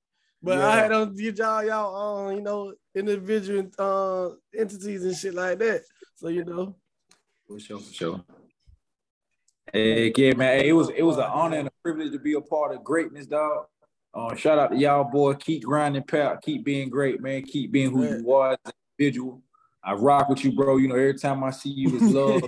But 0.43 0.59
I 0.59 0.77
Yeah. 0.77 0.83
had 0.83 0.89
to 0.89 1.07
get 1.15 1.39
y'all 1.39 1.65
y'all 1.65 2.29
um, 2.29 2.37
you 2.37 2.43
know, 2.43 2.73
individual 2.95 3.69
uh 3.79 4.31
entities 4.59 5.05
and 5.05 5.15
shit 5.17 5.35
like 5.35 5.59
that. 5.59 5.83
So 6.17 6.29
you 6.29 6.45
know, 6.45 6.77
For 7.47 7.59
sure, 7.61 7.79
for 7.81 7.93
sure. 7.93 8.25
Hey, 9.73 10.11
yeah, 10.17 10.33
man. 10.35 10.61
Hey, 10.61 10.69
it 10.69 10.73
was 10.73 10.89
it 10.97 11.03
was 11.03 11.19
an 11.19 11.25
honor 11.25 11.59
and 11.59 11.69
a 11.69 11.73
privilege 11.83 12.13
to 12.13 12.19
be 12.19 12.33
a 12.35 12.41
part 12.41 12.75
of 12.75 12.83
greatness, 12.83 13.27
dog. 13.27 13.67
Uh, 14.19 14.35
shout 14.35 14.59
out 14.59 14.73
to 14.73 14.77
y'all, 14.77 15.05
boy. 15.05 15.35
Keep 15.35 15.63
grinding, 15.63 16.03
pal. 16.03 16.37
Keep 16.39 16.65
being 16.65 16.91
great, 16.91 17.21
man. 17.21 17.43
Keep 17.43 17.71
being 17.71 17.93
who 17.93 18.05
you 18.05 18.33
are 18.33 18.53
as 18.53 18.59
an 18.65 18.73
individual. 18.99 19.41
I 19.85 19.93
rock 19.93 20.29
with 20.29 20.45
you, 20.45 20.51
bro. 20.51 20.77
You 20.79 20.89
know, 20.89 20.97
every 20.97 21.15
time 21.15 21.45
I 21.45 21.51
see 21.51 21.71
you, 21.71 21.95
it's 21.95 22.13
love, 22.13 22.43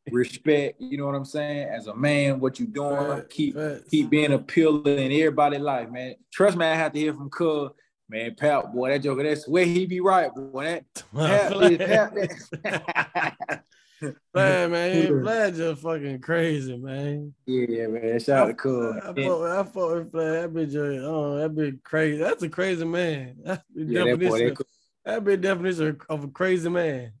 respect. 0.10 0.80
You 0.80 0.96
know 0.96 1.04
what 1.04 1.14
I'm 1.14 1.26
saying? 1.26 1.68
As 1.68 1.88
a 1.88 1.94
man, 1.94 2.40
what 2.40 2.58
you 2.58 2.66
doing? 2.66 3.22
Keep 3.28 3.56
keep 3.90 4.08
being 4.08 4.32
a 4.32 4.38
pillar 4.38 4.80
in 4.96 5.12
everybody's 5.12 5.60
life, 5.60 5.90
man. 5.90 6.14
Trust 6.32 6.56
me, 6.56 6.64
I 6.64 6.74
have 6.74 6.94
to 6.94 6.98
hear 6.98 7.12
from 7.12 7.28
Cub. 7.28 7.74
Man, 8.08 8.34
Pal, 8.34 8.66
boy, 8.68 8.90
that 8.90 8.98
joker, 8.98 9.22
that's 9.22 9.48
where 9.48 9.64
he 9.64 9.86
be 9.86 10.00
right, 10.00 10.30
boy. 10.34 10.64
That, 10.64 10.84
that. 12.62 13.64
man, 14.34 14.70
man, 14.70 15.06
Vlad 15.06 15.56
just 15.56 15.82
fucking 15.82 16.20
crazy, 16.20 16.76
man. 16.76 17.34
Yeah, 17.46 17.86
man. 17.86 18.18
Shout 18.18 18.38
out 18.38 18.46
to 18.48 18.54
Cub. 18.54 18.96
I 18.96 19.22
fuck, 19.22 19.40
I 19.42 19.62
fuck 19.64 19.94
with 19.94 20.12
Vlad. 20.12 20.42
That 20.42 20.52
bitch, 20.52 21.02
oh, 21.04 21.38
that 21.38 21.54
bitch 21.54 21.82
crazy. 21.82 22.18
That's 22.18 22.42
a 22.42 22.48
crazy 22.48 22.84
man. 22.84 23.36
That's 23.44 23.62
the 23.74 23.84
Yeah, 23.84 24.04
that 24.04 24.18
boy, 24.18 24.38
definition. 24.38 24.48
that 24.48 24.56
cool. 24.56 24.66
that 25.04 25.24
bitch 25.24 25.40
definition 25.40 26.00
of 26.08 26.24
a 26.24 26.28
crazy 26.28 26.68
man. 26.68 27.12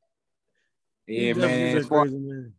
Yeah, 1.06 1.34
man. 1.34 1.50
And 1.50 1.78
as 1.78 1.84
a 1.84 1.88
far, 1.88 2.04
man. 2.06 2.52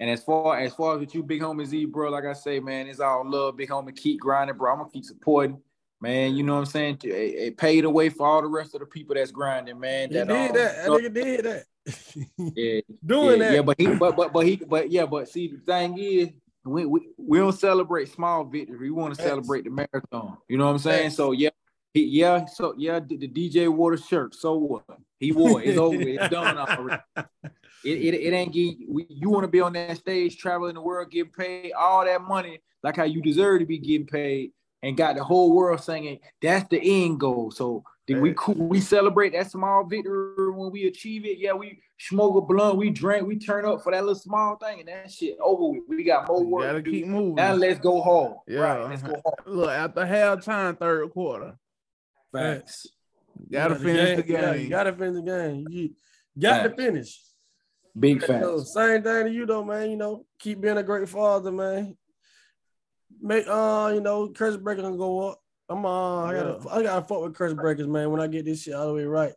and 0.00 0.10
as 0.10 0.22
far 0.22 0.58
as 0.58 0.74
far 0.74 0.94
as 0.94 1.00
with 1.00 1.14
you, 1.14 1.22
big 1.22 1.40
homie 1.40 1.66
Z, 1.66 1.84
bro, 1.86 2.10
like 2.10 2.24
I 2.24 2.32
say, 2.32 2.60
man, 2.60 2.86
it's 2.86 3.00
all 3.00 3.28
love. 3.28 3.56
Big 3.56 3.68
homie, 3.68 3.96
keep 3.96 4.20
grinding, 4.20 4.56
bro. 4.56 4.72
I'm 4.72 4.78
gonna 4.78 4.90
keep 4.90 5.04
supporting. 5.04 5.60
Man, 6.00 6.34
you 6.34 6.42
know 6.42 6.54
what 6.54 6.60
I'm 6.60 6.66
saying? 6.66 6.98
It, 7.04 7.08
it 7.08 7.56
paid 7.56 7.84
away 7.84 8.08
for 8.08 8.26
all 8.26 8.42
the 8.42 8.48
rest 8.48 8.74
of 8.74 8.80
the 8.80 8.86
people 8.86 9.14
that's 9.14 9.30
grinding, 9.30 9.78
man. 9.78 10.08
He 10.08 10.14
did 10.14 10.30
um, 10.30 10.52
that. 10.52 10.52
That 10.52 10.88
nigga 10.88 11.14
did 11.14 11.44
that. 11.44 11.64
Yeah, 12.54 12.80
Doing 13.04 13.40
yeah, 13.40 13.48
that. 13.48 13.54
Yeah, 13.54 13.62
but 13.62 13.80
he, 13.80 13.86
but 13.86 14.16
but 14.16 14.32
but 14.32 14.46
he, 14.46 14.56
but 14.56 14.90
yeah, 14.90 15.06
but 15.06 15.28
see, 15.28 15.48
the 15.48 15.58
thing 15.58 15.98
is, 15.98 16.30
we 16.64 16.86
we, 16.86 17.00
we 17.16 17.38
don't 17.38 17.52
celebrate 17.52 18.08
small 18.08 18.44
victories. 18.44 18.80
We 18.80 18.90
want 18.90 19.14
to 19.14 19.22
celebrate 19.22 19.64
the 19.64 19.70
marathon. 19.70 20.38
You 20.48 20.58
know 20.58 20.66
what 20.66 20.72
I'm 20.72 20.78
saying? 20.78 21.10
So 21.10 21.32
yeah, 21.32 21.50
he, 21.94 22.04
yeah, 22.04 22.44
so 22.46 22.74
yeah, 22.76 23.00
the, 23.00 23.16
the 23.16 23.28
DJ 23.28 23.68
wore 23.68 23.96
the 23.96 24.02
shirt. 24.02 24.34
So 24.34 24.54
what? 24.54 24.84
He 25.18 25.32
wore 25.32 25.62
it. 25.62 25.68
It's 25.68 25.78
over. 25.78 26.00
It's 26.00 26.28
done 26.28 26.58
already. 26.58 27.02
It, 27.84 27.98
it, 27.98 28.14
it 28.14 28.32
ain't 28.32 28.52
getting, 28.52 28.86
we, 28.88 29.06
you 29.08 29.28
want 29.28 29.42
to 29.42 29.48
be 29.48 29.60
on 29.60 29.72
that 29.72 29.96
stage, 29.96 30.38
traveling 30.38 30.74
the 30.74 30.80
world, 30.80 31.10
getting 31.10 31.32
paid 31.32 31.72
all 31.72 32.04
that 32.04 32.22
money, 32.22 32.60
like 32.84 32.96
how 32.96 33.02
you 33.02 33.20
deserve 33.20 33.58
to 33.58 33.66
be 33.66 33.78
getting 33.78 34.06
paid, 34.06 34.52
and 34.82 34.96
got 34.96 35.16
the 35.16 35.24
whole 35.24 35.52
world 35.54 35.80
singing, 35.80 36.20
that's 36.40 36.68
the 36.68 36.80
end 36.80 37.18
goal. 37.18 37.50
So 37.50 37.84
did 38.06 38.20
we 38.20 38.34
cool, 38.36 38.54
we 38.54 38.80
celebrate 38.80 39.30
that 39.32 39.50
small 39.50 39.84
victory 39.84 40.50
when 40.50 40.72
we 40.72 40.86
achieve 40.86 41.24
it. 41.24 41.38
Yeah, 41.38 41.52
we 41.52 41.80
smoke 41.98 42.36
a 42.36 42.40
blunt, 42.40 42.76
we 42.76 42.90
drink, 42.90 43.26
we 43.26 43.38
turn 43.38 43.64
up 43.64 43.82
for 43.82 43.92
that 43.92 44.00
little 44.02 44.14
small 44.16 44.56
thing, 44.56 44.80
and 44.80 44.88
that 44.88 45.10
shit 45.10 45.36
over 45.40 45.70
with. 45.70 45.82
We 45.88 46.02
got 46.02 46.26
more 46.26 46.40
You 46.42 46.48
work. 46.48 46.64
gotta 46.64 46.82
keep 46.82 47.06
moving. 47.06 47.36
Now 47.36 47.54
let's 47.54 47.78
go 47.78 48.02
hard. 48.02 48.34
Yeah. 48.48 48.58
Right, 48.60 48.88
let's 48.90 49.02
go 49.02 49.14
hard. 49.24 49.46
Look, 49.46 49.70
after 49.70 50.00
halftime, 50.00 50.78
third 50.78 51.10
quarter, 51.10 51.56
Facts. 52.32 52.86
gotta 53.50 53.74
You 53.74 53.80
finish 53.80 54.16
the 54.24 54.26
you 54.26 54.36
gotta- 54.36 54.52
game. 54.58 54.62
You 54.64 54.68
gotta 54.70 54.92
finish 54.92 55.14
the 55.14 55.22
game. 55.22 55.66
You 55.70 55.90
got 56.40 56.62
to 56.62 56.68
Facts. 56.70 56.82
finish. 56.82 57.22
Big 57.98 58.20
So, 58.22 58.26
facts. 58.58 58.72
same 58.72 59.02
thing 59.02 59.24
to 59.26 59.30
you 59.30 59.44
though, 59.46 59.62
man. 59.64 59.90
You 59.90 59.96
know, 59.98 60.24
keep 60.38 60.60
being 60.60 60.78
a 60.78 60.82
great 60.82 61.08
father, 61.08 61.52
man. 61.52 61.94
Make 63.20 63.44
uh, 63.46 63.92
you 63.94 64.00
know, 64.00 64.30
curse 64.30 64.56
breaker 64.56 64.80
gonna 64.82 64.96
go 64.96 65.28
up. 65.28 65.41
I'm 65.68 65.84
uh, 65.86 66.24
I 66.24 66.34
gotta, 66.34 66.70
I 66.70 66.82
gotta 66.82 67.06
fuck 67.06 67.22
with 67.22 67.34
curse 67.34 67.54
breakers, 67.54 67.86
man. 67.86 68.10
When 68.10 68.20
I 68.20 68.26
get 68.26 68.44
this 68.44 68.62
shit 68.62 68.74
all 68.74 68.88
the 68.88 68.94
way 68.94 69.04
right, 69.04 69.32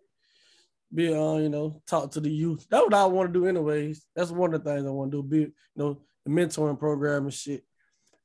be 0.93 1.13
uh, 1.13 1.37
you 1.37 1.49
know, 1.49 1.81
talk 1.87 2.11
to 2.11 2.19
the 2.19 2.29
youth. 2.29 2.65
That's 2.69 2.83
what 2.83 2.93
I 2.93 3.05
want 3.05 3.33
to 3.33 3.39
do, 3.39 3.47
anyways. 3.47 4.05
That's 4.15 4.31
one 4.31 4.53
of 4.53 4.63
the 4.63 4.69
things 4.69 4.85
I 4.85 4.89
want 4.89 5.11
to 5.11 5.21
do. 5.21 5.23
Be, 5.23 5.37
you 5.37 5.53
know, 5.75 6.01
the 6.25 6.31
mentoring 6.31 6.79
program 6.79 7.23
and 7.23 7.33
shit. 7.33 7.63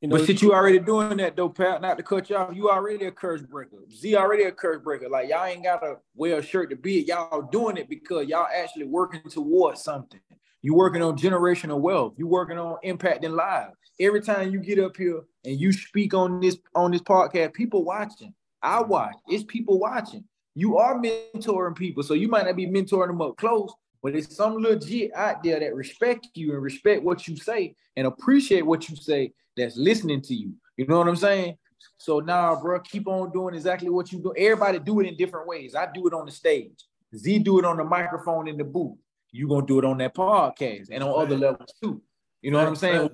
You 0.00 0.08
know, 0.08 0.16
But 0.16 0.26
since 0.26 0.40
you 0.40 0.54
already 0.54 0.78
doing 0.78 1.18
that 1.18 1.36
though, 1.36 1.50
Pat, 1.50 1.82
not 1.82 1.98
to 1.98 2.02
cut 2.02 2.30
you 2.30 2.36
off, 2.36 2.54
you 2.54 2.70
already 2.70 3.04
a 3.04 3.12
curse 3.12 3.42
breaker. 3.42 3.76
Z 3.92 4.16
already 4.16 4.44
a 4.44 4.52
curse 4.52 4.82
breaker. 4.82 5.10
Like 5.10 5.28
y'all 5.28 5.44
ain't 5.44 5.62
gotta 5.62 5.96
wear 6.14 6.38
a 6.38 6.42
shirt 6.42 6.70
to 6.70 6.76
be 6.76 7.00
it. 7.00 7.08
Y'all 7.08 7.42
doing 7.42 7.76
it 7.76 7.88
because 7.88 8.26
y'all 8.26 8.48
actually 8.54 8.86
working 8.86 9.22
towards 9.28 9.82
something. 9.82 10.20
You 10.62 10.74
working 10.74 11.02
on 11.02 11.18
generational 11.18 11.80
wealth. 11.80 12.14
You 12.16 12.26
working 12.26 12.58
on 12.58 12.76
impacting 12.84 13.34
lives. 13.34 13.74
Every 13.98 14.22
time 14.22 14.50
you 14.52 14.60
get 14.60 14.78
up 14.78 14.96
here 14.96 15.20
and 15.44 15.58
you 15.58 15.72
speak 15.72 16.14
on 16.14 16.40
this 16.40 16.58
on 16.74 16.90
this 16.90 17.02
podcast, 17.02 17.54
people 17.54 17.84
watching. 17.84 18.34
I 18.62 18.82
watch. 18.82 19.16
It's 19.28 19.44
people 19.44 19.78
watching. 19.78 20.24
You 20.54 20.78
are 20.78 21.00
mentoring 21.00 21.76
people, 21.76 22.02
so 22.02 22.14
you 22.14 22.28
might 22.28 22.46
not 22.46 22.56
be 22.56 22.66
mentoring 22.66 23.08
them 23.08 23.22
up 23.22 23.36
close, 23.36 23.72
but 24.02 24.14
it's 24.14 24.36
some 24.36 24.56
legit 24.56 25.12
out 25.14 25.42
there 25.42 25.60
that 25.60 25.74
respect 25.74 26.28
you 26.34 26.52
and 26.52 26.62
respect 26.62 27.02
what 27.02 27.26
you 27.26 27.36
say 27.36 27.74
and 27.96 28.06
appreciate 28.06 28.66
what 28.66 28.88
you 28.88 28.96
say 28.96 29.32
that's 29.56 29.76
listening 29.76 30.20
to 30.22 30.34
you. 30.34 30.52
You 30.76 30.86
know 30.86 30.98
what 30.98 31.08
I'm 31.08 31.16
saying? 31.16 31.56
So 31.98 32.20
now, 32.20 32.60
bro, 32.60 32.80
keep 32.80 33.06
on 33.06 33.32
doing 33.32 33.54
exactly 33.54 33.88
what 33.88 34.12
you 34.12 34.18
do. 34.18 34.34
Everybody 34.36 34.78
do 34.78 35.00
it 35.00 35.06
in 35.06 35.16
different 35.16 35.46
ways. 35.46 35.74
I 35.74 35.88
do 35.92 36.06
it 36.06 36.14
on 36.14 36.26
the 36.26 36.32
stage. 36.32 36.84
Z 37.16 37.38
do 37.40 37.58
it 37.58 37.64
on 37.64 37.76
the 37.76 37.84
microphone 37.84 38.48
in 38.48 38.56
the 38.56 38.64
booth. 38.64 38.96
You 39.32 39.48
gonna 39.48 39.66
do 39.66 39.78
it 39.78 39.84
on 39.84 39.98
that 39.98 40.14
podcast 40.14 40.88
and 40.90 41.02
on 41.02 41.20
other 41.20 41.36
levels 41.36 41.72
too. 41.82 42.02
You 42.42 42.50
know 42.50 42.58
what 42.58 42.68
I'm 42.68 42.76
saying? 42.76 43.10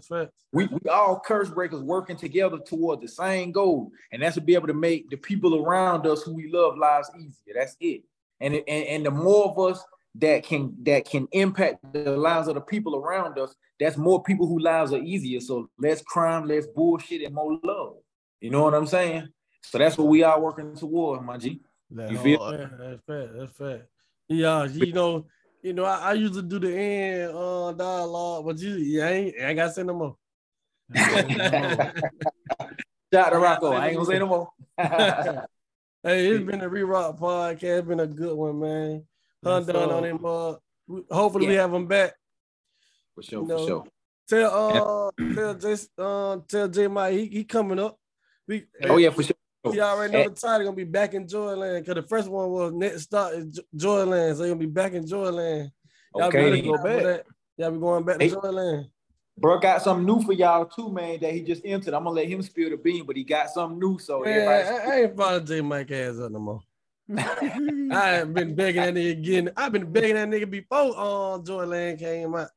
We, 0.53 0.67
we 0.67 0.89
all 0.91 1.21
curse 1.21 1.51
breakers 1.51 1.83
working 1.83 2.17
together 2.17 2.59
toward 2.59 3.01
the 3.01 3.09
same 3.09 3.53
goal, 3.53 3.91
and 4.13 4.23
that's 4.23 4.37
to 4.37 4.41
be 4.41 4.55
able 4.55 4.69
to 4.69 4.75
make 4.75 5.11
the 5.11 5.17
people 5.17 5.65
around 5.65 6.07
us 6.07 6.23
who 6.23 6.35
we 6.35 6.51
love 6.51 6.79
lives 6.79 7.11
easier. 7.19 7.55
That's 7.55 7.77
it. 7.81 8.03
And 8.41 8.55
and, 8.55 8.67
and 8.69 9.07
the 9.07 9.11
more 9.11 9.47
of 9.47 9.59
us 9.59 9.85
that 10.17 10.45
can 10.45 10.75
that 10.85 11.05
can 11.05 11.29
impact 11.33 11.93
the 11.93 12.17
lives 12.17 12.49
of 12.49 12.55
the 12.55 12.61
people 12.61 12.97
around 12.97 13.39
us, 13.39 13.55
that's 13.81 13.97
more 13.97 14.23
people 14.23 14.47
whose 14.47 14.63
lives 14.63 14.93
are 14.93 15.03
easier. 15.03 15.41
So 15.41 15.69
less 15.79 16.03
crime, 16.03 16.47
less 16.47 16.67
bullshit, 16.67 17.23
and 17.23 17.35
more 17.35 17.59
love. 17.63 17.97
You 18.41 18.51
know 18.51 18.63
what 18.63 18.75
I'm 18.75 18.87
saying? 18.87 19.29
So 19.63 19.79
that's 19.79 19.99
what 19.99 20.07
we 20.07 20.23
are 20.23 20.41
working 20.41 20.77
toward, 20.77 21.23
my 21.25 21.37
G. 21.37 21.61
That 21.91 22.11
You 22.11 22.19
feel-. 22.19 22.51
That's 22.51 23.03
fact. 23.05 23.29
That's 23.37 23.53
fact. 23.53 23.83
Yeah, 24.29 24.65
you 24.65 24.93
know, 24.93 25.27
you 25.63 25.73
know, 25.73 25.85
I, 25.85 26.11
I 26.11 26.13
usually 26.15 26.43
do 26.43 26.59
the 26.59 26.77
end 26.77 27.33
uh 27.35 27.73
dialogue, 27.73 28.45
but 28.47 28.59
you, 28.59 28.75
yeah, 28.77 29.07
I 29.07 29.11
ain't, 29.11 29.35
I 29.41 29.45
ain't 29.49 29.57
gotta 29.57 29.73
say 29.73 29.83
no 29.83 29.95
more. 29.95 30.17
Shout 33.13 33.29
out 33.29 33.31
to 33.31 33.39
Rocco. 33.39 33.73
I 33.73 33.89
ain't 33.89 33.97
gonna 33.97 34.07
say 34.07 34.19
no 34.19 34.27
more. 34.27 34.49
Hey, 36.03 36.29
it's 36.29 36.47
been 36.51 36.61
a 36.61 36.69
re-rock 36.69 37.19
podcast. 37.19 37.79
It's 37.81 37.89
been 37.89 37.99
a 37.99 38.07
good 38.07 38.37
one, 38.37 38.61
man. 38.61 39.05
Hun 39.43 39.59
Yes, 39.65 39.67
done 39.67 39.91
on 39.91 40.05
him. 40.05 40.25
Uh, 40.25 40.55
we- 40.87 41.03
hopefully 41.11 41.49
we 41.49 41.55
have 41.55 41.75
him 41.75 41.87
back. 41.89 42.15
for 43.15 43.23
sure, 43.25 43.43
You 43.43 43.49
for 43.49 43.67
sure. 43.67 43.85
Tell 44.29 45.11
uh, 45.19 45.35
tell 45.35 45.55
J, 45.55 45.77
uh, 45.99 46.37
tell 46.49 46.69
J 46.69 46.87
Mike 46.87 47.15
he, 47.15 47.27
he 47.27 47.45
coming 47.45 47.79
up. 47.81 47.99
We 48.47 48.67
Oh 48.85 48.99
yeah, 48.99 49.11
for 49.11 49.23
sure. 49.25 49.35
He 49.73 49.81
already 49.81 50.13
know 50.13 50.21
Eh. 50.21 50.29
the 50.29 50.35
title 50.35 50.65
gonna 50.67 50.77
be 50.77 50.85
back 50.85 51.15
in 51.15 51.27
Joyland 51.27 51.81
because 51.81 51.95
the 51.95 52.03
first 52.09 52.29
one 52.29 52.49
was 52.51 52.73
next 52.73 53.03
stop 53.03 53.33
is 53.33 53.45
Jo- 53.47 53.63
Joyland, 53.77 54.37
so 54.37 54.45
he'll 54.45 54.55
be 54.55 54.67
back 54.67 54.93
in 54.93 55.05
Joyland. 55.05 55.71
Y'all 56.15 56.29
Okay, 56.29 56.51
be 56.51 56.61
then. 56.63 56.71
go 56.73 56.83
back. 56.83 57.23
Y'all 57.59 57.71
be 57.71 57.79
going 57.79 58.05
back 58.05 58.19
to 58.19 58.25
Hey. 58.25 58.31
Joyland. 58.31 58.91
Bro 59.39 59.59
got 59.59 59.83
something 59.83 60.07
new 60.07 60.23
for 60.23 60.33
y'all 60.33 60.65
too, 60.65 60.91
man. 60.91 61.21
That 61.21 61.33
he 61.35 61.43
just 61.43 61.63
entered. 61.65 61.93
I'm 61.95 62.05
gonna 62.05 62.17
let 62.17 62.27
him 62.29 62.41
spill 62.43 62.71
the 62.71 62.77
bean, 62.79 63.05
but 63.05 63.17
he 63.17 63.23
got 63.25 63.51
something 63.51 63.79
new. 63.79 63.99
So 63.99 64.21
Man, 64.21 64.33
everybody, 64.33 64.65
I, 64.69 64.95
I 64.97 65.01
ain't 65.03 65.17
following 65.17 65.45
J 65.47 65.61
Mike 65.61 65.91
ass 65.91 66.19
up 66.19 66.33
no 66.33 66.39
more. 66.39 66.61
I 67.17 68.21
ain't 68.21 68.35
been 68.35 68.55
begging 68.55 68.83
that 68.83 68.95
nigga 68.95 69.11
again. 69.13 69.51
I've 69.57 69.73
been 69.73 69.93
begging 69.93 70.15
that 70.15 70.29
nigga 70.29 70.51
before 70.51 70.99
um 70.99 71.45
Joyland 71.45 71.99
came 71.99 72.35
out. 72.35 72.49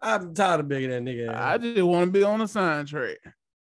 I'm 0.00 0.34
tired 0.34 0.60
of 0.60 0.68
begging 0.68 0.90
that 0.90 1.02
nigga. 1.02 1.34
I 1.34 1.56
just 1.56 1.82
want 1.82 2.06
to 2.08 2.10
be 2.12 2.22
on 2.22 2.38
the 2.40 2.46
track. 2.86 3.16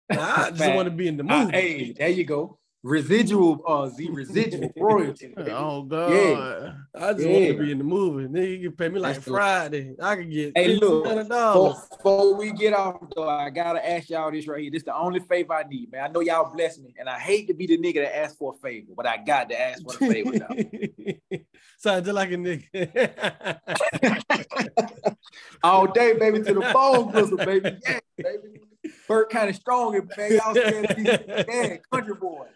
I 0.10 0.50
just 0.52 0.74
want 0.76 0.88
to 0.88 0.92
be 0.92 1.08
in 1.08 1.18
the 1.18 1.26
Uh, 1.32 1.48
hey, 1.50 1.94
there 1.94 2.10
you 2.10 2.26
go. 2.26 2.58
Residual, 2.84 3.62
uh, 3.68 3.88
Z 3.90 4.10
residual 4.10 4.72
royalty. 4.78 5.36
Oh 5.38 5.84
God. 5.84 6.78
I 6.96 7.14
just 7.14 7.28
Yeah. 7.28 7.34
want 7.34 7.46
to 7.46 7.54
be 7.64 7.72
in 7.72 7.78
the 7.78 7.84
movie. 7.84 8.28
Nigga, 8.28 8.60
you 8.60 8.70
can 8.70 8.78
pay 8.78 8.90
me 8.90 9.00
like 9.00 9.16
That's 9.16 9.28
Friday. 9.28 9.96
I 10.02 10.16
can 10.16 10.32
get 10.32 10.54
Hey, 10.58 10.76
look, 10.76 11.04
Before, 11.06 11.76
before 11.92 12.34
we 12.34 12.52
get 12.52 12.74
off, 12.74 13.00
though, 13.16 13.30
I 13.30 13.52
gotta 13.52 13.88
ask 13.88 14.10
y'all 14.10 14.32
this 14.32 14.48
right 14.48 14.62
here. 14.62 14.72
This 14.72 14.80
is 14.80 14.86
the 14.86 14.96
only 14.96 15.20
favor 15.20 15.54
I 15.54 15.62
need, 15.64 15.92
man. 15.92 16.06
I 16.06 16.08
know 16.08 16.22
y'all 16.22 16.52
bless 16.52 16.80
me, 16.80 16.96
and 16.98 17.08
I 17.08 17.20
hate 17.20 17.48
to 17.50 17.54
be 17.54 17.68
the 17.68 17.78
nigga 17.78 18.04
that 18.04 18.18
asks 18.18 18.38
for 18.38 18.56
a 18.56 18.58
favor, 18.58 18.94
but 18.98 19.06
I 19.06 19.18
got 19.18 19.50
to 19.50 19.62
ask 19.62 19.84
for 19.84 19.94
a 19.94 19.98
favor. 19.98 20.32
Now. 20.40 20.48
Sound 21.78 22.06
just 22.06 22.16
like 22.16 22.32
a 22.32 22.36
nigga. 22.36 23.58
All 25.64 25.86
day, 25.86 26.14
baby, 26.14 26.40
to 26.40 26.54
the 26.56 26.72
bone 26.74 27.12
whistle, 27.12 27.38
baby. 27.38 27.78
Yeah, 27.88 28.00
baby. 28.18 28.60
Bird 29.08 29.30
kind 29.30 29.52
of 29.52 29.56
strong, 29.56 29.94
man. 30.18 30.32
Y'all 30.32 30.56
scared 30.56 30.96
these 30.98 31.06
yeah, 31.48 31.78
country 31.92 32.16
boy. 32.16 32.48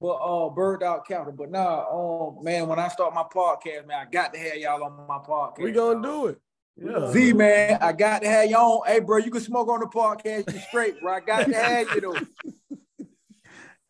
But 0.00 0.14
uh, 0.14 0.48
bird 0.50 0.82
out 0.82 1.06
counter. 1.08 1.32
But 1.32 1.50
nah, 1.50 1.86
um, 1.90 2.44
man, 2.44 2.68
when 2.68 2.78
I 2.78 2.88
start 2.88 3.14
my 3.14 3.24
podcast, 3.24 3.86
man, 3.86 4.06
I 4.06 4.10
got 4.10 4.32
to 4.32 4.38
have 4.38 4.56
y'all 4.56 4.84
on 4.84 5.06
my 5.08 5.18
podcast. 5.18 5.62
we 5.62 5.72
gonna 5.72 6.02
do 6.02 6.26
it. 6.26 6.40
Yeah. 6.76 7.10
Z 7.10 7.32
man, 7.32 7.78
I 7.80 7.92
got 7.92 8.22
to 8.22 8.28
have 8.28 8.48
you 8.48 8.56
on. 8.56 8.86
Hey, 8.86 9.00
bro, 9.00 9.18
you 9.18 9.32
can 9.32 9.40
smoke 9.40 9.68
on 9.68 9.80
the 9.80 9.86
podcast. 9.86 10.52
You 10.52 10.60
straight, 10.60 11.00
bro. 11.00 11.14
I 11.14 11.20
got 11.20 11.46
to 11.46 11.54
have 11.54 11.88
you 11.94 12.00
though. 12.00 12.14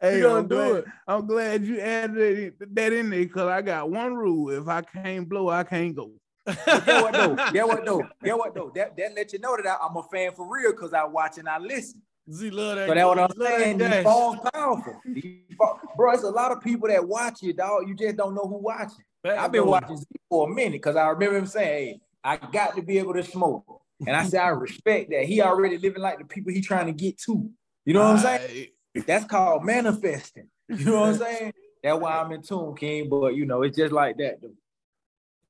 Hey, 0.00 0.16
We 0.16 0.22
gonna 0.22 0.38
I'm 0.38 0.48
do 0.48 0.54
glad, 0.56 0.76
it. 0.76 0.84
I'm 1.08 1.26
glad 1.26 1.66
you 1.66 1.80
added 1.80 2.54
that 2.72 2.92
in 2.92 3.10
there 3.10 3.20
because 3.24 3.48
I 3.48 3.60
got 3.62 3.90
one 3.90 4.14
rule: 4.14 4.50
if 4.50 4.68
I 4.68 4.80
can't 4.80 5.28
blow, 5.28 5.50
I 5.50 5.64
can't 5.64 5.94
go. 5.94 6.12
But 6.46 6.86
get 6.86 7.02
what 7.02 7.12
though? 7.12 7.36
Get 7.52 7.68
what 7.68 7.84
though? 7.84 8.02
Get 8.24 8.38
what 8.38 8.54
though? 8.54 8.72
That 8.74 8.96
that 8.96 9.14
let 9.14 9.32
you 9.34 9.38
know 9.40 9.56
that 9.56 9.66
I, 9.66 9.86
I'm 9.86 9.96
a 9.96 10.02
fan 10.04 10.32
for 10.32 10.48
real 10.50 10.70
because 10.70 10.94
I 10.94 11.04
watch 11.04 11.36
and 11.36 11.48
I 11.48 11.58
listen. 11.58 12.00
Z 12.30 12.50
love 12.50 12.76
that. 12.76 12.88
So 12.88 12.94
that's 12.94 13.06
what 13.06 13.18
I'm 13.18 13.30
saying. 13.40 13.78
These 13.78 13.88
gas. 13.88 14.04
phones 14.04 14.40
powerful. 14.52 15.00
These 15.04 15.40
pho- 15.58 15.80
Bro, 15.96 16.12
it's 16.12 16.22
a 16.24 16.30
lot 16.30 16.52
of 16.52 16.60
people 16.62 16.88
that 16.88 17.06
watch 17.06 17.42
you, 17.42 17.52
dog. 17.52 17.88
You 17.88 17.94
just 17.94 18.16
don't 18.16 18.34
know 18.34 18.46
who 18.46 18.58
watching. 18.58 19.04
Back 19.22 19.38
I've 19.38 19.50
been 19.52 19.62
door. 19.62 19.70
watching 19.72 19.96
Z 19.96 20.04
for 20.28 20.48
a 20.50 20.54
minute 20.54 20.72
because 20.72 20.96
I 20.96 21.06
remember 21.08 21.38
him 21.38 21.46
saying, 21.46 21.94
"Hey, 21.94 22.00
I 22.22 22.36
got 22.36 22.76
to 22.76 22.82
be 22.82 22.98
able 22.98 23.14
to 23.14 23.22
smoke," 23.24 23.64
and 24.06 24.14
I 24.14 24.24
said, 24.24 24.40
"I 24.40 24.48
respect 24.48 25.10
that." 25.10 25.24
He 25.24 25.40
already 25.40 25.78
living 25.78 26.02
like 26.02 26.18
the 26.18 26.24
people 26.24 26.52
he 26.52 26.60
trying 26.60 26.86
to 26.86 26.92
get 26.92 27.18
to. 27.22 27.50
You 27.84 27.94
know 27.94 28.00
what 28.00 28.16
I'm 28.24 28.38
saying? 28.40 28.66
That's 29.06 29.24
called 29.24 29.64
manifesting. 29.64 30.48
You 30.68 30.84
know 30.84 31.00
what 31.00 31.08
I'm 31.10 31.18
saying? 31.18 31.52
That's 31.82 31.98
why 31.98 32.18
I'm 32.18 32.30
in 32.32 32.42
tune, 32.42 32.74
King. 32.76 33.08
But 33.08 33.34
you 33.34 33.46
know, 33.46 33.62
it's 33.62 33.76
just 33.76 33.92
like 33.92 34.18
that. 34.18 34.42
Though. 34.42 34.50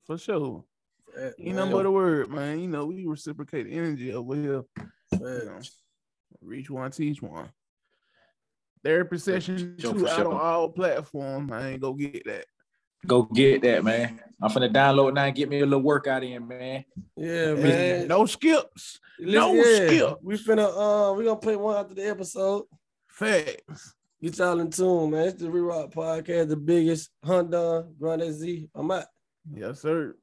For 0.07 0.17
sure. 0.19 0.65
Yeah, 1.19 1.31
You 1.39 1.53
know, 1.55 1.65
man. 1.65 1.73
but 1.73 1.87
a 1.87 1.91
word, 1.91 2.31
man. 2.31 2.61
You 2.61 2.69
know, 2.69 2.87
we 2.87 3.05
reciprocate 3.07 3.67
energy 3.69 4.13
over 4.13 4.35
here. 4.35 4.63
You 5.13 5.19
know, 5.21 5.61
reach 6.43 6.71
one, 6.71 6.91
teach 6.91 7.23
one. 7.23 7.51
Therapy 8.85 9.19
session 9.19 9.77
sure, 9.79 9.93
two 9.93 10.09
out 10.09 10.17
sure. 10.17 10.33
on 10.33 10.41
all 10.41 10.69
platforms. 10.69 11.51
I 11.53 11.71
ain't 11.71 11.81
go 11.81 11.93
get 11.93 12.25
that. 12.27 12.47
Go 13.07 13.23
get 13.23 13.63
that, 13.63 13.85
man. 13.85 14.21
I'm 14.41 14.51
finna 14.51 14.73
download 14.73 15.15
now 15.15 15.25
and 15.25 15.35
get 15.35 15.49
me 15.49 15.61
a 15.61 15.67
little 15.67 15.83
workout 15.83 16.25
in, 16.25 16.47
man. 16.47 16.85
Yeah, 17.17 17.55
man. 17.55 18.09
No 18.09 18.27
skips. 18.27 19.01
No 19.19 19.53
Listen, 19.53 19.89
skip. 19.89 20.19
We 20.23 20.37
finna 20.37 21.11
uh 21.11 21.13
we 21.13 21.25
gonna 21.25 21.37
play 21.37 21.57
one 21.57 21.77
after 21.77 21.95
the 21.95 22.09
episode. 22.09 22.65
Facts. 23.09 23.95
Get 24.21 24.39
y'all 24.39 24.59
in 24.61 24.71
tune, 24.71 25.13
man. 25.13 25.29
It's 25.29 25.41
the 25.41 25.49
Rerock 25.49 25.93
Podcast, 25.93 26.49
the 26.49 26.57
biggest 26.57 27.11
HunDon 27.25 27.97
Grande 27.99 28.33
Z. 28.33 28.69
I'm 28.75 28.91
out. 28.91 29.05
Yes, 29.53 29.81
sir. 29.83 30.17